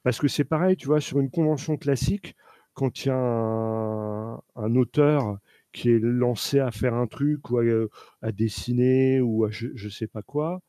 parce 0.02 0.18
que 0.18 0.28
c'est 0.28 0.44
pareil, 0.44 0.76
tu 0.76 0.86
vois, 0.86 1.00
sur 1.00 1.20
une 1.20 1.30
convention 1.30 1.76
classique, 1.76 2.36
quand 2.74 3.04
il 3.04 3.08
y 3.08 3.10
a 3.10 3.16
un, 3.16 4.34
un 4.56 4.76
auteur 4.76 5.38
qui 5.74 5.90
est 5.90 5.98
lancé 5.98 6.60
à 6.60 6.70
faire 6.70 6.94
un 6.94 7.06
truc 7.06 7.50
ou 7.50 7.58
à, 7.58 8.32
dessiner 8.32 9.20
ou 9.20 9.44
à 9.44 9.50
je, 9.50 9.66
ne 9.66 9.90
sais 9.90 10.06
pas 10.06 10.22
quoi, 10.22 10.60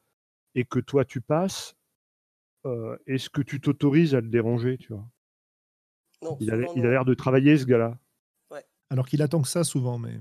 et 0.56 0.66
que 0.66 0.80
toi 0.80 1.06
tu 1.06 1.22
passes, 1.22 1.76
euh, 2.66 2.98
est-ce 3.06 3.30
que 3.30 3.42
tu 3.42 3.62
t'autorises 3.62 4.16
à 4.16 4.22
le 4.22 4.28
déranger, 4.28 4.78
tu 4.78 4.92
vois? 4.94 5.08
Il, 6.40 6.50
a, 6.52 6.56
l'air 6.56 7.06
de 7.06 7.14
travailler, 7.14 7.56
ce 7.58 7.66
gars-là. 7.66 8.00
Alors 8.90 9.08
qu'il 9.08 9.22
attend 9.22 9.42
que 9.42 9.48
ça 9.48 9.64
souvent, 9.64 10.00
mais. 10.00 10.18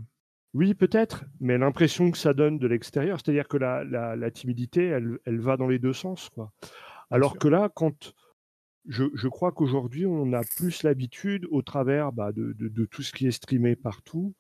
Oui, 0.55 0.73
peut-être, 0.75 1.25
mais 1.41 1.59
l'impression 1.59 2.13
que 2.13 2.19
ça 2.19 2.33
donne 2.33 2.61
de 2.61 2.69
l'extérieur, 2.69 3.19
c'est-à-dire 3.19 3.49
que 3.49 3.57
la, 3.57 3.83
la, 3.85 4.31
timidité, 4.31 4.85
elle, 4.85 5.19
elle, 5.25 5.41
va 5.41 5.57
dans 5.57 5.67
les 5.67 5.81
deux 5.81 5.93
sens. 5.93 6.31
Quoi. 6.31 6.53
Alors 7.11 7.39
que 7.39 7.49
là, 7.49 7.71
quand. 7.75 8.15
Je, 8.87 9.05
je 9.15 9.29
crois 9.29 9.51
qu'aujourd'hui, 9.51 10.05
on 10.05 10.35
a 10.35 10.43
plus 10.57 10.83
l'habitude, 10.83 11.49
au 11.51 11.63
travers 11.63 12.13
bah, 12.13 12.33
de, 12.33 12.53
de, 12.53 12.85
tout 12.85 13.03
ce 13.03 13.15
qui 13.15 13.27
est 13.27 13.31
streamé 13.31 13.77
partout, 13.77 14.35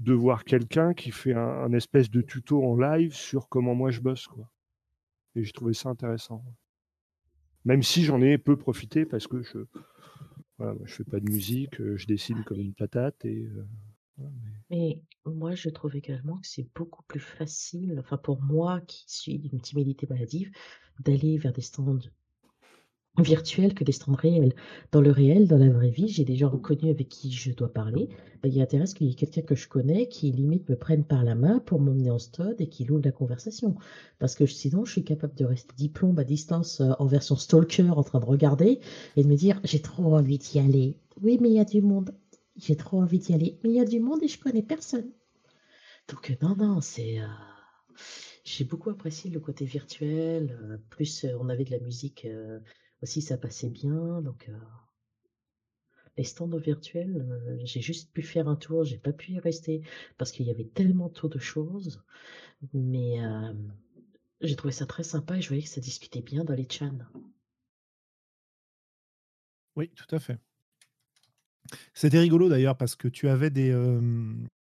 de 0.00 0.12
voir 0.12 0.44
quelqu'un 0.44 0.92
qui 0.92 1.12
fait 1.12 1.34
un, 1.34 1.72
espèce 1.72 2.10
de 2.10 2.20
tuto 2.20 2.64
en 2.64 2.76
live 2.76 3.14
sur 3.14 3.48
comment 3.48 3.76
moi 3.76 3.92
je 3.92 4.00
bosse. 4.00 4.26
Quoi. 4.26 4.50
Et 5.36 5.44
j'ai 5.44 5.52
trouvé 5.52 5.72
ça 5.72 5.88
intéressant. 5.88 6.44
Même 7.64 7.84
si 7.84 8.02
j'en 8.04 8.20
ai 8.20 8.38
peu 8.38 8.56
profité 8.56 9.06
parce 9.06 9.28
que 9.28 9.42
je, 9.42 9.58
voilà, 10.58 10.74
je 10.84 10.92
fais 10.92 11.04
pas 11.04 11.20
de 11.20 11.30
musique, 11.30 11.80
euh, 11.80 11.96
je 11.96 12.06
dessine 12.06 12.42
comme 12.44 12.60
une 12.60 12.74
patate 12.74 13.24
et. 13.24 13.46
Euh, 13.46 13.64
mais... 14.70 15.02
moi, 15.24 15.54
je 15.54 15.68
trouve 15.68 15.96
également 15.96 16.38
que 16.38 16.46
c'est 16.46 16.68
beaucoup 16.74 17.02
plus 17.04 17.20
facile, 17.20 17.96
enfin 17.98 18.16
pour 18.16 18.40
moi 18.42 18.80
qui 18.82 19.04
suis 19.06 19.38
d'une 19.38 19.60
timidité 19.60 20.06
maladive, 20.08 20.50
d'aller 21.00 21.38
vers 21.38 21.52
des 21.52 21.62
stands 21.62 21.98
virtuel 23.22 23.74
que 23.74 23.84
des 23.84 23.92
stands 23.92 24.14
réels. 24.14 24.54
Dans 24.92 25.00
le 25.00 25.10
réel, 25.10 25.48
dans 25.48 25.58
la 25.58 25.70
vraie 25.70 25.90
vie, 25.90 26.08
j'ai 26.08 26.24
des 26.24 26.36
gens 26.36 26.50
reconnus 26.50 26.90
avec 26.90 27.08
qui 27.08 27.30
je 27.30 27.52
dois 27.52 27.72
parler. 27.72 28.08
Ben, 28.42 28.52
il 28.52 28.60
intéresse 28.60 28.94
qu'il 28.94 29.06
y 29.06 29.10
ait 29.10 29.14
quelqu'un 29.14 29.42
que 29.42 29.54
je 29.54 29.68
connais 29.68 30.08
qui 30.08 30.30
limite 30.32 30.68
me 30.68 30.76
prenne 30.76 31.04
par 31.04 31.24
la 31.24 31.34
main 31.34 31.58
pour 31.60 31.80
m'emmener 31.80 32.10
en 32.10 32.18
stade 32.18 32.60
et 32.60 32.68
qui 32.68 32.88
ouvre 32.90 33.02
la 33.04 33.12
conversation. 33.12 33.76
Parce 34.18 34.34
que 34.34 34.46
sinon, 34.46 34.84
je 34.84 34.92
suis 34.92 35.04
capable 35.04 35.34
de 35.34 35.44
rester 35.44 35.74
diplôme 35.76 36.18
à 36.18 36.24
distance 36.24 36.80
euh, 36.80 36.92
en 36.98 37.06
version 37.06 37.36
stalker 37.36 37.90
en 37.90 38.02
train 38.02 38.20
de 38.20 38.26
regarder 38.26 38.80
et 39.16 39.22
de 39.22 39.28
me 39.28 39.36
dire 39.36 39.60
j'ai 39.64 39.80
trop 39.80 40.14
envie 40.14 40.38
d'y 40.38 40.58
aller. 40.58 40.96
Oui, 41.22 41.38
mais 41.40 41.48
il 41.48 41.54
y 41.54 41.60
a 41.60 41.64
du 41.64 41.80
monde. 41.80 42.12
J'ai 42.56 42.76
trop 42.76 43.00
envie 43.00 43.18
d'y 43.18 43.34
aller. 43.34 43.58
Mais 43.62 43.70
il 43.70 43.76
y 43.76 43.80
a 43.80 43.84
du 43.84 44.00
monde 44.00 44.22
et 44.22 44.28
je 44.28 44.38
connais 44.38 44.62
personne. 44.62 45.10
Donc, 46.08 46.30
euh, 46.30 46.34
non, 46.40 46.56
non, 46.56 46.80
c'est. 46.80 47.20
Euh, 47.20 47.26
j'ai 48.44 48.64
beaucoup 48.64 48.90
apprécié 48.90 49.30
le 49.30 49.40
côté 49.40 49.64
virtuel. 49.64 50.80
plus, 50.90 51.26
on 51.38 51.48
avait 51.48 51.64
de 51.64 51.72
la 51.72 51.80
musique 51.80 52.26
aussi 53.02 53.22
ça 53.22 53.36
passait 53.36 53.70
bien. 53.70 54.22
Donc, 54.22 54.48
euh, 54.48 54.58
les 56.16 56.24
stands 56.24 56.56
virtuels, 56.56 57.26
euh, 57.30 57.58
j'ai 57.64 57.80
juste 57.80 58.12
pu 58.12 58.22
faire 58.22 58.48
un 58.48 58.56
tour, 58.56 58.84
j'ai 58.84 58.98
pas 58.98 59.12
pu 59.12 59.32
y 59.32 59.38
rester 59.38 59.82
parce 60.18 60.32
qu'il 60.32 60.46
y 60.46 60.50
avait 60.50 60.64
tellement 60.64 61.08
trop 61.08 61.28
de 61.28 61.38
choses. 61.38 62.02
Mais 62.72 63.24
euh, 63.24 63.52
j'ai 64.40 64.56
trouvé 64.56 64.72
ça 64.72 64.86
très 64.86 65.02
sympa 65.02 65.36
et 65.36 65.42
je 65.42 65.48
voyais 65.48 65.62
que 65.62 65.68
ça 65.68 65.80
discutait 65.80 66.22
bien 66.22 66.44
dans 66.44 66.54
les 66.54 66.66
chans. 66.70 66.98
Oui, 69.76 69.90
tout 69.90 70.14
à 70.14 70.18
fait. 70.18 70.38
C'était 71.94 72.18
rigolo 72.18 72.48
d'ailleurs 72.48 72.76
parce 72.76 72.96
que 72.96 73.08
tu 73.08 73.28
avais 73.28 73.50
des, 73.50 73.74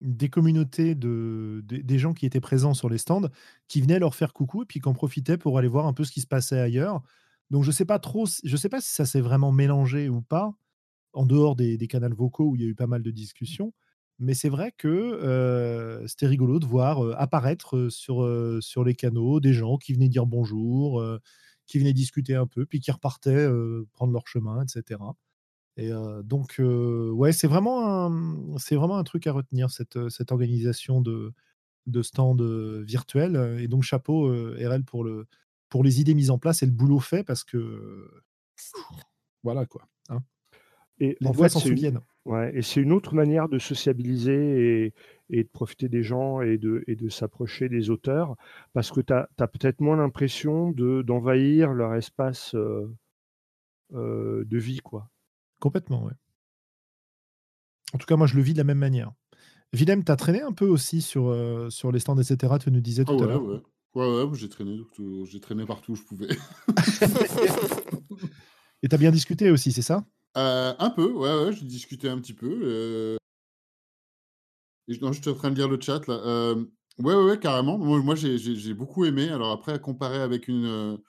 des 0.02 0.30
communautés 0.30 0.96
de, 0.96 1.64
des 1.66 2.00
gens 2.00 2.14
qui 2.14 2.26
étaient 2.26 2.42
présents 2.42 2.74
sur 2.74 2.90
les 2.90 2.98
stands 2.98 3.30
qui 3.68 3.82
venaient 3.82 4.00
leur 4.00 4.16
faire 4.16 4.34
coucou 4.34 4.64
et 4.64 4.66
puis 4.66 4.80
qui 4.80 4.90
en 4.90 4.94
profitaient 4.94 5.38
pour 5.38 5.58
aller 5.58 5.68
voir 5.68 5.88
un 5.88 5.94
peu 5.94 6.04
ce 6.04 6.12
qui 6.12 6.22
se 6.22 6.28
passait 6.28 6.60
ailleurs. 6.60 7.02
Donc 7.52 7.64
je 7.64 7.72
sais 7.72 7.86
pas 7.86 8.00
trop, 8.00 8.26
je 8.44 8.58
sais 8.58 8.70
pas 8.70 8.82
si 8.82 8.92
ça 8.92 9.06
s'est 9.06 9.22
vraiment 9.22 9.52
mélangé 9.52 10.10
ou 10.10 10.22
pas, 10.22 10.54
en 11.14 11.26
dehors 11.26 11.56
des, 11.56 11.78
des 11.78 11.88
canaux 11.88 12.16
vocaux 12.16 12.46
où 12.50 12.56
il 12.56 12.62
y 12.64 12.66
a 12.66 12.68
eu 12.70 12.76
pas 12.76 12.88
mal 12.88 13.04
de 13.04 13.12
discussions. 13.12 13.74
Mais 14.20 14.34
c'est 14.36 14.50
vrai 14.50 14.74
que 14.78 16.04
c'était 16.08 16.28
rigolo 16.28 16.60
de 16.60 16.66
voir 16.66 17.02
apparaître 17.20 17.90
sur, 17.90 18.28
sur 18.62 18.84
les 18.84 18.96
canaux 18.96 19.40
des 19.40 19.54
gens 19.54 19.78
qui 19.78 19.94
venaient 19.94 20.10
dire 20.10 20.26
bonjour, 20.26 21.04
qui 21.68 21.80
venaient 21.80 21.94
discuter 21.94 22.36
un 22.36 22.48
peu, 22.48 22.66
puis 22.66 22.80
qui 22.80 22.92
repartaient 22.92 23.48
prendre 23.94 24.14
leur 24.14 24.28
chemin, 24.28 24.64
etc. 24.64 25.00
Et 25.78 25.92
donc, 26.24 26.60
ouais, 26.60 27.32
c'est 27.32 27.48
vraiment, 27.48 28.06
un, 28.06 28.58
c'est 28.58 28.76
vraiment 28.76 28.98
un 28.98 29.04
truc 29.04 29.26
à 29.26 29.32
retenir, 29.32 29.72
cette, 29.72 30.10
cette 30.10 30.32
organisation 30.32 31.02
de, 31.02 31.34
de 31.88 32.02
stand 32.02 32.42
virtuel. 32.84 33.58
Et 33.60 33.68
donc, 33.68 33.82
chapeau, 33.82 34.28
RL, 34.28 34.84
pour 34.84 35.04
le, 35.04 35.28
pour 35.74 35.84
les 35.84 36.00
idées 36.00 36.14
mises 36.14 36.30
en 36.30 36.38
place 36.38 36.62
et 36.62 36.68
le 36.68 36.72
boulot 36.72 37.00
fait 37.00 37.24
parce 37.24 37.44
que 37.44 38.08
voilà 39.42 39.66
quoi. 39.66 39.88
Hein. 40.10 40.20
Et 41.00 41.18
les 41.20 41.32
voix 41.32 41.50
s'en 41.50 41.60
souviennent. 41.60 42.00
Ouais, 42.26 42.56
et 42.56 42.62
c'est 42.62 42.80
une 42.80 42.92
autre 42.92 43.16
manière 43.16 43.50
de 43.50 43.58
sociabiliser 43.58 44.86
et, 44.86 44.94
et, 45.32 45.44
de 45.44 45.50
profiter 45.50 45.90
des 45.90 46.04
gens 46.04 46.42
et 46.42 46.60
de, 46.60 46.84
et 46.86 46.96
de 46.96 47.10
s'approcher 47.10 47.70
des 47.70 47.90
auteurs 47.90 48.36
parce 48.74 48.92
que 48.92 49.02
tu 49.02 49.12
as, 49.14 49.28
peut-être 49.48 49.82
moins 49.82 49.98
l'impression 49.98 50.70
d'envahir 50.72 51.74
leur 51.74 51.96
espace 51.96 52.54
euh, 52.54 52.88
euh, 53.96 54.46
de 54.46 54.58
vie. 54.60 54.80
quoi. 54.80 55.10
Complètement, 55.64 56.04
ouais. 56.04 56.12
En 57.94 57.98
tout 57.98 58.06
cas, 58.06 58.18
moi, 58.18 58.28
je 58.28 58.36
le 58.36 58.42
vis 58.42 58.52
de 58.52 58.58
la 58.58 58.66
même 58.66 58.80
manière. 58.80 59.14
Willem, 59.72 60.04
tu 60.04 60.12
as 60.12 60.18
traîné 60.18 60.42
un 60.42 60.52
peu 60.52 60.68
aussi 60.68 61.02
sur, 61.02 61.30
euh, 61.30 61.70
sur 61.70 61.94
les 61.94 62.00
stands, 62.00 62.18
etc. 62.18 62.56
Tu 62.60 62.70
nous 62.70 62.82
disais 62.82 63.06
tout 63.06 63.16
ah 63.18 63.24
à 63.24 63.28
l'heure. 63.28 63.46
Ouais. 63.46 63.62
Ouais, 63.96 64.26
ouais, 64.26 64.30
j'ai 64.34 64.50
traîné, 64.50 64.82
j'ai 65.24 65.40
traîné 65.40 65.66
partout 65.66 65.94
où 65.94 65.96
je 65.96 66.04
pouvais. 66.04 66.28
Et 68.84 68.90
t'as 68.90 68.98
bien 68.98 69.12
discuté 69.12 69.52
aussi, 69.52 69.72
c'est 69.72 69.82
ça? 69.82 70.04
Euh, 70.36 70.74
Un 70.80 70.90
peu, 70.90 71.14
ouais, 71.14 71.46
ouais, 71.46 71.54
j'ai 71.54 71.64
discuté 71.64 72.10
un 72.10 72.20
petit 72.20 72.34
peu. 72.34 72.60
Euh... 72.62 73.16
Et, 74.90 75.00
non, 75.00 75.14
j'étais 75.14 75.30
en 75.30 75.36
train 75.36 75.52
de 75.52 75.56
lire 75.56 75.70
le 75.70 75.80
chat 75.80 76.06
là. 76.10 76.56
Ouais, 77.00 77.16
ouais, 77.16 77.24
ouais, 77.24 77.40
carrément. 77.40 77.78
Moi, 77.78 78.02
moi 78.02 78.16
j'ai 78.16 78.74
beaucoup 78.74 79.06
aimé. 79.06 79.30
Alors 79.30 79.52
après, 79.52 79.72
à 79.72 79.80
comparer 79.80 80.20
avec 80.20 80.50
une, 80.50 81.00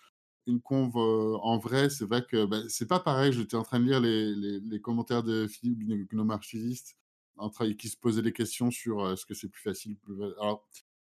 une 0.46 0.60
conve 0.60 0.96
euh, 0.96 1.36
en 1.42 1.58
vrai, 1.58 1.90
c'est 1.90 2.04
vrai 2.04 2.24
que 2.24 2.44
bah, 2.44 2.60
c'est 2.68 2.86
pas 2.86 3.00
pareil. 3.00 3.32
J'étais 3.32 3.56
en 3.56 3.62
train 3.62 3.80
de 3.80 3.84
lire 3.84 4.00
les, 4.00 4.34
les, 4.60 4.80
commentaires 4.80 5.22
de 5.22 5.46
Philippe 5.46 6.10
Gnomarchiviste 6.12 6.96
qui 7.78 7.88
se 7.88 7.96
posait 7.96 8.22
des 8.22 8.32
questions 8.32 8.70
sur 8.70 9.10
est-ce 9.10 9.26
que 9.26 9.34
c'est 9.34 9.48
plus 9.48 9.62
facile. 9.62 9.96
Plus... 9.96 10.14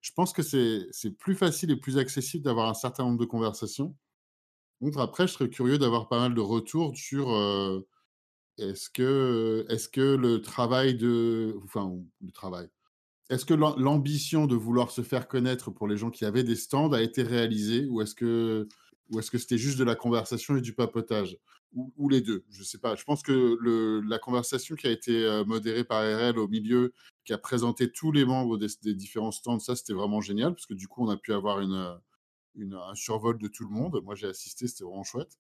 Je 0.02 0.12
pense 0.14 0.34
que 0.34 0.41
c'est 0.41 1.12
plus 1.18 1.36
facile 1.36 1.72
et 1.72 1.76
plus 1.76 1.98
accessible 1.98 2.44
d'avoir 2.44 2.70
un 2.70 2.74
certain 2.74 3.03
nombre 3.03 3.20
de 3.20 3.26
conversations. 3.26 3.95
Contre, 4.82 4.99
après, 4.99 5.28
je 5.28 5.34
serais 5.34 5.49
curieux 5.49 5.78
d'avoir 5.78 6.07
pas 6.10 6.20
mal 6.20 6.34
de 6.34 6.41
retours 6.41 6.95
sur 6.98 7.30
est-ce 8.57 8.90
que, 8.90 9.66
est 9.70 9.91
que 9.91 10.16
le 10.16 10.41
travail 10.41 10.95
de. 10.95 11.56
Enfin, 11.64 11.94
le 12.22 12.32
travail. 12.32 12.70
est-ce 13.30 13.45
que 13.45 13.53
l'ambition 13.53 14.48
de 14.48 14.56
vouloir 14.56 14.91
se 14.91 15.02
faire 15.02 15.28
connaître 15.28 15.72
pour 15.72 15.88
les 15.88 15.98
gens 15.98 16.10
qui 16.12 16.26
avaient 16.26 16.44
des 16.44 16.56
stands 16.56 16.91
a 16.94 17.02
été 17.02 17.24
réalisée 17.24 17.88
ou 17.88 18.02
est-ce 18.02 18.16
que 18.16 18.68
ou 19.10 19.19
est-ce 19.19 19.32
que 19.32 19.38
c'était 19.38 19.57
juste 19.57 19.77
de 19.77 19.84
la 19.84 19.95
conversation 19.95 20.57
et 20.57 20.61
du 20.61 20.73
papotage? 20.73 21.38
Ou, 21.73 22.07
les 22.07 22.22
deux 22.22 22.45
Je 22.49 22.60
ne 22.60 22.64
sais 22.64 22.77
pas. 22.77 22.95
Je 22.95 23.03
pense 23.03 23.22
que 23.22 23.57
la 24.07 24.18
conversation 24.18 24.76
qui 24.76 24.88
a 24.88 24.91
été 24.91 25.26
euh, 25.26 25.44
modérée 25.44 25.84
par 25.84 26.03
RL 26.03 26.40
au 26.40 26.48
milieu, 26.48 26.94
qui 27.26 27.34
a 27.34 27.38
présenté 27.38 27.91
tous 27.91 28.14
les 28.14 28.23
membres 28.23 28.57
des, 28.57 28.95
différents 28.95 29.32
stands, 29.32 29.60
ça 29.60 29.76
c'était 29.76 29.94
vraiment 29.94 30.22
génial 30.22 30.53
parce 30.53 30.65
que 30.68 30.73
du 30.73 30.88
coup 30.88 31.06
on 31.06 31.10
a 31.10 31.18
pu 31.18 31.34
avoir 31.34 31.60
une 31.60 31.99
un 32.57 32.95
survol 32.95 33.38
de 33.38 33.48
tout 33.49 33.65
le 33.65 33.72
monde. 33.72 34.02
Moi 34.03 34.15
j'ai 34.15 34.27
assisté, 34.27 34.68
c'était 34.68 34.86
vraiment 34.86 35.03
chouette. 35.03 35.38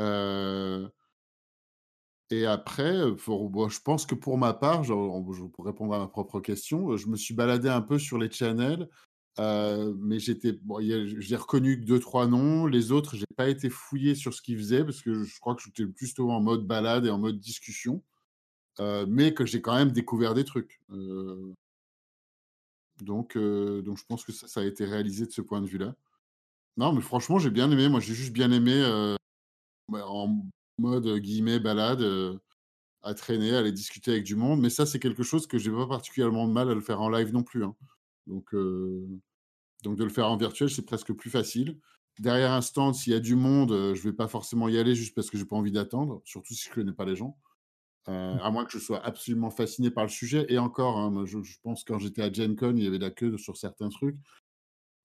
Euh, 0.00 0.88
et 2.30 2.46
après, 2.46 2.94
je 2.96 3.80
pense 3.80 4.06
que 4.06 4.14
pour 4.14 4.38
ma 4.38 4.54
part, 4.54 4.82
je, 4.82 4.92
pour 4.92 5.66
répondre 5.66 5.94
à 5.94 5.98
ma 5.98 6.08
propre 6.08 6.40
question, 6.40 6.96
je 6.96 7.06
me 7.06 7.16
suis 7.16 7.34
baladé 7.34 7.68
un 7.68 7.82
peu 7.82 7.98
sur 7.98 8.18
les 8.18 8.30
channels, 8.30 8.88
mais 9.38 10.18
j'étais, 10.18 10.58
j'ai 11.18 11.36
reconnu 11.36 11.80
que 11.80 11.84
deux 11.84 12.00
trois 12.00 12.26
noms. 12.26 12.66
Les 12.66 12.92
autres, 12.92 13.16
j'ai 13.16 13.26
pas 13.36 13.48
été 13.48 13.70
fouillé 13.70 14.14
sur 14.14 14.34
ce 14.34 14.42
qu'ils 14.42 14.58
faisaient 14.58 14.84
parce 14.84 15.02
que 15.02 15.24
je 15.24 15.40
crois 15.40 15.54
que 15.54 15.62
j'étais 15.62 15.86
plutôt 15.86 16.30
en 16.30 16.40
mode 16.40 16.66
balade 16.66 17.06
et 17.06 17.10
en 17.10 17.18
mode 17.18 17.38
discussion, 17.38 18.02
mais 19.08 19.34
que 19.34 19.46
j'ai 19.46 19.60
quand 19.60 19.74
même 19.74 19.92
découvert 19.92 20.34
des 20.34 20.44
trucs. 20.44 20.80
donc, 23.02 23.36
donc 23.36 23.98
je 23.98 24.04
pense 24.06 24.24
que 24.24 24.32
ça, 24.32 24.60
a 24.60 24.64
été 24.64 24.84
réalisé 24.84 25.26
de 25.26 25.32
ce 25.32 25.40
point 25.42 25.60
de 25.60 25.66
vue-là. 25.66 25.94
Non, 26.76 26.92
mais 26.92 27.02
franchement, 27.02 27.38
j'ai 27.38 27.50
bien 27.50 27.70
aimé. 27.70 27.88
Moi, 27.88 28.00
j'ai 28.00 28.14
juste 28.14 28.32
bien 28.32 28.50
aimé 28.52 28.84
en 29.92 30.44
mode 30.78 31.18
guillemets 31.18 31.60
balade, 31.60 32.04
à 33.02 33.14
traîner, 33.14 33.54
à 33.54 33.58
aller 33.58 33.72
discuter 33.72 34.12
avec 34.12 34.24
du 34.24 34.36
monde. 34.36 34.60
Mais 34.60 34.70
ça, 34.70 34.86
c'est 34.86 34.98
quelque 34.98 35.22
chose 35.22 35.46
que 35.46 35.58
j'ai 35.58 35.70
pas 35.70 35.86
particulièrement 35.86 36.48
de 36.48 36.52
mal 36.52 36.70
à 36.70 36.74
le 36.74 36.80
faire 36.80 37.00
en 37.00 37.10
live 37.10 37.32
non 37.32 37.42
plus. 37.42 37.64
Hein. 37.64 37.74
Donc, 38.26 38.54
donc 39.82 39.96
de 39.96 40.04
le 40.04 40.10
faire 40.10 40.30
en 40.30 40.36
virtuel, 40.36 40.70
c'est 40.70 40.84
presque 40.84 41.12
plus 41.12 41.30
facile. 41.30 41.78
Derrière 42.18 42.52
un 42.52 42.62
stand, 42.62 42.94
s'il 42.94 43.12
y 43.12 43.16
a 43.16 43.20
du 43.20 43.34
monde, 43.34 43.94
je 43.94 44.02
vais 44.02 44.12
pas 44.12 44.28
forcément 44.28 44.68
y 44.68 44.78
aller 44.78 44.94
juste 44.94 45.14
parce 45.14 45.30
que 45.30 45.36
j'ai 45.36 45.44
pas 45.44 45.56
envie 45.56 45.72
d'attendre, 45.72 46.22
surtout 46.24 46.54
si 46.54 46.68
je 46.68 46.74
connais 46.74 46.92
pas 46.92 47.04
les 47.04 47.16
gens. 47.16 47.36
Mmh. 48.06 48.12
à 48.12 48.50
moins 48.50 48.66
que 48.66 48.72
je 48.72 48.78
sois 48.78 49.02
absolument 49.02 49.50
fasciné 49.50 49.90
par 49.90 50.04
le 50.04 50.10
sujet. 50.10 50.44
Et 50.50 50.58
encore, 50.58 50.98
hein, 50.98 51.24
je, 51.24 51.42
je, 51.42 51.56
pense 51.62 51.84
quand 51.84 51.98
j'étais 51.98 52.20
à 52.20 52.30
Gen 52.30 52.54
Con, 52.54 52.74
il 52.76 52.84
y 52.84 52.86
avait 52.86 52.98
de 52.98 53.04
la 53.04 53.10
queue 53.10 53.38
sur 53.38 53.56
certains 53.56 53.88
trucs 53.88 54.18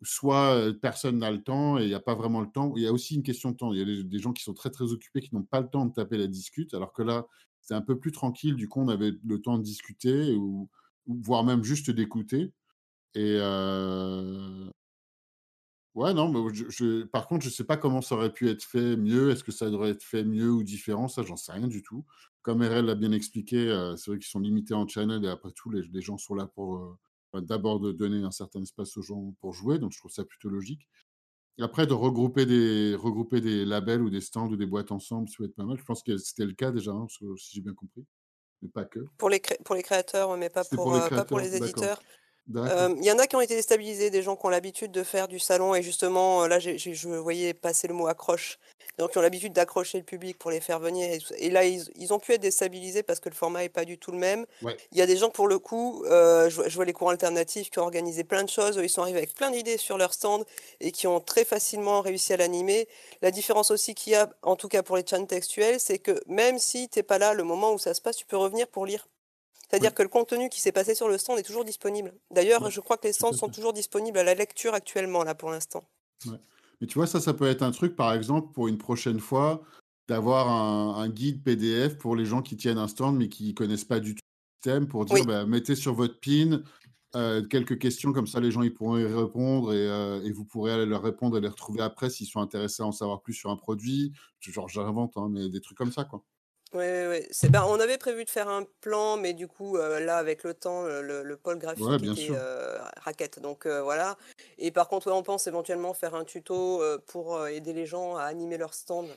soit 0.01 0.73
personne 0.81 1.19
n'a 1.19 1.31
le 1.31 1.41
temps 1.43 1.77
et 1.77 1.83
il 1.83 1.87
n'y 1.87 1.93
a 1.93 1.99
pas 1.99 2.15
vraiment 2.15 2.41
le 2.41 2.49
temps. 2.49 2.73
Il 2.75 2.83
y 2.83 2.87
a 2.87 2.93
aussi 2.93 3.15
une 3.15 3.23
question 3.23 3.51
de 3.51 3.57
temps. 3.57 3.73
Il 3.73 3.79
y 3.79 3.99
a 3.99 4.03
des 4.03 4.19
gens 4.19 4.33
qui 4.33 4.43
sont 4.43 4.53
très 4.53 4.69
très 4.69 4.91
occupés 4.91 5.21
qui 5.21 5.33
n'ont 5.35 5.43
pas 5.43 5.61
le 5.61 5.67
temps 5.67 5.85
de 5.85 5.93
taper 5.93 6.17
la 6.17 6.27
discute, 6.27 6.73
alors 6.73 6.93
que 6.93 7.01
là, 7.01 7.25
c'est 7.61 7.73
un 7.73 7.81
peu 7.81 7.99
plus 7.99 8.11
tranquille. 8.11 8.55
Du 8.55 8.67
coup, 8.67 8.81
on 8.81 8.87
avait 8.87 9.11
le 9.25 9.41
temps 9.41 9.57
de 9.57 9.63
discuter 9.63 10.33
ou, 10.33 10.69
voire 11.07 11.43
même 11.43 11.63
juste 11.63 11.91
d'écouter. 11.91 12.53
Et 13.15 13.38
ouais, 15.95 16.14
non, 16.14 16.30
mais 16.30 16.53
je, 16.53 17.03
par 17.03 17.27
contre, 17.27 17.44
je 17.44 17.49
ne 17.49 17.53
sais 17.53 17.64
pas 17.64 17.77
comment 17.77 18.02
ça 18.02 18.15
aurait 18.15 18.34
pu 18.34 18.49
être 18.49 18.64
fait 18.64 18.95
mieux. 18.98 19.31
Est-ce 19.31 19.44
que 19.44 19.52
ça 19.52 19.69
devrait 19.69 19.90
être 19.91 20.03
fait 20.03 20.23
mieux 20.23 20.52
ou 20.52 20.64
différent? 20.64 21.07
Ça, 21.07 21.23
j'en 21.23 21.36
sais 21.36 21.52
rien 21.52 21.68
du 21.68 21.84
tout. 21.84 22.06
Comme 22.41 22.61
RL 22.61 22.86
l'a 22.86 22.95
bien 22.95 23.11
expliqué, 23.11 23.68
c'est 23.98 24.11
vrai 24.11 24.19
qu'ils 24.19 24.30
sont 24.30 24.40
limités 24.40 24.73
en 24.73 24.88
channel 24.88 25.23
et 25.26 25.30
après 25.30 25.52
tout, 25.52 25.69
les, 25.69 25.84
les 25.84 26.02
gens 26.02 26.18
sont 26.18 26.36
là 26.36 26.48
pour 26.48 26.98
d'abord 27.34 27.80
de 27.80 27.91
donner 27.91 28.23
un 28.23 28.31
certain 28.31 28.61
espace 28.61 28.98
aux 28.98 29.02
gens 29.02 29.36
pour 29.40 29.53
jouer, 29.53 29.77
donc 29.77 29.91
je 29.91 29.99
trouve 29.99 30.11
ça 30.11 30.26
plutôt 30.26 30.49
logique. 30.49 30.88
Après, 31.60 31.86
de 31.86 31.94
regrouper 31.94 32.45
des, 32.45 32.95
regrouper 32.95 33.41
des 33.41 33.65
labels 33.65 34.02
ou 34.02 34.10
des 34.10 34.22
stands 34.22 34.48
ou 34.48 34.56
des 34.56 34.65
boîtes 34.65 34.91
ensemble, 34.91 35.27
ça 35.27 35.36
peut 35.38 35.44
être 35.44 35.56
pas 35.56 35.65
mal. 35.65 35.77
Je 35.77 35.84
pense 35.84 36.03
que 36.03 36.18
c'était 36.18 36.45
le 36.45 36.53
cas 36.53 36.72
déjà, 36.72 36.91
hein, 36.91 37.06
si 37.10 37.53
j'ai 37.53 37.61
bien 37.61 37.73
compris. 37.73 38.06
Mais 38.61 38.69
pas 38.69 38.86
que. 38.86 38.99
Pour 39.18 39.30
les, 39.30 39.41
pour 39.65 39.76
les 39.76 39.84
créateurs, 39.84 40.38
mais 40.38 40.49
pas 40.49 40.64
pour, 40.64 40.94
euh, 40.94 41.10
pas 41.10 41.26
pour 41.26 41.40
les 41.40 41.56
éditeurs. 41.56 42.02
Il 42.53 43.03
y 43.03 43.11
en 43.11 43.19
a 43.19 43.27
qui 43.27 43.35
ont 43.35 43.41
été 43.41 43.55
déstabilisés, 43.55 44.09
des 44.09 44.23
gens 44.23 44.35
qui 44.35 44.45
ont 44.45 44.49
l'habitude 44.49 44.91
de 44.91 45.03
faire 45.03 45.27
du 45.27 45.39
salon 45.39 45.76
et 45.76 45.84
justement, 45.84 46.47
là, 46.47 46.59
je 46.59 47.07
voyais 47.17 47.53
passer 47.53 47.88
le 47.88 47.93
mot 47.93 48.07
accroche. 48.07 48.57
Donc, 48.97 49.11
ils 49.15 49.19
ont 49.19 49.21
l'habitude 49.21 49.53
d'accrocher 49.53 49.97
le 49.97 50.03
public 50.03 50.38
pour 50.38 50.51
les 50.51 50.59
faire 50.59 50.80
venir. 50.80 51.17
Et, 51.38 51.49
là, 51.49 51.63
ils, 51.63 52.13
ont 52.13 52.19
pu 52.19 52.34
être 52.34 52.41
déstabilisés 52.41 53.01
parce 53.01 53.21
que 53.21 53.30
le 53.30 53.35
format 53.35 53.61
n'est 53.61 53.69
pas 53.69 53.85
du 53.85 53.97
tout 53.97 54.11
le 54.11 54.17
même. 54.17 54.45
Il 54.91 54.97
y 54.97 55.01
a 55.01 55.05
des 55.05 55.15
gens, 55.15 55.30
pour 55.30 55.47
le 55.47 55.57
coup, 55.57 56.03
je, 56.05 56.76
vois 56.76 56.85
les 56.85 56.93
cours 56.93 57.09
alternatifs 57.09 57.69
qui 57.69 57.80
ont 57.80 57.84
organisé 57.84 58.26
plein 58.26 58.43
de 58.43 58.49
choses. 58.49 58.77
Ils 58.81 58.89
sont 58.89 59.01
arrivés 59.01 59.19
avec 59.19 59.35
plein 59.35 59.51
d'idées 59.51 59.77
sur 59.77 59.97
leur 59.97 60.13
stand 60.13 60.43
et 60.81 60.91
qui 60.91 61.07
ont 61.07 61.21
très 61.21 61.45
facilement 61.45 62.01
réussi 62.01 62.34
à 62.34 62.38
l'animer. 62.38 62.88
La 63.21 63.31
différence 63.31 63.71
aussi 63.71 63.95
qu'il 63.95 64.13
y 64.13 64.15
a, 64.15 64.30
en 64.41 64.55
tout 64.55 64.67
cas 64.67 64.84
pour 64.84 64.97
les 64.97 65.05
chants 65.09 65.26
textuels, 65.26 65.80
c'est 65.80 65.99
que 65.99 66.19
même 66.27 66.59
si 66.59 66.89
tu 66.89 66.99
n'es 66.99 67.03
pas 67.03 67.19
là 67.19 67.34
le 67.34 67.43
moment 67.43 67.71
où 67.71 67.80
ça 67.80 67.93
se 67.93 68.01
passe, 68.01 68.17
tu 68.17 68.26
peux 68.26 68.38
revenir 68.38 68.67
pour 68.67 68.85
lire. 68.85 69.07
C'est-à-dire 69.69 69.93
que 69.93 70.01
le 70.01 70.09
contenu 70.09 70.49
qui 70.49 70.61
s'est 70.61 70.71
passé 70.71 70.95
sur 70.95 71.07
le 71.07 71.17
stand 71.17 71.37
est 71.37 71.43
toujours 71.43 71.63
disponible. 71.63 72.13
D'ailleurs, 72.31 72.69
je 72.71 72.79
crois 72.79 72.97
que 72.97 73.05
les 73.07 73.13
stands 73.13 73.33
sont 73.33 73.49
toujours 73.49 73.73
disponibles 73.73 74.17
à 74.17 74.23
la 74.23 74.33
lecture 74.33 74.73
actuellement, 74.73 75.23
là, 75.23 75.35
pour 75.35 75.51
l'instant. 75.51 75.87
Mais 76.81 76.87
tu 76.87 76.95
vois, 76.95 77.07
ça, 77.07 77.19
ça 77.19 77.33
peut 77.33 77.47
être 77.47 77.61
un 77.61 77.71
truc, 77.71 77.95
par 77.95 78.13
exemple, 78.13 78.51
pour 78.53 78.67
une 78.67 78.77
prochaine 78.77 79.19
fois, 79.19 79.61
d'avoir 80.07 80.49
un, 80.49 81.09
guide 81.09 81.43
PDF 81.43 81.97
pour 81.97 82.15
les 82.15 82.25
gens 82.25 82.41
qui 82.41 82.57
tiennent 82.57 82.79
un 82.79 82.87
stand, 82.87 83.15
mais 83.17 83.29
qui 83.29 83.49
ne 83.49 83.53
connaissent 83.53 83.85
pas 83.85 83.99
du 83.99 84.15
tout 84.15 84.21
le 84.23 84.71
système, 84.71 84.87
pour 84.87 85.05
dire, 85.05 85.23
bah, 85.25 85.45
mettez 85.45 85.75
sur 85.75 85.93
votre 85.93 86.19
pin 86.19 86.63
euh, 87.15 87.43
quelques 87.45 87.79
questions, 87.79 88.11
comme 88.11 88.27
ça, 88.27 88.39
les 88.39 88.51
gens 88.51 88.61
ils 88.61 88.73
pourront 88.73 88.97
y 88.97 89.05
répondre 89.05 89.73
et, 89.73 89.87
euh, 89.87 90.21
et, 90.23 90.31
vous 90.31 90.45
pourrez 90.45 90.71
aller 90.71 90.85
leur 90.85 91.01
répondre 91.01 91.37
et 91.37 91.41
les 91.41 91.47
retrouver 91.47 91.81
après 91.81 92.09
s'ils 92.11 92.27
sont 92.27 92.39
intéressés 92.39 92.83
à 92.83 92.85
en 92.85 92.91
savoir 92.91 93.21
plus 93.21 93.33
sur 93.33 93.49
un 93.49 93.55
produit. 93.55 94.13
Genre, 94.41 94.69
j'invente, 94.69 95.13
hein, 95.17 95.27
mais 95.31 95.49
des 95.49 95.59
trucs 95.59 95.77
comme 95.77 95.91
ça, 95.91 96.05
quoi. 96.05 96.23
Oui, 96.73 96.85
oui, 97.09 97.17
C'est 97.31 97.49
ben, 97.49 97.63
on 97.67 97.79
avait 97.79 97.97
prévu 97.97 98.25
de 98.25 98.29
faire 98.29 98.47
un 98.47 98.63
plan, 98.81 99.17
mais 99.17 99.33
du 99.33 99.47
coup, 99.47 99.77
euh, 99.77 99.99
là, 99.99 100.17
avec 100.17 100.43
le 100.43 100.53
temps, 100.53 100.83
le, 100.83 101.35
pôle 101.35 101.57
graphique 101.57 101.87
était 102.03 102.29
euh, 102.31 102.77
raquette. 102.97 103.41
Donc 103.41 103.65
euh, 103.65 103.81
voilà. 103.81 104.17
Et 104.59 104.69
par 104.69 104.87
contre, 104.87 105.11
on 105.11 105.23
pense 105.23 105.47
éventuellement 105.47 105.95
faire 105.95 106.13
un 106.13 106.25
tuto 106.25 106.81
pour 107.07 107.45
aider 107.47 107.73
les 107.73 107.87
gens 107.87 108.17
à 108.17 108.23
animer 108.23 108.57
leur 108.57 108.73
stand. 108.73 109.07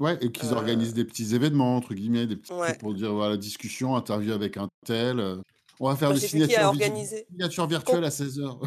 Ouais, 0.00 0.18
et 0.20 0.30
qu'ils 0.30 0.52
organisent 0.52 0.94
des 0.94 1.04
petits 1.04 1.34
événements, 1.34 1.76
entre 1.76 1.94
guillemets, 1.94 2.26
des 2.26 2.36
petits 2.36 2.52
trucs 2.52 2.78
pour 2.78 2.92
dire 2.92 3.14
voilà, 3.14 3.36
discussion, 3.36 3.94
interview 3.94 4.32
avec 4.32 4.56
un 4.56 4.68
tel. 4.84 5.40
On 5.78 5.88
va 5.88 5.96
faire 5.96 6.12
des 6.12 6.20
signatures, 6.20 6.74
signatures 7.30 7.66
virtuelles 7.66 8.04
à 8.04 8.08
16h. 8.08 8.58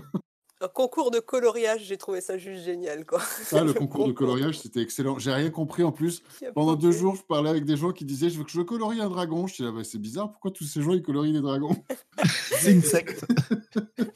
Un 0.61 0.67
concours 0.67 1.09
de 1.09 1.19
coloriage, 1.19 1.83
j'ai 1.85 1.97
trouvé 1.97 2.19
ça 2.19 2.37
juste 2.37 2.65
génial. 2.65 3.05
Quoi. 3.05 3.21
Ah, 3.53 3.63
le 3.63 3.73
concours 3.73 4.07
de 4.07 4.11
coloriage, 4.11 4.59
c'était 4.59 4.81
excellent. 4.81 5.17
J'ai 5.17 5.31
rien 5.31 5.49
compris 5.49 5.83
en 5.83 5.93
plus. 5.93 6.21
Pendant 6.53 6.75
deux 6.75 6.91
jours, 6.91 7.15
je 7.15 7.23
parlais 7.23 7.49
avec 7.49 7.63
des 7.63 7.77
gens 7.77 7.93
qui 7.93 8.03
disaient 8.03 8.29
Je 8.29 8.37
veux 8.37 8.43
que 8.43 8.51
je 8.51 8.61
colorie 8.61 8.99
un 8.99 9.09
dragon. 9.09 9.47
Je 9.47 9.55
disais 9.55 9.71
bah, 9.71 9.83
C'est 9.85 9.99
bizarre, 9.99 10.31
pourquoi 10.31 10.51
tous 10.51 10.65
ces 10.65 10.81
gens 10.81 10.91
ils 10.91 11.01
colorient 11.01 11.31
des 11.31 11.41
dragons? 11.41 11.75
C'est 12.59 12.73
une 12.73 12.81
secte. 12.81 13.25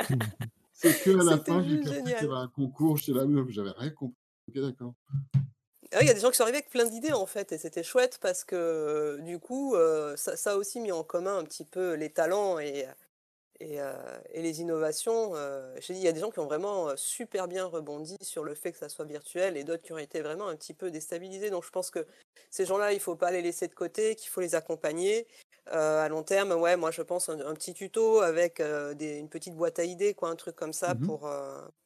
C'est 0.74 1.02
que 1.02 1.11
à 1.11 1.24
la 1.24 1.38
fin, 1.38 1.64
j'ai 1.64 1.78
compris 1.78 2.03
qu'il 2.03 2.11
y 2.11 2.14
avait 2.14 2.34
un 2.34 2.49
concours. 2.49 2.98
Je 2.98 3.14
là, 3.14 3.26
j'avais 3.48 3.72
rien 3.78 3.91
compris. 3.91 4.18
Ok, 4.49 4.61
d'accord. 4.61 4.94
Ah 5.95 5.99
il 6.02 6.07
y 6.07 6.10
a 6.10 6.14
des 6.14 6.20
gens 6.20 6.32
qui 6.32 6.38
sont 6.38 6.44
arrivés 6.44 6.57
avec 6.57 6.72
plein 6.72 6.86
d'idées 6.86 7.14
en 7.14 7.28
fait, 7.28 7.52
et 7.52 7.57
c'était 7.60 7.84
chouette 7.84 8.18
parce 8.20 8.44
que 8.44 9.20
du 9.22 9.38
coup, 9.40 9.76
euh, 9.76 10.15
ça, 10.18 10.36
ça, 10.36 10.53
a 10.53 10.56
aussi 10.56 10.80
mis 10.80 10.91
en 10.91 11.03
commun 11.03 11.38
un 11.38 11.44
petit 11.44 11.65
peu 11.65 11.94
les 11.94 12.10
talents 12.10 12.57
et, 12.57 12.88
euh, 13.61 14.19
et, 14.31 14.41
les 14.41 14.61
innovations, 14.61 15.35
euh, 15.35 15.75
j'ai 15.80 15.93
dit, 15.93 15.99
il 15.99 16.05
y 16.05 16.07
a 16.07 16.11
des 16.11 16.19
gens 16.19 16.31
qui 16.31 16.39
ont 16.39 16.45
vraiment 16.45 16.89
euh, 16.89 16.93
super 16.97 17.47
bien 17.47 17.65
rebondi 17.65 18.17
sur 18.21 18.43
le 18.43 18.55
fait 18.55 18.71
que 18.71 18.77
ça 18.77 18.89
soit 18.89 19.05
virtuel 19.05 19.57
et 19.57 19.63
d'autres 19.63 19.84
qui 19.84 19.93
ont 19.93 19.97
été 19.97 20.21
vraiment 20.21 20.47
un 20.47 20.55
petit 20.55 20.73
peu 20.73 20.91
déstabilisés. 20.91 21.49
Donc 21.49 21.63
je 21.63 21.69
pense 21.69 21.89
que 21.89 22.05
ces 22.49 22.65
gens-là, 22.65 22.91
il 22.91 22.95
ne 22.95 23.01
faut 23.01 23.15
pas 23.15 23.31
les 23.31 23.41
laisser 23.41 23.67
de 23.67 23.73
côté, 23.73 24.15
qu'il 24.15 24.30
faut 24.30 24.41
les 24.41 24.55
accompagner. 24.55 25.27
à 25.67 26.07
long 26.09 26.23
terme, 26.23 26.51
ouais, 26.51 26.75
moi 26.75 26.91
je 26.91 27.01
pense 27.01 27.30
un, 27.30 27.53
petit 27.53 27.73
tuto 27.73 28.19
avec 28.19 28.59
une 28.59 29.30
petite 29.30 29.55
boîte 29.55 29.80
à 29.80 29.84
idées, 29.84 30.13
quoi, 30.13 30.30
un 30.30 30.35
truc 30.35 30.55
comme 30.55 30.73
ça 30.73 30.93
mmh 30.93 31.05
pour, 31.05 31.31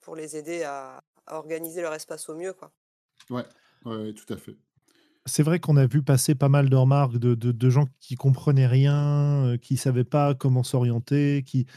pour 0.02 0.16
les 0.16 0.36
aider 0.36 0.64
à, 0.64 1.02
organiser 1.28 1.82
leur 1.82 1.94
espace 1.94 2.30
au 2.30 2.36
mieux. 2.36 2.54
Quoi. 2.54 2.72
Ouais, 3.30 3.46
ouais, 3.86 4.14
tout 4.14 4.34
à 4.34 4.38
fait 4.38 4.56
c'est 5.28 5.44
vrai 5.44 5.60
qu'on 5.60 5.78
a 5.78 5.86
vu 5.86 6.02
passer 6.02 6.36
pas 6.36 6.50
mal 6.50 6.70
de 6.70 6.76
remarques 6.76 7.18
de, 7.18 7.70
gens 7.70 7.86
qui 8.00 8.16
comprenaient 8.16 8.68
rien, 8.68 9.46
euh, 9.46 9.58
qui 9.58 9.74
ne 9.74 9.80
savaient 9.80 10.04
pas 10.04 10.34
comment 10.34 10.64
s'orienter, 10.64 11.44
qui 11.46 11.68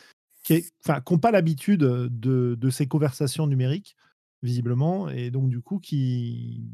n'ont 0.88 1.18
pas 1.18 1.30
l'habitude 1.30 1.80
de, 1.80 2.70
ces 2.70 2.86
conversations 2.86 3.46
numériques, 3.46 3.96
visiblement, 4.42 5.08
et 5.08 5.30
donc 5.30 5.48
du 5.48 5.60
coup 5.60 5.78
qui, 5.78 6.64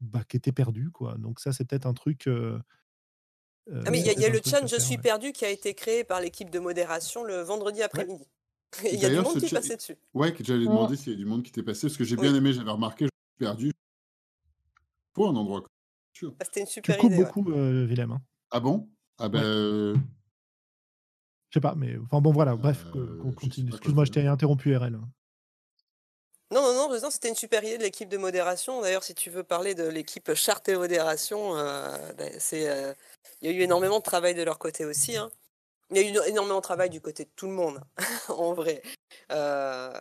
bah, 0.00 0.22
qui 0.28 0.36
étaient 0.36 0.52
perdus. 0.52 0.90
Quoi. 0.90 1.16
Donc 1.18 1.40
ça, 1.40 1.52
c'est 1.52 1.64
peut-être 1.64 1.86
un 1.86 1.94
truc... 1.94 2.26
Euh, 2.26 2.58
ah 3.86 3.90
mais 3.90 3.98
il 3.98 4.06
y 4.06 4.24
a, 4.24 4.28
le 4.28 4.40
chat 4.44 4.66
Je 4.66 4.78
suis 4.78 4.98
perdu 4.98 5.32
qui 5.32 5.46
a 5.46 5.48
été 5.48 5.72
créé 5.72 6.04
par 6.04 6.20
l'équipe 6.20 6.50
de 6.50 6.58
modération 6.58 7.24
le 7.24 7.40
vendredi 7.40 7.82
après-midi. 7.82 8.28
Il 8.92 8.98
y 8.98 9.06
a 9.06 9.08
du 9.08 9.20
monde 9.20 9.38
qui 9.38 9.46
est 9.46 9.54
passé 9.54 9.76
dessus. 9.76 9.96
Ouais, 10.12 10.34
j'allais 10.40 10.64
demander 10.64 10.96
s'il 10.96 11.12
y 11.12 11.14
a 11.14 11.18
du 11.18 11.24
monde 11.24 11.42
qui 11.44 11.50
était 11.50 11.62
passé, 11.62 11.86
parce 11.86 11.96
que 11.96 12.04
j'ai 12.04 12.16
bien 12.16 12.34
aimé, 12.34 12.52
j'avais 12.52 12.72
remarqué, 12.72 13.04
je 13.04 13.10
suis 13.10 13.38
perdu. 13.38 13.72
Pour 15.14 15.28
un 15.28 15.36
endroit 15.36 15.62
ah, 16.22 16.44
c'était 16.44 16.60
une 16.60 16.66
super 16.66 16.96
tu 16.96 17.00
coupes 17.00 17.14
beaucoup, 17.14 17.50
euh, 17.52 17.86
Willem. 17.86 18.12
Hein. 18.12 18.22
Ah 18.50 18.60
bon? 18.60 18.88
Ah 19.18 19.28
ben. 19.28 19.42
Euh 19.42 19.96
je 21.50 21.60
sais 21.60 21.62
pas, 21.62 21.76
mais 21.76 21.96
enfin 21.98 22.20
bon, 22.20 22.32
voilà, 22.32 22.56
bref, 22.56 22.84
euh, 22.96 23.20
qu'on 23.22 23.30
continue. 23.30 23.70
Excuse-moi, 23.70 24.04
je 24.04 24.10
t'ai 24.10 24.26
interrompu, 24.26 24.76
RL. 24.76 24.98
Non, 26.50 26.62
non, 26.62 26.88
non, 26.88 27.10
c'était 27.10 27.28
une 27.28 27.36
super 27.36 27.62
idée 27.62 27.78
de 27.78 27.84
l'équipe 27.84 28.08
de 28.08 28.16
modération. 28.16 28.80
D'ailleurs, 28.80 29.04
si 29.04 29.14
tu 29.14 29.30
veux 29.30 29.44
parler 29.44 29.76
de 29.76 29.84
l'équipe 29.84 30.34
charte 30.34 30.68
et 30.68 30.76
modération, 30.76 31.54
ben, 31.54 32.32
c'est, 32.40 32.94
il 33.40 33.48
y 33.48 33.54
a 33.54 33.56
eu 33.56 33.60
énormément 33.60 33.98
de 33.98 34.02
travail 34.02 34.34
de 34.34 34.42
leur 34.42 34.58
côté 34.58 34.84
aussi. 34.84 35.16
Hein. 35.16 35.30
Il 35.90 35.96
y 35.96 36.00
a 36.00 36.02
eu 36.02 36.28
énormément 36.28 36.58
de 36.58 36.62
travail 36.62 36.90
du 36.90 37.00
côté 37.00 37.24
de 37.24 37.30
tout 37.36 37.46
le 37.46 37.52
monde, 37.52 37.80
en 38.28 38.52
vrai. 38.52 38.82
Euh, 39.30 39.92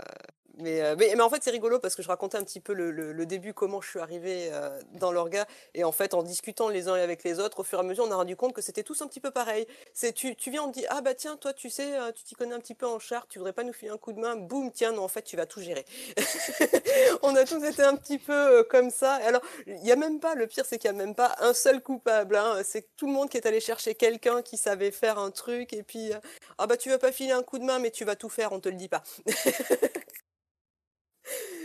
euh, 0.61 0.95
mais, 0.97 1.13
mais, 1.15 1.21
en 1.21 1.29
fait, 1.29 1.43
c'est 1.43 1.51
rigolo 1.51 1.79
parce 1.79 1.95
que 1.95 2.03
je 2.03 2.07
racontais 2.07 2.37
un 2.37 2.43
petit 2.43 2.59
peu 2.59 2.73
le, 2.73 3.25
début, 3.25 3.53
comment 3.53 3.81
je 3.81 3.89
suis 3.89 3.99
arrivé 3.99 4.49
euh, 4.51 4.79
dans 4.93 5.11
l'orga. 5.11 5.47
Et 5.73 5.83
en 5.83 5.91
fait, 5.91 6.13
en 6.13 6.23
discutant 6.23 6.69
les 6.69 6.87
uns 6.87 6.93
avec 6.93 7.23
les 7.23 7.39
autres, 7.39 7.61
au 7.61 7.63
fur 7.63 7.79
et 7.79 7.81
à 7.81 7.83
mesure, 7.83 8.05
on 8.07 8.11
a 8.11 8.15
rendu 8.15 8.35
compte 8.35 8.53
que 8.53 8.61
c'était 8.61 8.83
tous 8.83 9.01
un 9.01 9.07
petit 9.07 9.19
peu 9.19 9.31
pareil. 9.31 9.65
C'est 9.93 10.13
tu, 10.13 10.35
tu 10.35 10.51
viens, 10.51 10.63
on 10.63 10.71
te 10.71 10.79
dit 10.79 10.85
Ah 10.89 11.01
bah 11.01 11.13
tiens, 11.13 11.37
toi, 11.37 11.53
tu 11.53 11.69
sais, 11.69 11.97
euh, 11.97 12.11
tu 12.11 12.23
t'y 12.23 12.35
connais 12.35 12.53
un 12.53 12.59
petit 12.59 12.75
peu 12.75 12.85
en 12.85 12.99
charte, 12.99 13.29
tu 13.29 13.39
voudrais 13.39 13.53
pas 13.53 13.63
nous 13.63 13.73
filer 13.73 13.91
un 13.91 13.97
coup 13.97 14.13
de 14.13 14.19
main? 14.19 14.35
Boum, 14.35 14.71
tiens, 14.71 14.91
non, 14.91 15.03
en 15.03 15.07
fait, 15.07 15.23
tu 15.23 15.37
vas 15.37 15.45
tout 15.45 15.61
gérer. 15.61 15.85
on 17.23 17.35
a 17.35 17.45
tous 17.45 17.63
été 17.63 17.81
un 17.81 17.95
petit 17.95 18.19
peu 18.19 18.63
comme 18.69 18.89
ça. 18.89 19.15
Alors, 19.15 19.41
il 19.65 19.81
n'y 19.81 19.91
a 19.91 19.95
même 19.95 20.19
pas, 20.19 20.35
le 20.35 20.47
pire, 20.47 20.65
c'est 20.65 20.77
qu'il 20.77 20.91
n'y 20.91 20.99
a 20.99 21.05
même 21.05 21.15
pas 21.15 21.35
un 21.39 21.53
seul 21.53 21.81
coupable. 21.81 22.35
Hein. 22.35 22.61
C'est 22.63 22.95
tout 22.95 23.07
le 23.07 23.13
monde 23.13 23.29
qui 23.29 23.37
est 23.37 23.47
allé 23.47 23.59
chercher 23.59 23.95
quelqu'un 23.95 24.41
qui 24.41 24.57
savait 24.57 24.91
faire 24.91 25.17
un 25.17 25.31
truc. 25.31 25.73
Et 25.73 25.83
puis, 25.83 26.11
Ah 26.57 26.67
bah 26.67 26.77
tu 26.77 26.89
vas 26.89 26.99
pas 26.99 27.11
filer 27.11 27.31
un 27.31 27.43
coup 27.43 27.59
de 27.59 27.63
main, 27.63 27.79
mais 27.79 27.91
tu 27.91 28.05
vas 28.05 28.15
tout 28.15 28.29
faire, 28.29 28.51
on 28.53 28.59
te 28.59 28.69
le 28.69 28.75
dit 28.75 28.89
pas. 28.89 29.03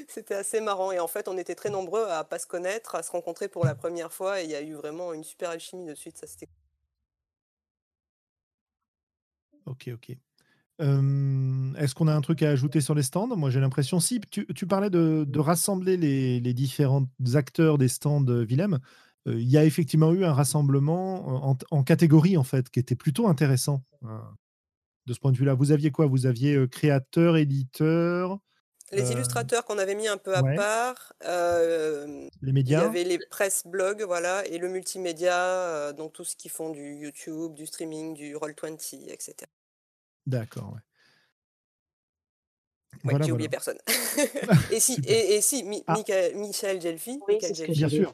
C'était 0.08 0.34
assez 0.34 0.60
marrant. 0.60 0.92
Et 0.92 1.00
en 1.00 1.08
fait, 1.08 1.28
on 1.28 1.36
était 1.36 1.54
très 1.54 1.70
nombreux 1.70 2.04
à 2.04 2.24
pas 2.24 2.38
se 2.38 2.46
connaître, 2.46 2.94
à 2.94 3.02
se 3.02 3.10
rencontrer 3.10 3.48
pour 3.48 3.64
la 3.64 3.74
première 3.74 4.12
fois. 4.12 4.40
Et 4.40 4.44
il 4.44 4.50
y 4.50 4.54
a 4.54 4.62
eu 4.62 4.74
vraiment 4.74 5.12
une 5.12 5.24
super 5.24 5.50
alchimie 5.50 5.86
de 5.86 5.94
suite. 5.94 6.16
Ça, 6.18 6.26
c'était. 6.26 6.48
Ok, 9.66 9.90
ok. 9.92 10.16
Est-ce 10.80 11.94
qu'on 11.94 12.06
a 12.06 12.14
un 12.14 12.20
truc 12.20 12.42
à 12.42 12.50
ajouter 12.50 12.80
sur 12.80 12.94
les 12.94 13.02
stands? 13.02 13.36
Moi, 13.36 13.50
j'ai 13.50 13.60
l'impression. 13.60 13.98
Si, 14.00 14.20
tu, 14.20 14.66
parlais 14.66 14.90
de, 14.90 15.38
rassembler 15.38 15.96
les, 15.96 16.54
différents 16.54 17.06
acteurs 17.34 17.78
des 17.78 17.88
stands 17.88 18.24
Willem. 18.24 18.78
Il 19.26 19.48
y 19.48 19.58
a 19.58 19.64
effectivement 19.64 20.12
eu 20.12 20.24
un 20.24 20.32
rassemblement 20.32 21.50
en, 21.50 21.58
en, 21.70 21.82
catégorie, 21.82 22.38
en 22.38 22.44
fait, 22.44 22.70
qui 22.70 22.80
était 22.80 22.94
plutôt 22.94 23.26
intéressant 23.26 23.82
hein, 24.02 24.22
de 25.06 25.12
ce 25.12 25.18
point 25.18 25.32
de 25.32 25.36
vue-là. 25.36 25.54
Vous 25.54 25.72
aviez 25.72 25.90
quoi? 25.90 26.06
Vous 26.06 26.24
aviez 26.24 26.66
créateur, 26.68 27.36
éditeur, 27.36 28.38
les 28.92 29.10
euh, 29.10 29.12
illustrateurs 29.12 29.64
qu'on 29.64 29.78
avait 29.78 29.94
mis 29.94 30.08
un 30.08 30.16
peu 30.16 30.34
à 30.34 30.42
part. 30.42 31.12
Euh, 31.24 32.28
les 32.42 32.52
médias. 32.52 32.80
Il 32.80 32.82
y 32.82 32.86
avait 32.86 33.04
les 33.04 33.18
presse 33.18 33.66
blogs, 33.66 34.02
voilà, 34.02 34.46
et 34.46 34.58
le 34.58 34.68
multimédia, 34.68 35.38
euh, 35.38 35.92
donc 35.92 36.12
tout 36.12 36.24
ce 36.24 36.36
qui 36.36 36.48
font 36.48 36.70
du 36.70 36.94
YouTube, 36.94 37.54
du 37.54 37.66
streaming, 37.66 38.14
du 38.14 38.34
Roll20, 38.34 39.10
etc. 39.10 39.34
D'accord, 40.26 40.72
ouais. 40.74 40.80
Ouais, 43.04 43.14
j'ai 43.22 43.32
oublié 43.32 43.48
personne. 43.48 43.78
et 44.72 44.80
si, 44.80 45.00
et, 45.06 45.40
si 45.40 45.64
ah. 45.86 45.94
Michael 45.94 46.80
Gelfi, 46.80 47.20
oui, 47.28 47.38
bien 47.68 47.88
sûr. 47.88 48.12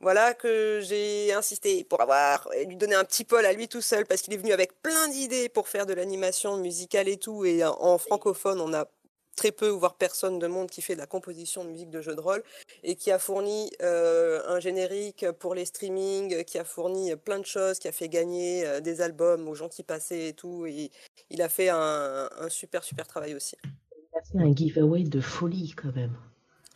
Voilà 0.00 0.34
que 0.34 0.80
j'ai 0.82 1.32
insisté 1.32 1.84
pour 1.84 2.00
avoir 2.02 2.48
lui 2.66 2.76
donner 2.76 2.94
un 2.94 3.04
petit 3.04 3.24
pôle 3.24 3.46
à 3.46 3.52
lui 3.52 3.68
tout 3.68 3.80
seul 3.80 4.04
parce 4.04 4.20
qu'il 4.20 4.34
est 4.34 4.36
venu 4.36 4.52
avec 4.52 4.82
plein 4.82 5.08
d'idées 5.08 5.48
pour 5.48 5.68
faire 5.68 5.86
de 5.86 5.94
l'animation 5.94 6.58
musicale 6.58 7.08
et 7.08 7.16
tout. 7.16 7.46
Et 7.46 7.64
en 7.64 7.96
francophone, 7.96 8.60
on 8.60 8.74
a 8.74 8.86
très 9.34 9.52
peu, 9.52 9.68
voire 9.68 9.94
personne 9.94 10.38
de 10.38 10.46
monde 10.46 10.70
qui 10.70 10.82
fait 10.82 10.94
de 10.94 11.00
la 11.00 11.06
composition 11.06 11.64
de 11.64 11.70
musique 11.70 11.90
de 11.90 12.00
jeu 12.00 12.14
de 12.14 12.20
rôle 12.20 12.42
et 12.82 12.96
qui 12.96 13.10
a 13.10 13.18
fourni 13.18 13.70
euh, 13.82 14.40
un 14.46 14.60
générique 14.60 15.26
pour 15.38 15.54
les 15.54 15.64
streamings, 15.64 16.44
qui 16.44 16.58
a 16.58 16.64
fourni 16.64 17.14
plein 17.16 17.38
de 17.38 17.46
choses, 17.46 17.78
qui 17.78 17.88
a 17.88 17.92
fait 17.92 18.08
gagner 18.08 18.66
euh, 18.66 18.80
des 18.80 19.00
albums 19.00 19.48
aux 19.48 19.54
gens 19.54 19.68
qui 19.68 19.82
passaient 19.82 20.28
et 20.28 20.32
tout. 20.32 20.66
Et 20.66 20.90
il 21.30 21.42
a 21.42 21.48
fait 21.48 21.68
un, 21.68 22.28
super, 22.48 22.84
super 22.84 23.06
travail 23.06 23.34
aussi. 23.34 23.56
Il 23.64 24.18
a 24.18 24.22
fait 24.22 24.38
un 24.38 24.54
giveaway 24.54 25.02
de 25.02 25.20
folie 25.20 25.74
quand 25.76 25.94
même. 25.94 26.16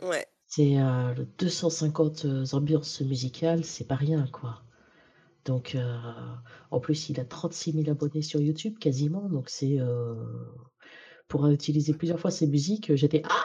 Ouais. 0.03 0.27
C'est 0.47 0.77
250 1.39 2.25
euh, 2.25 2.45
ambiances 2.53 3.01
musicales, 3.03 3.65
c'est 3.65 3.87
pas 3.87 3.97
rien 3.97 4.27
quoi. 4.33 4.63
Donc, 5.45 5.79
en 6.71 6.79
plus, 6.79 7.09
il 7.09 7.19
a 7.21 7.25
36 7.25 7.73
000 7.73 7.89
abonnés 7.89 8.21
sur 8.21 8.39
YouTube 8.39 8.79
quasiment, 8.79 9.31
donc 9.31 9.49
c'est 9.49 9.79
pour 11.29 11.47
utiliser 11.49 11.93
plusieurs 11.93 12.19
fois 12.19 12.31
ces 12.31 12.47
musiques, 12.47 12.95
j'étais 12.97 13.23
Ah 13.29 13.45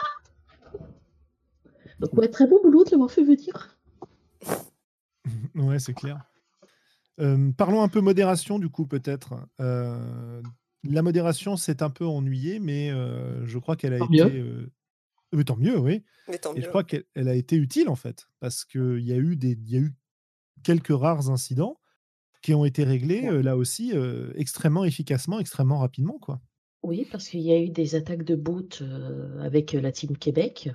Donc, 2.00 2.12
ouais, 2.14 2.28
très 2.28 2.46
beau 2.46 2.60
boulot 2.62 2.84
de 2.84 2.90
l'avoir 2.90 3.10
fait 3.10 3.22
venir. 3.22 3.78
Ouais, 5.54 5.78
c'est 5.78 5.94
clair. 5.94 6.20
parlons 7.56 7.82
un 7.82 7.88
peu 7.88 8.00
modération, 8.00 8.58
du 8.58 8.68
coup, 8.68 8.86
peut-être. 8.86 9.34
la 9.58 11.02
modération 11.02 11.56
s'est 11.56 11.82
un 11.82 11.90
peu 11.90 12.06
ennuyée, 12.06 12.58
mais 12.58 12.90
je 13.44 13.58
crois 13.58 13.76
qu'elle 13.76 13.92
a 13.92 14.04
été. 14.04 14.42
tant 15.46 15.56
mieux, 15.56 15.78
oui. 15.78 16.02
Et 16.28 16.62
je 16.62 16.68
crois 16.68 16.84
qu'elle 16.84 17.28
a 17.28 17.34
été 17.34 17.56
utile, 17.56 17.88
en 17.88 17.96
fait, 17.96 18.26
parce 18.40 18.64
qu'il 18.64 19.00
y, 19.00 19.12
a 19.12 19.16
eu 19.16 19.36
des, 19.36 19.56
y 19.66 19.76
a 19.76 19.80
eu 19.80 19.94
quelques 20.62 20.96
rares 20.96 21.30
incidents 21.30 21.78
qui 22.42 22.54
ont 22.54 22.64
été 22.64 22.84
réglés, 22.84 23.42
là 23.42 23.56
aussi, 23.56 23.92
extrêmement 24.34 24.84
efficacement, 24.84 25.38
extrêmement 25.38 25.78
rapidement, 25.78 26.18
quoi. 26.18 26.40
Oui, 26.84 27.06
parce 27.10 27.28
qu'il 27.28 27.40
y 27.40 27.50
a 27.50 27.58
eu 27.58 27.70
des 27.70 27.94
attaques 27.96 28.24
de 28.24 28.36
boot 28.36 28.82
avec 29.40 29.72
la 29.72 29.90
team 29.90 30.16
Québec 30.16 30.70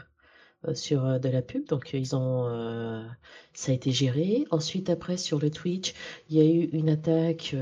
sur 0.73 1.19
de 1.19 1.29
la 1.29 1.41
pub, 1.41 1.65
donc 1.67 1.93
ils 1.93 2.15
ont 2.15 2.45
ça 3.53 3.71
a 3.71 3.75
été 3.75 3.91
géré. 3.91 4.45
Ensuite, 4.51 4.89
après, 4.89 5.17
sur 5.17 5.39
le 5.39 5.51
Twitch, 5.51 5.93
il 6.29 6.37
y 6.37 6.41
a 6.41 6.45
eu 6.45 6.63
une 6.73 6.89
attaque 6.89 7.55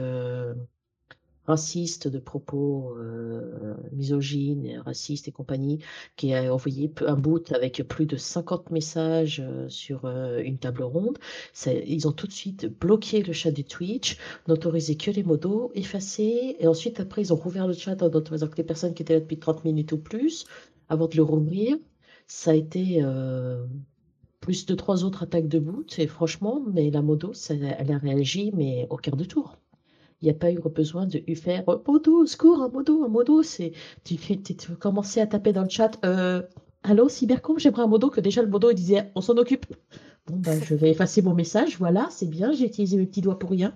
raciste, 1.48 2.07
de 2.07 2.19
propos 2.19 2.95
euh, 2.98 3.76
misogynes, 3.94 4.82
racistes 4.86 5.28
et 5.28 5.32
compagnie, 5.32 5.80
qui 6.15 6.34
a 6.34 6.53
envoyé 6.53 6.91
un 7.06 7.15
boot 7.15 7.52
avec 7.53 7.82
plus 7.88 8.06
de 8.06 8.18
50 8.18 8.69
messages 8.72 9.41
euh, 9.44 9.69
sur 9.69 10.06
euh, 10.06 10.40
une 10.40 10.57
table 10.57 10.84
ronde. 10.84 11.18
ils 11.65 12.07
ont 12.07 12.11
tout 12.11 12.28
de 12.28 12.34
suite 12.34 12.68
bloqué 12.80 13.24
le 13.24 13.34
chat 13.34 13.52
du 13.52 13.64
Twitch, 13.64 14.18
n'autorisé 14.48 14.95
que 14.98 15.10
les 15.11 15.24
modos, 15.24 15.72
effacé, 15.74 16.57
et 16.60 16.68
ensuite 16.68 16.99
après 16.99 17.22
ils 17.22 17.34
ont 17.34 17.38
rouvert 17.38 17.68
le 17.68 17.74
chat 17.74 18.02
en 18.03 18.07
autorisant 18.07 18.48
que 18.48 18.57
les 18.57 18.64
personnes 18.64 18.94
qui 18.94 19.03
étaient 19.03 19.14
là 19.14 19.22
depuis 19.22 19.40
30 19.40 19.64
minutes 19.65 19.94
ou 19.94 19.98
plus, 19.98 20.45
avant 20.90 21.07
de 21.07 21.15
le 21.15 21.24
rouvrir. 21.24 21.78
Ça 22.28 22.52
a 22.52 22.56
été 22.56 23.02
plus 24.41 24.65
de 24.65 24.76
trois 24.76 25.03
autres 25.03 25.24
attaques 25.24 25.48
de 25.48 25.60
boot, 25.60 25.98
et 25.99 26.07
franchement, 26.07 26.61
mais 26.74 26.91
la 26.91 27.02
modo, 27.02 27.32
elle 27.49 27.91
a 27.91 27.98
réagi, 27.98 28.52
mais 28.53 28.88
au 28.90 28.98
quart 28.98 29.15
de 29.15 29.26
tour. 29.26 29.57
Il 30.22 30.26
n'y 30.26 30.31
a 30.31 30.34
pas 30.34 30.52
eu 30.52 30.60
besoin 30.60 31.06
de 31.06 31.22
faire 31.35 31.64
modo, 31.88 32.26
secours, 32.26 32.61
un 32.61 32.69
modo, 32.69 33.03
un 33.03 33.07
modo. 33.07 33.44
C'est, 33.44 33.73
tu, 34.03 34.18
commençais 34.80 35.22
à 35.22 35.27
taper 35.27 35.53
dans 35.53 35.64
le 35.64 35.69
chat 35.69 35.99
euh, 36.06 36.41
Allô, 36.84 37.07
Cybercom, 37.07 37.60
j'aimerais 37.60 37.84
un 37.84 37.88
modo 37.88 38.10
que 38.10 38.22
déjà 38.22 38.41
le 38.41 38.48
modo 38.48 38.72
il 38.72 38.76
disait 38.76 39.11
On 39.15 39.22
s'en 39.22 39.38
occupe. 39.38 39.65
Bon, 40.26 40.38
ben, 40.38 40.61
je 40.64 40.73
vais 40.73 40.89
effacer 40.89 41.22
mon 41.22 41.35
message. 41.35 41.77
Voilà, 41.77 42.07
c'est 42.10 42.27
bien, 42.27 42.52
j'ai 42.52 42.65
utilisé 42.65 42.98
mes 42.98 43.06
petits 43.06 43.22
doigts 43.22 43.38
pour 43.38 43.52
rien. 43.52 43.76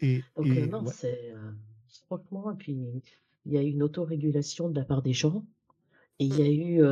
Et, 0.00 0.22
Donc, 0.36 0.46
euh, 0.46 0.66
non, 0.66 0.84
c'est. 0.86 1.32
Euh, 1.32 1.52
franchement, 2.06 2.50
et 2.52 2.56
puis 2.56 3.02
il 3.46 3.52
y 3.52 3.58
a 3.58 3.62
eu 3.62 3.70
une 3.70 3.82
autorégulation 3.82 4.68
de 4.68 4.74
la 4.78 4.84
part 4.84 5.02
des 5.02 5.12
gens. 5.12 5.44
Et 6.18 6.24
il 6.24 6.38
y 6.38 6.42
a 6.42 6.50
eu 6.50 6.82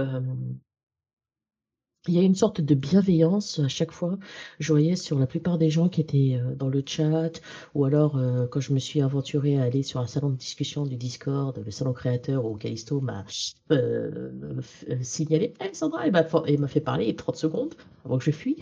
il 2.09 2.15
y 2.15 2.19
a 2.19 2.23
une 2.23 2.35
sorte 2.35 2.61
de 2.61 2.75
bienveillance 2.75 3.59
à 3.59 3.69
chaque 3.69 3.93
fois. 3.93 4.19
Je 4.59 4.73
voyais 4.73 4.97
sur 4.97 5.19
la 5.19 5.27
plupart 5.27 5.59
des 5.59 5.71
gens 5.71 5.89
qui 5.89 6.01
étaient 6.01 6.39
euh, 6.41 6.55
dans 6.55 6.69
le 6.69 6.83
chat, 6.85 7.41
ou 7.75 7.85
alors 7.85 8.17
euh, 8.17 8.47
quand 8.47 8.61
je 8.61 8.73
me 8.73 8.79
suis 8.79 9.01
aventuré 9.01 9.59
à 9.59 9.65
aller 9.65 9.83
sur 9.83 10.01
un 10.01 10.07
salon 10.07 10.31
de 10.31 10.37
discussion 10.37 10.87
du 10.87 10.97
Discord, 10.97 11.61
le 11.65 11.71
salon 11.71 11.93
créateur 11.93 12.45
où 12.45 12.57
Callisto 12.57 13.01
m'a 13.01 13.25
euh, 13.73 14.31
signalé 15.03 15.55
hey 15.61 15.75
Sandra, 15.75 16.07
il 16.07 16.13
m'a 16.61 16.69
fait 16.69 16.81
parler 16.81 17.15
30 17.15 17.37
secondes 17.37 17.75
avant 18.05 18.19
que 18.19 18.25
je 18.25 18.31
fuis. 18.31 18.59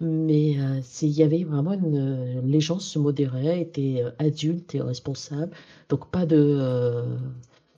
Mais 0.00 0.56
il 1.02 1.08
y 1.10 1.22
avait 1.22 1.44
vraiment 1.44 1.74
une. 1.74 2.40
Les 2.44 2.60
gens 2.60 2.78
se 2.78 2.98
modéraient, 2.98 3.60
étaient 3.60 4.02
adultes 4.18 4.74
et 4.74 4.80
responsables. 4.80 5.52
Donc 5.88 6.10
pas 6.10 6.26
de. 6.26 7.04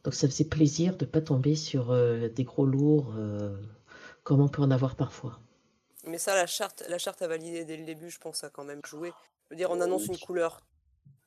donc 0.05 0.15
ça 0.15 0.27
faisait 0.29 0.45
plaisir 0.45 0.97
de 0.97 1.05
ne 1.05 1.11
pas 1.11 1.21
tomber 1.21 1.55
sur 1.55 1.95
des 2.35 2.45
gros 2.45 2.65
lourds 2.65 3.13
comme 4.23 4.41
on 4.41 4.49
peut 4.49 4.63
en 4.63 4.71
avoir 4.71 4.97
parfois. 4.97 5.41
Mais 6.07 6.19
ça, 6.19 6.35
la 6.35 6.47
charte, 6.47 6.85
la 6.89 6.99
charte 6.99 7.23
a 7.23 7.29
validé 7.29 7.65
dès 7.65 7.77
le 7.77 7.85
début, 7.85 8.11
je 8.11 8.19
pense, 8.19 8.43
a 8.45 8.51
quand 8.51 8.65
même 8.65 8.81
joué. 8.85 9.13
Je 9.47 9.51
veux 9.51 9.57
dire, 9.57 9.71
on 9.71 9.81
annonce 9.81 10.07
une 10.07 10.19
couleur 10.19 10.65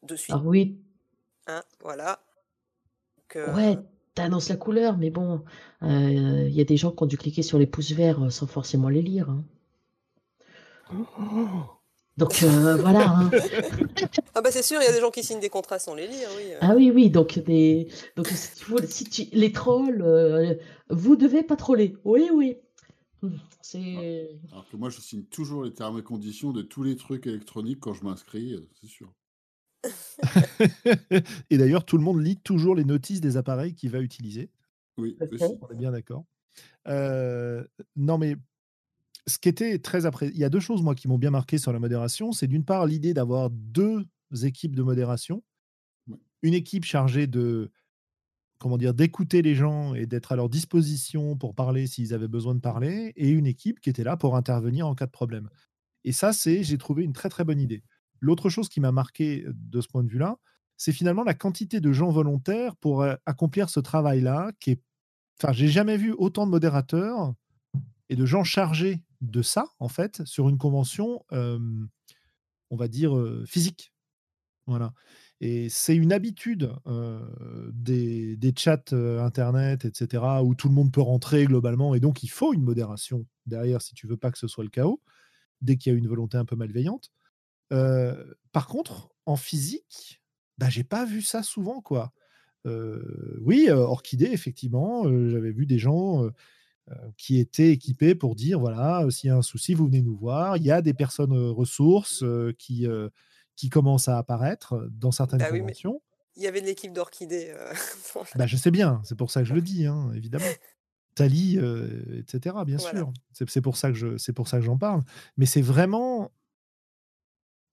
de 0.04 0.16
suite. 0.16 0.36
Ah 0.38 0.42
oui. 0.44 0.78
Hein, 1.48 1.64
voilà. 1.82 2.20
Que... 3.28 3.54
Ouais, 3.56 3.78
t'annonces 4.14 4.50
la 4.50 4.58
couleur, 4.58 4.98
mais 4.98 5.10
bon, 5.10 5.44
il 5.82 5.88
euh, 5.88 6.50
y 6.50 6.62
a 6.62 6.64
des 6.64 6.78
gens 6.78 6.92
qui 6.92 7.04
ont 7.04 7.06
dû 7.06 7.18
cliquer 7.18 7.44
sur 7.44 7.58
les 7.58 7.68
pouces 7.68 7.92
verts 7.92 8.26
euh, 8.26 8.30
sans 8.30 8.48
forcément 8.48 8.90
les 8.90 9.02
lire. 9.02 9.30
Hein. 9.30 9.44
Donc 12.18 12.44
euh, 12.44 12.76
voilà. 12.80 13.10
Hein. 13.10 13.32
ah 14.34 14.42
bah 14.42 14.52
c'est 14.52 14.64
sûr, 14.64 14.82
il 14.82 14.86
y 14.86 14.88
a 14.88 14.94
des 14.94 15.02
gens 15.02 15.12
qui 15.12 15.24
signent 15.24 15.40
des 15.40 15.50
contrats 15.50 15.80
sans 15.80 15.96
les 15.96 16.08
lire, 16.08 16.30
oui. 16.38 16.44
Ah 16.62 16.74
oui, 16.76 16.92
oui, 16.94 17.10
donc 17.10 17.40
des, 17.40 17.88
donc 18.16 18.28
si 18.28 19.06
tu... 19.06 19.24
les 19.34 19.52
trolls, 19.52 20.60
vous 20.90 21.16
devez 21.16 21.44
pas 21.44 21.56
troller. 21.56 21.98
Oui, 22.04 22.30
oui. 22.34 22.58
C'est. 23.62 24.40
Alors 24.52 24.68
que 24.70 24.78
moi, 24.78 24.90
je 24.90 25.00
signe 25.02 25.24
toujours 25.24 25.64
les 25.64 25.74
termes 25.74 26.00
et 26.00 26.04
conditions 26.04 26.52
de 26.52 26.62
tous 26.62 26.84
les 26.84 26.96
trucs 26.96 27.28
électroniques 27.28 27.80
quand 27.80 27.94
je 27.94 28.04
m'inscris, 28.04 28.54
euh, 28.54 28.70
c'est 28.80 28.88
sûr. 28.88 29.14
et 31.50 31.58
d'ailleurs, 31.58 31.86
tout 31.86 31.98
le 31.98 32.04
monde 32.04 32.22
lit 32.22 32.38
toujours 32.38 32.76
les 32.76 32.86
notices 32.86 33.22
des 33.22 33.38
appareils 33.38 33.76
qu'il 33.76 33.92
va 33.92 34.00
utiliser. 34.00 34.50
Oui, 34.98 35.18
on 35.22 35.70
est 35.70 35.76
bien 35.76 35.92
d'accord. 35.92 36.26
Euh, 36.88 37.64
non, 37.96 38.18
mais 38.18 38.36
ce 39.28 39.38
qui 39.38 39.50
était 39.50 39.78
très 39.80 40.06
après, 40.06 40.30
il 40.30 40.38
y 40.38 40.44
a 40.44 40.50
deux 40.50 40.60
choses 40.60 40.82
moi 40.82 40.96
qui 40.96 41.08
m'ont 41.08 41.18
bien 41.18 41.32
marqué 41.32 41.58
sur 41.58 41.74
la 41.74 41.80
modération. 41.80 42.32
C'est 42.32 42.48
d'une 42.48 42.66
part 42.66 42.86
l'idée 42.86 43.14
d'avoir 43.14 43.50
deux 43.50 44.06
équipes 44.44 44.76
de 44.76 44.84
modération 44.84 45.44
une 46.46 46.54
équipe 46.54 46.86
chargée 46.86 47.28
de 47.28 47.72
comment 48.66 48.80
dire 48.80 48.96
d'écouter 48.96 49.44
les 49.44 49.54
gens 49.54 49.94
et 49.94 50.08
d'être 50.08 50.32
à 50.32 50.36
leur 50.36 50.50
disposition 50.50 51.38
pour 51.38 51.54
parler 51.54 51.86
s'ils 51.86 52.16
avaient 52.16 52.28
besoin 52.28 52.56
de 52.56 52.60
parler, 52.60 53.14
et 53.16 53.30
une 53.30 53.46
équipe 53.46 53.80
qui 53.80 53.92
était 53.92 54.04
là 54.04 54.18
pour 54.18 54.36
intervenir 54.36 54.88
en 54.88 54.96
cas 54.96 55.06
de 55.06 55.12
problème. 55.12 55.52
Et 56.04 56.12
ça, 56.12 56.34
c'est 56.34 56.64
j'ai 56.64 56.80
trouvé 56.80 57.04
une 57.04 57.14
très 57.14 57.30
très 57.30 57.44
bonne 57.44 57.62
idée. 57.62 57.84
L'autre 58.22 58.50
chose 58.50 58.68
qui 58.68 58.80
m'a 58.80 58.92
marqué 58.92 59.46
de 59.54 59.82
ce 59.82 59.88
point 59.88 60.04
de 60.04 60.10
vue-là, 60.10 60.38
c'est 60.78 60.94
finalement 60.94 61.24
la 61.24 61.36
quantité 61.36 61.80
de 61.80 61.92
gens 61.92 62.10
volontaires 62.10 62.76
pour 62.78 63.06
accomplir 63.28 63.70
ce 63.70 63.80
travail-là, 63.80 64.52
qui 64.60 64.72
est, 64.72 64.82
enfin, 65.40 65.54
j'ai 65.54 65.68
jamais 65.68 65.96
vu 65.96 66.16
autant 66.18 66.48
de 66.48 66.52
modérateurs 66.52 67.36
et 68.10 68.16
de 68.16 68.26
gens 68.26 68.44
chargés 68.44 69.04
de 69.22 69.44
ça, 69.44 69.68
en 69.78 69.90
fait, 69.90 70.26
sur 70.26 70.50
une 70.50 70.58
convention, 70.58 71.24
on 71.32 72.76
va 72.76 72.88
dire, 72.88 73.14
physique. 73.46 73.94
Voilà. 74.66 74.92
Et 75.42 75.68
c'est 75.70 75.96
une 75.96 76.14
habitude 76.14 76.72
des, 77.74 78.38
des, 78.38 78.54
chats 78.58 78.84
Internet, 78.94 79.86
etc., 79.86 80.24
où 80.44 80.56
tout 80.56 80.70
le 80.70 80.74
monde 80.74 80.92
peut 80.92 81.02
rentrer 81.02 81.46
globalement, 81.46 81.94
et 81.94 82.00
donc 82.00 82.24
il 82.24 82.30
faut 82.30 82.54
une 82.54 82.64
modération 82.64 83.26
derrière 83.46 83.82
si 83.82 83.94
tu 83.94 84.08
veux 84.08 84.18
pas 84.18 84.32
que 84.32 84.38
ce 84.38 84.48
soit 84.48 84.64
le 84.64 84.70
chaos, 84.70 85.02
dès 85.62 85.76
qu'il 85.78 85.92
y 85.92 85.96
a 85.96 86.00
une 86.00 86.08
volonté 86.08 86.38
un 86.38 86.46
peu 86.46 86.56
malveillante. 86.56 87.12
par 87.70 88.68
contre, 88.68 89.10
en 89.26 89.36
physique, 89.36 90.22
bah, 90.58 90.70
j'ai 90.70 90.84
pas 90.84 91.06
vu 91.06 91.22
ça 91.22 91.44
souvent, 91.44 91.82
quoi. 91.82 92.14
oui, 93.42 93.70
Orchidée, 93.70 94.30
effectivement, 94.32 95.04
j'avais 95.30 95.52
vu 95.52 95.66
des 95.66 95.80
gens 95.80 96.30
qui 97.18 97.40
étaient 97.40 97.72
équipés 97.72 98.16
pour 98.16 98.36
dire 98.36 98.60
voilà, 98.60 99.06
s'il 99.10 99.28
y 99.28 99.32
a 99.32 99.36
un 99.36 99.42
souci, 99.42 99.74
vous 99.74 99.86
venez 99.88 100.02
nous 100.02 100.16
voir. 100.16 100.56
Il 100.56 100.64
y 100.64 100.72
a 100.72 100.82
des 100.82 100.94
personnes 100.94 101.36
ressources 101.50 102.24
qui, 102.58 102.88
qui 103.56 103.70
commencent 103.70 104.08
à 104.08 104.18
apparaître 104.18 104.88
dans 104.92 105.12
certaines 105.12 105.40
bah 105.40 105.50
conventions. 105.50 106.02
il 106.36 106.44
y 106.44 106.48
avait 106.48 106.62
de 106.62 106.66
l'équipe 106.66 106.94
d'Orchidée. 106.94 107.54
bah, 108.36 108.48
je 108.48 108.58
sais 108.58 108.72
bien, 108.72 109.02
c'est 109.04 109.18
pour 109.18 109.32
ça 109.32 109.42
que 109.42 109.48
je 109.48 109.54
le 109.54 109.62
dis, 109.74 109.86
hein, 109.86 110.12
évidemment. 110.16 110.46
Tali, 111.16 111.58
etc. 112.18 112.58
Bien 112.66 112.78
sûr. 112.78 113.14
C'est 113.32 113.62
pour 113.62 113.78
ça 113.78 113.90
que 113.90 113.96
je, 113.96 114.18
c'est 114.18 114.34
pour 114.34 114.50
ça 114.50 114.58
que 114.58 114.66
j'en 114.66 114.78
parle. 114.78 115.02
Mais 115.38 115.46
c'est 115.46 115.62
vraiment. 115.62 116.32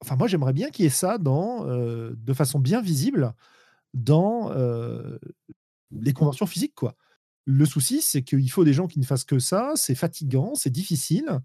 Enfin, 0.01 0.15
moi, 0.15 0.29
j'aimerais 0.29 0.53
bien 0.53 0.71
qu'il 0.71 0.85
y 0.85 0.87
ait 0.87 0.91
ça 0.91 1.19
dans, 1.19 1.65
de 1.67 2.33
façon 2.33 2.61
bien 2.61 2.81
visible 2.81 3.35
dans 3.95 4.53
les 5.91 6.13
conventions 6.13 6.47
physiques, 6.47 6.75
quoi. 6.75 6.97
Le 7.45 7.67
souci, 7.67 8.03
c'est 8.03 8.23
qu'il 8.23 8.51
faut 8.51 8.65
des 8.65 8.73
gens 8.73 8.87
qui 8.87 9.01
ne 9.01 9.05
fassent 9.05 9.25
que 9.25 9.41
ça, 9.41 9.73
c'est 9.75 9.97
fatigant, 9.97 10.55
c'est 10.55 10.71
difficile. 10.71 11.41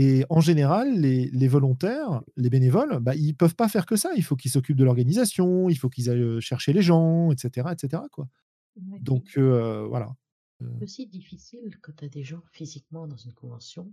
Et 0.00 0.24
en 0.30 0.40
général, 0.40 1.00
les, 1.00 1.48
volontaires, 1.48 2.22
les 2.36 2.50
bénévoles, 2.50 3.00
bah, 3.00 3.16
ils 3.16 3.30
ne 3.30 3.32
peuvent 3.32 3.56
pas 3.56 3.68
faire 3.68 3.84
que 3.84 3.96
ça. 3.96 4.10
Il 4.16 4.22
faut 4.22 4.36
qu'ils 4.36 4.52
s'occupent 4.52 4.76
de 4.76 4.84
l'organisation, 4.84 5.68
il 5.68 5.76
faut 5.76 5.88
qu'ils 5.88 6.08
aillent 6.08 6.40
chercher 6.40 6.72
les 6.72 6.82
gens, 6.82 7.32
etc. 7.32 7.66
etc. 7.72 8.04
Quoi. 8.12 8.28
Donc, 8.76 9.36
voilà. 9.36 10.14
C'est 10.60 10.84
aussi 10.84 11.06
difficile 11.08 11.78
quand 11.82 11.92
tu 11.96 12.04
as 12.04 12.08
des 12.08 12.22
gens 12.22 12.42
physiquement 12.52 13.08
dans 13.08 13.16
une 13.16 13.32
convention 13.32 13.92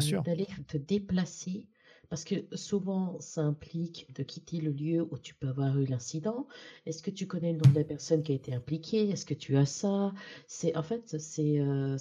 sûr. 0.00 0.22
d'aller 0.22 0.48
te 0.66 0.76
déplacer 0.76 1.68
parce 2.08 2.24
que 2.24 2.34
souvent, 2.56 3.18
ça 3.20 3.42
implique 3.42 4.12
de 4.14 4.22
quitter 4.22 4.60
le 4.60 4.70
lieu 4.70 5.06
où 5.10 5.18
tu 5.18 5.34
peux 5.34 5.48
avoir 5.48 5.78
eu 5.78 5.86
l'incident. 5.86 6.46
Est-ce 6.86 7.02
que 7.02 7.10
tu 7.10 7.26
connais 7.26 7.52
le 7.52 7.58
nom 7.58 7.70
de 7.70 7.78
la 7.78 7.84
personne 7.84 8.22
qui 8.22 8.32
a 8.32 8.34
été 8.34 8.54
impliquée? 8.54 9.10
Est-ce 9.10 9.24
que 9.26 9.34
tu 9.34 9.56
as 9.56 9.66
ça? 9.66 10.12
C'est 10.46 10.76
en 10.76 10.82
fait, 10.82 11.16
c'est 11.18 11.60
euh, 11.60 11.96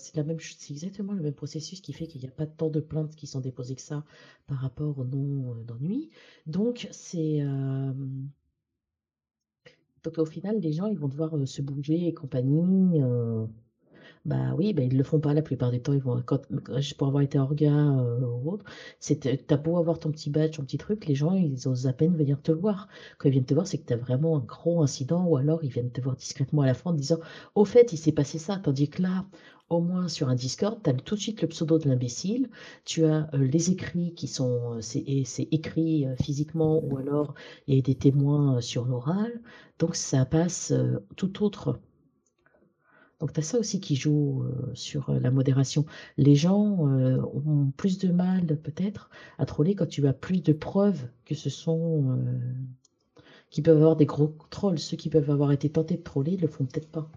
exactement 0.70 1.14
le 1.14 1.22
même 1.22 1.34
processus 1.34 1.82
qui 1.82 1.94
fait 1.94 2.08
qu'il 2.08 2.22
n'y 2.22 2.28
a 2.28 2.32
pas 2.32 2.46
tant 2.46 2.70
de 2.70 2.80
plaintes 2.80 3.16
qui 3.16 3.28
sont 3.28 3.42
déposées 3.42 3.76
que 3.76 3.82
ça 3.82 4.04
par 4.48 4.58
rapport 4.60 4.98
au 5.00 5.06
nom 5.06 5.52
euh, 5.52 5.64
d'ennui. 5.64 6.10
Donc, 6.46 6.88
c'est 6.92 7.42
euh, 7.42 7.94
donc 10.04 10.18
au 10.20 10.26
final, 10.26 10.60
les 10.60 10.72
gens, 10.74 10.86
ils 10.88 11.00
vont 11.00 11.08
devoir 11.08 11.32
se 11.48 11.62
bouger 11.62 12.08
et 12.08 12.14
compagnie. 12.14 13.02
Bah 14.26 14.54
oui, 14.58 14.74
bah 14.74 14.82
ils 14.82 14.98
le 14.98 15.04
font 15.04 15.20
pas 15.20 15.34
la 15.36 15.42
plupart 15.44 15.70
des 15.72 15.80
temps. 15.82 15.94
Ils 15.94 16.02
vont 16.02 16.22
quand, 16.26 16.42
pour 16.98 17.08
avoir 17.08 17.22
été 17.24 17.38
orga 17.40 17.72
euh, 17.72 18.20
ou 18.26 18.52
autre, 18.54 18.66
c'est 19.00 19.46
t'as 19.48 19.58
beau 19.58 19.78
avoir 19.78 20.00
ton 20.00 20.12
petit 20.12 20.30
badge, 20.32 20.58
ton 20.58 20.64
petit 20.64 20.78
truc, 20.80 21.06
les 21.06 21.14
gens 21.16 21.34
ils 21.34 21.68
osent 21.68 21.86
à 21.88 21.94
peine 21.94 22.16
venir 22.18 22.42
te 22.42 22.52
voir. 22.52 22.88
Quand 23.20 23.30
ils 23.30 23.32
viennent 23.34 23.46
te 23.46 23.54
voir, 23.54 23.68
c'est 23.68 23.78
que 23.78 23.86
tu 23.86 23.94
as 23.94 23.98
vraiment 23.98 24.38
un 24.38 24.40
gros 24.42 24.82
incident, 24.82 25.26
ou 25.26 25.38
alors 25.38 25.64
ils 25.64 25.70
viennent 25.70 25.92
te 25.92 26.02
voir 26.02 26.16
discrètement 26.16 26.64
à 26.64 26.66
la 26.66 26.74
fin 26.74 26.90
en 26.92 26.94
disant 26.94 27.20
au 27.54 27.66
fait 27.66 27.94
il 27.94 27.98
s'est 27.98 28.12
passé 28.12 28.40
ça, 28.40 28.58
tandis 28.58 28.90
que 28.90 29.02
là, 29.04 29.26
au 29.70 29.80
moins 29.80 30.08
sur 30.08 30.28
un 30.30 30.36
Discord, 30.36 30.80
tu 30.84 30.90
as 30.90 30.94
tout 30.94 31.16
de 31.16 31.20
suite 31.20 31.42
le 31.44 31.48
pseudo 31.48 31.78
de 31.78 31.88
l'imbécile, 31.88 32.50
tu 32.84 33.06
as 33.06 33.30
euh, 33.36 33.38
les 33.46 33.70
écrits 33.72 34.14
qui 34.16 34.28
sont, 34.28 34.76
euh, 34.78 34.82
c'est 34.82 35.48
écrit 35.52 36.06
physiquement, 36.22 36.84
ou 36.84 36.98
alors 36.98 37.36
il 37.68 37.76
y 37.76 37.80
a 37.80 37.82
des 37.82 37.96
témoins 37.96 38.60
sur 38.62 38.86
l'oral, 38.86 39.40
donc 39.80 39.96
ça 39.96 40.26
passe 40.26 40.74
tout 41.16 41.44
autre 41.44 41.80
donc 43.20 43.34
tu 43.34 43.40
as 43.40 43.44
ça 43.44 43.58
aussi 43.58 43.80
qui 43.80 43.96
joue 43.96 44.46
sur 44.74 45.12
la 45.12 45.32
modération. 45.32 45.86
Les 46.18 46.36
gens 46.36 46.80
ont 46.80 47.72
plus 47.78 47.98
de 47.98 48.12
mal 48.12 48.46
peut-être 48.62 49.10
à 49.38 49.46
troller 49.46 49.76
quand 49.76 49.88
tu 49.88 50.06
as 50.08 50.14
plus 50.14 50.42
de 50.44 50.54
preuves 50.54 51.08
que 51.24 51.34
ce 51.34 51.50
sont 51.50 52.20
qui 53.50 53.62
peuvent 53.62 53.78
avoir 53.78 53.96
des 53.96 54.06
gros 54.06 54.36
trolls. 54.50 54.80
Ceux 54.80 54.98
qui 54.98 55.10
peuvent 55.10 55.30
avoir 55.30 55.52
été 55.54 55.70
tentés 55.70 55.96
de 55.96 56.04
troller 56.04 56.36
ne 56.36 56.42
le 56.42 56.48
font 56.48 56.66
peut-être 56.66 56.90
pas. 56.90 57.10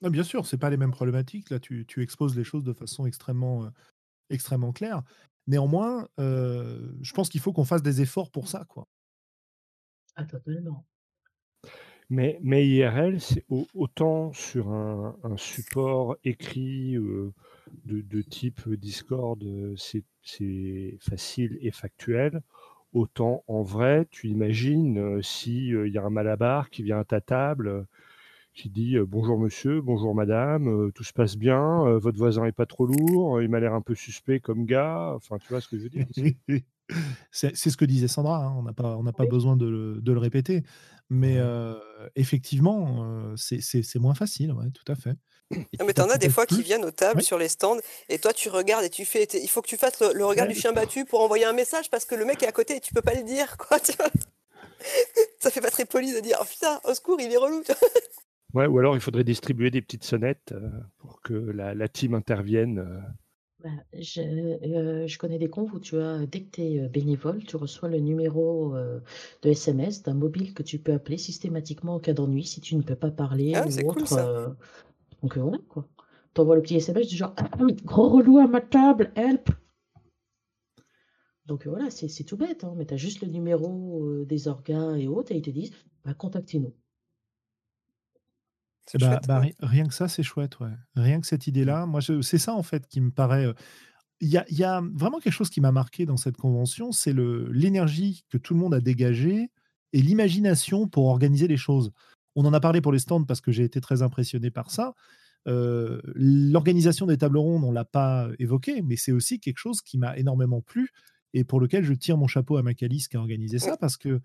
Non, 0.00 0.10
bien 0.10 0.24
sûr, 0.24 0.46
c'est 0.46 0.58
pas 0.58 0.70
les 0.70 0.76
mêmes 0.76 0.92
problématiques. 0.92 1.50
Là, 1.50 1.58
tu, 1.58 1.84
exposes 1.98 2.36
les 2.36 2.44
choses 2.44 2.64
de 2.64 2.72
façon 2.72 3.06
extrêmement, 3.06 3.68
extrêmement 4.30 4.72
claire. 4.72 5.02
Néanmoins, 5.46 6.08
je 6.18 7.12
pense 7.14 7.28
qu'il 7.28 7.40
faut 7.40 7.52
qu'on 7.52 7.64
fasse 7.64 7.82
des 7.82 8.00
efforts 8.00 8.30
pour 8.30 8.48
ça, 8.48 8.64
quoi. 8.68 8.86
Ah, 10.14 10.24
totalement. 10.24 10.84
Mais, 12.12 12.66
IRL, 12.66 13.22
c'est 13.22 13.42
autant 13.74 14.34
sur 14.34 14.68
un, 14.68 15.16
support 15.38 16.16
écrit 16.24 16.98
de, 17.86 18.22
type 18.22 18.68
Discord, 18.68 19.42
c'est 19.76 20.98
facile 21.00 21.58
et 21.62 21.70
factuel. 21.70 22.42
Autant 22.92 23.42
en 23.46 23.62
vrai, 23.62 24.06
tu 24.10 24.28
imagines 24.28 25.22
s'il 25.22 25.88
y 25.88 25.96
a 25.96 26.04
un 26.04 26.10
malabar 26.10 26.68
qui 26.68 26.82
vient 26.82 26.98
à 26.98 27.04
ta 27.04 27.22
table, 27.22 27.86
qui 28.52 28.68
dit 28.68 28.98
bonjour 28.98 29.38
monsieur, 29.38 29.80
bonjour 29.80 30.14
madame, 30.14 30.92
tout 30.92 31.04
se 31.04 31.14
passe 31.14 31.38
bien, 31.38 31.96
votre 31.96 32.18
voisin 32.18 32.44
est 32.44 32.52
pas 32.52 32.66
trop 32.66 32.84
lourd, 32.84 33.40
il 33.40 33.48
m'a 33.48 33.58
l'air 33.58 33.72
un 33.72 33.80
peu 33.80 33.94
suspect 33.94 34.38
comme 34.38 34.66
gars. 34.66 35.14
Enfin, 35.16 35.38
tu 35.38 35.48
vois 35.48 35.62
ce 35.62 35.68
que 35.68 35.78
je 35.78 35.84
veux 35.84 35.88
dire 35.88 36.06
C'est 37.30 37.54
ce 37.54 37.76
que 37.76 37.84
disait 37.84 38.08
Sandra, 38.08 38.44
hein, 38.44 38.54
on 38.56 38.62
n'a 38.62 38.72
pas, 38.72 38.96
on 38.96 39.04
pas 39.04 39.26
besoin 39.26 39.56
de 39.56 39.66
le, 39.66 40.00
de 40.00 40.12
le, 40.12 40.18
répéter. 40.18 40.62
Mais 41.10 41.38
effectivement, 42.16 43.34
c'est 43.36 43.98
moins 43.98 44.14
facile, 44.14 44.52
ouais, 44.52 44.70
tout 44.70 44.90
à 44.90 44.94
fait. 44.94 45.16
Non, 45.78 45.86
mais 45.86 45.92
t'en 45.92 46.08
as 46.08 46.18
des 46.18 46.30
fois 46.30 46.46
qui 46.46 46.62
viennent 46.62 46.84
aux 46.84 46.90
tables 46.90 47.22
sur 47.22 47.38
les 47.38 47.48
stands 47.48 47.76
et 48.08 48.18
toi 48.18 48.32
tu 48.32 48.48
regardes 48.48 48.84
et 48.84 48.90
tu 48.90 49.04
fais. 49.04 49.24
Il 49.34 49.48
faut 49.48 49.62
que 49.62 49.68
tu 49.68 49.76
fasses 49.76 50.00
le, 50.00 50.24
regard 50.24 50.48
du 50.48 50.54
chien 50.54 50.72
battu 50.72 51.04
pour 51.04 51.20
envoyer 51.20 51.44
un 51.44 51.52
message 51.52 51.90
parce 51.90 52.04
que 52.04 52.14
le 52.14 52.24
mec 52.24 52.42
est 52.42 52.46
à 52.46 52.52
côté 52.52 52.76
et 52.76 52.80
tu 52.80 52.94
peux 52.94 53.02
pas 53.02 53.14
le 53.14 53.22
dire, 53.22 53.56
quoi. 53.56 53.78
Ça 55.40 55.50
fait 55.50 55.60
pas 55.60 55.70
très 55.70 55.84
poli 55.84 56.12
de 56.12 56.20
dire 56.20 56.38
oh, 56.40 56.44
putain, 56.44 56.80
au 56.84 56.94
secours, 56.94 57.20
il 57.20 57.32
est 57.32 57.36
relou. 57.36 57.62
Ouais, 58.54 58.66
ou 58.66 58.78
alors 58.78 58.94
il 58.94 59.00
faudrait 59.00 59.24
distribuer 59.24 59.70
des 59.70 59.80
petites 59.80 60.04
sonnettes 60.04 60.54
pour 60.98 61.22
que 61.22 61.32
la, 61.32 61.74
la 61.74 61.88
team 61.88 62.14
intervienne. 62.14 63.02
Bah, 63.62 63.70
je, 63.94 65.06
je 65.06 65.18
connais 65.18 65.38
des 65.38 65.48
comptes 65.48 65.72
où 65.72 65.78
tu 65.78 65.96
as, 65.98 66.26
dès 66.26 66.42
que 66.42 66.50
tu 66.50 66.62
es 66.62 66.88
bénévole, 66.88 67.44
tu 67.44 67.56
reçois 67.56 67.88
le 67.88 67.98
numéro 67.98 68.74
de 69.42 69.48
SMS 69.48 70.02
d'un 70.02 70.14
mobile 70.14 70.52
que 70.52 70.62
tu 70.62 70.78
peux 70.78 70.92
appeler 70.92 71.16
systématiquement 71.18 71.94
en 71.94 72.00
cas 72.00 72.12
d'ennui 72.12 72.44
si 72.44 72.60
tu 72.60 72.74
ne 72.74 72.82
peux 72.82 72.96
pas 72.96 73.10
parler 73.10 73.54
Ah, 73.54 73.64
ou 73.66 73.90
autre. 73.90 74.56
donc 75.22 75.38
voilà 75.38 75.58
quoi. 75.68 75.86
Tu 76.34 76.40
envoies 76.40 76.56
le 76.56 76.62
petit 76.62 76.76
SMS 76.76 77.06
du 77.08 77.16
genre 77.16 77.34
«Ah 77.36 77.50
gros 77.84 78.08
relou 78.08 78.38
à 78.38 78.46
ma 78.46 78.60
table, 78.60 79.12
help. 79.14 79.50
Donc 81.46 81.66
voilà, 81.66 81.90
c'est 81.90 82.24
tout 82.24 82.36
bête, 82.36 82.64
hein, 82.64 82.74
mais 82.76 82.86
tu 82.86 82.94
as 82.94 82.96
juste 82.96 83.20
le 83.20 83.28
numéro 83.28 84.24
des 84.24 84.48
orgas 84.48 84.96
et 84.96 85.08
autres 85.08 85.32
et 85.32 85.36
ils 85.36 85.42
te 85.42 85.50
disent 85.50 85.72
bah, 86.04 86.14
contactez-nous. 86.14 86.72
Bah, 88.98 89.20
bah, 89.26 89.42
rien 89.60 89.86
que 89.86 89.94
ça, 89.94 90.08
c'est 90.08 90.22
chouette, 90.22 90.58
ouais. 90.60 90.72
Rien 90.96 91.20
que 91.20 91.26
cette 91.26 91.46
mmh. 91.46 91.50
idée-là, 91.50 91.86
moi, 91.86 92.00
c'est 92.00 92.38
ça 92.38 92.54
en 92.54 92.62
fait 92.62 92.86
qui 92.88 93.00
me 93.00 93.10
paraît. 93.10 93.46
Il 94.20 94.28
y, 94.28 94.36
a, 94.36 94.44
y 94.50 94.64
a 94.64 94.82
vraiment 94.94 95.18
quelque 95.18 95.32
chose 95.32 95.50
qui 95.50 95.60
m'a 95.60 95.72
marqué 95.72 96.06
dans 96.06 96.16
cette 96.16 96.36
convention, 96.36 96.92
c'est 96.92 97.14
l'énergie 97.14 98.24
que 98.28 98.38
tout 98.38 98.54
le 98.54 98.60
monde 98.60 98.74
a 98.74 98.80
dégagée 98.80 99.50
et 99.92 100.02
l'imagination 100.02 100.88
pour 100.88 101.06
organiser 101.06 101.48
les 101.48 101.56
choses. 101.56 101.92
On 102.34 102.44
en 102.44 102.52
a 102.52 102.60
parlé 102.60 102.80
pour 102.80 102.92
les 102.92 102.98
stands 102.98 103.24
parce 103.24 103.40
que 103.40 103.52
j'ai 103.52 103.64
été 103.64 103.80
très 103.80 104.02
impressionné 104.02 104.50
par 104.50 104.70
ça. 104.70 104.94
L'organisation 105.44 107.06
des 107.06 107.18
tables 107.18 107.38
rondes, 107.38 107.64
on 107.64 107.70
ne 107.70 107.74
l'a 107.74 107.84
pas 107.84 108.28
évoqué, 108.38 108.82
mais 108.82 108.96
c'est 108.96 109.12
aussi 109.12 109.40
quelque 109.40 109.58
chose 109.58 109.82
qui 109.82 109.98
m'a 109.98 110.16
énormément 110.16 110.60
plu 110.60 110.90
et 111.34 111.44
pour 111.44 111.60
lequel 111.60 111.84
je 111.84 111.94
tire 111.94 112.16
mon 112.16 112.26
chapeau 112.26 112.56
à 112.56 112.62
Macalis 112.62 113.06
qui 113.10 113.16
a 113.16 113.20
organisé 113.20 113.58
ça 113.58 113.76
parce 113.76 113.96
que 113.96 114.20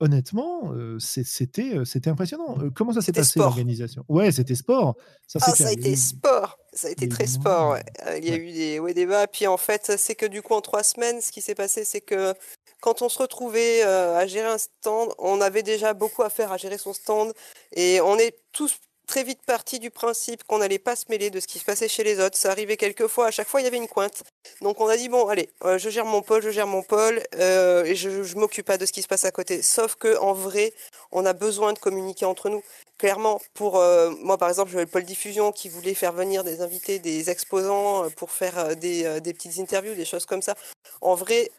honnêtement, 0.00 0.72
c'était 0.98 1.84
c'était 1.84 2.10
impressionnant. 2.10 2.58
comment 2.74 2.92
ça 2.92 3.00
s'est 3.00 3.12
passé 3.12 3.38
l'organisation? 3.38 4.04
Ouais, 4.08 4.32
c'était 4.32 4.54
sport. 4.54 4.96
Ça, 5.26 5.38
ah, 5.42 5.54
ça 5.54 5.68
a 5.68 5.72
été 5.72 5.96
sport. 5.96 6.58
Ça 6.72 6.88
a 6.88 6.90
été 6.90 7.08
très 7.08 7.26
sport. 7.26 7.76
Il 8.16 8.24
y 8.24 8.32
a 8.32 8.36
eu 8.36 8.52
des 8.52 8.78
ouais, 8.78 8.94
débats. 8.94 9.26
Puis 9.26 9.46
en 9.46 9.56
fait, 9.56 9.92
c'est 9.96 10.14
que 10.14 10.26
du 10.26 10.42
coup, 10.42 10.54
en 10.54 10.60
trois 10.60 10.82
semaines, 10.82 11.20
ce 11.20 11.32
qui 11.32 11.40
s'est 11.40 11.54
passé, 11.54 11.84
c'est 11.84 12.00
que 12.00 12.34
quand 12.80 13.02
on 13.02 13.08
se 13.08 13.18
retrouvait 13.18 13.82
à 13.82 14.26
gérer 14.26 14.48
un 14.48 14.58
stand, 14.58 15.10
on 15.18 15.40
avait 15.40 15.62
déjà 15.62 15.94
beaucoup 15.94 16.22
à 16.22 16.30
faire 16.30 16.52
à 16.52 16.56
gérer 16.56 16.78
son 16.78 16.92
stand 16.92 17.32
et 17.72 18.00
on 18.00 18.18
est 18.18 18.36
tous 18.52 18.78
très 19.06 19.24
vite 19.24 19.42
parti 19.44 19.80
du 19.80 19.90
principe 19.90 20.44
qu'on 20.44 20.58
n'allait 20.58 20.78
pas 20.78 20.94
se 20.94 21.06
mêler 21.08 21.30
de 21.30 21.40
ce 21.40 21.48
qui 21.48 21.58
se 21.58 21.64
passait 21.64 21.88
chez 21.88 22.04
les 22.04 22.20
autres. 22.20 22.36
Ça 22.36 22.50
arrivait 22.50 22.76
quelquefois, 22.76 23.26
à 23.26 23.30
chaque 23.30 23.48
fois 23.48 23.60
il 23.60 23.64
y 23.64 23.66
avait 23.66 23.76
une 23.76 23.88
cointe. 23.88 24.22
Donc 24.60 24.80
on 24.80 24.88
a 24.88 24.96
dit 24.96 25.08
bon 25.08 25.26
allez, 25.28 25.48
euh, 25.64 25.78
je 25.78 25.88
gère 25.88 26.04
mon 26.04 26.22
pôle, 26.22 26.42
je 26.42 26.50
gère 26.50 26.66
mon 26.66 26.82
pôle, 26.82 27.22
euh, 27.36 27.84
et 27.84 27.94
je, 27.94 28.22
je 28.22 28.36
m'occupe 28.36 28.66
pas 28.66 28.76
de 28.76 28.84
ce 28.84 28.92
qui 28.92 29.02
se 29.02 29.08
passe 29.08 29.24
à 29.24 29.30
côté. 29.30 29.62
Sauf 29.62 29.94
que 29.94 30.18
en 30.18 30.34
vrai, 30.34 30.74
on 31.12 31.24
a 31.24 31.32
besoin 31.32 31.72
de 31.72 31.78
communiquer 31.78 32.26
entre 32.26 32.50
nous. 32.50 32.62
Clairement, 32.98 33.40
pour 33.54 33.78
euh, 33.78 34.10
moi 34.20 34.36
par 34.36 34.50
exemple, 34.50 34.70
j'avais 34.70 34.84
le 34.84 34.90
pôle 34.90 35.04
diffusion 35.04 35.52
qui 35.52 35.70
voulait 35.70 35.94
faire 35.94 36.12
venir 36.12 36.44
des 36.44 36.60
invités, 36.60 36.98
des 36.98 37.30
exposants 37.30 38.10
pour 38.16 38.30
faire 38.32 38.76
des, 38.76 39.20
petites 39.32 39.58
interviews, 39.58 39.94
des 39.94 40.04
choses 40.04 40.26
comme 40.26 40.42
ça. 40.42 40.54
En 41.00 41.14
vrai, 41.14 41.50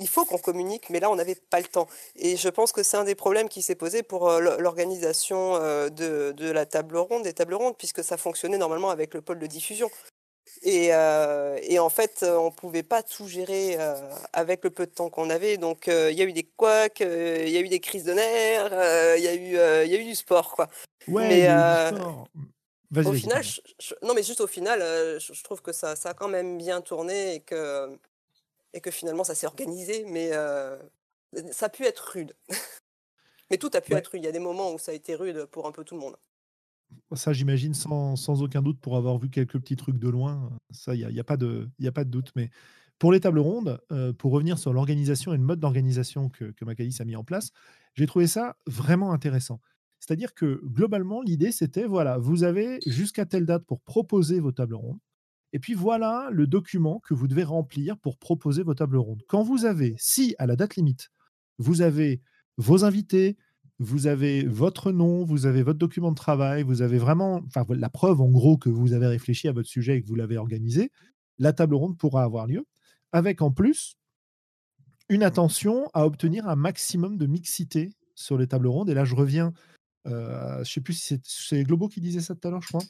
il 0.00 0.08
faut 0.08 0.24
qu'on 0.24 0.38
communique, 0.38 0.90
mais 0.90 1.00
là 1.00 1.10
on 1.10 1.16
n'avait 1.16 1.34
pas 1.34 1.58
le 1.58 1.66
temps. 1.66 1.88
Et 2.16 2.36
je 2.36 2.48
pense 2.48 2.70
que 2.70 2.84
c'est 2.84 2.96
un 2.96 3.04
des 3.04 3.16
problèmes 3.16 3.48
qui 3.48 3.62
s'est 3.62 3.74
posé 3.74 4.04
pour 4.04 4.30
l'organisation 4.30 5.54
de, 5.54 6.30
de 6.30 6.50
la 6.50 6.66
table 6.66 6.96
ronde, 6.96 7.24
des 7.24 7.32
tables 7.32 7.54
rondes, 7.54 7.76
puisque 7.76 8.04
ça 8.04 8.16
fonctionnait 8.16 8.58
normalement 8.58 8.90
avec 8.90 9.14
le 9.14 9.20
pôle 9.20 9.40
de 9.40 9.46
diffusion. 9.46 9.90
Et, 10.62 10.88
euh, 10.92 11.58
et, 11.62 11.78
en 11.78 11.88
fait, 11.88 12.22
on 12.22 12.46
ne 12.46 12.54
pouvait 12.54 12.82
pas 12.82 13.02
tout 13.02 13.26
gérer 13.26 13.76
euh, 13.78 13.94
avec 14.32 14.62
le 14.62 14.70
peu 14.70 14.86
de 14.86 14.90
temps 14.90 15.08
qu'on 15.08 15.30
avait. 15.30 15.56
Donc, 15.56 15.88
euh, 15.88 16.10
il 16.10 16.18
y 16.18 16.22
a 16.22 16.24
eu 16.24 16.32
des 16.32 16.44
couacs, 16.44 17.00
il 17.00 17.48
y 17.48 17.56
a 17.56 17.60
eu 17.60 17.68
des 17.68 17.80
crises 17.80 18.04
de 18.04 18.12
nerfs, 18.12 19.16
il 19.16 19.24
y, 19.24 19.28
a 19.28 19.34
eu, 19.34 19.84
il 19.86 19.90
y 19.90 19.96
a 19.96 20.00
eu 20.00 20.04
du 20.04 20.14
sport. 20.14 20.54
Quoi. 20.54 20.68
Ouais, 21.08 21.28
mais, 21.28 23.04
au 23.06 23.12
final, 23.12 23.44
non, 24.02 24.14
mais 24.14 24.22
juste 24.22 24.40
au 24.40 24.46
final, 24.46 24.80
je, 25.18 25.42
trouve 25.42 25.62
que 25.62 25.72
ça, 25.72 25.96
ça 25.96 26.10
a 26.10 26.14
quand 26.14 26.28
même 26.28 26.58
bien 26.58 26.80
tourné 26.82 27.36
et 27.36 27.40
que, 27.40 27.98
et 28.74 28.80
que 28.80 28.90
finalement, 28.90 29.24
ça 29.24 29.34
s'est 29.34 29.46
organisé. 29.46 30.04
Mais 30.08 30.30
ça 31.52 31.66
a 31.66 31.68
pu 31.70 31.84
être 31.86 32.10
rude. 32.12 32.34
mais 33.50 33.56
tout 33.56 33.70
a 33.72 33.80
pu 33.80 33.94
être 33.94 34.08
rude. 34.08 34.22
Il 34.22 34.26
y 34.26 34.28
a 34.28 34.32
des 34.32 34.40
moments 34.40 34.72
où 34.72 34.78
ça 34.78 34.92
a 34.92 34.94
été 34.94 35.14
rude 35.14 35.46
pour 35.46 35.66
un 35.66 35.72
peu 35.72 35.84
tout 35.84 35.94
le 35.94 36.00
monde. 36.00 36.16
Ça, 37.12 37.32
j'imagine, 37.32 37.74
sans, 37.74 38.16
sans, 38.16 38.42
aucun 38.42 38.62
doute, 38.62 38.78
pour 38.80 38.96
avoir 38.96 39.18
vu 39.18 39.30
quelques 39.30 39.58
petits 39.58 39.76
trucs 39.76 39.98
de 39.98 40.08
loin. 40.08 40.50
Ça, 40.70 40.94
il 40.94 40.98
n'y 40.98 41.04
a, 41.04 41.10
y 41.10 41.20
a, 41.20 41.24
pas 41.24 41.36
de, 41.36 41.68
y 41.78 41.88
a 41.88 41.92
pas 41.92 42.04
de 42.04 42.10
doute. 42.10 42.32
Mais 42.36 42.50
pour 43.00 43.12
les 43.12 43.20
tables 43.20 43.40
rondes, 43.40 43.80
euh, 43.90 44.12
pour 44.12 44.30
revenir 44.30 44.58
sur 44.58 44.72
l'organisation 44.72 45.32
et 45.32 45.36
le 45.36 45.42
mode 45.42 45.58
d'organisation 45.58 46.28
que, 46.28 46.52
que 46.52 46.64
a 46.64 47.04
mis 47.04 47.16
en 47.16 47.24
place, 47.24 47.50
j'ai 47.94 48.06
trouvé 48.06 48.26
ça 48.26 48.56
vraiment 48.66 49.12
intéressant. 49.12 49.60
C'est-à-dire 49.98 50.34
que 50.34 50.60
globalement, 50.64 51.22
l'idée, 51.22 51.50
c'était 51.50 51.86
voilà, 51.86 52.18
vous 52.18 52.44
avez 52.44 52.78
jusqu'à 52.86 53.26
telle 53.26 53.46
date 53.46 53.64
pour 53.64 53.80
proposer 53.80 54.40
vos 54.40 54.52
tables 54.52 54.74
rondes. 54.74 54.98
Et 55.52 55.58
puis 55.58 55.74
voilà 55.74 56.28
le 56.30 56.46
document 56.46 57.00
que 57.00 57.14
vous 57.14 57.26
devez 57.26 57.42
remplir 57.42 57.98
pour 57.98 58.18
proposer 58.18 58.62
vos 58.62 58.74
tables 58.74 58.98
rondes. 58.98 59.22
Quand 59.28 59.42
vous 59.42 59.64
avez, 59.64 59.94
si 59.98 60.34
à 60.38 60.46
la 60.46 60.56
date 60.56 60.76
limite, 60.76 61.10
vous 61.58 61.82
avez 61.82 62.20
vos 62.56 62.84
invités, 62.84 63.36
vous 63.80 64.06
avez 64.06 64.44
votre 64.44 64.92
nom, 64.92 65.24
vous 65.24 65.46
avez 65.46 65.62
votre 65.62 65.78
document 65.78 66.10
de 66.10 66.16
travail, 66.16 66.62
vous 66.62 66.82
avez 66.82 66.98
vraiment 66.98 67.40
enfin, 67.46 67.64
la 67.70 67.88
preuve 67.88 68.20
en 68.20 68.28
gros 68.28 68.58
que 68.58 68.68
vous 68.68 68.92
avez 68.92 69.06
réfléchi 69.06 69.48
à 69.48 69.52
votre 69.52 69.68
sujet 69.68 69.96
et 69.96 70.02
que 70.02 70.06
vous 70.06 70.14
l'avez 70.14 70.36
organisé, 70.36 70.92
la 71.38 71.54
table 71.54 71.74
ronde 71.74 71.96
pourra 71.96 72.22
avoir 72.22 72.46
lieu, 72.46 72.66
avec 73.10 73.40
en 73.40 73.50
plus 73.50 73.96
une 75.08 75.22
attention 75.22 75.88
à 75.94 76.04
obtenir 76.04 76.46
un 76.46 76.56
maximum 76.56 77.16
de 77.16 77.26
mixité 77.26 77.90
sur 78.14 78.36
les 78.36 78.46
tables 78.46 78.66
rondes. 78.66 78.90
Et 78.90 78.94
là, 78.94 79.06
je 79.06 79.14
reviens, 79.14 79.52
euh, 80.06 80.56
je 80.56 80.60
ne 80.60 80.64
sais 80.64 80.80
plus 80.82 80.92
si 80.92 81.18
c'est 81.24 81.64
Globo 81.64 81.88
qui 81.88 82.02
disait 82.02 82.20
ça 82.20 82.34
tout 82.34 82.46
à 82.46 82.50
l'heure, 82.50 82.62
je 82.62 82.68
crois. 82.68 82.84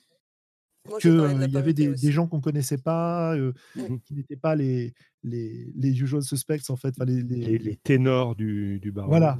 Qu'il 0.98 1.50
y 1.52 1.56
avait 1.56 1.72
des, 1.72 2.10
gens 2.10 2.26
qu'on 2.26 2.38
ne 2.38 2.42
connaissait 2.42 2.78
pas, 2.78 3.36
euh, 3.36 3.52
mmh. 3.76 3.98
qui 4.04 4.14
n'étaient 4.14 4.36
pas 4.36 4.56
les, 4.56 4.92
les, 5.22 5.70
les, 5.76 6.02
usual 6.02 6.22
suspects, 6.22 6.68
en 6.68 6.76
fait. 6.76 6.94
Les, 7.06 7.22
les, 7.58 7.76
ténors 7.76 8.34
du, 8.34 8.80
du 8.80 8.90
bar. 8.90 9.06
Voilà, 9.06 9.38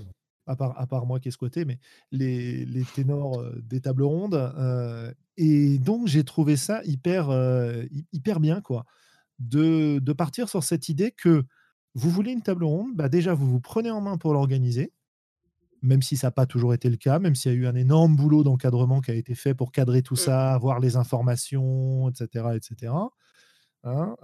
à 0.50 0.56
part, 0.56 0.78
à 0.78 0.86
part 0.86 1.06
moi 1.06 1.20
qui 1.20 1.28
ai 1.28 1.30
squatté, 1.30 1.64
mais 1.64 1.78
les, 2.10 2.64
les 2.64 2.84
ténors 2.84 3.42
des 3.62 3.80
tables 3.80 4.02
rondes. 4.02 4.52
et 5.36 5.78
donc, 5.78 6.06
j'ai 6.06 6.24
trouvé 6.24 6.56
ça 6.56 6.82
hyper, 6.84 7.30
hyper 8.12 8.40
bien, 8.40 8.60
quoi, 8.60 8.84
de, 9.38 9.98
de, 10.00 10.12
partir 10.12 10.48
sur 10.48 10.62
cette 10.62 10.88
idée 10.88 11.12
que 11.12 11.44
vous 11.94 12.10
voulez 12.10 12.32
une 12.32 12.42
table 12.42 12.64
ronde, 12.64 12.94
bah 12.94 13.08
déjà, 13.08 13.34
vous 13.34 13.48
vous 13.50 13.60
prenez 13.60 13.90
en 13.90 14.00
main 14.00 14.16
pour 14.16 14.32
l'organiser, 14.32 14.92
même 15.82 16.02
si 16.02 16.16
ça 16.16 16.28
n'a 16.28 16.32
pas 16.32 16.46
toujours 16.46 16.74
été 16.74 16.88
le 16.88 16.96
cas, 16.96 17.18
même 17.18 17.34
s'il 17.34 17.52
y 17.52 17.54
a 17.54 17.58
eu 17.58 17.66
un 17.66 17.74
énorme 17.74 18.16
boulot 18.16 18.44
d'encadrement 18.44 19.00
qui 19.00 19.10
a 19.10 19.14
été 19.14 19.34
fait 19.34 19.54
pour 19.54 19.72
cadrer 19.72 20.02
tout 20.02 20.14
mmh. 20.14 20.18
ça, 20.18 20.52
avoir 20.54 20.78
les 20.78 20.96
informations, 20.96 22.08
etc., 22.10 22.48
etc. 22.54 22.92
Hein, 23.84 24.16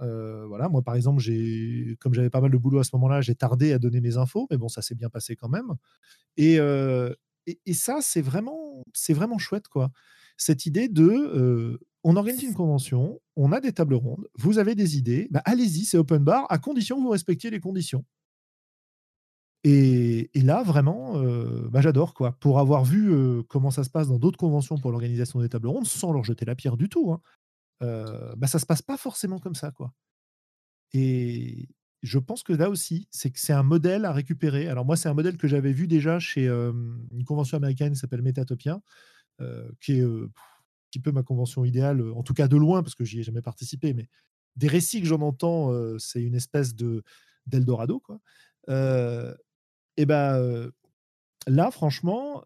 voilà, 0.47 0.69
moi 0.69 0.81
par 0.81 0.95
exemple, 0.95 1.19
j'ai, 1.21 1.97
comme 1.99 2.13
j'avais 2.13 2.29
pas 2.29 2.41
mal 2.41 2.51
de 2.51 2.57
boulot 2.57 2.79
à 2.79 2.83
ce 2.83 2.91
moment-là, 2.93 3.21
j'ai 3.21 3.35
tardé 3.35 3.73
à 3.73 3.79
donner 3.79 4.01
mes 4.01 4.17
infos, 4.17 4.47
mais 4.51 4.57
bon, 4.57 4.69
ça 4.69 4.81
s'est 4.81 4.95
bien 4.95 5.09
passé 5.09 5.35
quand 5.35 5.49
même. 5.49 5.73
Et, 6.37 6.59
et, 7.65 7.73
ça, 7.73 7.99
c'est 8.01 8.21
vraiment, 8.21 8.83
c'est 8.93 9.13
vraiment 9.13 9.37
chouette, 9.37 9.67
quoi. 9.67 9.91
Cette 10.37 10.65
idée 10.65 10.89
de, 10.89 11.79
on 12.03 12.15
organise 12.15 12.43
une 12.43 12.53
convention, 12.53 13.19
on 13.35 13.51
a 13.51 13.59
des 13.61 13.73
tables 13.73 13.95
rondes, 13.95 14.27
vous 14.37 14.59
avez 14.59 14.75
des 14.75 14.97
idées, 14.97 15.27
bah, 15.31 15.41
allez-y, 15.45 15.85
c'est 15.85 15.97
open 15.97 16.23
bar, 16.23 16.45
à 16.49 16.57
condition 16.59 16.97
que 16.97 17.01
vous 17.01 17.09
respectiez 17.09 17.49
les 17.49 17.59
conditions. 17.59 18.05
Et, 19.63 20.29
et 20.33 20.41
là, 20.41 20.63
vraiment, 20.63 21.21
bah, 21.69 21.81
j'adore, 21.81 22.13
quoi. 22.13 22.33
Pour 22.39 22.59
avoir 22.59 22.85
vu 22.85 23.11
comment 23.49 23.71
ça 23.71 23.83
se 23.83 23.89
passe 23.89 24.07
dans 24.07 24.19
d'autres 24.19 24.37
conventions 24.37 24.77
pour 24.77 24.91
l'organisation 24.91 25.41
des 25.41 25.49
tables 25.49 25.67
rondes, 25.67 25.87
sans 25.87 26.13
leur 26.13 26.23
jeter 26.23 26.45
la 26.45 26.55
pierre 26.55 26.77
du 26.77 26.89
tout. 26.89 27.11
Hein 27.11 27.21
euh, 27.83 28.33
bah, 28.35 28.47
ça 28.47 28.59
se 28.59 28.65
passe 28.65 28.81
pas 28.81 28.97
forcément 28.97 29.39
comme 29.39 29.55
ça, 29.55 29.71
quoi. 29.71 29.93
Et 30.93 31.69
je 32.03 32.19
pense 32.19 32.43
que 32.43 32.53
là 32.53 32.69
aussi, 32.69 33.07
c'est 33.11 33.31
que 33.31 33.39
c'est 33.39 33.53
un 33.53 33.63
modèle 33.63 34.05
à 34.05 34.13
récupérer. 34.13 34.67
Alors 34.67 34.85
moi, 34.85 34.95
c'est 34.95 35.09
un 35.09 35.13
modèle 35.13 35.37
que 35.37 35.47
j'avais 35.47 35.73
vu 35.73 35.87
déjà 35.87 36.19
chez 36.19 36.47
une 36.47 37.23
convention 37.25 37.57
américaine 37.57 37.93
qui 37.93 37.99
s'appelle 37.99 38.21
Metatopia, 38.21 38.79
qui 39.81 39.93
est 39.93 40.03
un 40.03 40.29
petit 40.89 40.99
peu 40.99 41.11
ma 41.11 41.23
convention 41.23 41.65
idéale, 41.65 42.01
en 42.13 42.23
tout 42.23 42.33
cas 42.33 42.47
de 42.47 42.55
loin, 42.55 42.83
parce 42.83 42.95
que 42.95 43.03
j'y 43.03 43.19
ai 43.19 43.23
jamais 43.23 43.41
participé, 43.41 43.93
mais 43.93 44.07
des 44.55 44.67
récits 44.67 45.01
que 45.01 45.07
j'en 45.07 45.21
entends, 45.21 45.71
c'est 45.99 46.21
une 46.21 46.35
espèce 46.35 46.75
de 46.75 47.03
d'Eldorado, 47.47 47.99
quoi. 47.99 48.19
et 48.69 50.05
ben 50.05 50.71
là, 51.47 51.71
franchement, 51.71 52.43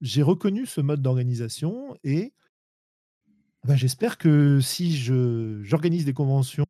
j'ai 0.00 0.22
reconnu 0.22 0.66
ce 0.66 0.80
mode 0.80 1.02
d'organisation 1.02 1.96
et 2.04 2.32
bah, 3.66 3.76
j'espère 3.76 4.18
que 4.18 4.60
si 4.60 4.96
j'organise 4.96 6.04
des 6.04 6.14
conventions 6.14 6.64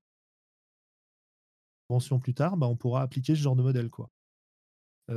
conventions 1.89 2.19
plus 2.19 2.35
tard, 2.35 2.57
bah, 2.57 2.67
on 2.67 2.77
pourra 2.77 3.03
appliquer 3.03 3.35
ce 3.35 3.41
genre 3.41 3.55
de 3.55 3.63
modèle. 3.63 3.91
Quoi. 3.91 4.11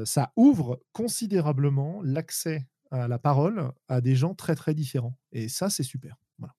ça 0.05 0.33
ouvre 0.35 0.83
considérablement 0.91 2.01
l'accès 2.03 2.67
à 2.91 3.07
la 3.07 3.17
parole 3.17 3.71
à 3.87 4.01
des 4.01 4.15
gens 4.15 4.35
très 4.35 4.55
très 4.55 4.73
différents. 4.73 5.17
Et 5.31 5.49
ça, 5.49 5.69
c'est 5.69 5.83
super. 5.83 6.17
Voilà. 6.37 6.55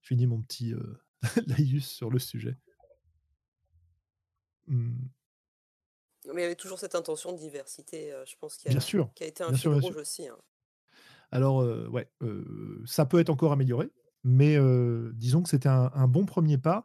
Je 0.00 0.08
finis 0.08 0.26
mon 0.26 0.42
petit 0.42 0.74
laïus 1.46 1.86
sur 1.86 2.10
le 2.10 2.18
sujet. 2.18 2.56
Mmh. 4.66 5.08
Mais 6.32 6.40
il 6.40 6.42
y 6.42 6.46
avait 6.46 6.56
toujours 6.56 6.78
cette 6.78 6.94
intention 6.94 7.32
de 7.32 7.38
diversité, 7.38 8.12
je 8.26 8.34
pense, 8.36 8.56
qui 8.56 8.68
a, 8.68 8.70
bien 8.70 8.80
sûr, 8.80 9.12
qui 9.14 9.24
a 9.24 9.26
été 9.26 9.44
un 9.44 9.52
fil 9.54 9.68
rouge 9.68 9.96
aussi. 9.96 10.26
Hein. 10.26 10.38
Alors, 11.34 11.66
ouais, 11.90 12.08
ça 12.86 13.06
peut 13.06 13.18
être 13.18 13.28
encore 13.28 13.50
amélioré, 13.50 13.90
mais 14.22 14.56
disons 15.14 15.42
que 15.42 15.48
c'était 15.48 15.68
un, 15.68 16.06
bon 16.06 16.24
premier 16.24 16.58
pas 16.58 16.84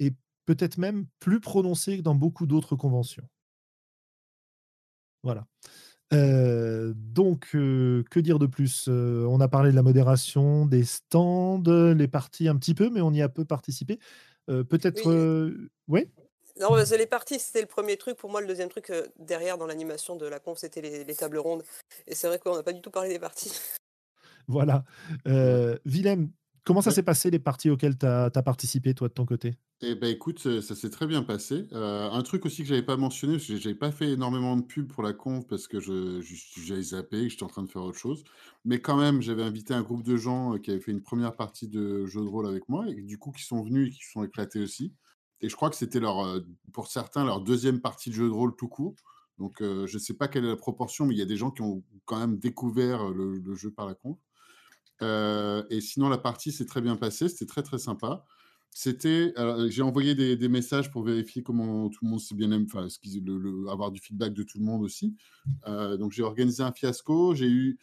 et 0.00 0.12
peut-être 0.44 0.76
même 0.76 1.06
plus 1.18 1.40
prononcé 1.40 1.96
que 1.96 2.02
dans 2.02 2.14
beaucoup 2.14 2.46
d'autres 2.46 2.76
conventions. 2.76 3.26
Voilà. 5.22 5.46
donc, 6.12 7.48
que 7.52 8.20
dire 8.20 8.38
de 8.38 8.44
plus? 8.44 8.86
On 8.88 9.40
a 9.40 9.48
parlé 9.48 9.70
de 9.70 9.76
la 9.76 9.82
modération, 9.82 10.66
des 10.66 10.84
stands, 10.84 11.62
les 11.66 12.08
parties 12.08 12.48
un 12.48 12.56
petit 12.56 12.74
peu, 12.74 12.90
mais 12.90 13.00
on 13.00 13.12
y 13.12 13.22
a 13.22 13.30
peu 13.30 13.46
participé. 13.46 13.98
peut-être. 14.46 15.08
Oui. 15.88 16.06
Non, 16.60 16.74
les 16.74 17.06
parties, 17.06 17.38
c'était 17.38 17.62
le 17.62 17.66
premier 17.66 17.96
truc. 17.96 18.18
Pour 18.18 18.30
moi, 18.30 18.42
le 18.42 18.46
deuxième 18.46 18.68
truc 18.68 18.92
derrière 19.18 19.56
dans 19.56 19.66
l'animation 19.66 20.16
de 20.16 20.26
la 20.26 20.38
conf, 20.38 20.58
c'était 20.58 20.82
les, 20.82 21.14
tables 21.14 21.38
rondes. 21.38 21.64
Et 22.06 22.14
c'est 22.14 22.28
vrai 22.28 22.38
qu'on 22.38 22.56
n'a 22.56 22.62
pas 22.62 22.74
du 22.74 22.82
tout 22.82 22.90
parlé 22.90 23.08
des 23.08 23.18
parties. 23.18 23.52
Voilà. 24.48 24.84
Euh, 25.26 25.76
Willem, 25.84 26.30
comment 26.66 26.82
ça 26.82 26.90
s'est 26.90 27.02
passé 27.02 27.30
les 27.30 27.38
parties 27.38 27.70
auxquelles 27.70 27.96
tu 27.96 28.06
as, 28.06 28.30
participé, 28.30 28.92
toi, 28.94 29.08
de 29.08 29.14
ton 29.14 29.24
côté? 29.24 29.54
Eh 29.82 29.94
ben 29.94 30.08
écoute, 30.08 30.38
ça 30.38 30.74
s'est 30.74 30.88
très 30.88 31.06
bien 31.06 31.22
passé. 31.22 31.68
Euh, 31.72 32.10
un 32.10 32.22
truc 32.22 32.46
aussi 32.46 32.62
que 32.62 32.68
j'avais 32.68 32.82
pas 32.82 32.96
mentionné, 32.96 33.34
parce 33.34 33.46
que 33.46 33.56
j'avais 33.56 33.74
pas 33.74 33.92
fait 33.92 34.12
énormément 34.12 34.56
de 34.56 34.62
pub 34.62 34.90
pour 34.90 35.02
la 35.02 35.12
conf 35.12 35.46
parce 35.46 35.68
que 35.68 35.80
je, 35.80 36.22
j'avais 36.64 36.82
zappé, 36.82 37.24
que 37.24 37.28
j'étais 37.28 37.42
en 37.42 37.48
train 37.48 37.62
de 37.62 37.68
faire 37.68 37.82
autre 37.82 37.98
chose. 37.98 38.24
Mais 38.64 38.80
quand 38.80 38.96
même, 38.96 39.20
j'avais 39.20 39.42
invité 39.42 39.74
un 39.74 39.82
groupe 39.82 40.02
de 40.02 40.16
gens 40.16 40.54
euh, 40.54 40.58
qui 40.58 40.70
avaient 40.70 40.80
fait 40.80 40.92
une 40.92 41.02
première 41.02 41.36
partie 41.36 41.68
de 41.68 42.06
jeu 42.06 42.22
de 42.22 42.28
rôle 42.28 42.46
avec 42.46 42.68
moi 42.70 42.88
et 42.88 43.02
du 43.02 43.18
coup 43.18 43.32
qui 43.32 43.44
sont 43.44 43.62
venus 43.62 43.88
et 43.88 43.90
qui 43.90 44.02
se 44.02 44.12
sont 44.12 44.24
éclatés 44.24 44.60
aussi. 44.60 44.94
Et 45.42 45.50
je 45.50 45.56
crois 45.56 45.68
que 45.68 45.76
c'était 45.76 46.00
leur, 46.00 46.24
euh, 46.24 46.40
pour 46.72 46.86
certains, 46.86 47.24
leur 47.26 47.42
deuxième 47.42 47.82
partie 47.82 48.08
de 48.08 48.14
jeu 48.14 48.28
de 48.28 48.32
rôle 48.32 48.56
tout 48.56 48.68
court. 48.68 48.96
Donc 49.38 49.56
je 49.60 49.82
ne 49.82 49.98
sais 49.98 50.14
pas 50.14 50.28
quelle 50.28 50.46
est 50.46 50.48
la 50.48 50.56
proportion, 50.56 51.04
mais 51.04 51.14
il 51.14 51.18
y 51.18 51.22
a 51.22 51.26
des 51.26 51.36
gens 51.36 51.50
qui 51.50 51.60
ont 51.60 51.84
quand 52.06 52.18
même 52.18 52.38
découvert 52.38 53.10
le, 53.10 53.36
le 53.36 53.54
jeu 53.54 53.70
par 53.70 53.86
la 53.86 53.94
conf 53.94 54.16
et 55.00 55.80
sinon, 55.80 56.08
la 56.08 56.18
partie 56.18 56.52
s'est 56.52 56.66
très 56.66 56.80
bien 56.80 56.96
passée, 56.96 57.28
c'était 57.28 57.46
très 57.46 57.62
très 57.62 57.78
sympa. 57.78 58.24
c'était, 58.70 59.34
j'ai 59.68 59.82
envoyé 59.82 60.14
des, 60.14 60.48
messages 60.48 60.90
pour 60.90 61.02
vérifier 61.02 61.42
comment 61.42 61.88
tout 61.88 62.04
le 62.04 62.10
monde 62.10 62.20
s'est 62.20 62.34
bien 62.34 62.50
aimé, 62.50 62.66
enfin, 62.68 62.88
avoir 63.70 63.90
du 63.90 64.00
feedback 64.00 64.32
de 64.32 64.42
tout 64.42 64.58
le 64.58 64.64
monde 64.64 64.82
aussi. 64.82 65.16
donc 65.66 66.12
j'ai 66.12 66.22
organisé 66.22 66.62
un 66.62 66.72
fiasco. 66.72 67.34
J'ai 67.34 67.48
eu 67.48 67.78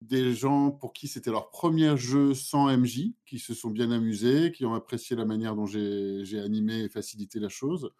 des 0.00 0.32
gens 0.34 0.70
pour 0.70 0.92
qui 0.92 1.08
c'était 1.08 1.30
leur 1.30 1.50
premier 1.50 1.96
jeu 1.96 2.34
sans 2.34 2.68
MJ, 2.76 3.14
qui 3.26 3.38
se 3.38 3.54
sont 3.54 3.70
bien 3.70 3.90
amusés, 3.90 4.52
qui 4.52 4.64
ont 4.64 4.74
apprécié 4.74 5.16
la 5.16 5.24
manière 5.24 5.56
dont 5.56 5.66
j'ai 5.66 6.40
animé 6.40 6.82
et 6.82 6.88
facilité 6.88 7.40
la 7.40 7.48
chose. 7.48 7.90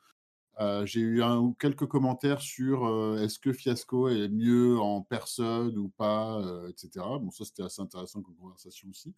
Euh, 0.61 0.85
j'ai 0.85 1.01
eu 1.01 1.23
quelques 1.61 1.87
commentaires 1.87 2.41
sur 2.41 2.87
euh, 2.87 3.19
est-ce 3.19 3.39
que 3.39 3.53
Fiasco 3.53 4.09
est 4.09 4.29
mieux 4.29 4.79
en 4.81 5.03
personne 5.03 5.79
ou 5.79 5.89
pas, 5.89 6.41
euh, 6.41 6.69
etc. 6.69 7.05
Bon, 7.21 7.31
ça 7.31 7.45
c'était 7.45 7.63
assez 7.63 7.81
intéressant 7.81 8.23
comme 8.23 8.35
conversation 8.35 8.89
aussi. 8.89 9.15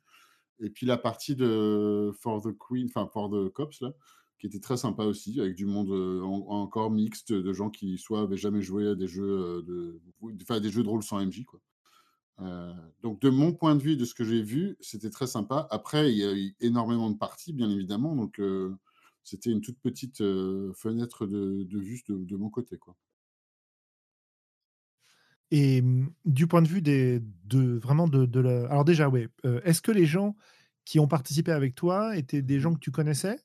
Et 0.61 0.69
puis 0.69 0.85
la 0.87 0.99
partie 0.99 1.37
de 1.37 2.13
For 2.21 2.43
the 2.43 2.57
Queen, 2.59 2.89
enfin 2.89 3.09
For 3.11 3.31
the 3.31 3.49
Cops, 3.51 3.81
là, 3.81 3.95
qui 4.39 4.47
était 4.47 4.61
très 4.61 4.77
sympa 4.77 5.05
aussi, 5.05 5.41
avec 5.41 5.55
du 5.55 5.65
monde 5.65 5.91
encore 6.51 6.91
mixte, 6.91 7.33
de 7.33 7.53
gens 7.55 7.71
qui 7.71 7.97
soit 7.97 8.23
avaient 8.23 8.37
jamais 8.37 8.61
joué 8.61 8.89
à 8.89 8.95
des 8.95 9.09
jeux 9.09 9.63
de, 9.63 10.01
enfin, 10.43 10.61
des 10.61 10.71
jeux 10.71 10.83
de 10.83 10.89
rôle 10.89 11.03
sans 11.03 11.25
MJ, 11.25 11.45
quoi. 11.45 11.61
donc 13.03 13.21
de 13.21 13.31
mon 13.31 13.53
point 13.55 13.75
de 13.75 13.83
vue, 13.83 13.97
de 13.97 14.05
ce 14.05 14.15
que 14.15 14.25
j'ai 14.25 14.43
vu, 14.43 14.77
c'était 14.81 15.11
très 15.11 15.27
sympa. 15.27 15.67
Après, 15.71 16.13
il 16.13 16.19
y 16.19 16.25
a 16.25 16.35
eu 16.35 16.55
énormément 16.61 17.11
de 17.11 17.17
parties, 17.17 17.55
bien 17.55 17.71
évidemment, 17.71 18.15
donc 18.15 18.39
c'était 19.31 19.51
une 19.51 19.61
toute 19.61 19.79
petite 19.79 20.19
fenêtre 20.75 21.27
de, 21.27 21.79
vue 21.79 22.03
de, 22.09 22.37
mon 22.37 22.51
côté. 22.51 22.77
Quoi. 22.79 22.97
Et 25.51 25.83
mmh, 25.83 26.13
du 26.25 26.47
point 26.47 26.63
de 26.63 26.69
vue 26.69 26.83
des, 26.83 27.21
de 27.45 27.79
vraiment 27.79 28.09
de, 28.09 28.41
la... 28.41 28.67
Alors 28.67 28.85
déjà, 28.85 29.09
oui, 29.09 29.29
est-ce 29.65 29.83
que 29.83 29.93
les 29.93 30.07
gens 30.07 30.37
qui 30.85 30.99
ont 30.99 31.09
participé 31.09 31.53
avec 31.53 31.75
toi 31.75 32.17
étaient 32.17 32.43
des 32.43 32.61
gens 32.61 32.75
que 32.75 32.81
tu 32.81 32.91
connaissais? 32.91 33.39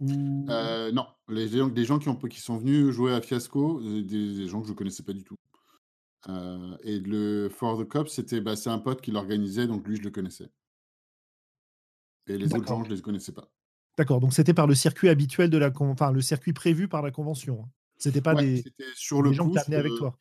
Ou... 0.00 0.46
non, 0.92 1.06
les, 1.28 1.48
des 1.70 1.84
gens 1.84 1.98
qui, 1.98 2.08
ont, 2.08 2.16
qui 2.16 2.40
sont 2.40 2.56
venus 2.56 2.90
jouer 2.90 3.12
à 3.12 3.20
Fiasco, 3.20 3.80
des, 3.82 4.46
gens 4.46 4.60
que 4.60 4.68
je 4.68 4.72
ne 4.72 4.76
connaissais 4.76 5.02
pas 5.02 5.12
du 5.12 5.24
tout. 5.24 5.36
et 6.82 7.00
le 7.00 7.48
For 7.48 7.78
the 7.78 7.88
Cop, 7.88 8.08
c'était 8.08 8.40
bah, 8.40 8.54
c'est 8.54 8.70
un 8.70 8.78
pote 8.78 9.00
qui 9.00 9.10
l'organisait, 9.10 9.66
donc 9.66 9.86
lui, 9.86 9.96
je 9.96 10.02
le 10.02 10.10
connaissais. 10.10 10.50
Et 12.28 12.36
les 12.36 12.54
autres 12.54 12.68
gens, 12.68 12.84
je 12.84 12.90
ne 12.90 12.94
les 12.94 13.02
connaissais 13.02 13.32
pas. 13.32 13.50
D'accord, 13.98 14.20
donc 14.20 14.32
c'était 14.32 14.54
par 14.54 14.68
le 14.68 14.76
circuit 14.76 15.08
habituel 15.08 15.50
de 15.50 15.58
la 15.58 15.72
enfin 15.80 16.12
le 16.12 16.20
circuit 16.20 16.52
prévu 16.52 16.86
par 16.86 17.02
la 17.02 17.10
convention. 17.10 17.64
Hein. 17.64 17.68
C'était 17.96 18.20
pas 18.20 18.36
des, 18.36 18.62
sur 18.94 19.22
le 19.22 19.32
gens 19.32 19.50
qui 19.50 19.58
venaient 19.66 19.76
avec 19.76 19.92
toi. 19.96 20.16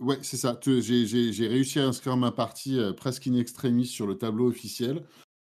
Ouais, 0.00 0.18
c'est 0.22 0.36
ça. 0.36 0.58
J'ai 0.64 1.46
réussi 1.46 1.78
à 1.78 1.86
inscrire 1.86 2.16
ma 2.16 2.32
partie 2.32 2.76
euh, 2.80 2.92
presque 2.92 3.28
in 3.28 3.34
extremis 3.34 3.86
sur 3.86 4.08
le 4.08 4.18
tableau 4.18 4.48
officiel 4.48 5.04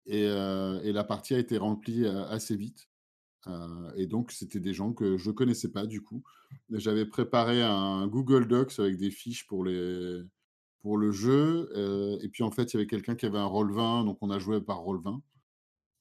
et, 0.06 0.28
euh, 0.28 0.80
et 0.84 0.92
la 0.92 1.04
partie 1.04 1.34
a 1.34 1.40
été 1.40 1.58
remplie 1.58 2.06
euh, 2.06 2.24
assez 2.28 2.56
vite. 2.56 2.88
et 3.96 4.06
donc, 4.06 4.32
c'était 4.32 4.60
des 4.60 4.76
gens 4.76 4.94
que 4.94 5.18
je 5.18 5.32
connaissais 5.32 5.72
pas 5.72 5.88
du 5.88 6.04
coup. 6.04 6.24
J'avais 6.70 7.08
préparé 7.08 7.64
un 7.64 8.06
Google 8.06 8.48
Docs 8.48 8.78
avec 8.78 8.98
des 8.98 9.10
fiches 9.10 9.48
pour, 9.48 9.66
les, 9.66 10.22
pour 10.84 10.98
le 10.98 11.12
jeu. 11.12 11.68
et 12.22 12.30
puis, 12.30 12.44
en 12.44 12.52
fait, 12.52 12.72
il 12.72 12.76
y 12.76 12.78
avait 12.78 12.88
quelqu'un 12.88 13.16
qui 13.16 13.26
avait 13.26 13.40
un 13.40 13.46
roll 13.46 13.74
20, 13.74 14.06
donc 14.06 14.20
on 14.22 14.30
a 14.30 14.38
joué 14.38 14.62
par 14.62 14.82
roll 14.82 15.02
20. 15.02 15.22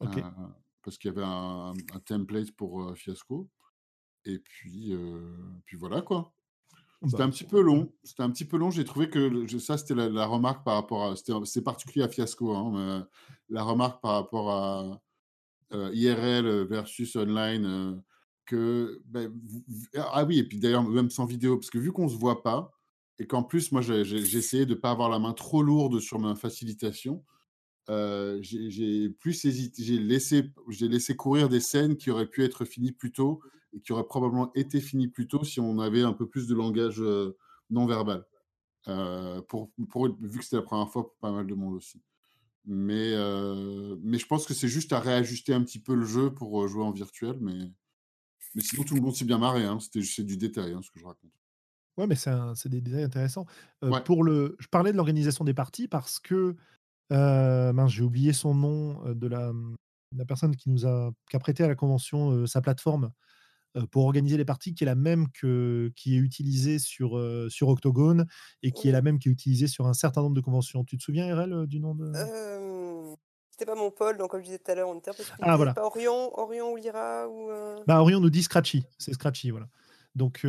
Ok 0.01 0.23
parce 0.83 0.99
qu'il 0.99 1.11
y 1.11 1.15
avait 1.15 1.27
un, 1.27 1.73
template 2.05 2.53
pour 2.53 2.97
Fiasco. 2.97 3.49
Et 4.25 4.39
puis, 4.39 4.95
puis 5.67 5.77
voilà 5.77 6.03
quoi. 6.03 6.33
C'était 7.05 7.19
bah, 7.19 7.25
un 7.25 7.31
petit 7.31 7.45
peu 7.45 7.61
long. 7.61 7.93
C'était 8.05 8.23
un 8.23 8.31
petit 8.31 8.45
peu 8.45 8.57
long. 8.57 8.71
J'ai 8.71 8.85
trouvé 8.85 9.11
que 9.11 9.47
ça, 9.59 9.77
c'était 9.77 9.95
la, 9.95 10.27
remarque 10.27 10.65
par 10.65 10.75
rapport 10.75 11.05
à. 11.05 11.15
C'est 11.45 11.63
particulier 11.63 12.05
à 12.05 12.09
Fiasco, 12.09 12.55
hein, 12.55 13.09
la 13.49 13.63
remarque 13.65 14.01
par 14.01 14.13
rapport 14.13 14.51
à 14.51 15.01
IRL 15.73 16.65
versus 16.65 17.17
online. 17.17 18.03
que, 18.47 19.01
ben, 19.07 19.33
ah 19.97 20.25
oui, 20.25 20.39
et 20.39 20.45
puis 20.45 20.59
d'ailleurs, 20.59 20.85
même 20.85 21.11
sans 21.11 21.25
vidéo, 21.25 21.57
parce 21.57 21.71
que 21.71 21.79
vu 21.79 21.93
qu'on 21.93 22.05
ne 22.05 22.11
se 22.11 22.17
voit 22.17 22.43
pas, 22.43 22.71
et 23.19 23.27
qu'en 23.27 23.43
plus, 23.43 23.73
moi, 23.73 23.83
j'ai 23.83 24.37
essayé 24.37 24.67
de 24.67 24.75
ne 24.75 24.79
pas 24.79 24.91
avoir 24.91 25.09
la 25.09 25.19
main 25.19 25.33
trop 25.33 25.63
lourde 25.63 26.01
sur 26.01 26.19
ma 26.19 26.35
facilitation, 26.35 27.25
j'ai 27.89 29.09
plus 29.11 29.45
hésité, 29.45 29.83
j'ai 29.83 29.99
laissé, 29.99 30.53
laissé 30.81 31.17
courir 31.17 31.49
des 31.49 31.61
scènes 31.61 31.97
qui 31.97 32.11
auraient 32.11 32.29
pu 32.29 32.45
être 32.45 32.65
finies 32.65 32.93
plus 32.93 33.13
tôt 33.13 33.41
et 33.73 33.81
qui 33.81 33.93
auraient 33.93 34.07
probablement 34.07 34.53
été 34.55 34.81
finies 34.81 35.09
plus 35.09 35.29
tôt 35.29 35.45
si 35.45 35.61
on 35.61 35.79
avait 35.79 36.03
un 36.03 36.13
peu 36.13 36.29
plus 36.29 36.47
de 36.47 36.55
langage 36.55 37.03
non 37.71 37.87
verbal. 37.87 38.25
pour, 39.49 39.71
pour, 39.89 40.09
vu 40.21 40.39
que 40.39 40.45
c'était 40.45 40.57
la 40.57 40.63
première 40.63 40.91
fois 40.91 41.09
pour 41.09 41.17
pas 41.17 41.33
mal 41.33 41.47
de 41.47 41.55
monde 41.55 41.75
aussi. 41.75 42.01
Mais, 42.65 43.15
mais 44.03 44.19
je 44.19 44.27
pense 44.27 44.47
que 44.47 44.55
c'est 44.55 44.69
juste 44.69 44.93
à 44.93 45.01
réajuster 45.01 45.55
un 45.55 45.63
petit 45.63 45.81
peu 45.81 45.95
le 45.95 46.05
jeu 46.05 46.33
pour 46.33 46.67
jouer 46.69 46.85
en 46.85 46.93
virtuel. 46.93 47.37
Mais, 47.41 47.73
mais 48.55 48.63
sinon, 48.63 48.85
tout 48.85 48.95
le 48.95 49.01
monde 49.01 49.15
s'est 49.15 49.25
bien 49.25 49.39
marré. 49.39 49.65
Hein. 49.65 49.79
C'est 49.81 50.25
du 50.25 50.37
détail, 50.37 50.73
hein, 50.73 50.81
ce 50.83 50.91
que 50.91 51.01
je 51.01 51.05
raconte. 51.05 51.31
Ouais, 51.99 52.07
mais 52.07 52.15
c'est 52.15 52.69
des 52.69 52.81
détails 52.81 53.05
intéressants. 53.05 53.47
pour 54.05 54.25
le, 54.25 54.57
je 54.59 54.69
parlais 54.69 54.93
de 54.93 54.97
l'organisation 54.97 55.45
des 55.45 55.55
parties 55.55 55.89
parce 55.89 56.21
que 56.21 56.57
mince, 57.11 57.91
j'ai 57.93 58.03
oublié 58.03 58.33
son 58.33 58.55
nom, 58.55 59.15
de 59.15 59.27
la, 59.27 59.53
mmh, 59.53 59.77
la 60.17 60.25
personne 60.25 60.57
qui 60.57 60.71
nous 60.71 60.87
a 60.87 61.11
qui 61.31 61.37
a 61.37 61.39
prêté 61.39 61.65
à 61.65 61.69
la 61.69 61.75
convention, 61.75 62.47
sa 62.47 62.61
plateforme, 62.61 63.11
pour 63.91 64.05
organiser 64.05 64.37
les 64.37 64.45
parties, 64.45 64.75
qui 64.75 64.85
est 64.85 64.87
la 64.87 64.95
même 64.95 65.29
que 65.31 65.91
qui 65.97 66.15
est 66.15 66.19
utilisée 66.19 66.79
sur, 66.79 67.19
sur 67.49 67.69
Octogone 67.69 68.27
et 68.63 68.73
qui 68.73 68.89
est 68.89 68.93
la 68.93 69.01
même 69.03 69.19
qui 69.19 69.29
est 69.29 69.33
utilisée 69.33 69.67
sur 69.67 69.87
un 69.87 69.95
certain 69.95 70.23
nombre 70.23 70.37
de 70.37 70.41
conventions. 70.43 70.85
Tu 70.85 70.99
te 70.99 71.03
souviens, 71.03 71.35
RL, 71.35 71.67
du 71.67 71.81
nom 71.81 71.95
de 71.95 72.13
c'était 73.51 73.67
pas 73.67 73.75
mon 73.75 73.91
Paul, 73.91 74.17
donc 74.17 74.31
comme 74.31 74.41
je 74.41 74.47
disais 74.47 74.59
tout 74.59 74.71
à 74.71 74.75
l'heure, 74.75 74.89
on 74.89 74.99
était 74.99 75.11
un 75.11 75.15
peu 75.15 75.23
Ah 75.43 75.57
voilà. 75.57 75.75
pas 75.75 75.85
Orion 75.85 76.31
Orion 76.39 76.73
ou 76.73 76.77
Lyra 76.77 77.29
ou, 77.29 77.51
Bah, 77.87 78.01
Orion 78.01 78.19
nous 78.19 78.31
dit 78.31 78.43
Scratchy, 78.43 78.83
c'est 78.99 79.13
Scratchy, 79.13 79.51
voilà. 79.51 79.69
Donc, 80.15 80.47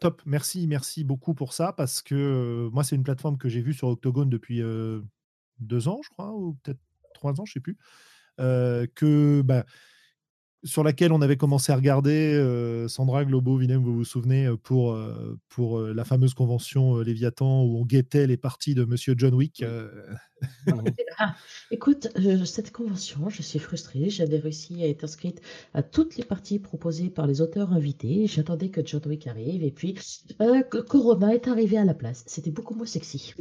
top, 0.00 0.22
merci, 0.26 0.66
merci 0.66 1.04
beaucoup 1.04 1.34
pour 1.34 1.52
ça 1.52 1.72
parce 1.72 2.02
que, 2.02 2.68
moi, 2.72 2.84
c'est 2.84 2.96
une 2.96 3.04
plateforme 3.04 3.38
que 3.38 3.48
j'ai 3.48 3.60
vue 3.60 3.74
sur 3.74 3.88
Octogone 3.88 4.28
depuis, 4.28 4.60
deux 5.58 5.88
ans, 5.88 6.00
je 6.02 6.10
crois, 6.10 6.32
ou 6.32 6.56
peut-être 6.62 6.80
trois 7.14 7.40
ans, 7.40 7.44
je 7.44 7.50
ne 7.50 7.54
sais 7.54 7.60
plus, 7.60 7.76
que, 8.94 9.42
bah, 9.42 9.64
sur 10.64 10.84
laquelle 10.84 11.12
on 11.12 11.20
avait 11.22 11.36
commencé 11.36 11.72
à 11.72 11.76
regarder, 11.76 12.86
Sandra, 12.88 13.24
Globo, 13.24 13.58
Willem, 13.58 13.82
vous 13.82 13.94
vous 13.94 14.04
souvenez, 14.04 14.48
pour, 14.62 14.96
pour 15.48 15.80
la 15.80 16.04
fameuse 16.04 16.34
convention 16.34 16.98
Léviathan 17.00 17.64
où 17.64 17.78
on 17.78 17.84
guettait 17.84 18.26
les 18.26 18.36
parties 18.36 18.74
de 18.74 18.84
Monsieur 18.84 19.14
John 19.16 19.34
Wick. 19.34 19.64
Ah, 21.18 21.36
écoute, 21.70 22.08
cette 22.44 22.72
convention, 22.72 23.28
je 23.28 23.42
suis 23.42 23.60
frustrée. 23.60 24.10
J'avais 24.10 24.38
réussi 24.38 24.82
à 24.82 24.88
être 24.88 25.04
inscrite 25.04 25.40
à 25.74 25.82
toutes 25.82 26.16
les 26.16 26.24
parties 26.24 26.58
proposées 26.58 27.10
par 27.10 27.26
les 27.28 27.40
auteurs 27.40 27.72
invités. 27.72 28.26
J'attendais 28.26 28.70
que 28.70 28.80
John 28.84 29.02
Wick 29.06 29.28
arrive 29.28 29.62
et 29.62 29.70
puis 29.70 29.94
Corona 30.88 31.34
est 31.34 31.46
arrivé 31.46 31.78
à 31.78 31.84
la 31.84 31.94
place. 31.94 32.24
C'était 32.26 32.50
beaucoup 32.50 32.74
moins 32.74 32.86
sexy. 32.86 33.34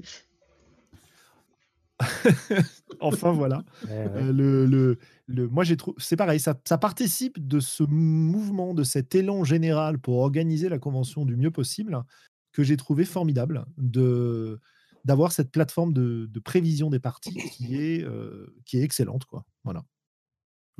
enfin 2.99 3.31
voilà. 3.31 3.63
Euh, 3.89 4.31
le, 4.31 4.97
le, 5.27 5.47
moi 5.47 5.63
j'ai 5.63 5.77
trouvé, 5.77 5.97
c'est 5.99 6.15
pareil, 6.15 6.39
ça, 6.39 6.59
ça, 6.65 6.77
participe 6.77 7.45
de 7.45 7.59
ce 7.59 7.83
mouvement, 7.83 8.73
de 8.73 8.83
cet 8.83 9.15
élan 9.15 9.43
général 9.43 9.99
pour 9.99 10.17
organiser 10.17 10.69
la 10.69 10.79
convention 10.79 11.25
du 11.25 11.35
mieux 11.35 11.51
possible, 11.51 12.03
que 12.51 12.63
j'ai 12.63 12.77
trouvé 12.77 13.05
formidable 13.05 13.65
de 13.77 14.59
d'avoir 15.03 15.31
cette 15.31 15.51
plateforme 15.51 15.93
de, 15.93 16.27
de, 16.29 16.39
prévision 16.39 16.91
des 16.91 16.99
parties 16.99 17.33
qui 17.33 17.75
est 17.75 18.03
euh, 18.03 18.53
qui 18.65 18.77
est 18.77 18.83
excellente 18.83 19.25
quoi. 19.25 19.45
Voilà. 19.63 19.83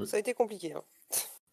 Ça 0.06 0.18
a 0.18 0.20
été 0.20 0.34
compliqué. 0.34 0.74
Hein. 0.74 0.82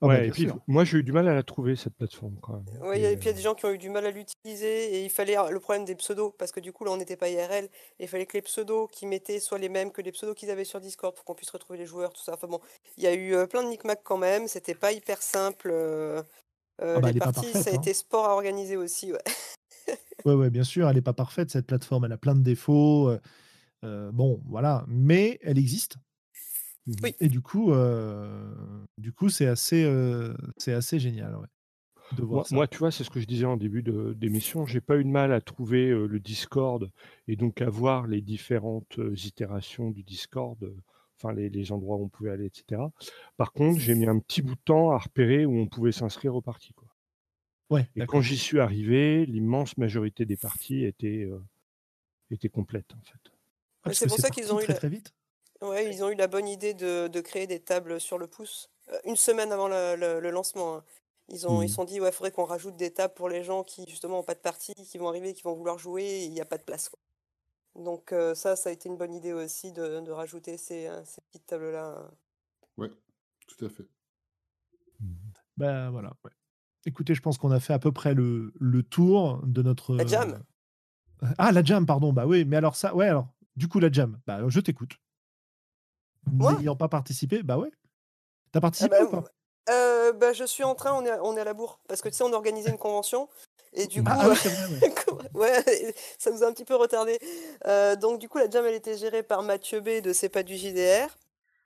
Ah 0.01 0.07
bah, 0.07 0.15
ouais, 0.15 0.29
et 0.29 0.31
puis 0.31 0.49
moi 0.69 0.85
j'ai 0.85 0.99
eu 0.99 1.03
du 1.03 1.11
mal 1.11 1.27
à 1.27 1.35
la 1.35 1.43
trouver 1.43 1.75
cette 1.75 1.95
plateforme 1.95 2.37
quand 2.41 2.63
Oui, 2.83 3.05
et 3.05 3.17
puis 3.17 3.25
il 3.25 3.31
y 3.31 3.31
a 3.31 3.33
des 3.33 3.43
gens 3.43 3.57
qui 3.57 3.65
ont 3.65 3.73
eu 3.73 3.79
du 3.79 3.91
mal 3.91 4.07
à 4.07 4.13
l'utiliser 4.13 4.95
et 4.95 5.05
il 5.05 5.11
fallait 5.11 5.37
le 5.51 5.59
problème 5.59 5.85
des 5.85 5.97
pseudos 5.97 6.33
parce 6.39 6.53
que 6.53 6.61
du 6.61 6.73
coup 6.73 6.85
là 6.85 6.93
on 6.93 6.97
n'était 6.97 7.17
pas 7.17 7.29
IRL 7.29 7.65
et 7.65 8.05
il 8.05 8.09
fallait 8.09 8.27
que 8.27 8.37
les 8.37 8.43
pseudos 8.43 8.89
qu'ils 8.93 9.09
mettaient 9.09 9.41
soient 9.41 9.59
les 9.59 9.69
mêmes 9.69 9.91
que 9.91 10.01
les 10.01 10.13
pseudos 10.13 10.37
qu'ils 10.37 10.51
avaient 10.51 10.65
sur 10.65 10.81
Discord 10.81 11.17
pour 11.17 11.25
qu'on 11.25 11.35
puisse 11.35 11.51
retrouver 11.51 11.81
les 11.81 11.87
joueurs 11.87 12.13
tout 12.13 12.23
ça. 12.23 12.35
Enfin 12.35 12.47
bon, 12.47 12.61
il 12.97 13.03
y 13.03 13.09
a 13.09 13.15
eu 13.15 13.35
plein 13.49 13.65
de 13.65 13.69
micmacs 13.69 14.03
quand 14.05 14.19
même, 14.19 14.47
c'était 14.47 14.77
pas 14.77 14.93
hyper 14.93 15.21
simple. 15.21 15.75
Ah 16.81 17.01
bah, 17.01 17.11
les 17.11 17.19
parties, 17.19 17.53
ça 17.53 17.71
a 17.71 17.75
été 17.75 17.91
hein. 17.91 17.95
sport 17.95 18.27
à 18.27 18.35
organiser 18.35 18.77
aussi. 18.77 19.13
Ouais. 19.13 19.25
ouais, 20.25 20.35
ouais, 20.35 20.51
bien 20.51 20.63
sûr, 20.63 20.89
elle 20.89 20.95
n'est 20.95 21.03
pas 21.03 21.13
parfaite 21.13 21.51
cette 21.51 21.67
plateforme, 21.67 22.05
elle 22.05 22.13
a 22.13 22.19
plein 22.19 22.37
de 22.37 22.43
défauts. 22.43 23.13
bon, 23.83 24.41
voilà, 24.47 24.85
mais 24.87 25.41
elle 25.43 25.59
existe. 25.59 25.97
Et 27.21 27.29
du 27.29 27.41
coup, 27.41 27.73
du 28.99 29.13
coup, 29.13 29.29
c'est 29.29 29.47
assez, 29.47 29.91
c'est 30.57 30.73
assez 30.73 30.99
génial, 30.99 31.37
de 32.17 32.23
voir 32.23 32.47
moi, 32.53 32.65
ça. 32.65 32.69
tu 32.69 32.79
vois, 32.79 32.91
c'est 32.91 33.05
ce 33.05 33.11
que 33.11 33.21
je 33.21 33.27
disais 33.27 33.45
en 33.45 33.57
début 33.57 33.83
d'émission. 33.83 34.65
J'ai 34.67 34.81
pas 34.81 34.97
eu 34.97 35.05
de 35.05 35.11
mal 35.11 35.33
à 35.33 35.41
trouver 35.41 35.89
le 35.89 36.19
Discord 36.21 36.91
et 37.27 37.37
donc 37.37 37.61
à 37.61 37.69
voir 37.69 38.07
les 38.07 38.23
différentes 38.23 38.99
itérations 39.17 39.91
du 39.91 40.03
Discord, 40.03 40.59
enfin 41.17 41.35
les, 41.35 41.51
les, 41.51 41.73
endroits 41.73 41.97
où 41.97 42.05
on 42.05 42.09
pouvait 42.09 42.31
aller, 42.31 42.47
etc. 42.47 42.81
Par 43.37 43.53
contre, 43.53 43.79
j'ai 43.79 43.95
mis 43.95 44.07
un 44.07 44.19
petit 44.19 44.41
bout 44.41 44.55
de 44.55 44.61
temps 44.65 44.93
à 44.93 44.99
repérer 44.99 45.45
où 45.45 45.59
on 45.59 45.67
pouvait 45.67 45.93
s'inscrire 45.93 46.35
aux 46.35 46.43
parties, 46.43 46.73
quoi. 46.73 46.89
Ouais, 47.71 47.87
et 47.97 48.07
quand 48.07 48.23
j'y 48.23 48.39
suis 48.39 48.61
arrivé, 48.61 49.27
l'immense 49.27 49.77
majorité 49.77 50.25
des 50.25 50.39
parties 50.39 50.85
étaient, 50.85 51.29
étaient 52.31 52.49
complètes, 52.49 52.95
en 52.95 53.03
fait. 53.03 53.33
Ah, 53.85 53.93
c'est 53.93 54.07
pour 54.07 54.19
ça 54.19 54.31
qu'ils 54.31 54.53
ont 54.53 54.61
eu 54.61 54.65
très, 54.65 54.75
très 54.75 54.89
vite? 54.89 55.13
Ouais, 55.61 55.93
ils 55.93 56.05
ont 56.05 56.11
eu 56.11 56.15
la 56.15 56.29
bonne 56.29 56.47
idée 56.47 56.75
de, 56.75 57.09
de 57.09 57.21
créer 57.21 57.47
des 57.47 57.61
tables 57.61 58.01
sur 58.01 58.19
le 58.19 58.27
pouce 58.27 58.71
une 59.05 59.17
semaine 59.17 59.53
avant 59.53 59.69
le, 59.69 60.31
lancement. 60.31 60.77
Hein. 60.77 60.85
Ils 61.29 61.47
ont, 61.47 61.61
ils 61.61 61.67
mmh. 61.67 61.69
sont 61.69 61.85
dit, 61.85 62.01
ouais, 62.01 62.11
faudrait 62.11 62.31
qu'on 62.31 62.45
rajoute 62.45 62.77
des 62.77 62.91
tables 62.91 63.15
pour 63.15 63.29
les 63.29 63.45
gens 63.45 63.63
qui, 63.63 63.85
justement, 63.87 64.17
n'ont 64.17 64.23
pas 64.23 64.35
de 64.35 64.41
partie, 64.41 64.75
qui 64.75 64.97
vont 64.97 65.09
arriver, 65.09 65.35
qui 65.35 65.43
vont 65.43 65.55
vouloir 65.55 65.79
jouer, 65.79 66.05
et 66.05 66.25
il 66.25 66.33
n'y 66.33 66.41
a 66.41 66.47
pas 66.47 66.57
de 66.57 66.63
place. 66.63 66.91
Donc, 67.75 68.15
ça, 68.35 68.57
ça 68.57 68.71
a 68.71 68.73
été 68.73 68.89
une 68.89 68.97
bonne 68.97 69.13
idée 69.13 69.33
aussi 69.33 69.73
de, 69.73 70.11
rajouter 70.11 70.57
ces, 70.57 70.89
ces 71.05 71.21
petites 71.23 71.47
tables-là. 71.47 72.11
Ouais, 72.79 72.91
tout 73.47 73.65
à 73.65 73.69
fait. 73.69 73.85
Ben 75.57 75.91
voilà. 75.91 76.13
Écoutez, 76.87 77.15
je 77.15 77.21
pense 77.21 77.37
qu'on 77.37 77.51
a 77.51 77.61
fait 77.61 77.73
à 77.73 77.79
peu 77.79 77.93
près 77.93 78.15
le, 78.15 78.53
le 78.59 78.83
tour 78.83 79.43
de 79.45 79.63
notre. 79.63 79.97
La 79.97 80.07
jam. 80.07 80.43
Ah, 81.37 81.53
la 81.53 81.63
jam, 81.63 81.85
pardon. 81.85 82.13
Bah 82.13 82.27
oui, 82.27 82.45
mais 82.45 82.57
alors 82.57 82.77
ça, 82.77 82.95
ouais, 82.95 83.09
alors, 83.09 83.29
du 83.57 83.69
coup, 83.69 83.81
la 83.81 83.91
jam, 83.91 84.19
bah, 84.27 84.41
je 84.49 84.61
t'écoute. 84.61 84.99
N'ayant 86.33 86.77
pas 86.77 86.89
participé, 86.89 87.43
bah 87.43 87.59
ouais. 87.59 87.71
T'as 88.53 88.59
ah 88.59 88.61
participé 88.61 88.97
bah, 88.99 89.05
ou 89.05 89.09
pas? 89.09 89.25
euh, 89.71 90.13
bah, 90.13 90.33
Je 90.33 90.45
suis 90.45 90.65
en 90.65 90.75
train, 90.75 90.95
on 90.95 91.05
est, 91.05 91.19
on 91.23 91.37
est 91.37 91.41
à 91.41 91.45
la 91.45 91.55
bourre. 91.55 91.81
Parce 91.89 92.01
que 92.01 92.09
tu 92.09 92.17
sais, 92.17 92.25
on 92.25 92.33
organisait 92.33 92.71
une 92.71 92.79
convention. 92.79 93.29
Et 93.75 93.87
du 93.87 94.03
ah, 94.07 94.15
coup, 94.15 94.21
ah 94.23 95.39
ouais. 95.39 95.95
ça 96.19 96.31
nous 96.31 96.43
a 96.43 96.47
un 96.47 96.53
petit 96.53 96.65
peu 96.65 96.75
retardé. 96.75 97.19
Euh, 97.67 97.97
donc, 97.97 98.19
du 98.19 98.29
coup, 98.29 98.39
la 98.39 98.49
jam, 98.49 98.65
elle 98.67 98.75
était 98.75 98.97
gérée 98.97 99.23
par 99.23 99.43
Mathieu 99.43 99.81
B 99.81 100.01
de 100.03 100.13
C'est 100.13 100.29
pas 100.29 100.43
du 100.43 100.57
JDR. 100.57 101.09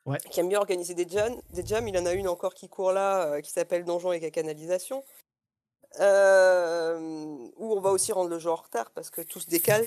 Ouais. 0.05 0.19
Qui 0.31 0.41
aime 0.41 0.49
bien 0.49 0.59
organiser 0.59 0.95
des 0.95 1.07
jams. 1.09 1.41
Des 1.51 1.65
jams. 1.65 1.87
Il 1.87 1.97
en 1.97 2.07
a 2.07 2.13
une 2.13 2.29
encore 2.29 2.55
qui 2.55 2.69
court 2.69 2.93
là, 2.93 3.27
euh, 3.27 3.41
qui 3.41 3.51
s'appelle 3.51 3.85
Donjon 3.85 4.13
et 4.13 4.31
Canalisation. 4.31 5.05
Euh, 6.01 7.37
où 7.59 7.75
on 7.75 7.81
va 7.81 7.91
aussi 7.91 8.13
rendre 8.13 8.31
le 8.31 8.39
jeu 8.39 8.51
en 8.51 8.57
retard 8.57 8.91
parce 8.93 9.11
que 9.11 9.21
tout 9.21 9.41
se 9.41 9.49
décale. 9.49 9.87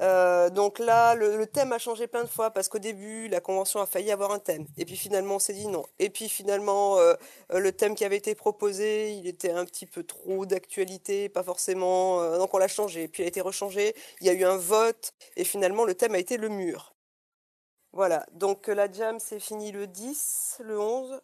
Euh, 0.00 0.50
donc 0.50 0.78
là, 0.78 1.14
le, 1.14 1.46
thème 1.46 1.72
a 1.72 1.78
changé 1.78 2.06
plein 2.06 2.22
de 2.22 2.28
fois 2.28 2.50
parce 2.50 2.68
qu'au 2.68 2.78
début, 2.78 3.28
la 3.28 3.40
convention 3.40 3.80
a 3.80 3.86
failli 3.86 4.10
avoir 4.10 4.32
un 4.32 4.38
thème. 4.38 4.66
Et 4.76 4.84
puis 4.84 4.96
finalement, 4.96 5.36
on 5.36 5.38
s'est 5.38 5.54
dit 5.54 5.66
non. 5.66 5.84
Et 5.98 6.10
puis 6.10 6.28
finalement, 6.28 6.98
euh, 6.98 7.14
le 7.50 7.72
thème 7.72 7.94
qui 7.94 8.04
avait 8.04 8.16
été 8.16 8.34
proposé, 8.34 9.12
il 9.12 9.26
était 9.26 9.50
un 9.50 9.64
petit 9.64 9.86
peu 9.86 10.04
trop 10.04 10.46
d'actualité, 10.46 11.28
pas 11.28 11.42
forcément. 11.42 12.38
donc 12.38 12.54
on 12.54 12.58
l'a 12.58 12.68
changé. 12.68 13.08
Puis 13.08 13.22
il 13.22 13.26
a 13.26 13.28
été 13.28 13.40
rechangé. 13.40 13.94
Il 14.20 14.26
y 14.26 14.30
a 14.30 14.32
eu 14.34 14.44
un 14.44 14.56
vote. 14.56 15.12
Et 15.36 15.44
finalement, 15.44 15.84
le 15.84 15.94
thème 15.94 16.14
a 16.14 16.18
été 16.18 16.36
le 16.36 16.48
mur. 16.48 16.94
Voilà. 17.92 18.26
Donc 18.32 18.68
la 18.68 18.90
jam, 18.90 19.18
c'est 19.20 19.40
fini 19.40 19.72
le 19.72 19.86
10, 19.86 20.58
le 20.64 20.78
11 20.78 21.20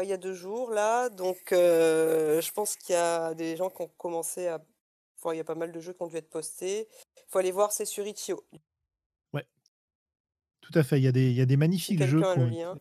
il 0.00 0.08
y 0.08 0.12
a 0.12 0.16
deux 0.16 0.34
jours 0.34 0.70
là, 0.70 1.08
donc 1.10 1.52
euh, 1.52 2.40
je 2.40 2.52
pense 2.52 2.76
qu'il 2.76 2.94
y 2.94 2.98
a 2.98 3.34
des 3.34 3.56
gens 3.56 3.68
qui 3.68 3.82
ont 3.82 3.90
commencé 3.98 4.46
à. 4.48 4.60
Il 5.30 5.36
y 5.36 5.40
a 5.40 5.44
pas 5.44 5.54
mal 5.54 5.72
de 5.72 5.80
jeux 5.80 5.92
qui 5.92 6.02
ont 6.02 6.08
dû 6.08 6.16
être 6.16 6.30
postés. 6.30 6.88
Il 7.16 7.24
faut 7.28 7.38
aller 7.38 7.52
voir, 7.52 7.72
c'est 7.72 7.84
sur 7.84 8.06
Itch.io. 8.06 8.44
Ouais, 9.32 9.46
tout 10.60 10.72
à 10.74 10.82
fait. 10.82 10.98
Il 10.98 11.04
y 11.04 11.08
a 11.08 11.12
des, 11.12 11.30
il 11.30 11.36
y 11.36 11.40
a 11.40 11.46
des 11.46 11.56
magnifiques 11.56 12.02
jeux. 12.02 12.24
A 12.24 12.36
le 12.36 12.46
lien. 12.46 12.78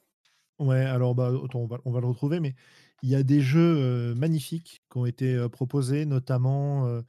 Ouais, 0.59 0.81
alors 0.81 1.15
bah, 1.15 1.31
on, 1.53 1.65
va, 1.65 1.79
on 1.85 1.91
va 1.91 1.99
le 2.01 2.07
retrouver, 2.07 2.39
mais 2.39 2.55
il 3.03 3.09
y 3.09 3.15
a 3.15 3.23
des 3.23 3.41
jeux 3.41 3.77
euh, 3.77 4.15
magnifiques 4.15 4.83
qui 4.91 4.97
ont 4.97 5.05
été 5.05 5.33
euh, 5.35 5.49
proposés, 5.49 6.05
notamment. 6.05 7.01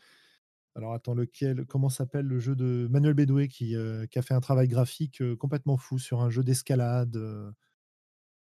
alors 0.74 0.92
attends, 0.94 1.14
lequel 1.14 1.64
Comment 1.66 1.88
s'appelle 1.88 2.26
le 2.26 2.38
jeu 2.38 2.54
de 2.54 2.88
Manuel 2.90 3.14
Bédoué 3.14 3.48
qui, 3.48 3.76
qui, 4.10 4.18
a 4.18 4.22
fait 4.22 4.34
un 4.34 4.40
travail 4.40 4.68
graphique 4.68 5.22
complètement 5.36 5.76
fou 5.76 5.98
sur 5.98 6.20
un 6.20 6.30
jeu 6.30 6.42
d'escalade 6.42 7.16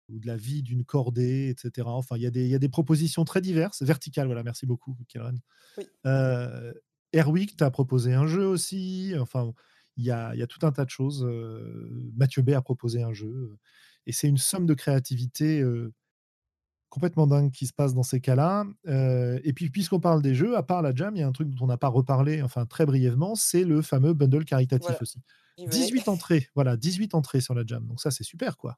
ou 0.09 0.19
de 0.19 0.27
la 0.27 0.37
vie 0.37 0.63
d'une 0.63 0.83
cordée, 0.83 1.49
etc. 1.49 1.87
Enfin, 1.87 2.17
il 2.17 2.23
y, 2.23 2.27
a 2.27 2.31
des, 2.31 2.47
y 2.47 2.55
a 2.55 2.59
des 2.59 2.69
propositions 2.69 3.23
très 3.25 3.41
diverses, 3.41 3.81
verticales. 3.81 4.27
Voilà, 4.27 4.43
merci 4.43 4.65
beaucoup, 4.65 4.97
Karen. 5.07 5.39
Oui. 5.77 5.85
Euh, 6.05 6.73
tu 7.11 7.63
as 7.63 7.71
proposé 7.71 8.13
un 8.13 8.27
jeu 8.27 8.45
aussi. 8.45 9.13
Enfin, 9.19 9.53
il 9.97 10.05
y 10.05 10.11
a, 10.11 10.35
y 10.35 10.41
a, 10.41 10.47
tout 10.47 10.65
un 10.65 10.71
tas 10.71 10.85
de 10.85 10.89
choses. 10.89 11.23
Euh, 11.23 12.11
Mathieu 12.15 12.41
B 12.41 12.49
a 12.49 12.61
proposé 12.61 13.03
un 13.03 13.13
jeu. 13.13 13.57
Et 14.05 14.11
c'est 14.11 14.27
une 14.27 14.37
somme 14.37 14.65
de 14.65 14.73
créativité 14.73 15.61
euh, 15.61 15.93
complètement 16.89 17.27
dingue 17.27 17.51
qui 17.51 17.67
se 17.67 17.73
passe 17.73 17.93
dans 17.93 18.03
ces 18.03 18.19
cas-là. 18.19 18.65
Euh, 18.87 19.39
et 19.43 19.53
puis, 19.53 19.69
puisqu'on 19.69 19.99
parle 19.99 20.21
des 20.21 20.35
jeux, 20.35 20.57
à 20.57 20.63
part 20.63 20.81
la 20.81 20.93
jam, 20.93 21.15
il 21.15 21.19
y 21.19 21.23
a 21.23 21.27
un 21.27 21.31
truc 21.31 21.49
dont 21.49 21.65
on 21.65 21.67
n'a 21.67 21.77
pas 21.77 21.87
reparlé, 21.87 22.41
enfin 22.41 22.65
très 22.65 22.85
brièvement, 22.85 23.35
c'est 23.35 23.63
le 23.63 23.81
fameux 23.81 24.13
bundle 24.13 24.45
caritatif 24.45 25.01
aussi. 25.01 25.19
18 25.57 26.07
entrées, 26.07 26.49
voilà, 26.55 26.77
18 26.77 27.13
entrées 27.13 27.41
sur 27.41 27.53
la 27.53 27.63
jam. 27.65 27.85
Donc 27.85 28.01
ça, 28.01 28.11
c'est 28.11 28.23
super, 28.23 28.57
quoi. 28.57 28.77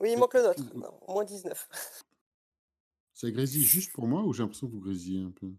Oui, 0.00 0.12
il 0.12 0.18
manque 0.18 0.34
le 0.34 0.42
nôtre. 0.42 0.62
Moins 1.08 1.24
19. 1.24 1.68
Ça 3.14 3.30
grésille 3.30 3.64
juste 3.64 3.92
pour 3.92 4.06
moi 4.06 4.22
ou 4.22 4.32
j'ai 4.32 4.42
l'impression 4.42 4.66
que 4.66 4.72
vous 4.72 4.80
grésillez 4.80 5.22
un 5.22 5.30
peu? 5.30 5.52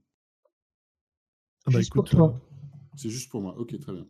Ah 1.68 1.72
bah, 1.72 1.80
Juste 1.80 1.94
pour 1.94 2.04
toi. 2.04 2.34
Euh, 2.34 2.58
c'est 2.98 3.10
juste 3.10 3.30
pour 3.30 3.42
moi. 3.42 3.56
Ok, 3.58 3.80
très 3.80 3.94
bien. 3.94 4.08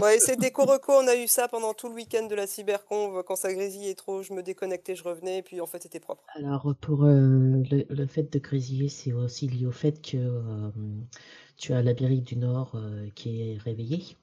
ouais, 0.00 0.18
c'est 0.20 0.36
Déco 0.40 0.64
Reco. 0.64 0.92
On 0.92 1.08
a 1.08 1.16
eu 1.16 1.26
ça 1.26 1.48
pendant 1.48 1.74
tout 1.74 1.88
le 1.88 1.94
week-end 1.94 2.28
de 2.28 2.34
la 2.36 2.46
cyberconve. 2.46 3.24
Quand 3.24 3.34
ça 3.34 3.52
grésillait 3.52 3.96
trop, 3.96 4.22
je 4.22 4.32
me 4.32 4.42
déconnectais, 4.42 4.94
je 4.94 5.02
revenais, 5.02 5.38
et 5.38 5.42
puis 5.42 5.60
en 5.60 5.66
fait, 5.66 5.82
c'était 5.82 5.98
propre. 5.98 6.24
Alors, 6.36 6.74
pour 6.80 7.04
euh, 7.04 7.62
le, 7.70 8.06
fait 8.06 8.32
de 8.32 8.38
grésiller, 8.38 8.88
c'est 8.88 9.12
aussi 9.12 9.48
lié 9.48 9.66
au 9.66 9.72
fait 9.72 10.00
que 10.00 10.16
euh, 10.16 10.70
tu 11.56 11.72
as 11.72 11.82
l'Amérique 11.82 12.22
du 12.22 12.36
Nord 12.36 12.80
qui 13.16 13.42
est 13.42 13.58
réveillée. 13.58 14.16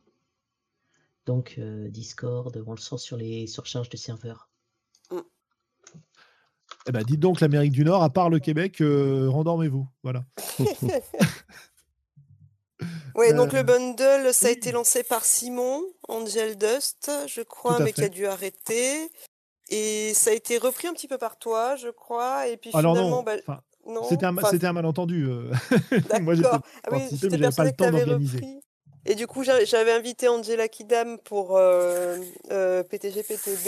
Donc, 1.26 1.60
Discord, 1.60 2.64
on 2.66 2.72
le 2.72 2.78
sent 2.78 2.98
sur 2.98 3.18
les 3.18 3.46
surcharges 3.46 3.90
de 3.90 3.98
serveurs. 3.98 4.49
Eh 6.88 6.92
ben, 6.92 7.04
dites 7.04 7.20
donc 7.20 7.42
l'Amérique 7.42 7.72
du 7.72 7.84
Nord, 7.84 8.04
à 8.04 8.10
part 8.10 8.30
le 8.30 8.40
Québec, 8.40 8.82
euh, 8.82 9.28
rendormez-vous. 9.30 9.88
Voilà. 10.04 10.24
oui, 13.16 13.34
donc 13.34 13.54
le 13.54 13.60
euh, 13.60 13.64
bundle, 13.64 14.34
ça 14.34 14.48
a 14.48 14.50
été 14.52 14.72
lancé 14.72 15.04
par 15.04 15.26
Simon, 15.26 15.84
Angel 16.08 16.58
Dust, 16.58 17.12
je 17.28 17.42
crois, 17.42 17.80
mais 17.80 17.92
qui 17.94 18.04
a 18.04 18.10
dû 18.10 18.26
arrêter. 18.26 19.12
Et 19.70 20.14
ça 20.16 20.32
a 20.32 20.34
été 20.34 20.58
repris 20.58 20.88
un 20.88 20.94
petit 20.94 21.08
peu 21.08 21.18
par 21.18 21.38
toi, 21.38 21.76
je 21.76 21.90
crois. 21.90 22.48
Et 22.48 22.58
puis 22.58 22.72
Alors 22.74 22.96
finalement, 22.96 23.24
non, 23.88 24.02
bah, 24.02 24.44
c'était 24.48 24.66
un, 24.66 24.70
un, 24.70 24.74
malentendu. 24.74 25.28
Euh. 25.28 25.52
Moi, 26.22 26.36
j'étais 26.36 26.48
ah 26.48 26.62
oui, 26.92 27.00
pas 27.56 27.64
le 27.64 27.72
temps 27.72 27.92
d'organiser. 27.92 28.62
Et 29.06 29.16
du 29.16 29.28
coup, 29.28 29.44
j'avais 29.44 29.92
invité 29.92 30.28
Angela 30.28 30.68
Kidam 30.68 31.18
pour 31.20 31.58
euh, 31.58 32.18
euh, 32.52 32.84
PTG 32.84 33.24
PTB. 33.24 33.68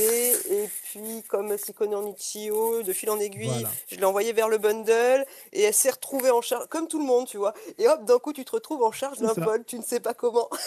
Et 0.52 0.70
puis, 0.84 1.24
comme 1.28 1.56
connaît 1.76 1.95
en 1.95 2.06
Ichio, 2.06 2.84
de 2.84 2.94
fil 2.94 3.10
en 3.10 3.20
aiguille, 3.20 3.66
je 3.88 3.95
l'ai 3.95 4.06
envoyé 4.06 4.34
vers 4.34 4.49
le 4.49 4.58
bundle. 4.58 5.26
Et 5.53 5.62
elle 5.62 5.74
s'est 5.74 5.91
retrouvée 5.91 6.32
en 6.32 6.41
charge, 6.41 6.68
comme 6.68 6.88
tout 6.88 6.99
le 6.99 7.06
monde, 7.06 7.28
tu 7.28 7.38
vois. 7.38 7.53
Et 7.78 7.88
hop, 7.88 8.06
d'un 8.06 8.20
coup, 8.20 8.34
tu 8.34 8.45
te 8.45 8.52
retrouves 8.52 8.84
en 8.84 8.91
charge 8.91 9.20
d'un 9.20 9.34
vol, 9.34 9.64
tu 9.66 9.78
ne 9.78 9.84
sais 9.84 9.99
pas 9.99 10.14
comment. 10.14 10.49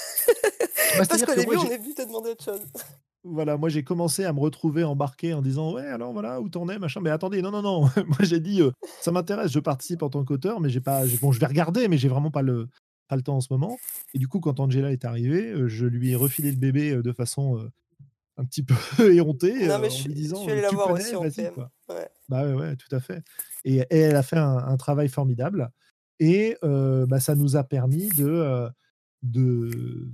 Bah, 0.99 1.05
Parce 1.09 1.25
qu'au 1.25 1.35
début, 1.35 1.57
on 1.57 1.69
est 1.71 1.79
venu 1.79 1.95
te 1.95 2.03
demander 2.03 2.31
autre 2.31 2.45
chose. 2.45 2.61
Voilà, 3.25 3.57
moi 3.57 3.71
j'ai 3.71 3.83
commencé 3.83 4.25
à 4.25 4.33
me 4.35 4.39
retrouver 4.39 4.85
embarqué 4.85 5.33
en 5.33 5.41
disant 5.41 5.73
ouais 5.73 5.87
alors 5.87 6.13
voilà 6.13 6.43
où 6.43 6.51
t'en 6.51 6.69
es 6.69 6.79
machin 6.79 7.01
mais 7.01 7.09
attendez 7.09 7.41
non 7.41 7.51
non 7.51 7.63
non 7.63 7.81
moi 8.07 8.19
j'ai 8.21 8.39
dit 8.39 8.61
euh, 8.61 8.71
ça 9.01 9.13
m'intéresse 9.13 9.51
je 9.51 9.61
participe 9.61 10.03
en 10.03 10.11
tant 10.11 10.25
qu'auteur 10.25 10.61
mais 10.61 10.69
j'ai 10.69 10.83
pas 10.83 11.05
bon 11.23 11.33
je 11.33 11.41
vais 11.41 11.47
regarder 11.47 11.89
mais 11.89 11.97
j'ai 11.97 12.09
vraiment 12.09 12.31
pas 12.31 12.43
le 12.43 12.69
pas 13.09 13.17
le 13.17 13.23
temps 13.23 13.37
en 13.37 13.41
ce 13.41 13.53
moment. 13.53 13.79
Et 14.15 14.19
du 14.19 14.29
coup, 14.29 14.41
quand 14.41 14.61
Angela 14.61 14.93
est 14.93 15.05
arrivée, 15.05 15.51
euh, 15.51 15.69
je 15.69 15.87
lui 15.87 16.11
ai 16.13 16.17
refilé 16.17 16.51
le 16.51 16.57
bébé 16.57 16.93
euh, 16.93 17.03
de 17.03 17.13
façon 17.13 17.59
euh, 17.59 17.71
un 18.37 18.45
petit 18.45 18.63
peu 18.97 19.15
éhontée 19.15 19.71
en 19.71 19.81
lui 19.81 20.15
disant 20.15 20.45
tu 20.45 20.77
connais, 20.77 21.13
vas-y 21.13 21.53
quoi. 21.53 21.71
Bah 22.29 22.55
ouais, 22.55 22.77
tout 22.77 22.95
à 22.95 23.01
fait. 23.01 23.23
Et, 23.65 23.85
elle 23.91 24.17
a 24.17 24.23
fait 24.23 24.39
un, 24.39 24.77
travail 24.77 25.09
formidable. 25.09 25.71
Et 26.21 26.57
bah, 26.63 27.21
ça 27.21 27.35
nous 27.35 27.57
a 27.57 27.65
permis 27.65 28.09
de, 28.11 28.69
de 29.23 30.09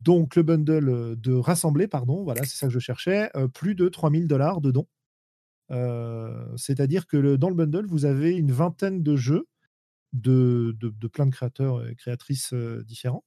donc 0.00 0.36
le 0.36 0.42
bundle 0.42 1.16
de 1.18 1.32
rassembler, 1.32 1.88
pardon, 1.88 2.22
voilà, 2.22 2.44
c'est 2.44 2.56
ça 2.56 2.66
que 2.66 2.72
je 2.72 2.78
cherchais, 2.78 3.30
plus 3.52 3.74
de 3.74 3.88
3000 3.88 4.28
dollars 4.28 4.60
de 4.60 4.70
dons. 4.70 4.86
C'est-à-dire 6.56 7.06
que 7.06 7.36
dans 7.36 7.48
le 7.48 7.56
bundle, 7.56 7.86
vous 7.86 8.04
avez 8.04 8.32
une 8.32 8.52
vingtaine 8.52 9.02
de 9.02 9.16
jeux 9.16 9.46
de, 10.14 10.74
de, 10.80 11.08
plein 11.08 11.26
de 11.26 11.30
créateurs 11.30 11.86
et 11.86 11.94
créatrices 11.94 12.54
différents. 12.86 13.24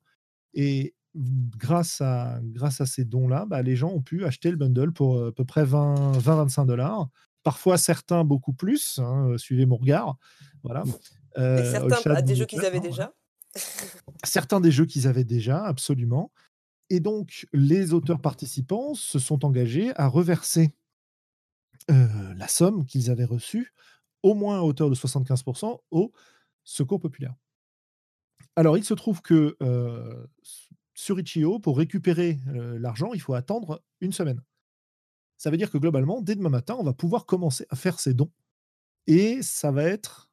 Et 0.53 0.95
grâce 1.15 2.01
à, 2.01 2.39
grâce 2.41 2.81
à 2.81 2.85
ces 2.85 3.05
dons-là, 3.05 3.45
bah, 3.45 3.61
les 3.61 3.75
gens 3.75 3.89
ont 3.89 4.01
pu 4.01 4.25
acheter 4.25 4.49
le 4.49 4.57
bundle 4.57 4.91
pour 4.91 5.23
à 5.25 5.31
peu 5.31 5.45
près 5.45 5.63
20-25 5.65 6.65
dollars. 6.65 7.09
Parfois 7.43 7.77
certains 7.77 8.23
beaucoup 8.23 8.53
plus, 8.53 8.99
hein, 8.99 9.37
suivez 9.37 9.65
mon 9.65 9.77
regard. 9.77 10.17
Voilà. 10.63 10.83
Euh, 11.37 11.89
certains 11.89 12.21
des 12.21 12.35
jeux 12.35 12.45
qu'ils 12.45 12.65
avaient 12.65 12.79
déjà? 12.79 13.13
Certains 14.23 14.59
des 14.59 14.71
jeux 14.71 14.85
qu'ils 14.85 15.07
avaient 15.07 15.23
déjà, 15.23 15.63
absolument. 15.63 16.31
Et 16.89 16.99
donc, 16.99 17.47
les 17.53 17.93
auteurs 17.93 18.21
participants 18.21 18.93
se 18.93 19.19
sont 19.19 19.45
engagés 19.45 19.91
à 19.95 20.07
reverser 20.07 20.73
la 21.89 22.47
somme 22.47 22.85
qu'ils 22.85 23.09
avaient 23.09 23.25
reçue, 23.25 23.73
au 24.23 24.33
moins 24.33 24.59
à 24.59 24.61
hauteur 24.61 24.89
de 24.89 24.95
75%, 24.95 25.79
au 25.91 26.11
Secours 26.69 26.99
populaire. 26.99 27.33
Alors, 28.57 28.77
il 28.77 28.83
se 28.83 28.93
trouve 28.93 29.21
que 29.21 29.55
sur 30.93 31.17
Itch.io, 31.17 31.59
pour 31.59 31.77
récupérer 31.77 32.41
l'argent, 32.45 33.13
il 33.13 33.21
faut 33.21 33.35
attendre 33.35 33.81
une 34.01 34.11
semaine. 34.11 34.41
Ça 35.37 35.49
veut 35.49 35.55
dire 35.55 35.71
que 35.71 35.77
globalement, 35.77 36.21
dès 36.21 36.35
demain 36.35 36.49
matin, 36.49 36.75
on 36.77 36.83
va 36.83 36.91
pouvoir 36.91 37.25
commencer 37.25 37.65
à 37.69 37.77
faire 37.77 38.01
ces 38.01 38.13
dons. 38.13 38.31
Et 39.05 39.41
ça 39.43 39.71
va 39.71 39.83
être 39.83 40.29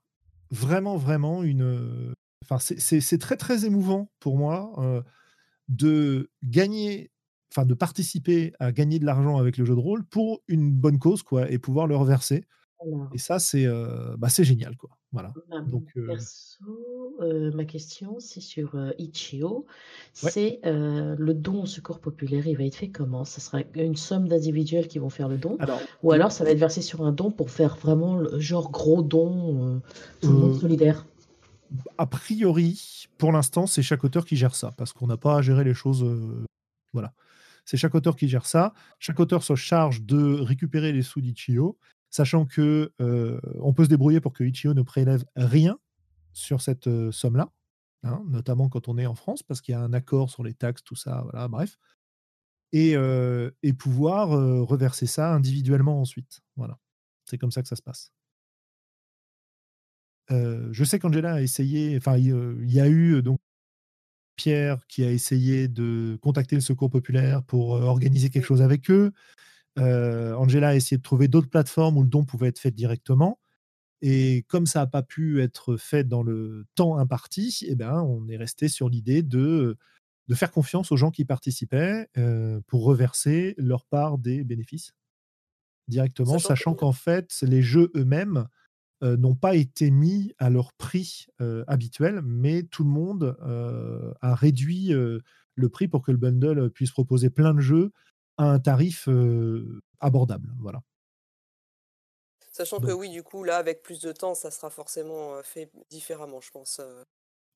vraiment, 0.51 0.97
vraiment 0.97 1.45
une. 1.45 2.13
Enfin, 2.43 2.59
c'est 2.59 3.19
très, 3.19 3.37
très 3.37 3.65
émouvant 3.65 4.11
pour 4.19 4.37
moi 4.37 5.05
de 5.69 6.31
gagner, 6.43 7.13
enfin, 7.53 7.65
de 7.65 7.75
participer 7.75 8.55
à 8.59 8.73
gagner 8.73 8.99
de 8.99 9.07
l'argent 9.07 9.37
avec 9.37 9.57
le 9.57 9.65
jeu 9.65 9.77
de 9.77 9.81
rôle 9.81 10.05
pour 10.05 10.43
une 10.49 10.73
bonne 10.73 10.99
cause, 10.99 11.23
quoi, 11.23 11.49
et 11.49 11.59
pouvoir 11.61 11.87
le 11.87 11.95
reverser. 11.95 12.45
Et 13.13 13.19
ça, 13.19 13.39
c'est 13.39 13.67
bah, 14.19 14.29
génial. 14.29 14.77
Quoi. 14.77 14.91
Voilà. 15.13 15.33
Donc, 15.67 15.93
perso, 15.95 17.17
ma 17.55 17.65
question, 17.65 18.17
c'est 18.19 18.41
sur 18.41 18.77
Ichio. 18.99 19.67
C'est 20.13 20.61
le 20.65 21.33
don 21.33 21.63
au 21.63 21.67
secours 21.67 22.01
populaire, 22.01 22.47
il 22.47 22.57
va 22.57 22.65
être 22.65 22.77
fait 22.77 22.89
comment? 22.89 23.25
Ça 23.25 23.41
sera 23.41 23.61
une 23.75 23.97
somme 23.97 24.29
d'individuels 24.29 24.89
qui 24.89 24.99
vont 24.99 25.11
faire 25.11 25.29
le 25.29 25.39
don? 25.39 25.59
Ou 26.03 26.13
alors 26.13 26.33
ça 26.33 26.45
va 26.45 26.51
être 26.51 26.59
versé 26.59 26.83
sur 26.83 27.05
un 27.05 27.13
don 27.13 27.31
pour 27.31 27.51
faire 27.51 27.77
vraiment 27.77 28.17
le 28.17 28.39
genre 28.39 28.71
gros 28.71 29.03
don, 29.03 29.81
tout 30.21 30.31
le 30.31 30.39
monde 30.39 30.61
solidaire? 30.61 31.07
a 31.99 32.07
priori, 32.07 33.07
pour 33.19 33.33
l'instant, 33.33 33.67
c'est 33.67 33.83
chaque 33.83 34.05
auteur 34.05 34.25
qui 34.25 34.37
gère 34.37 34.55
ça, 34.55 34.73
parce 34.77 34.93
qu'on 34.93 35.07
n'a 35.07 35.17
pas 35.17 35.39
à 35.39 35.43
gérer 35.43 35.65
les 35.65 35.75
choses. 35.75 36.05
voilà. 36.93 37.13
C'est 37.65 37.77
chaque 37.77 37.95
auteur 37.95 38.17
qui 38.17 38.29
gère 38.29 38.47
ça. 38.47 38.75
Chaque 38.99 39.19
auteur 39.21 39.43
se 39.43 39.55
charge 39.55 40.03
de 40.03 40.35
récupérer 40.41 40.93
les 40.93 41.03
sous 41.03 41.21
d'Ichio, 41.23 41.79
sachant 42.15 42.47
que 42.47 42.93
on 43.61 43.75
peut 43.75 43.85
se 43.85 43.89
débrouiller 43.89 44.21
pour 44.21 44.33
que 44.33 44.45
Ichio 44.45 44.73
ne 44.75 44.83
prélève 44.83 45.25
rien 45.37 45.79
sur 46.33 46.61
cette 46.61 46.89
somme-là, 47.11 47.51
hein, 48.05 48.23
notamment 48.29 48.69
quand 48.69 48.89
on 48.89 48.99
est 48.99 49.07
en 49.07 49.15
France, 49.15 49.43
parce 49.43 49.61
qu'il 49.61 49.73
y 49.73 49.77
a 49.77 49.81
un 49.81 49.93
accord 49.93 50.31
sur 50.31 50.45
les 50.45 50.55
taxes, 50.55 50.85
tout 50.85 50.97
ça, 50.97 51.23
voilà, 51.23 51.49
bref. 51.49 51.77
Et, 52.73 52.95
et 53.63 53.73
pouvoir 53.73 54.29
reverser 54.29 55.07
ça 55.07 55.33
individuellement 55.33 56.01
ensuite. 56.01 56.41
Voilà. 56.57 56.79
C'est 57.25 57.39
comme 57.39 57.53
ça 57.53 57.63
que 57.63 57.69
ça 57.69 57.77
se 57.77 57.83
passe 57.83 58.13
je 60.29 60.85
sais 60.85 60.99
qu'Angela 60.99 61.35
a 61.35 61.41
essayé, 61.43 61.97
enfin, 61.97 62.17
il 62.17 62.71
y 62.71 62.81
a 62.81 62.89
eu 62.89 63.23
donc 63.23 63.39
Pierre 64.37 64.85
qui 64.89 65.05
a 65.05 65.11
essayé 65.11 65.69
de 65.69 66.19
contacter 66.21 66.57
le 66.57 66.61
Secours 66.61 66.91
populaire 66.91 67.43
pour 67.45 67.71
organiser 67.71 68.31
quelque 68.31 68.47
chose 68.47 68.63
avec 68.63 68.91
eux. 68.91 69.13
Angela 69.77 70.69
a 70.69 70.75
essayé 70.75 70.97
de 70.97 71.03
trouver 71.03 71.29
d'autres 71.29 71.51
plateformes 71.51 71.97
où 71.97 72.03
le 72.03 72.09
don 72.09 72.25
pouvait 72.25 72.49
être 72.49 72.59
fait 72.59 72.71
directement. 72.71 73.41
Et 74.03 74.45
comme 74.49 74.67
ça 74.67 74.81
n'a 74.81 74.87
pas 74.87 75.03
pu 75.03 75.43
être 75.43 75.77
fait 75.77 76.05
dans 76.05 76.23
le 76.23 76.67
temps 76.75 76.99
imparti, 76.99 77.65
eh 77.67 77.75
ben, 77.75 78.03
on 78.03 78.29
est 78.29 78.37
resté 78.37 78.69
sur 78.69 78.89
l'idée 78.89 79.23
de, 79.23 79.79
de 80.29 80.35
faire 80.35 80.51
confiance 80.51 80.93
aux 80.93 80.97
gens 80.97 81.11
qui 81.11 81.25
participaient 81.25 82.09
pour 82.67 82.85
reverser 82.85 83.55
leur 83.57 83.87
part 83.87 84.19
des 84.19 84.45
bénéfices 84.45 84.93
directement, 85.89 86.39
sachant 86.39 86.75
qu'en 86.75 86.93
fait, 86.93 87.35
les 87.43 87.63
jeux 87.63 87.91
eux-mêmes 87.95 88.47
euh, 89.03 89.17
n'ont 89.17 89.35
pas 89.35 89.55
été 89.55 89.91
mis 89.91 90.33
à 90.39 90.51
leur 90.51 90.73
prix 90.73 91.27
euh, 91.41 91.65
habituel, 91.67 92.23
mais 92.23 92.63
tout 92.63 92.85
le 92.85 92.91
monde 92.91 93.37
euh, 93.43 94.13
a 94.23 94.35
réduit 94.35 94.93
le 94.93 95.69
prix 95.69 95.89
pour 95.89 96.03
que 96.03 96.13
le 96.13 96.19
bundle 96.19 96.71
puisse 96.71 96.91
proposer 96.91 97.31
plein 97.31 97.55
de 97.55 97.61
jeux 97.61 97.93
à 98.37 98.45
un 98.45 98.59
tarif 98.59 99.09
abordable. 100.01 100.49
Voilà. 100.61 100.81
Sachant 102.53 102.79
que 102.79 102.93
oui, 102.93 103.11
du 103.11 103.23
coup, 103.23 103.43
là, 103.43 103.57
avec 103.57 103.83
plus 103.83 104.01
de 104.01 104.13
temps, 104.13 104.35
ça 104.35 104.51
sera 104.51 104.71
forcément 104.71 105.43
fait 105.43 105.71
différemment, 105.91 106.41
je 106.41 106.51
pense. 106.51 106.81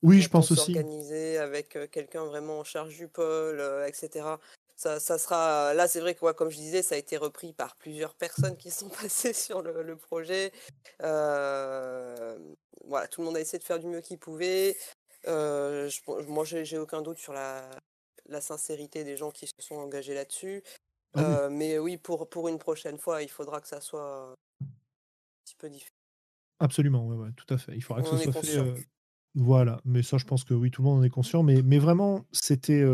oui, 0.02 0.20
je 0.20 0.28
pense 0.28 0.50
aussi. 0.50 0.72
Organiser 0.72 1.38
avec 1.38 1.78
quelqu'un 1.90 2.24
vraiment 2.24 2.60
en 2.60 2.64
charge 2.64 2.96
du 2.96 3.08
pôle, 3.08 3.62
etc 3.86 4.36
ça, 4.78 5.18
sera. 5.18 5.74
Là, 5.74 5.88
c'est 5.88 6.00
vrai 6.00 6.14
que, 6.14 6.32
comme 6.32 6.50
je 6.50 6.56
disais, 6.56 6.82
ça 6.82 6.94
a 6.94 6.98
été 6.98 7.16
repris 7.16 7.52
par 7.52 7.76
plusieurs 7.76 8.14
personnes 8.14 8.56
qui 8.56 8.70
sont 8.70 8.88
passées 9.02 9.32
sur 9.32 9.62
le, 9.62 9.96
projet. 9.96 10.52
Euh, 11.02 12.38
voilà, 12.84 13.08
tout 13.08 13.20
le 13.20 13.26
monde 13.26 13.36
a 13.36 13.40
essayé 13.40 13.58
de 13.58 13.64
faire 13.64 13.78
du 13.78 13.86
mieux 13.86 14.00
qu'il 14.00 14.18
pouvait. 14.18 14.76
Euh, 15.26 15.88
je, 15.88 16.00
moi, 16.28 16.44
j'ai 16.44 16.78
aucun 16.78 17.02
doute 17.02 17.18
sur 17.18 17.32
la, 17.32 17.68
la, 18.28 18.40
sincérité 18.40 19.04
des 19.04 19.16
gens 19.16 19.30
qui 19.30 19.46
se 19.46 19.52
sont 19.58 19.76
engagés 19.76 20.14
là-dessus. 20.14 20.62
Ah 21.14 21.44
euh, 21.44 21.50
mais 21.50 21.78
oui, 21.78 21.96
pour, 21.96 22.28
pour 22.28 22.48
une 22.48 22.58
prochaine 22.58 22.98
fois, 22.98 23.22
il 23.22 23.28
faudra 23.28 23.60
que 23.60 23.68
ça 23.68 23.80
soit 23.80 24.32
un 24.62 24.66
petit 25.44 25.56
peu 25.56 25.68
différent. 25.68 25.90
Absolument, 26.60 27.06
ouais, 27.06 27.30
tout 27.36 27.52
à 27.52 27.58
fait. 27.58 27.74
Il 27.74 27.82
faudra 27.82 28.02
que 28.02 28.08
ce 28.08 28.18
soit 28.18 28.42
fait. 28.42 28.88
Voilà, 29.34 29.80
mais 29.84 30.02
ça, 30.02 30.18
je 30.18 30.24
pense 30.24 30.42
que 30.42 30.54
oui, 30.54 30.70
tout 30.70 30.82
le 30.82 30.88
monde 30.88 31.00
en 31.00 31.02
est 31.02 31.10
conscient. 31.10 31.42
Mais, 31.42 31.62
mais 31.62 31.78
vraiment, 31.78 32.26
c'était 32.32 32.84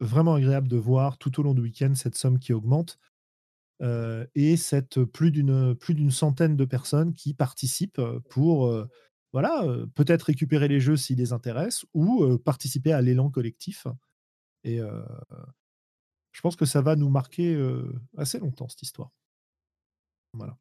vraiment 0.00 0.34
agréable 0.34 0.68
de 0.68 0.76
voir 0.76 1.18
tout 1.18 1.38
au 1.38 1.42
long 1.42 1.54
du 1.54 1.60
week-end 1.60 1.94
cette 1.94 2.16
somme 2.16 2.38
qui 2.38 2.52
augmente 2.52 2.98
et 4.34 4.56
cette 4.56 5.02
plus 5.04 5.30
d'une 5.32 5.74
plus 5.74 5.94
d'une 5.94 6.12
centaine 6.12 6.56
de 6.56 6.64
personnes 6.64 7.14
qui 7.14 7.34
participent 7.34 8.00
pour 8.30 8.72
voilà 9.32 9.66
peut-être 9.94 10.22
récupérer 10.22 10.68
les 10.68 10.78
jeux 10.78 10.96
s'ils 10.96 11.18
les 11.18 11.32
intéressent 11.32 11.86
ou 11.92 12.38
participer 12.38 12.92
à 12.92 13.00
l'élan 13.00 13.28
collectif 13.28 13.86
et 14.64 14.78
je 16.32 16.40
pense 16.40 16.56
que 16.56 16.64
ça 16.64 16.80
va 16.80 16.96
nous 16.96 17.10
marquer 17.10 17.56
assez 18.16 18.38
longtemps 18.38 18.68
cette 18.68 18.82
histoire 18.82 19.10
voilà 20.34 20.56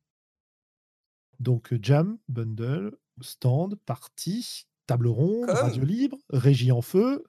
donc 1.39 1.73
jam 1.81 2.17
bundle 2.27 2.97
stand 3.21 3.75
partie 3.85 4.67
table 4.87 5.07
ronde 5.07 5.49
radio 5.49 5.83
libre 5.83 6.17
régie 6.29 6.71
en 6.71 6.81
feu 6.81 7.23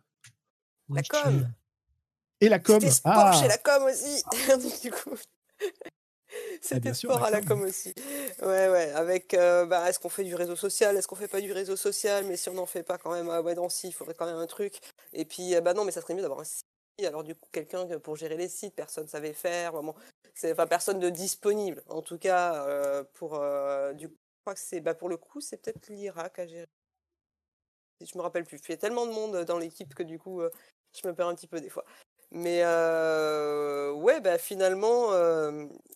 la 0.89 1.03
com 1.03 1.53
et 2.43 2.49
la 2.49 2.59
com. 2.59 2.81
Sport 2.81 3.13
ah. 3.15 3.41
chez 3.41 3.47
la 3.47 3.57
com 3.59 3.85
aussi. 3.85 4.23
du 4.83 4.91
coup. 4.91 5.17
C'était 6.61 6.95
sport 6.95 7.23
à 7.25 7.31
la 7.31 7.43
com 7.43 7.63
aussi. 7.63 7.95
Ouais, 8.41 8.69
ouais. 8.69 8.91
Avec, 8.93 9.35
euh, 9.35 9.67
bah, 9.67 9.89
est-ce 9.89 9.99
qu'on 9.99 10.09
fait 10.09 10.25
du 10.25 10.35
réseau 10.35 10.57
social 10.57 10.97
Est-ce 10.97 11.09
qu'on 11.09 11.17
fait 11.17 11.29
pas 11.29 11.41
du 11.41 11.53
réseau 11.53 11.77
social 11.77 12.25
Mais 12.27 12.37
si 12.37 12.49
on 12.49 12.55
n'en 12.55 12.67
fait 12.67 12.83
pas 12.83 12.99
quand 12.99 13.13
même, 13.13 13.29
ah 13.31 13.43
ouais, 13.43 13.55
non, 13.55 13.69
si, 13.69 13.89
il 13.89 13.93
faudrait 13.93 14.15
quand 14.15 14.27
même 14.27 14.37
un 14.37 14.47
truc. 14.47 14.81
Et 15.13 15.25
puis, 15.25 15.55
euh, 15.55 15.61
bah 15.61 15.75
non, 15.75 15.85
mais 15.85 15.93
ça 15.93 16.01
serait 16.01 16.15
mieux 16.15 16.23
d'avoir 16.23 16.41
un 16.41 16.45
site. 16.45 16.67
Alors, 17.05 17.25
du 17.25 17.35
coup, 17.35 17.49
quelqu'un 17.53 17.87
pour 17.99 18.17
gérer 18.17 18.37
les 18.37 18.49
sites, 18.49 18.75
personne 18.75 19.05
ne 19.05 19.09
savait 19.09 19.33
faire. 19.33 19.73
Vraiment, 19.73 19.95
c'est, 20.35 20.53
enfin, 20.53 20.67
personne 20.67 21.01
de 21.01 21.11
disponible. 21.11 21.83
En 21.89 22.03
tout 22.03 22.19
cas, 22.19 22.65
euh, 22.67 23.05
pour, 23.15 23.31
du 23.95 24.09
coup, 24.09 24.15
je 24.15 24.41
crois 24.45 24.55
que 24.55 24.61
c'est, 24.61 24.81
bah, 24.81 24.95
pour 24.95 25.09
le 25.09 25.17
coup, 25.17 25.41
c'est 25.41 25.57
peut-être 25.57 25.89
l'Irak 25.89 26.39
à 26.39 26.47
gérer. 26.47 26.67
Je 28.01 28.19
me 28.19 28.23
rappelle 28.23 28.45
plus. 28.45 28.59
Il 28.69 28.71
y 28.71 28.75
a 28.75 28.77
tellement 28.77 29.07
de 29.07 29.13
monde 29.13 29.45
dans 29.45 29.59
l'équipe 29.59 29.95
que 29.95 30.03
du 30.03 30.19
coup, 30.19 30.43
je 30.93 31.07
me 31.07 31.15
perds 31.15 31.29
un 31.29 31.35
petit 31.35 31.47
peu 31.47 31.61
des 31.61 31.71
fois. 31.71 31.85
Mais 32.33 32.65
ouais, 32.65 34.21
bah, 34.21 34.39
finalement, 34.39 35.11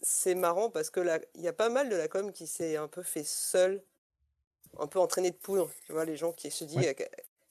c'est 0.02 0.34
marrant 0.34 0.70
parce 0.70 0.90
que 0.90 1.00
il 1.34 1.42
y 1.42 1.48
a 1.48 1.52
pas 1.52 1.68
mal 1.68 1.88
de 1.88 1.96
la 1.96 2.08
com 2.08 2.32
qui 2.32 2.46
s'est 2.46 2.76
un 2.76 2.88
peu 2.88 3.02
fait 3.02 3.24
seul, 3.24 3.82
un 4.78 4.86
peu 4.86 4.98
entraîné 4.98 5.30
de 5.30 5.36
poudre. 5.36 5.70
Tu 5.86 5.92
vois, 5.92 6.04
les 6.04 6.16
gens 6.16 6.32
qui 6.32 6.50
se 6.50 6.64
disent 6.64 6.94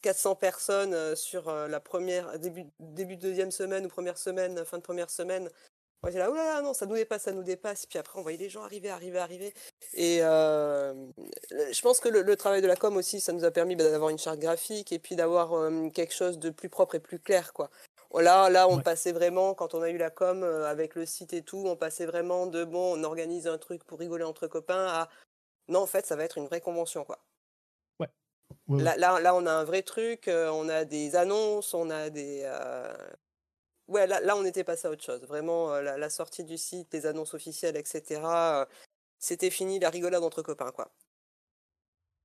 400 0.01 0.35
personnes 0.35 1.15
sur 1.15 1.51
la 1.51 1.79
première, 1.79 2.37
début, 2.37 2.65
début 2.79 3.15
de 3.17 3.21
deuxième 3.21 3.51
semaine 3.51 3.87
ou 3.87 3.89
première 3.89 4.19
semaine, 4.19 4.63
fin 4.65 4.77
de 4.77 4.83
première 4.83 5.09
semaine. 5.09 5.49
On 6.03 6.07
était 6.07 6.19
là, 6.19 6.29
oh 6.29 6.35
là 6.35 6.43
là, 6.43 6.61
non, 6.61 6.75
ça 6.75 6.85
nous 6.85 6.93
dépasse, 6.93 7.23
ça 7.23 7.31
nous 7.31 7.41
dépasse. 7.41 7.87
Puis 7.87 7.97
après, 7.97 8.19
on 8.19 8.21
voyait 8.21 8.37
les 8.37 8.49
gens 8.49 8.61
arriver, 8.61 8.89
arriver, 8.89 9.17
arriver. 9.17 9.53
Et 9.95 10.19
je 10.19 11.81
pense 11.81 11.99
que 11.99 12.09
le, 12.09 12.35
travail 12.35 12.61
de 12.61 12.67
la 12.67 12.75
com 12.75 12.95
aussi, 12.97 13.19
ça 13.19 13.33
nous 13.33 13.45
a 13.45 13.49
permis 13.49 13.75
bah, 13.75 13.89
d'avoir 13.89 14.11
une 14.11 14.19
charte 14.19 14.37
graphique 14.37 14.91
et 14.91 14.99
puis 14.99 15.15
d'avoir 15.15 15.71
quelque 15.91 16.13
chose 16.13 16.37
de 16.37 16.51
plus 16.51 16.69
propre 16.69 16.93
et 16.93 16.99
plus 16.99 17.17
clair, 17.17 17.51
quoi. 17.51 17.71
Là, 18.13 18.49
là, 18.49 18.67
on 18.67 18.79
passait 18.79 19.11
vraiment, 19.11 19.53
quand 19.53 19.73
on 19.73 19.81
a 19.81 19.89
eu 19.89 19.97
la 19.97 20.09
com 20.09 20.43
euh, 20.43 20.69
avec 20.69 20.95
le 20.95 21.05
site 21.05 21.33
et 21.33 21.41
tout, 21.41 21.63
on 21.65 21.75
passait 21.75 22.05
vraiment 22.05 22.47
de 22.47 22.63
bon, 22.63 22.97
on 22.97 23.03
organise 23.03 23.47
un 23.47 23.57
truc 23.57 23.83
pour 23.83 23.99
rigoler 23.99 24.23
entre 24.23 24.47
copains 24.47 24.87
à 24.87 25.09
non, 25.67 25.81
en 25.81 25.87
fait, 25.87 26.05
ça 26.05 26.15
va 26.15 26.23
être 26.23 26.37
une 26.37 26.45
vraie 26.45 26.61
convention, 26.61 27.03
quoi. 27.03 27.19
Ouais. 27.99 28.09
là, 28.83 28.95
là, 28.97 29.35
on 29.35 29.45
a 29.45 29.51
un 29.51 29.63
vrai 29.63 29.81
truc, 29.81 30.27
euh, 30.27 30.49
on 30.49 30.69
a 30.69 30.85
des 30.85 31.15
annonces, 31.15 31.73
on 31.73 31.89
a 31.89 32.09
des. 32.11 32.43
Euh, 32.45 32.93
ouais, 33.87 34.05
là, 34.05 34.19
là, 34.21 34.37
on 34.37 34.45
était 34.45 34.63
passé 34.63 34.87
à 34.87 34.91
autre 34.91 35.03
chose. 35.03 35.21
Vraiment, 35.23 35.79
la, 35.81 36.09
sortie 36.09 36.43
du 36.43 36.57
site, 36.57 36.93
les 36.93 37.07
annonces 37.07 37.33
officielles, 37.33 37.77
etc. 37.77 38.21
C'était 39.17 39.49
fini 39.49 39.79
la 39.79 39.89
rigolade 39.89 40.23
entre 40.23 40.43
copains, 40.43 40.71
quoi. 40.71 40.91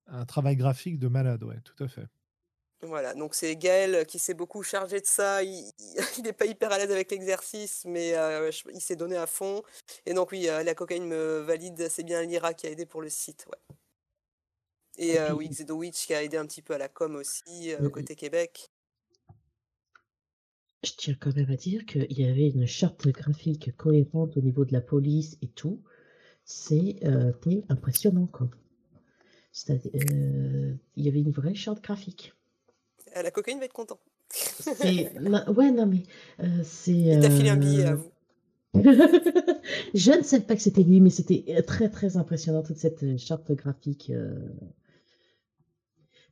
Un 0.06 0.26
travail 0.26 0.56
graphique 0.56 0.98
de 0.98 1.08
malade, 1.08 1.42
ouais, 1.42 1.60
tout 1.64 1.82
à 1.82 1.88
fait. 1.88 2.06
Voilà, 2.82 3.14
donc 3.14 3.34
c'est 3.34 3.56
Gaël 3.56 4.06
qui 4.06 4.18
s'est 4.18 4.32
beaucoup 4.32 4.62
chargé 4.62 5.00
de 5.00 5.06
ça. 5.06 5.42
Il 5.42 5.70
n'est 6.24 6.32
pas 6.32 6.46
hyper 6.46 6.72
à 6.72 6.78
l'aise 6.78 6.90
avec 6.90 7.10
l'exercice, 7.10 7.84
mais 7.84 8.14
euh, 8.14 8.50
il 8.72 8.80
s'est 8.80 8.96
donné 8.96 9.16
à 9.16 9.26
fond. 9.26 9.62
Et 10.06 10.14
donc 10.14 10.32
oui, 10.32 10.48
euh, 10.48 10.62
la 10.62 10.74
cocaïne 10.74 11.04
me 11.04 11.40
valide, 11.40 11.88
c'est 11.90 12.04
bien 12.04 12.22
Lyra 12.22 12.54
qui 12.54 12.66
a 12.66 12.70
aidé 12.70 12.86
pour 12.86 13.02
le 13.02 13.10
site. 13.10 13.46
Ouais. 13.50 13.76
Et 14.96 15.18
euh, 15.18 15.34
oui, 15.34 15.48
Xedowitch 15.50 16.06
qui 16.06 16.14
a 16.14 16.22
aidé 16.22 16.38
un 16.38 16.46
petit 16.46 16.62
peu 16.62 16.72
à 16.72 16.78
la 16.78 16.88
com 16.88 17.16
aussi, 17.16 17.74
côté 17.92 18.16
Québec. 18.16 18.70
Je 20.82 20.92
tiens 20.96 21.16
quand 21.20 21.36
même 21.36 21.50
à 21.50 21.56
dire 21.56 21.84
qu'il 21.84 22.18
y 22.18 22.24
avait 22.24 22.48
une 22.48 22.66
charte 22.66 23.06
graphique 23.08 23.76
cohérente 23.76 24.38
au 24.38 24.40
niveau 24.40 24.64
de 24.64 24.72
la 24.72 24.80
police 24.80 25.36
et 25.42 25.48
tout. 25.48 25.82
C'est 26.44 26.96
impressionnant, 27.68 28.26
quoi. 28.26 28.48
il 29.68 30.78
y 30.96 31.08
avait 31.08 31.20
une 31.20 31.32
vraie 31.32 31.54
charte 31.54 31.82
graphique. 31.82 32.32
Euh, 33.16 33.22
la 33.22 33.30
cocaïne 33.30 33.58
va 33.58 33.64
être 33.64 33.72
content. 33.72 33.98
ouais, 34.80 35.70
non, 35.70 35.86
mais 35.86 36.02
euh, 36.42 36.46
c'est. 36.64 36.92
Il 36.92 37.20
t'a 37.20 37.30
filé 37.30 37.50
un 37.50 37.56
billet 37.56 37.84
à 37.84 37.92
euh, 37.92 37.94
vous. 37.96 38.10
je 39.94 40.16
ne 40.16 40.22
sais 40.22 40.40
pas 40.40 40.54
que 40.54 40.62
c'était 40.62 40.84
lui, 40.84 41.00
mais 41.00 41.10
c'était 41.10 41.62
très 41.66 41.88
très 41.88 42.16
impressionnant 42.16 42.62
toute 42.62 42.78
cette 42.78 43.18
charte 43.18 43.50
graphique. 43.52 44.12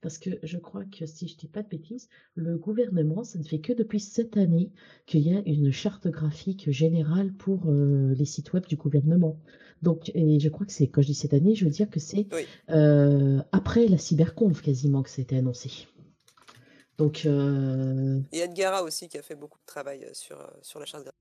Parce 0.00 0.18
que 0.18 0.30
je 0.42 0.59
crois 0.59 0.84
que 0.84 1.06
si 1.06 1.26
je 1.26 1.36
dis 1.36 1.48
pas 1.48 1.62
de 1.62 1.68
bêtises, 1.68 2.09
le 2.34 2.56
gouvernement, 2.56 3.24
ça 3.24 3.38
ne 3.38 3.44
fait 3.44 3.59
que 3.59 3.72
depuis 3.72 4.00
cette 4.00 4.36
année 4.36 4.70
qu'il 5.06 5.20
y 5.20 5.34
a 5.34 5.42
une 5.44 5.72
charte 5.72 6.09
graphique 6.09 6.70
générale 6.70 7.32
pour 7.32 7.66
euh, 7.66 8.14
les 8.14 8.24
sites 8.24 8.52
web 8.52 8.66
du 8.66 8.76
gouvernement. 8.76 9.40
Donc, 9.82 10.10
et 10.14 10.38
je 10.38 10.48
crois 10.48 10.66
que 10.66 10.72
c'est, 10.72 10.86
quand 10.86 11.02
je 11.02 11.09
dis 11.09 11.14
cette 11.14 11.34
année, 11.34 11.55
je 11.55 11.64
veux 11.64 11.70
dire 11.70 11.90
que 11.90 12.00
c'est 12.00 12.26
euh, 12.70 13.40
après 13.52 13.86
la 13.86 13.98
cyberconf 13.98 14.62
quasiment 14.62 15.02
que 15.02 15.10
c'était 15.10 15.36
annoncé. 15.36 15.88
Donc, 16.99 17.23
euh... 17.27 18.20
Et 18.33 18.39
Edgara 18.39 18.83
aussi 18.83 19.09
qui 19.09 19.16
a 19.19 19.23
fait 19.23 19.37
beaucoup 19.37 19.59
de 19.59 19.66
travail 19.66 20.09
sur, 20.12 20.39
sur 20.62 20.81
la 20.81 20.87
charte 20.87 21.05
graphique. 21.05 21.19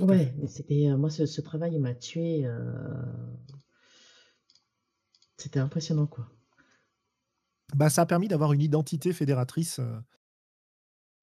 Ouais, 0.00 0.34
c'était 0.48 0.88
moi 0.96 1.08
ce, 1.08 1.24
ce 1.24 1.40
travail 1.40 1.78
m'a 1.78 1.94
tué. 1.94 2.46
C'était 5.38 5.60
impressionnant, 5.60 6.06
quoi. 6.06 6.28
Bah, 7.74 7.90
ça 7.90 8.02
a 8.02 8.06
permis 8.06 8.28
d'avoir 8.28 8.52
une 8.52 8.60
identité 8.60 9.12
fédératrice 9.12 9.80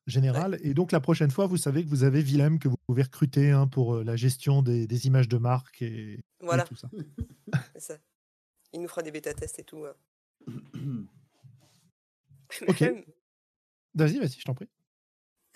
générale. 0.07 0.59
Et 0.61 0.73
donc, 0.73 0.91
la 0.91 0.99
prochaine 0.99 1.31
fois, 1.31 1.47
vous 1.47 1.57
savez 1.57 1.83
que 1.83 1.89
vous 1.89 2.03
avez 2.03 2.21
Willem 2.21 2.59
que 2.59 2.67
vous 2.67 2.77
pouvez 2.87 3.03
recruter 3.03 3.51
hein, 3.51 3.67
pour 3.67 4.03
la 4.03 4.15
gestion 4.15 4.61
des, 4.61 5.07
images 5.07 5.27
de 5.27 5.37
marque 5.37 5.81
et, 5.81 6.19
voilà. 6.39 6.63
tout 6.63 6.75
ça. 6.75 6.89
ça. 7.77 7.97
Il 8.73 8.81
nous 8.81 8.87
fera 8.87 9.01
des 9.01 9.11
bêta-tests 9.11 9.59
et 9.59 9.63
tout. 9.63 9.85
Hein. 9.85 11.05
ok. 12.67 12.83
Vas-y, 13.95 14.19
vas-y, 14.19 14.39
je 14.39 14.43
t'en 14.43 14.53
prie. 14.53 14.69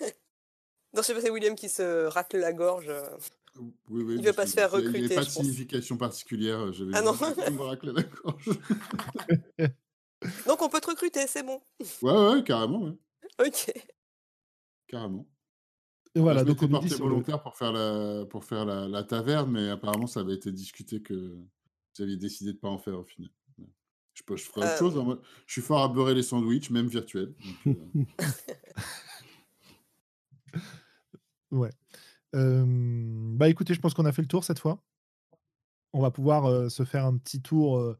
non, 0.94 1.02
c'est 1.02 1.14
pas 1.14 1.20
c'est 1.20 1.30
William 1.30 1.54
qui 1.54 1.68
se 1.68 2.06
racle 2.06 2.38
la 2.38 2.52
gorge. 2.52 2.90
Oui, 3.58 4.02
oui, 4.02 4.14
il 4.16 4.20
ne 4.20 4.26
veut 4.26 4.32
pas 4.32 4.46
se 4.46 4.52
faire 4.52 4.70
recruter. 4.70 4.98
Il 4.98 5.06
n'y 5.06 5.12
a 5.12 5.16
pas 5.16 5.24
de 5.24 5.30
signification 5.30 5.96
particulière. 5.96 6.60
ah 6.92 7.02
non 7.02 7.12
me 7.12 7.62
racler 7.62 7.92
la 7.92 8.02
gorge. 8.02 8.50
Donc 10.46 10.62
on 10.62 10.68
peut 10.68 10.80
te 10.80 10.90
recruter, 10.90 11.26
c'est 11.26 11.42
bon. 11.42 11.60
Ouais, 12.02 12.12
ouais, 12.12 12.44
carrément. 12.44 12.84
Ouais. 12.84 13.46
Ok. 13.46 13.72
Carrément. 14.88 15.26
Et 16.14 16.20
voilà, 16.20 16.40
je 16.40 16.46
donc 16.46 16.62
on 16.62 16.68
porté 16.68 16.94
volontaire 16.94 17.42
pour 17.42 17.56
faire, 17.56 17.72
la, 17.72 18.24
pour 18.24 18.44
faire 18.44 18.64
la, 18.64 18.88
la, 18.88 19.04
taverne, 19.04 19.50
mais 19.50 19.68
apparemment 19.68 20.06
ça 20.06 20.20
avait 20.20 20.34
été 20.34 20.50
discuté 20.50 21.02
que 21.02 21.14
vous 21.14 22.02
aviez 22.02 22.16
décidé 22.16 22.52
de 22.52 22.56
ne 22.56 22.60
pas 22.60 22.68
en 22.68 22.78
faire 22.78 22.98
au 22.98 23.04
final. 23.04 23.30
Je, 24.16 24.22
peux, 24.22 24.36
je 24.36 24.44
ferai 24.44 24.62
autre 24.62 24.72
euh, 24.72 24.78
chose. 24.78 24.96
Hein, 24.98 25.20
je 25.46 25.52
suis 25.52 25.60
fort 25.60 25.82
à 25.82 25.88
beurrer 25.88 26.14
les 26.14 26.22
sandwichs, 26.22 26.70
même 26.70 26.86
virtuels. 26.86 27.34
Euh. 27.66 27.74
ouais. 31.50 31.70
bah 32.32 33.48
écoutez, 33.48 33.74
je 33.74 33.80
pense 33.80 33.92
qu'on 33.92 34.06
a 34.06 34.12
fait 34.12 34.22
le 34.22 34.28
tour 34.28 34.42
cette 34.42 34.58
fois. 34.58 34.82
On 35.92 36.00
va 36.00 36.10
pouvoir 36.10 36.70
se 36.70 36.84
faire 36.84 37.04
un 37.04 37.18
petit 37.18 37.42
tour. 37.42 37.94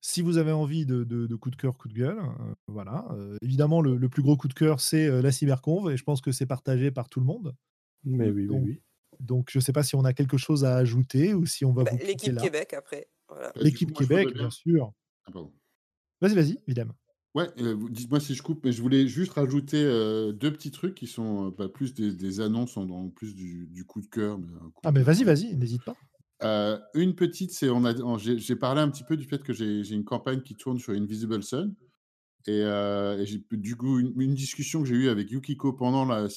si 0.00 0.22
vous 0.22 0.38
avez 0.38 0.52
envie 0.52 0.86
de, 0.86 1.04
de, 1.04 1.36
coup 1.36 1.50
de 1.50 1.56
cœur, 1.56 1.76
coup 1.76 1.88
de 1.88 1.94
gueule, 1.94 2.22
voilà. 2.66 3.06
évidemment, 3.42 3.82
le, 3.82 4.08
plus 4.08 4.22
gros 4.22 4.38
coup 4.38 4.48
de 4.48 4.54
cœur, 4.54 4.80
c'est 4.80 5.22
la 5.22 5.30
cyberconve, 5.30 5.90
et 5.90 5.98
je 5.98 6.04
pense 6.04 6.22
que 6.22 6.32
c'est 6.32 6.46
partagé 6.46 6.90
par 6.90 7.10
tout 7.10 7.20
le 7.20 7.26
monde. 7.26 7.54
Mais 8.04 8.30
oui, 8.30 8.46
donc, 8.46 8.62
oui, 8.64 8.82
Donc, 9.20 9.48
je 9.50 9.58
ne 9.58 9.62
sais 9.62 9.72
pas 9.72 9.82
si 9.82 9.94
on 9.94 10.04
a 10.04 10.12
quelque 10.12 10.36
chose 10.36 10.64
à 10.64 10.76
ajouter 10.76 11.34
ou 11.34 11.46
si 11.46 11.64
on 11.64 11.72
va 11.72 11.84
bah, 11.84 11.90
vous. 11.92 11.98
L'équipe 11.98 12.38
Québec 12.38 12.74
après. 12.74 13.08
Bah, 13.28 13.52
L'équipe 13.56 13.92
Québec, 13.92 14.32
bien. 14.34 14.50
sûr. 14.50 14.92
Ah, 15.26 15.40
vas-y, 16.20 16.34
vas-y, 16.34 16.58
évidemment. 16.66 16.94
Ouais, 17.34 17.48
euh, 17.58 17.76
dites-moi 17.90 18.20
si 18.20 18.34
je 18.34 18.42
coupe, 18.42 18.64
mais 18.64 18.70
je 18.70 18.80
voulais 18.80 19.08
juste 19.08 19.32
rajouter 19.32 19.82
euh, 19.82 20.32
deux 20.32 20.52
petits 20.52 20.70
trucs 20.70 20.94
qui 20.94 21.08
sont 21.08 21.50
pas 21.50 21.64
euh, 21.64 21.66
bah, 21.66 21.72
plus 21.72 21.92
des, 21.92 22.40
annonces, 22.40 22.76
en, 22.76 23.08
plus 23.08 23.34
du, 23.34 23.84
coup 23.84 24.00
de 24.00 24.06
cœur. 24.06 24.38
ah, 24.84 24.92
mais 24.92 25.02
vas-y, 25.02 25.24
vas-y, 25.24 25.56
n'hésite 25.56 25.82
pas. 25.82 25.96
une 26.94 27.16
petite, 27.16 27.50
c'est 27.50 27.68
on 27.68 27.84
a, 27.84 28.18
j'ai, 28.18 28.56
parlé 28.56 28.80
un 28.80 28.88
petit 28.88 29.02
peu 29.02 29.16
du 29.16 29.24
fait 29.24 29.42
que 29.42 29.52
j'ai, 29.52 29.80
une 29.90 30.04
campagne 30.04 30.42
qui 30.42 30.54
tourne 30.54 30.78
sur 30.78 30.92
Invisible 30.92 31.42
Sun. 31.42 31.74
Et, 32.46 32.62
j'ai 33.24 33.44
du 33.50 33.74
coup 33.74 33.98
une, 33.98 34.34
discussion 34.34 34.82
que 34.82 34.88
j'ai 34.88 34.94
eue 34.94 35.08
avec 35.08 35.32
Yukiko 35.32 35.72
pendant 35.72 36.04
la 36.04 36.28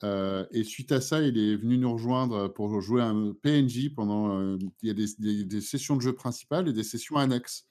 cyberconve. 0.00 0.46
et 0.52 0.64
suite 0.64 0.92
à 0.92 1.00
ça, 1.00 1.22
il 1.22 1.38
est 1.38 1.56
venu 1.56 1.78
nous 1.78 1.92
rejoindre 1.92 2.48
pour 2.48 2.80
jouer 2.80 3.02
un 3.02 3.32
PNJ 3.42 3.94
pendant. 3.94 4.56
il 4.82 4.88
y 4.88 4.90
a 4.90 4.94
des, 4.94 5.60
sessions 5.60 5.96
de 5.96 6.02
jeu 6.02 6.14
principales 6.14 6.68
et 6.68 6.72
des 6.72 6.84
sessions 6.84 7.16
annexes. 7.16 7.66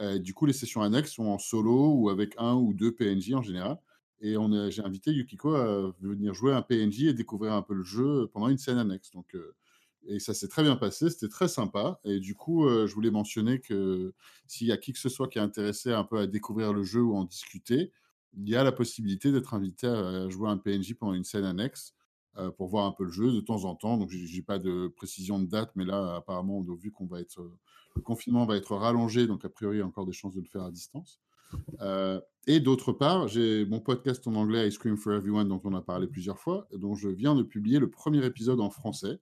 Euh, 0.00 0.18
du 0.18 0.34
coup, 0.34 0.46
les 0.46 0.52
sessions 0.52 0.82
annexes 0.82 1.12
sont 1.12 1.26
en 1.26 1.38
solo 1.38 1.92
ou 1.94 2.08
avec 2.08 2.34
un 2.38 2.54
ou 2.54 2.72
deux 2.72 2.92
PNJ 2.92 3.34
en 3.34 3.42
général. 3.42 3.78
Et 4.22 4.36
j'ai 4.68 4.82
invité 4.82 5.12
Yukiko 5.12 5.54
à 5.54 5.94
venir 6.00 6.34
jouer 6.34 6.52
un 6.52 6.60
PNJ 6.60 7.04
et 7.04 7.14
découvrir 7.14 7.54
un 7.54 7.62
peu 7.62 7.74
le 7.74 7.82
jeu 7.82 8.28
pendant 8.32 8.48
une 8.48 8.58
scène 8.58 8.76
annexe. 8.78 9.10
Donc, 9.12 9.34
euh, 9.34 9.54
et 10.06 10.18
ça 10.18 10.34
s'est 10.34 10.48
très 10.48 10.62
bien 10.62 10.76
passé, 10.76 11.08
c'était 11.10 11.28
très 11.28 11.48
sympa. 11.48 12.00
Et 12.04 12.20
du 12.20 12.34
coup, 12.34 12.66
euh, 12.66 12.86
je 12.86 12.94
voulais 12.94 13.10
mentionner 13.10 13.60
que 13.60 14.12
s'il 14.46 14.66
y 14.66 14.72
a 14.72 14.76
qui 14.76 14.92
que 14.92 14.98
ce 14.98 15.08
soit 15.08 15.28
qui 15.28 15.38
est 15.38 15.42
intéressé 15.42 15.92
un 15.92 16.04
peu 16.04 16.18
à 16.18 16.26
découvrir 16.26 16.72
le 16.72 16.82
jeu 16.82 17.00
ou 17.02 17.16
en 17.16 17.24
discuter, 17.24 17.92
il 18.36 18.48
y 18.48 18.56
a 18.56 18.64
la 18.64 18.72
possibilité 18.72 19.32
d'être 19.32 19.54
invité 19.54 19.86
à 19.86 20.28
jouer 20.28 20.48
un 20.48 20.56
PNJ 20.56 20.94
pendant 20.94 21.14
une 21.14 21.24
scène 21.24 21.44
annexe 21.44 21.94
pour 22.56 22.68
voir 22.68 22.86
un 22.86 22.92
peu 22.92 23.04
le 23.04 23.10
jeu 23.10 23.32
de 23.32 23.40
temps 23.40 23.64
en 23.64 23.74
temps. 23.74 23.98
Donc, 23.98 24.10
j'ai 24.10 24.42
pas 24.42 24.58
de 24.58 24.88
précision 24.88 25.40
de 25.40 25.46
date, 25.46 25.72
mais 25.74 25.84
là, 25.84 26.14
apparemment, 26.16 26.62
vu 26.62 26.92
qu'on 26.92 27.06
va 27.06 27.20
être 27.20 27.42
le 27.96 28.02
confinement 28.02 28.46
va 28.46 28.56
être 28.56 28.76
rallongé, 28.76 29.26
donc 29.26 29.44
a 29.44 29.48
priori, 29.48 29.76
il 29.76 29.80
y 29.80 29.82
a 29.82 29.86
encore 29.86 30.06
des 30.06 30.12
chances 30.12 30.34
de 30.34 30.40
le 30.40 30.46
faire 30.46 30.62
à 30.62 30.70
distance. 30.70 31.20
Euh, 31.80 32.20
et 32.46 32.60
d'autre 32.60 32.92
part, 32.92 33.26
j'ai 33.26 33.66
mon 33.66 33.80
podcast 33.80 34.26
en 34.28 34.34
anglais 34.34 34.68
Ice 34.68 34.78
Cream 34.78 34.96
for 34.96 35.12
Everyone, 35.12 35.48
dont 35.48 35.60
on 35.64 35.74
a 35.74 35.82
parlé 35.82 36.06
plusieurs 36.06 36.38
fois, 36.38 36.68
dont 36.72 36.94
je 36.94 37.08
viens 37.08 37.34
de 37.34 37.42
publier 37.42 37.78
le 37.78 37.90
premier 37.90 38.24
épisode 38.24 38.60
en 38.60 38.70
français. 38.70 39.18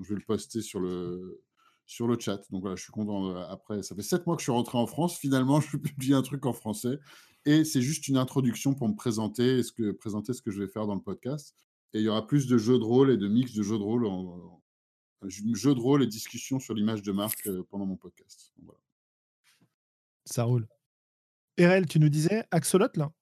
je 0.00 0.08
vais 0.08 0.14
le 0.14 0.24
poster 0.24 0.62
sur 0.62 0.80
le, 0.80 1.42
sur 1.86 2.06
le 2.06 2.18
chat. 2.18 2.40
Donc 2.50 2.62
voilà, 2.62 2.76
je 2.76 2.82
suis 2.82 2.92
content. 2.92 3.30
Euh, 3.30 3.46
après, 3.48 3.82
ça 3.82 3.94
fait 3.94 4.02
sept 4.02 4.26
mois 4.26 4.36
que 4.36 4.40
je 4.40 4.44
suis 4.44 4.52
rentré 4.52 4.78
en 4.78 4.86
France. 4.86 5.18
Finalement, 5.18 5.60
je 5.60 5.76
publie 5.76 6.14
un 6.14 6.22
truc 6.22 6.46
en 6.46 6.52
français. 6.52 6.98
Et 7.46 7.64
c'est 7.64 7.82
juste 7.82 8.08
une 8.08 8.16
introduction 8.16 8.74
pour 8.74 8.88
me 8.88 8.94
présenter, 8.94 9.62
ce 9.62 9.72
que, 9.72 9.92
présenter 9.92 10.32
ce 10.32 10.40
que 10.40 10.50
je 10.50 10.62
vais 10.62 10.68
faire 10.68 10.86
dans 10.86 10.94
le 10.94 11.02
podcast. 11.02 11.54
Et 11.92 11.98
il 11.98 12.04
y 12.04 12.08
aura 12.08 12.26
plus 12.26 12.46
de 12.46 12.56
jeux 12.56 12.78
de 12.78 12.84
rôle 12.84 13.10
et 13.10 13.16
de 13.16 13.28
mix 13.28 13.52
de 13.52 13.62
jeux 13.62 13.78
de 13.78 13.82
rôle 13.82 14.06
en, 14.06 14.60
jeu 15.26 15.74
de 15.74 15.80
rôle 15.80 16.02
et 16.02 16.06
discussion 16.06 16.58
sur 16.58 16.74
l'image 16.74 17.02
de 17.02 17.12
marque 17.12 17.46
euh, 17.46 17.62
pendant 17.70 17.86
mon 17.86 17.96
podcast. 17.96 18.52
Ça 20.24 20.44
roule. 20.44 20.66
RL, 21.58 21.86
tu 21.86 22.00
nous 22.00 22.08
disais 22.08 22.44
Axolot 22.50 22.88
là 22.94 23.12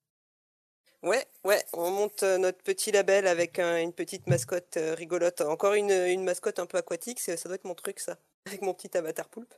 Ouais, 1.02 1.26
ouais, 1.44 1.62
on 1.72 1.90
monte 1.90 2.22
euh, 2.22 2.38
notre 2.38 2.62
petit 2.62 2.92
label 2.92 3.26
avec 3.26 3.58
une 3.58 3.92
petite 3.92 4.28
mascotte 4.28 4.78
rigolote. 4.96 5.40
Encore 5.40 5.74
une, 5.74 5.90
une 5.90 6.22
mascotte 6.22 6.60
un 6.60 6.66
peu 6.66 6.78
aquatique, 6.78 7.18
ça 7.18 7.34
doit 7.44 7.56
être 7.56 7.64
mon 7.64 7.74
truc 7.74 7.98
ça, 7.98 8.18
avec 8.46 8.62
mon 8.62 8.74
petit 8.74 8.96
avatar 8.96 9.28
poulpe. 9.28 9.54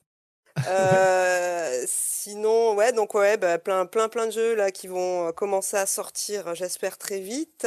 Euh, 0.68 1.84
sinon, 1.86 2.74
ouais, 2.74 2.92
donc 2.92 3.14
ouais, 3.14 3.36
bah, 3.36 3.58
plein, 3.58 3.86
plein, 3.86 4.08
plein 4.08 4.26
de 4.26 4.30
jeux 4.30 4.54
là 4.54 4.70
qui 4.70 4.86
vont 4.86 5.32
commencer 5.32 5.76
à 5.76 5.86
sortir, 5.86 6.54
j'espère 6.54 6.96
très 6.96 7.18
vite, 7.18 7.66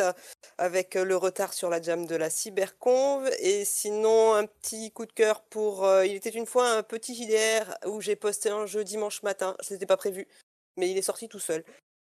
avec 0.57 0.95
le 0.95 1.15
retard 1.17 1.53
sur 1.53 1.69
la 1.69 1.81
jam 1.81 2.05
de 2.05 2.15
la 2.15 2.29
cyberconve. 2.29 3.29
Et 3.39 3.65
sinon, 3.65 4.33
un 4.35 4.45
petit 4.45 4.91
coup 4.91 5.05
de 5.05 5.11
cœur 5.11 5.41
pour. 5.43 5.85
Euh, 5.85 6.05
il 6.05 6.15
était 6.15 6.29
une 6.29 6.45
fois 6.45 6.69
un 6.71 6.83
petit 6.83 7.13
JDR 7.15 7.77
où 7.87 8.01
j'ai 8.01 8.15
posté 8.15 8.49
un 8.49 8.65
jeu 8.65 8.83
dimanche 8.83 9.21
matin. 9.23 9.55
C'était 9.59 9.85
pas 9.85 9.97
prévu, 9.97 10.27
mais 10.77 10.89
il 10.89 10.97
est 10.97 11.01
sorti 11.01 11.27
tout 11.27 11.39
seul. 11.39 11.63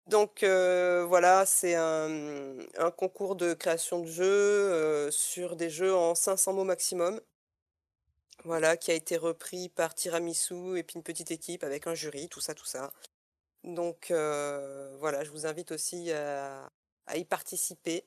Donc 0.09 0.43
euh, 0.43 1.05
voilà, 1.09 1.47
c'est 1.47 1.77
un, 1.77 2.59
un, 2.77 2.91
concours 2.91 3.37
de 3.37 3.55
création 3.55 4.01
de 4.01 4.07
jeux 4.07 5.11
sur 5.11 5.57
des 5.57 5.71
jeux 5.71 5.95
en 5.95 6.15
500 6.15 6.53
mots 6.53 6.65
maximum. 6.65 7.21
Voilà, 8.43 8.77
qui 8.77 8.91
a 8.91 8.95
été 8.95 9.17
repris 9.17 9.69
par 9.69 9.95
Tiramisu 9.95 10.77
et 10.77 10.83
puis 10.83 10.97
une 10.97 11.03
petite 11.03 11.31
équipe 11.31 11.65
avec 11.65 11.87
un 11.87 11.95
jury, 11.95 12.29
tout 12.29 12.41
ça, 12.41 12.55
tout 12.55 12.67
ça. 12.67 12.93
Donc 13.63 14.11
euh, 14.11 14.95
voilà, 14.99 15.25
je 15.25 15.31
vous 15.31 15.47
invite 15.47 15.73
aussi 15.73 16.13
à, 16.13 16.71
y 17.15 17.25
participer. 17.25 18.05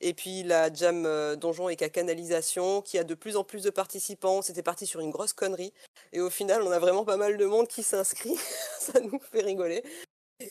Et 0.00 0.14
puis 0.14 0.42
la 0.42 0.72
Jam 0.72 1.06
euh, 1.06 1.36
Donjon 1.36 1.68
et 1.68 1.76
Canalisation, 1.76 2.82
qui 2.82 2.98
a 2.98 3.04
de 3.04 3.14
plus 3.14 3.36
en 3.36 3.44
plus 3.44 3.62
de 3.62 3.70
participants. 3.70 4.42
C'était 4.42 4.62
parti 4.62 4.86
sur 4.86 5.00
une 5.00 5.10
grosse 5.10 5.32
connerie. 5.32 5.72
Et 6.12 6.20
au 6.20 6.30
final, 6.30 6.62
on 6.62 6.72
a 6.72 6.78
vraiment 6.78 7.04
pas 7.04 7.16
mal 7.16 7.36
de 7.36 7.46
monde 7.46 7.68
qui 7.68 7.82
s'inscrit. 7.82 8.36
ça 8.80 9.00
nous 9.00 9.20
fait 9.20 9.42
rigoler. 9.42 9.84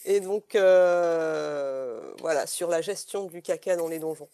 Et 0.04 0.20
donc, 0.20 0.54
euh, 0.54 2.14
voilà, 2.20 2.46
sur 2.46 2.68
la 2.68 2.80
gestion 2.80 3.24
du 3.26 3.42
caca 3.42 3.76
dans 3.76 3.88
les 3.88 3.98
donjons. 3.98 4.28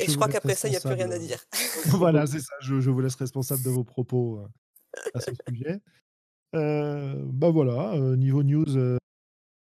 Et 0.00 0.10
je, 0.10 0.16
crois 0.16 0.28
qu'après 0.28 0.54
ça, 0.54 0.68
il 0.68 0.70
n'y 0.70 0.76
a 0.76 0.80
plus 0.80 0.94
rien 0.94 1.10
à 1.10 1.18
dire. 1.18 1.38
voilà, 1.88 2.26
c'est 2.26 2.40
ça. 2.40 2.54
Je, 2.60 2.74
vous 2.74 3.00
laisse 3.00 3.14
responsable 3.14 3.62
de 3.62 3.70
vos 3.70 3.84
propos 3.84 4.38
euh, 4.38 4.48
à 5.14 5.20
ce 5.20 5.30
sujet. 5.48 5.80
Euh, 6.54 7.22
bah 7.26 7.50
voilà, 7.50 7.94
euh, 7.94 8.16
niveau 8.16 8.42
news, 8.42 8.98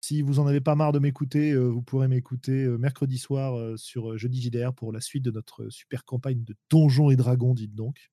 si 0.02 0.22
vous 0.22 0.40
en 0.40 0.48
avez 0.48 0.61
pas 0.61 0.76
marre 0.76 0.91
de 0.91 0.99
m'écouter, 0.99 1.56
vous 1.56 1.81
pourrez 1.81 2.07
m'écouter 2.07 2.68
mercredi 2.77 3.18
soir 3.18 3.77
sur 3.77 4.18
Jeudi 4.18 4.41
JDR 4.41 4.73
pour 4.73 4.91
la 4.91 5.02
suite 5.02 5.23
de 5.23 5.31
notre 5.31 5.69
super 5.69 6.03
campagne 6.03 6.44
de 6.44 6.56
Donjons 6.69 7.10
et 7.10 7.15
Dragons, 7.15 7.53
dites 7.53 7.73
donc. 7.73 8.11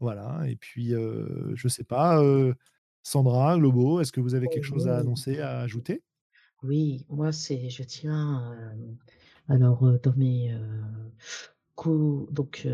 Voilà, 0.00 0.42
et 0.48 0.56
puis 0.56 0.92
je 1.54 1.68
sais 1.68 1.84
pas, 1.84 2.20
Sandra, 3.02 3.58
Globo, 3.58 4.00
est-ce 4.00 4.10
que 4.10 4.20
vous 4.20 4.34
avez 4.34 4.48
quelque 4.48 4.64
chose 4.64 4.88
à 4.88 4.96
annoncer, 4.96 5.38
à 5.38 5.60
ajouter? 5.60 6.02
Oui, 6.62 7.04
moi 7.08 7.32
c'est, 7.32 7.68
je 7.68 7.82
tiens 7.82 8.56
alors, 9.52 9.84
dans 10.02 10.14
mes, 10.16 10.50
donc 12.30 12.66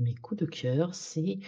mes 0.00 0.14
coups 0.14 0.40
de 0.40 0.46
cœur, 0.46 0.94
c'est, 0.94 1.40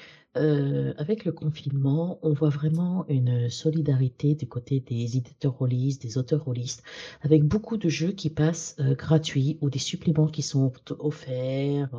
avec 0.97 1.25
le 1.25 1.33
confinement, 1.33 2.19
on 2.23 2.33
voit 2.33 2.49
vraiment 2.49 3.07
une 3.09 3.51
solidarité 3.51 4.35
du 4.35 4.47
côté 4.47 4.81
des 4.81 5.17
éditeurs 5.17 5.59
rôlistes, 5.59 6.03
des 6.03 6.19
auteurs 6.19 6.45
rôlistes, 6.45 6.83
avec 7.23 7.45
beaucoup 7.45 7.77
de 7.77 7.89
jeux 7.89 8.13
qui 8.13 8.31
passent, 8.31 8.77
gratuits 8.79 9.59
ou 9.61 9.71
des 9.71 9.79
suppléments 9.79 10.27
qui 10.29 10.43
sont 10.43 10.73
offerts, 10.99 11.91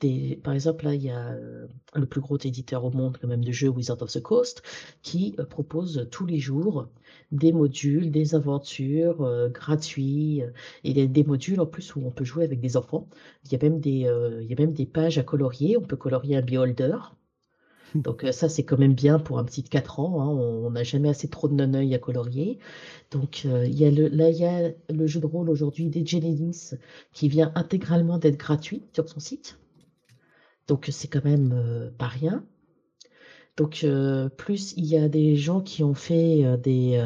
des 0.00 0.36
par 0.42 0.54
exemple, 0.54 0.84
là, 0.84 0.94
il 0.94 1.02
y 1.02 1.10
a, 1.10 1.36
le 1.94 2.06
plus 2.06 2.20
gros 2.20 2.38
éditeur 2.38 2.84
au 2.84 2.90
monde 2.90 3.18
quand 3.20 3.28
même 3.28 3.44
de 3.44 3.52
jeux, 3.52 3.68
Wizard 3.68 4.00
of 4.02 4.12
the 4.12 4.22
Coast, 4.22 4.62
qui, 5.02 5.34
propose 5.50 6.08
tous 6.10 6.26
les 6.26 6.38
jours 6.38 6.88
des 7.32 7.52
modules, 7.52 8.10
des 8.10 8.34
aventures, 8.34 9.50
gratuits, 9.52 10.42
et 10.84 11.06
des 11.06 11.24
modules 11.24 11.60
en 11.60 11.66
plus 11.66 11.94
où 11.96 12.02
on 12.04 12.10
peut 12.10 12.24
jouer 12.24 12.44
avec 12.44 12.60
des 12.60 12.76
enfants. 12.76 13.08
Il 13.44 13.52
y 13.52 13.54
a 13.56 13.58
même 13.62 13.80
des, 13.80 14.08
il 14.42 14.46
y 14.48 14.52
a 14.52 14.56
même 14.58 14.72
des 14.72 14.86
pages 14.86 15.18
à 15.18 15.22
colorier, 15.22 15.76
on 15.76 15.82
peut 15.82 15.96
colorier 15.96 16.36
un 16.36 16.42
beholder. 16.42 16.96
Donc 18.02 18.24
ça, 18.32 18.48
c'est 18.48 18.64
quand 18.64 18.78
même 18.78 18.94
bien 18.94 19.18
pour 19.18 19.38
un 19.38 19.44
petit 19.44 19.62
de 19.62 19.68
4 19.68 20.00
ans. 20.00 20.20
Hein. 20.20 20.28
On 20.28 20.70
n'a 20.70 20.82
jamais 20.82 21.08
assez 21.08 21.28
trop 21.28 21.48
de 21.48 21.54
non-œil 21.54 21.94
à 21.94 21.98
colorier. 21.98 22.58
Donc 23.10 23.44
il 23.44 23.78
y 23.78 23.84
a 23.84 23.90
le, 23.90 24.08
là, 24.08 24.30
il 24.30 24.36
y 24.36 24.44
a 24.44 24.72
le 24.90 25.06
jeu 25.06 25.20
de 25.20 25.26
rôle 25.26 25.50
aujourd'hui 25.50 25.88
des 25.88 26.04
Genesis 26.04 26.74
qui 27.12 27.28
vient 27.28 27.52
intégralement 27.54 28.18
d'être 28.18 28.36
gratuit 28.36 28.82
sur 28.92 29.08
son 29.08 29.20
site. 29.20 29.58
Donc 30.66 30.88
c'est 30.90 31.08
quand 31.08 31.24
même 31.24 31.92
pas 31.98 32.08
rien. 32.08 32.44
Donc 33.56 33.86
plus 34.36 34.74
il 34.76 34.86
y 34.86 34.96
a 34.96 35.08
des 35.08 35.36
gens 35.36 35.60
qui 35.60 35.84
ont 35.84 35.94
fait 35.94 36.58
des 36.58 36.98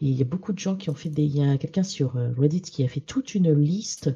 il 0.00 0.12
y 0.12 0.22
a 0.22 0.24
beaucoup 0.24 0.52
de 0.52 0.58
gens 0.58 0.76
qui 0.76 0.90
ont 0.90 0.94
fait 0.94 1.08
des. 1.08 1.24
Il 1.24 1.36
y 1.36 1.42
a 1.42 1.58
quelqu'un 1.58 1.82
sur 1.82 2.16
euh, 2.16 2.32
Reddit 2.36 2.62
qui 2.62 2.84
a 2.84 2.88
fait 2.88 3.00
toute 3.00 3.34
une 3.34 3.52
liste 3.52 4.10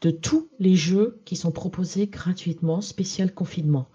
de 0.00 0.10
tous 0.10 0.48
les 0.58 0.74
jeux 0.74 1.20
qui 1.24 1.36
sont 1.36 1.52
proposés 1.52 2.08
gratuitement, 2.08 2.80
spécial 2.80 3.32
confinement. 3.32 3.88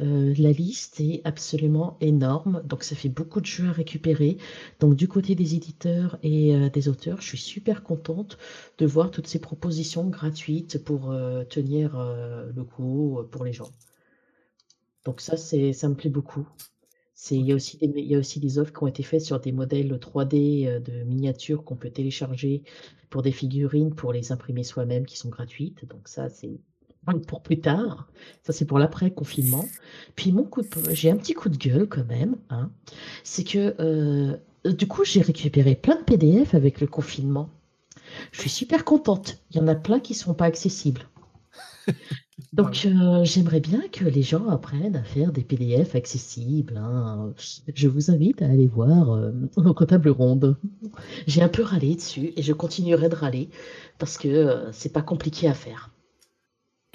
Euh, 0.00 0.34
la 0.38 0.52
liste 0.52 1.00
est 1.00 1.20
absolument 1.24 1.96
énorme, 2.00 2.62
donc 2.64 2.82
ça 2.82 2.96
fait 2.96 3.08
beaucoup 3.08 3.40
de 3.40 3.46
jeux 3.46 3.68
à 3.68 3.72
récupérer. 3.72 4.38
Donc 4.80 4.96
du 4.96 5.08
côté 5.08 5.34
des 5.34 5.54
éditeurs 5.54 6.18
et 6.22 6.54
euh, 6.54 6.68
des 6.68 6.88
auteurs, 6.88 7.20
je 7.20 7.28
suis 7.28 7.38
super 7.38 7.82
contente 7.82 8.38
de 8.78 8.86
voir 8.86 9.10
toutes 9.10 9.26
ces 9.26 9.38
propositions 9.40 10.08
gratuites 10.08 10.82
pour 10.84 11.14
tenir 11.48 11.96
le 12.54 12.64
coup 12.64 13.20
pour 13.30 13.44
les 13.44 13.52
gens. 13.52 13.70
Donc 15.04 15.20
ça, 15.20 15.36
c'est, 15.36 15.72
ça 15.72 15.88
me 15.88 15.94
plaît 15.94 16.10
beaucoup 16.10 16.48
il 17.30 17.46
y 17.46 17.52
a 17.52 17.54
aussi 17.54 17.78
des 17.78 17.86
il 17.86 18.06
y 18.06 18.14
a 18.14 18.18
aussi 18.18 18.40
des 18.40 18.58
offres 18.58 18.72
qui 18.72 18.82
ont 18.82 18.86
été 18.86 19.02
faites 19.02 19.20
sur 19.22 19.40
des 19.40 19.52
modèles 19.52 19.92
3D, 19.92 20.66
euh, 20.66 20.80
de 20.80 21.04
miniatures 21.04 21.64
qu'on 21.64 21.76
peut 21.76 21.90
télécharger 21.90 22.62
pour 23.10 23.22
des 23.22 23.32
figurines, 23.32 23.94
pour 23.94 24.12
les 24.12 24.32
imprimer 24.32 24.64
soi-même 24.64 25.06
qui 25.06 25.16
sont 25.16 25.28
gratuites. 25.28 25.86
Donc 25.86 26.08
ça, 26.08 26.28
c'est 26.28 26.60
pour 27.26 27.42
plus 27.42 27.60
tard. 27.60 28.08
Ça, 28.42 28.52
c'est 28.52 28.64
pour 28.64 28.78
l'après-confinement. 28.78 29.64
Puis 30.16 30.32
mon 30.32 30.44
coup 30.44 30.62
j'ai 30.90 31.10
un 31.10 31.16
petit 31.16 31.34
coup 31.34 31.48
de 31.48 31.56
gueule 31.56 31.88
quand 31.88 32.06
même, 32.06 32.36
hein. 32.50 32.70
C'est 33.22 33.44
que, 33.44 33.74
euh, 33.80 34.36
du 34.64 34.86
coup, 34.86 35.04
j'ai 35.04 35.20
récupéré 35.20 35.74
plein 35.74 35.96
de 35.96 36.02
PDF 36.02 36.54
avec 36.54 36.80
le 36.80 36.86
confinement. 36.86 37.50
Je 38.32 38.40
suis 38.40 38.50
super 38.50 38.84
contente. 38.84 39.38
Il 39.50 39.56
y 39.56 39.60
en 39.60 39.68
a 39.68 39.74
plein 39.74 40.00
qui 40.00 40.14
sont 40.14 40.34
pas 40.34 40.46
accessibles. 40.46 41.02
Donc, 42.52 42.86
euh, 42.86 43.24
j'aimerais 43.24 43.60
bien 43.60 43.82
que 43.92 44.04
les 44.04 44.22
gens 44.22 44.48
apprennent 44.48 44.96
à 44.96 45.02
faire 45.02 45.32
des 45.32 45.42
PDF 45.42 45.94
accessibles. 45.94 46.76
Hein. 46.76 47.32
Je 47.74 47.88
vous 47.88 48.10
invite 48.10 48.42
à 48.42 48.46
aller 48.46 48.66
voir 48.66 49.12
euh, 49.12 49.30
notre 49.56 49.84
table 49.84 50.08
ronde. 50.08 50.56
J'ai 51.26 51.42
un 51.42 51.48
peu 51.48 51.62
râlé 51.62 51.94
dessus 51.94 52.32
et 52.36 52.42
je 52.42 52.52
continuerai 52.52 53.08
de 53.08 53.14
râler 53.14 53.50
parce 53.98 54.18
que 54.18 54.28
euh, 54.28 54.72
c'est 54.72 54.92
pas 54.92 55.02
compliqué 55.02 55.48
à 55.48 55.54
faire. 55.54 55.93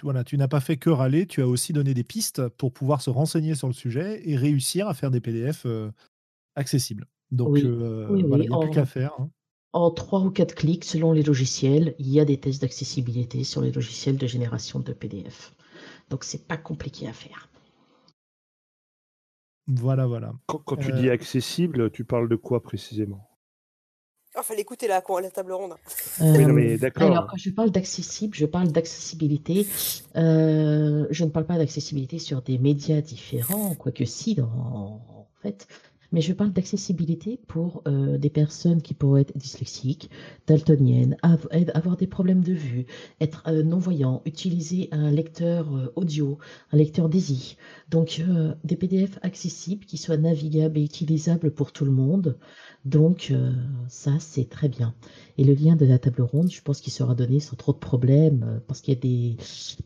Voilà, 0.03 0.23
tu 0.23 0.37
n'as 0.37 0.47
pas 0.47 0.59
fait 0.59 0.77
que 0.77 0.89
râler, 0.89 1.25
tu 1.25 1.41
as 1.41 1.47
aussi 1.47 1.73
donné 1.73 1.93
des 1.93 2.03
pistes 2.03 2.47
pour 2.49 2.71
pouvoir 2.71 3.01
se 3.01 3.09
renseigner 3.09 3.55
sur 3.55 3.67
le 3.67 3.73
sujet 3.73 4.21
et 4.29 4.35
réussir 4.35 4.87
à 4.87 4.93
faire 4.93 5.11
des 5.11 5.21
PDF 5.21 5.65
accessibles. 6.55 7.05
Donc, 7.31 7.57
il 7.59 7.69
n'y 7.69 8.47
a 8.47 8.59
plus 8.59 8.69
qu'à 8.71 8.85
faire. 8.85 9.13
Hein. 9.19 9.29
En 9.71 9.91
trois 9.91 10.21
ou 10.21 10.31
quatre 10.31 10.55
clics, 10.55 10.83
selon 10.83 11.11
les 11.11 11.21
logiciels, 11.21 11.95
il 11.99 12.09
y 12.09 12.19
a 12.19 12.25
des 12.25 12.39
tests 12.39 12.61
d'accessibilité 12.61 13.43
sur 13.43 13.61
les 13.61 13.71
logiciels 13.71 14.17
de 14.17 14.25
génération 14.25 14.79
de 14.79 14.93
PDF. 14.93 15.53
Donc 16.09 16.23
c'est 16.23 16.47
pas 16.47 16.57
compliqué 16.57 17.07
à 17.07 17.13
faire. 17.13 17.49
Voilà, 19.67 20.07
voilà. 20.07 20.33
Quand, 20.47 20.77
tu 20.77 20.91
dis 20.93 21.09
euh, 21.09 21.13
accessible, 21.13 21.91
tu 21.91 22.03
parles 22.03 22.27
de 22.27 22.35
quoi 22.35 22.63
précisément? 22.63 23.28
Il 24.39 24.43
oh, 24.43 24.45
fallait 24.45 24.61
écouter 24.61 24.87
la, 24.87 25.03
la 25.21 25.29
table 25.31 25.51
ronde. 25.51 25.73
Euh, 26.21 26.77
d'accord. 26.77 27.11
Alors, 27.11 27.27
quand 27.27 27.35
je 27.35 27.49
parle 27.49 27.71
d'accessible, 27.71 28.33
je 28.37 28.45
parle 28.45 28.69
d'accessibilité. 28.69 29.67
Euh, 30.15 31.05
je 31.09 31.25
ne 31.25 31.29
parle 31.29 31.45
pas 31.45 31.57
d'accessibilité 31.57 32.19
sur 32.19 32.41
des 32.41 32.57
médias 32.57 33.01
différents, 33.01 33.75
quoique 33.75 34.05
si, 34.05 34.39
en 34.39 35.27
fait 35.41 35.67
mais 36.11 36.21
je 36.21 36.33
parle 36.33 36.51
d'accessibilité 36.51 37.39
pour 37.47 37.83
euh, 37.87 38.17
des 38.17 38.29
personnes 38.29 38.81
qui 38.81 38.93
pourraient 38.93 39.21
être 39.21 39.37
dyslexiques, 39.37 40.09
daltoniennes, 40.47 41.17
avoir 41.73 41.97
des 41.97 42.07
problèmes 42.07 42.43
de 42.43 42.53
vue, 42.53 42.85
être 43.21 43.43
euh, 43.47 43.63
non-voyants, 43.63 44.21
utiliser 44.25 44.89
un 44.91 45.11
lecteur 45.11 45.75
euh, 45.75 45.93
audio, 45.95 46.39
un 46.71 46.77
lecteur 46.77 47.09
DAISY. 47.09 47.57
Donc 47.89 48.21
des 48.63 48.75
PDF 48.75 49.17
accessibles 49.21 49.85
qui 49.85 49.97
soient 49.97 50.17
navigables 50.17 50.77
et 50.77 50.83
utilisables 50.83 51.51
pour 51.51 51.71
tout 51.71 51.85
le 51.85 51.91
monde. 51.91 52.37
Donc 52.85 53.33
ça, 53.87 54.11
c'est 54.19 54.47
très 54.47 54.69
bien. 54.69 54.93
Et 55.37 55.43
le 55.43 55.53
lien 55.53 55.75
de 55.75 55.85
la 55.85 55.97
table 55.97 56.21
ronde, 56.21 56.51
je 56.51 56.61
pense 56.61 56.81
qu'il 56.81 56.93
sera 56.93 57.15
donné 57.15 57.39
sans 57.39 57.55
trop 57.55 57.73
de 57.73 57.77
problèmes, 57.77 58.61
parce 58.67 58.81
qu'il 58.81 58.93
y 58.93 58.97
a 58.97 58.99
des 58.99 59.37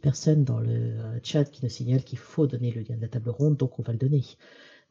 personnes 0.01 0.43
dans 0.43 0.59
le 0.59 0.93
chat 1.23 1.45
qui 1.45 1.63
nous 1.63 1.69
signalent 1.69 2.03
qu'il 2.03 2.19
faut 2.19 2.45
donner 2.45 2.71
le 2.71 2.81
lien 2.81 2.95
de 2.95 3.01
la 3.01 3.07
table 3.07 3.29
ronde, 3.29 3.57
donc 3.57 3.79
on 3.79 3.83
va 3.83 3.93
le 3.93 3.99
donner. 3.99 4.23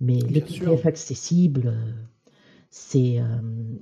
Mais 0.02 0.18
les 0.18 0.40
PDF 0.40 0.84
accessibles, 0.84 1.68
euh, 1.68 1.92
c'est 2.70 3.20
euh, 3.20 3.24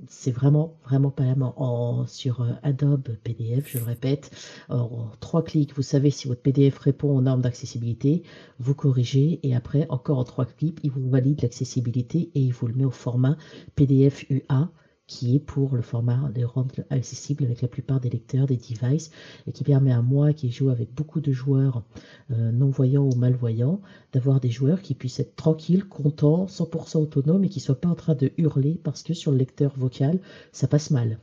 c'est 0.07 0.31
vraiment, 0.31 0.77
vraiment 0.85 1.11
pas 1.11 1.25
en, 1.57 2.07
sur 2.07 2.43
euh, 2.43 2.53
Adobe 2.63 3.09
PDF, 3.25 3.67
je 3.67 3.79
le 3.79 3.85
répète. 3.85 4.31
En 4.69 5.09
trois 5.21 5.43
clics, 5.43 5.75
vous 5.75 5.83
savez 5.83 6.11
si 6.11 6.29
votre 6.29 6.43
PDF 6.43 6.77
répond 6.77 7.17
aux 7.17 7.23
normes 7.23 7.41
d'accessibilité, 7.41 8.23
vous 8.59 8.75
corrigez 8.75 9.41
et 9.45 9.57
après, 9.57 9.87
encore 9.89 10.19
en 10.19 10.25
trois 10.25 10.45
clics, 10.45 10.79
il 10.83 10.91
vous 10.91 11.09
valide 11.09 11.41
l'accessibilité 11.41 12.31
et 12.35 12.41
il 12.41 12.53
vous 12.53 12.67
le 12.67 12.75
met 12.75 12.85
au 12.85 12.91
format 12.91 13.39
PDF 13.75 14.27
UA 14.29 14.71
qui 15.11 15.35
est 15.35 15.41
pour 15.41 15.75
le 15.75 15.83
format 15.83 16.31
de 16.33 16.45
rendre 16.45 16.73
accessible 16.89 17.45
avec 17.45 17.63
la 17.63 17.69
plupart 17.69 17.99
des 17.99 18.09
lecteurs, 18.09 18.47
des 18.47 18.57
devices, 18.57 19.11
et 19.49 19.53
qui 19.53 19.65
permet 19.65 19.91
à 19.91 20.03
moi, 20.03 20.33
qui 20.33 20.53
joue 20.53 20.71
avec 20.71 20.95
beaucoup 20.95 21.21
de 21.21 21.33
joueurs 21.33 21.83
euh, 22.31 22.53
non-voyants 22.53 23.11
ou 23.11 23.17
malvoyants, 23.17 23.81
d'avoir 24.13 24.39
des 24.39 24.51
joueurs 24.51 24.83
qui 24.83 24.95
puissent 24.95 25.19
être 25.19 25.35
tranquilles, 25.35 25.85
contents, 25.89 26.47
100% 26.47 26.99
autonomes 26.99 27.43
et 27.43 27.49
qui 27.49 27.59
ne 27.59 27.65
soient 27.65 27.81
pas 27.81 27.89
en 27.89 27.97
train 27.97 28.15
de 28.15 28.31
hurler 28.39 28.81
parce 28.85 29.03
que 29.03 29.13
sur 29.13 29.33
le 29.33 29.39
lecteur 29.39 29.77
vocal, 29.77 30.21
ça 30.53 30.69
passe 30.69 30.93
mal. 30.93 31.19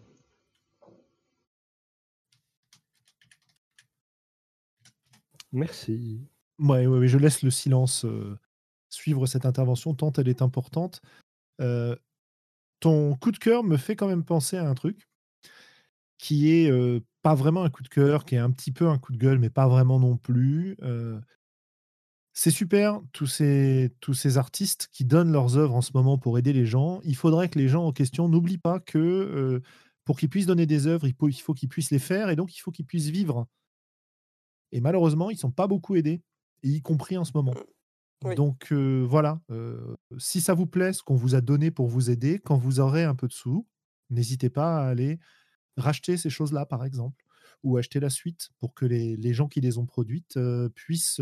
Merci. 5.54 6.28
Ouais, 6.60 6.88
ouais, 6.88 7.08
je 7.08 7.18
laisse 7.18 7.42
le 7.42 7.52
silence 7.52 8.04
euh, 8.04 8.38
suivre 8.90 9.28
cette 9.28 9.46
intervention 9.46 9.94
tant 9.94 10.12
elle 10.18 10.28
est 10.28 10.42
importante. 10.42 11.02
Euh, 11.62 11.96
ton 12.80 13.16
coup 13.16 13.32
de 13.32 13.38
cœur 13.38 13.64
me 13.64 13.78
fait 13.78 13.96
quand 13.96 14.08
même 14.08 14.24
penser 14.24 14.58
à 14.58 14.68
un 14.68 14.74
truc 14.74 15.08
qui 16.18 16.52
est 16.52 16.72
pas 17.22 17.36
vraiment 17.36 17.64
un 17.64 17.70
coup 17.70 17.84
de 17.84 17.90
cœur, 17.90 18.26
qui 18.26 18.36
est 18.36 18.40
un 18.40 18.52
petit 18.52 18.72
peu 18.72 18.88
un 18.88 18.98
coup 18.98 19.12
de 19.12 19.18
gueule, 19.18 19.40
mais 19.40 19.50
pas 19.50 19.68
vraiment 19.68 20.00
non 20.00 20.18
plus. 20.18 20.78
c'est 22.34 22.52
super, 22.52 23.02
tous 23.14 23.28
ces, 23.28 24.38
artistes 24.38 24.90
qui 24.92 25.06
donnent 25.06 25.32
leurs 25.32 25.58
œuvres 25.58 25.76
en 25.76 25.82
ce 25.82 25.92
moment 25.94 26.18
pour 26.18 26.38
aider 26.40 26.54
les 26.54 26.66
gens. 26.66 27.02
Il 27.04 27.16
faudrait 27.16 27.50
que 27.50 27.60
les 27.60 27.68
gens 27.68 27.86
en 27.86 27.92
question 27.92 28.30
n'oublient 28.30 28.58
pas 28.58 28.80
que 28.80 29.62
pour 30.06 30.18
qu'ils 30.18 30.30
puissent 30.30 30.46
donner 30.46 30.66
des 30.66 30.88
œuvres, 30.88 31.06
il 31.06 31.14
faut, 31.14 31.28
il 31.28 31.34
faut 31.34 31.54
qu'ils 31.54 31.70
puissent 31.70 31.92
les 31.92 32.00
faire 32.00 32.30
et 32.30 32.36
donc 32.36 32.56
il 32.56 32.60
faut 32.60 32.72
qu'ils 32.72 32.86
puissent 32.86 33.10
vivre. 33.10 33.46
Et 34.72 34.82
malheureusement, 34.82 35.30
ils 35.30 35.36
ne 35.36 35.40
sont 35.40 35.52
pas 35.52 35.68
beaucoup 35.68 35.96
aidés, 35.96 36.22
y 36.64 36.82
compris 36.82 37.18
en 37.18 37.26
ce 37.26 37.32
moment. 37.36 37.54
Donc 38.36 38.72
voilà, 38.74 39.42
si 40.18 40.42
ça 40.42 40.54
vous 40.54 40.66
plaît, 40.66 40.94
ce 40.94 41.04
qu'on 41.04 41.16
vous 41.16 41.36
a 41.36 41.42
donné 41.42 41.72
pour 41.72 41.88
vous 41.88 42.10
aider, 42.10 42.40
quand 42.40 42.58
vous 42.58 42.80
aurez 42.80 43.04
un 43.04 43.16
peu 43.16 43.28
de 43.28 43.34
sous, 43.34 43.68
n'hésitez 44.10 44.50
pas 44.50 44.80
à 44.80 44.88
aller 44.88 45.20
racheter 45.78 46.18
ces 46.18 46.30
choses-là, 46.30 46.66
par 46.66 46.84
exemple, 46.84 47.24
ou 47.64 47.78
acheter 47.78 48.00
la 48.00 48.10
suite 48.10 48.50
pour 48.60 48.74
que 48.74 48.86
les, 48.86 49.34
gens 49.34 49.48
qui 49.48 49.62
les 49.62 49.78
ont 49.78 49.86
produites 49.86 50.40
puissent, 50.74 51.22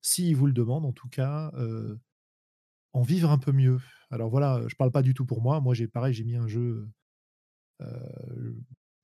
s'ils 0.00 0.36
vous 0.36 0.46
le 0.46 0.52
demandent 0.52 0.86
en 0.86 0.92
tout 0.92 1.08
cas, 1.08 1.52
en 2.92 3.02
vivre 3.02 3.30
un 3.30 3.38
peu 3.38 3.52
mieux. 3.52 3.80
Alors 4.10 4.30
voilà, 4.30 4.60
je 4.60 4.74
ne 4.74 4.78
parle 4.78 4.92
pas 4.92 5.02
du 5.02 5.14
tout 5.14 5.26
pour 5.26 5.42
moi. 5.42 5.60
Moi, 5.60 5.74
j'ai 5.74 5.88
pareil, 5.88 6.14
j'ai 6.14 6.24
mis 6.24 6.36
un 6.36 6.46
jeu 6.46 6.88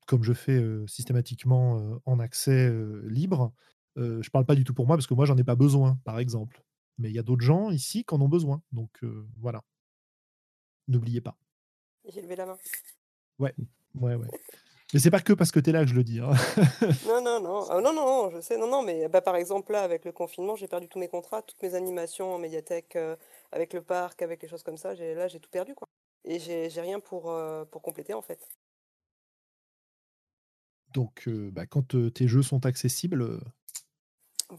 comme 0.06 0.22
je 0.22 0.32
fais 0.32 0.64
systématiquement 0.86 2.01
en 2.06 2.20
accès 2.20 2.72
libre 3.05 3.52
je 4.01 4.28
ne 4.28 4.31
parle 4.31 4.47
pas 4.47 4.55
du 4.55 4.64
tout 4.64 4.74
pour 4.74 4.86
moi 4.86 4.97
parce 4.97 5.06
que 5.06 5.14
moi, 5.14 5.27
j'en 5.27 5.36
ai 5.36 5.44
pas 5.44 5.56
besoin, 5.56 5.98
par 6.05 6.18
exemple. 6.18 6.62
Mais 6.98 7.10
il 7.10 7.14
y 7.14 7.18
a 7.18 7.22
d'autres 7.22 7.44
gens 7.44 7.70
ici 7.70 8.05
qui 8.05 8.14
en 8.14 8.20
ont 8.20 8.28
besoin. 8.28 8.62
Donc 8.72 9.01
voilà. 9.39 9.62
N'oubliez 10.89 11.20
pas. 11.20 11.36
J'ai 12.09 12.22
levé 12.22 12.36
la 12.36 12.47
main. 12.47 12.56
Ouais, 13.39 13.55
ouais, 13.94 14.14
ouais. 14.14 14.28
Mais 14.93 14.98
c'est 14.98 15.10
pas 15.10 15.20
que 15.20 15.32
parce 15.32 15.52
que 15.52 15.60
tu 15.60 15.70
es 15.70 15.72
là 15.72 15.85
que 15.85 15.89
je 15.89 15.94
le 15.94 16.02
dis. 16.02 16.18
Hein. 16.18 16.32
non, 17.06 17.22
non, 17.22 17.40
non. 17.40 17.64
Ah, 17.70 17.81
non, 17.81 17.93
non, 17.93 18.31
je 18.31 18.40
sais. 18.40 18.59
Non, 18.59 18.68
non, 18.68 18.82
mais 18.82 19.09
bah, 19.09 19.20
par 19.20 19.36
exemple, 19.36 19.72
là, 19.72 19.82
avec 19.82 20.05
le 20.05 20.10
confinement, 20.10 20.56
j'ai 20.56 20.66
perdu 20.66 20.89
tous 20.89 20.98
mes 20.98 21.09
contrats, 21.09 21.43
toutes 21.43 21.62
mes 21.62 21.74
animations 21.74 22.35
en 22.35 22.39
médiathèque, 22.39 22.97
euh, 22.97 23.14
avec 23.52 23.72
le 23.72 23.82
parc, 23.82 24.20
avec 24.22 24.43
les 24.43 24.48
choses 24.48 24.64
comme 24.64 24.77
ça. 24.77 24.94
Là, 24.94 25.28
j'ai 25.28 25.39
tout 25.39 25.51
perdu, 25.51 25.74
quoi. 25.74 25.86
Et 26.24 26.40
j'ai 26.40 26.81
rien 26.81 26.98
pour, 26.98 27.31
euh, 27.31 27.64
pour 27.64 27.82
compléter, 27.82 28.14
en 28.14 28.22
fait. 28.22 28.48
Donc, 30.93 31.28
euh, 31.28 31.51
bah, 31.52 31.66
quand 31.66 31.94
tes 32.12 32.27
jeux 32.27 32.43
sont 32.43 32.66
accessibles, 32.66 33.40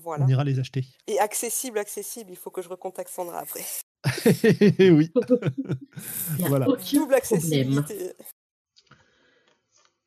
on 0.05 0.27
ira 0.27 0.43
les 0.43 0.59
acheter. 0.59 0.85
Et 1.07 1.19
accessible, 1.19 1.77
accessible, 1.77 2.31
il 2.31 2.37
faut 2.37 2.51
que 2.51 2.61
je 2.61 2.69
recontacte 2.69 3.09
Sandra 3.09 3.39
après. 3.39 3.63
oui. 4.79 5.11
voilà. 6.39 6.65
Double 6.65 7.13
accessibilité. 7.13 8.13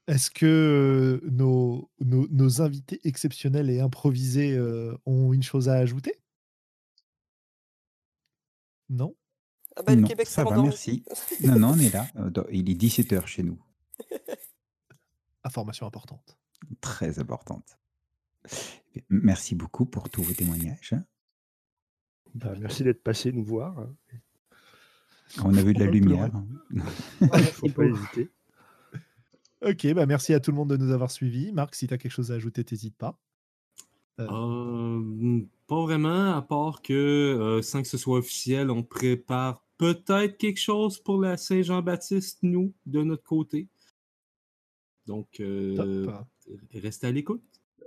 Est-ce 0.07 0.31
que 0.31 1.23
nos, 1.25 1.91
nos, 2.01 2.61
invités 2.61 3.01
exceptionnels 3.05 3.71
et 3.71 3.81
improvisés 3.81 4.59
ont 5.07 5.33
une 5.33 5.43
chose 5.43 5.69
à 5.69 5.75
ajouter? 5.75 6.21
Non? 8.91 9.15
Ah 9.77 9.83
bah, 9.83 9.97
non, 9.97 10.09
ça 10.25 10.45
va, 10.45 10.63
merci. 10.63 11.05
non, 11.43 11.59
non, 11.59 11.73
on 11.75 11.79
est 11.79 11.93
là. 11.93 12.07
Il 12.53 12.71
est 12.71 12.81
17h 12.81 13.27
chez 13.27 13.43
nous. 13.43 13.59
Information 15.43 15.87
importante. 15.87 16.39
Très 16.81 17.19
importante. 17.19 17.79
Merci 19.09 19.55
beaucoup 19.55 19.87
pour 19.87 20.11
tous 20.11 20.23
vos 20.23 20.33
témoignages. 20.33 20.95
Bah, 22.35 22.55
merci 22.59 22.83
d'être 22.83 23.03
passé 23.03 23.33
nous 23.33 23.45
voir. 23.45 23.79
Hein. 23.79 23.95
On 25.45 25.57
a 25.57 25.63
vu 25.63 25.73
de 25.73 25.81
la 25.81 25.91
lumière. 25.91 26.31
Il 26.71 26.83
ne 27.21 27.29
faut 27.53 27.69
pas 27.69 27.85
hésiter. 27.85 28.31
Ok, 29.63 29.87
bah 29.95 30.05
merci 30.05 30.35
à 30.35 30.41
tout 30.41 30.51
le 30.51 30.57
monde 30.57 30.71
de 30.71 30.77
nous 30.77 30.93
avoir 30.93 31.11
suivis. 31.11 31.51
Marc, 31.53 31.75
si 31.75 31.87
tu 31.87 31.95
as 31.95 31.99
quelque 31.99 32.13
chose 32.13 32.31
à 32.31 32.35
ajouter, 32.35 32.65
n'hésite 32.71 32.97
pas. 32.97 33.19
Euh. 34.21 34.29
Euh, 34.31 35.41
pas 35.67 35.83
vraiment, 35.83 36.35
à 36.35 36.43
part 36.43 36.83
que 36.83 36.93
euh, 36.93 37.63
sans 37.63 37.83
que 37.83 37.89
ce 37.89 37.97
soit 37.97 38.19
officiel, 38.19 38.71
on 38.71 38.83
prépare 38.83 39.65
peut-être 39.79 40.37
quelque 40.37 40.61
chose 40.61 40.99
pour 40.99 41.21
la 41.21 41.37
Saint-Jean-Baptiste, 41.37 42.41
nous, 42.43 42.75
de 42.87 43.03
notre 43.03 43.25
côté. 43.25 43.69
Donc, 45.07 45.43
restez 46.73 47.07
à 47.07 47.11
l'écoute. 47.11 47.43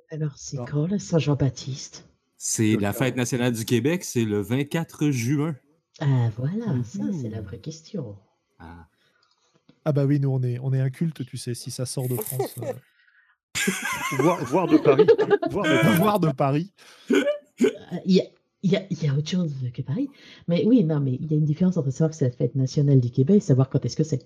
Alors, 0.10 0.38
c'est 0.38 0.58
quand 0.68 0.88
la 0.88 1.00
Saint-Jean-Baptiste? 1.00 2.08
C'est 2.38 2.76
la 2.76 2.94
fête 2.94 3.16
nationale 3.16 3.54
du 3.54 3.66
Québec, 3.66 4.04
c'est 4.04 4.24
le 4.24 4.42
24 4.42 5.10
juin. 5.10 5.56
Ah, 6.00 6.30
voilà, 6.38 6.84
ça, 6.84 7.04
c'est 7.20 7.30
la 7.30 7.42
vraie 7.42 7.60
question. 7.60 8.16
Ah. 8.60 8.88
Ah 9.84 9.92
bah 9.92 10.06
oui, 10.06 10.20
nous 10.20 10.30
on 10.30 10.44
est, 10.44 10.60
on 10.60 10.74
est 10.74 10.82
un 10.82 10.90
culte, 10.90 11.26
tu 11.26 11.38
sais, 11.38 11.54
si 11.54 11.72
ça 11.72 11.86
sort 11.86 12.08
de 12.08 12.16
France. 12.16 12.56
Euh. 12.62 12.74
voir, 14.46 14.68
de 14.68 14.78
Paris. 14.78 15.08
Voir 15.98 16.20
de 16.20 16.32
Paris. 16.32 16.74
Il 17.10 18.14
y, 18.14 18.20
a, 18.20 18.26
il, 18.64 18.74
y 18.74 19.06
y, 19.06 19.08
a, 19.08 19.14
autre 19.16 19.30
chose 19.30 19.56
que 19.74 19.82
Paris. 19.82 20.10
Mais 20.48 20.64
oui, 20.66 20.84
non, 20.84 21.00
mais 21.00 21.14
il 21.14 21.32
y 21.32 21.34
a 21.34 21.38
une 21.38 21.46
différence 21.46 21.78
entre 21.78 21.90
savoir 21.92 22.12
que 22.12 22.18
c'est 22.18 22.26
la 22.26 22.36
fête 22.36 22.56
nationale 22.56 23.00
du 23.00 23.10
Québec 23.10 23.38
et 23.38 23.40
savoir 23.40 23.70
quand 23.70 23.84
est-ce 23.86 23.96
que 23.96 24.04
c'est. 24.04 24.26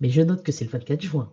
Mais 0.00 0.10
je 0.10 0.22
note 0.22 0.42
que 0.42 0.52
c'est 0.52 0.64
le 0.64 0.70
24 0.70 1.00
juin. 1.00 1.30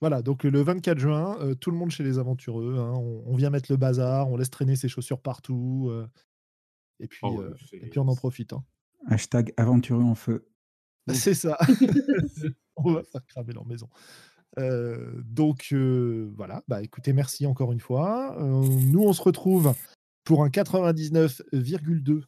Voilà, 0.00 0.22
donc 0.22 0.44
le 0.44 0.62
24 0.62 0.98
juin, 0.98 1.38
euh, 1.40 1.54
tout 1.54 1.70
le 1.70 1.76
monde 1.76 1.90
chez 1.90 2.02
les 2.02 2.18
aventureux. 2.18 2.78
Hein, 2.78 2.94
on, 2.94 3.36
vient 3.36 3.50
mettre 3.50 3.70
le 3.70 3.76
bazar, 3.76 4.30
on 4.30 4.36
laisse 4.36 4.50
traîner 4.50 4.76
ses 4.76 4.88
chaussures 4.88 5.20
partout. 5.20 5.88
Euh, 5.90 6.06
et, 7.00 7.06
puis, 7.06 7.20
oh, 7.22 7.44
et 7.72 7.88
puis 7.88 7.98
on 7.98 8.08
en 8.08 8.16
profite. 8.16 8.52
Hein. 8.52 8.64
Hashtag 9.06 9.52
aventureux 9.56 10.02
en 10.02 10.14
feu. 10.14 10.48
C'est 11.12 11.34
ça. 11.34 11.58
on 12.76 12.92
va 12.92 13.02
faire 13.02 13.26
cramer 13.26 13.52
leur 13.52 13.66
maison. 13.66 13.88
Euh, 14.58 15.22
donc 15.24 15.68
euh, 15.72 16.32
voilà, 16.36 16.62
bah 16.66 16.82
écoutez, 16.82 17.12
merci 17.12 17.46
encore 17.46 17.72
une 17.72 17.80
fois. 17.80 18.36
Euh, 18.40 18.62
nous, 18.66 19.02
on 19.02 19.12
se 19.12 19.22
retrouve 19.22 19.74
pour 20.24 20.44
un 20.44 20.48
99,2 20.48 22.22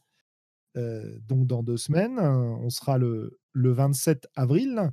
donc 1.27 1.45
dans 1.45 1.63
deux 1.63 1.77
semaines. 1.77 2.19
On 2.19 2.69
sera 2.69 2.97
le, 2.97 3.39
le 3.51 3.71
27 3.71 4.27
avril 4.35 4.91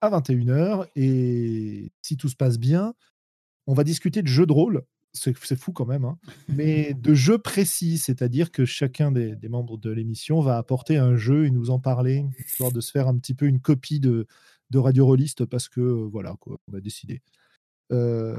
à 0.00 0.10
21h. 0.10 0.86
Et 0.96 1.92
si 2.02 2.16
tout 2.16 2.28
se 2.28 2.36
passe 2.36 2.58
bien, 2.58 2.94
on 3.66 3.74
va 3.74 3.84
discuter 3.84 4.22
de 4.22 4.28
jeux 4.28 4.46
de 4.46 4.52
rôle 4.52 4.84
c'est 5.12 5.56
fou 5.56 5.72
quand 5.72 5.86
même, 5.86 6.04
hein. 6.04 6.18
mais 6.48 6.94
de 6.94 7.14
jeux 7.14 7.38
précis, 7.38 7.98
c'est-à-dire 7.98 8.52
que 8.52 8.64
chacun 8.64 9.10
des, 9.10 9.36
membres 9.48 9.76
de 9.76 9.90
l'émission 9.90 10.40
va 10.40 10.56
apporter 10.56 10.96
un 10.96 11.16
jeu 11.16 11.46
et 11.46 11.50
nous 11.50 11.70
en 11.70 11.80
parler, 11.80 12.26
histoire 12.46 12.72
de 12.72 12.80
se 12.80 12.90
faire 12.90 13.08
un 13.08 13.16
petit 13.18 13.34
peu 13.34 13.46
une 13.46 13.60
copie 13.60 14.00
de, 14.00 14.26
Radio 14.72 15.04
Rolliste 15.04 15.46
parce 15.46 15.68
que 15.68 15.80
euh, 15.80 16.08
voilà, 16.12 16.36
on 16.46 16.76
a 16.76 16.80
décidé. 16.80 17.22
Euh, 17.90 18.38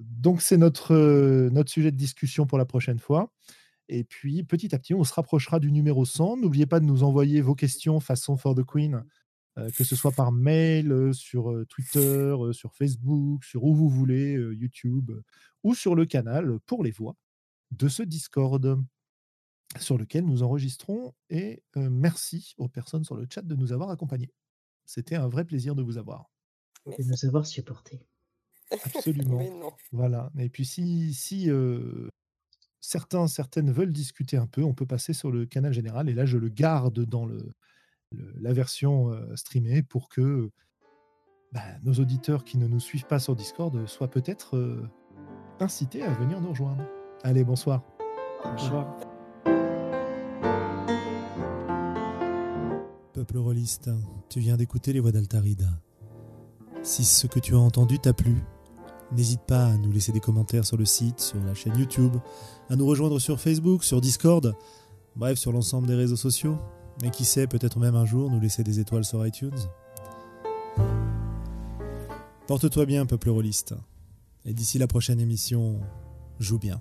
donc 0.00 0.42
c'est 0.42 0.56
notre, 0.56 0.96
euh, 0.96 1.48
notre 1.50 1.70
sujet 1.70 1.92
de 1.92 1.96
discussion 1.96 2.44
pour 2.44 2.58
la 2.58 2.64
prochaine 2.64 2.98
fois. 2.98 3.32
Et 3.88 4.02
puis 4.02 4.42
petit 4.42 4.74
à 4.74 4.80
petit, 4.80 4.94
on 4.94 5.04
se 5.04 5.14
rapprochera 5.14 5.60
du 5.60 5.70
numéro 5.70 6.04
100. 6.04 6.38
N'oubliez 6.38 6.66
pas 6.66 6.80
de 6.80 6.86
nous 6.86 7.04
envoyer 7.04 7.40
vos 7.40 7.54
questions 7.54 8.00
façon 8.00 8.36
for 8.36 8.56
the 8.56 8.64
Queen 8.64 9.04
que 9.76 9.84
ce 9.84 9.96
soit 9.96 10.12
par 10.12 10.32
mail, 10.32 11.12
sur 11.12 11.52
Twitter, 11.68 12.34
sur 12.52 12.74
Facebook, 12.74 13.44
sur 13.44 13.64
où 13.64 13.74
vous 13.74 13.88
voulez, 13.88 14.32
YouTube, 14.32 15.12
ou 15.62 15.74
sur 15.74 15.94
le 15.94 16.06
canal 16.06 16.58
pour 16.66 16.82
les 16.82 16.90
voix 16.90 17.16
de 17.70 17.88
ce 17.88 18.02
Discord 18.02 18.82
sur 19.78 19.98
lequel 19.98 20.24
nous 20.24 20.42
enregistrons. 20.42 21.14
Et 21.28 21.62
merci 21.76 22.54
aux 22.58 22.68
personnes 22.68 23.04
sur 23.04 23.16
le 23.16 23.26
chat 23.32 23.42
de 23.42 23.54
nous 23.54 23.72
avoir 23.72 23.90
accompagnés. 23.90 24.32
C'était 24.84 25.16
un 25.16 25.28
vrai 25.28 25.44
plaisir 25.44 25.74
de 25.74 25.82
vous 25.82 25.98
avoir. 25.98 26.30
Et 26.98 27.02
de 27.02 27.08
nous 27.08 27.24
avoir 27.26 27.46
supportés. 27.46 28.06
Absolument. 28.70 29.76
voilà. 29.92 30.30
Et 30.38 30.48
puis 30.48 30.64
si, 30.64 31.14
si 31.14 31.48
certains, 32.80 33.28
certaines 33.28 33.70
veulent 33.70 33.92
discuter 33.92 34.36
un 34.36 34.46
peu, 34.46 34.62
on 34.62 34.74
peut 34.74 34.86
passer 34.86 35.12
sur 35.12 35.30
le 35.30 35.46
canal 35.46 35.72
général. 35.72 36.08
Et 36.08 36.14
là, 36.14 36.26
je 36.26 36.38
le 36.38 36.48
garde 36.48 37.04
dans 37.04 37.26
le, 37.26 37.52
la 38.12 38.52
version 38.52 39.10
streamée 39.36 39.82
pour 39.82 40.08
que 40.08 40.50
bah, 41.52 41.60
nos 41.82 41.94
auditeurs 41.94 42.44
qui 42.44 42.58
ne 42.58 42.66
nous 42.66 42.80
suivent 42.80 43.06
pas 43.06 43.18
sur 43.18 43.36
Discord 43.36 43.86
soient 43.86 44.10
peut-être 44.10 44.90
incités 45.60 46.02
à 46.02 46.12
venir 46.14 46.40
nous 46.40 46.50
rejoindre. 46.50 46.82
Allez, 47.22 47.44
bonsoir. 47.44 47.82
Bonsoir. 48.44 48.96
Peuple 53.12 53.38
rôliste, 53.38 53.90
tu 54.28 54.40
viens 54.40 54.56
d'écouter 54.56 54.92
les 54.92 55.00
voix 55.00 55.12
d'Altarida. 55.12 55.68
Si 56.82 57.04
ce 57.04 57.26
que 57.26 57.38
tu 57.38 57.54
as 57.54 57.58
entendu 57.58 57.98
t'a 57.98 58.14
plu, 58.14 58.42
n'hésite 59.12 59.42
pas 59.42 59.66
à 59.66 59.76
nous 59.76 59.92
laisser 59.92 60.12
des 60.12 60.20
commentaires 60.20 60.64
sur 60.64 60.78
le 60.78 60.86
site, 60.86 61.20
sur 61.20 61.38
la 61.44 61.52
chaîne 61.52 61.76
YouTube, 61.76 62.16
à 62.70 62.76
nous 62.76 62.86
rejoindre 62.86 63.18
sur 63.18 63.38
Facebook, 63.38 63.84
sur 63.84 64.00
Discord, 64.00 64.56
bref, 65.16 65.38
sur 65.38 65.52
l'ensemble 65.52 65.86
des 65.86 65.94
réseaux 65.94 66.16
sociaux. 66.16 66.56
Et 67.02 67.10
qui 67.10 67.24
sait, 67.24 67.46
peut-être 67.46 67.78
même 67.78 67.96
un 67.96 68.04
jour 68.04 68.30
nous 68.30 68.40
laisser 68.40 68.62
des 68.62 68.78
étoiles 68.78 69.04
sur 69.04 69.26
iTunes. 69.26 69.58
Porte-toi 72.46 72.84
bien, 72.84 73.06
peuple 73.06 73.30
rôliste. 73.30 73.74
Et 74.44 74.52
d'ici 74.52 74.78
la 74.78 74.86
prochaine 74.86 75.20
émission, 75.20 75.80
joue 76.38 76.58
bien. 76.58 76.80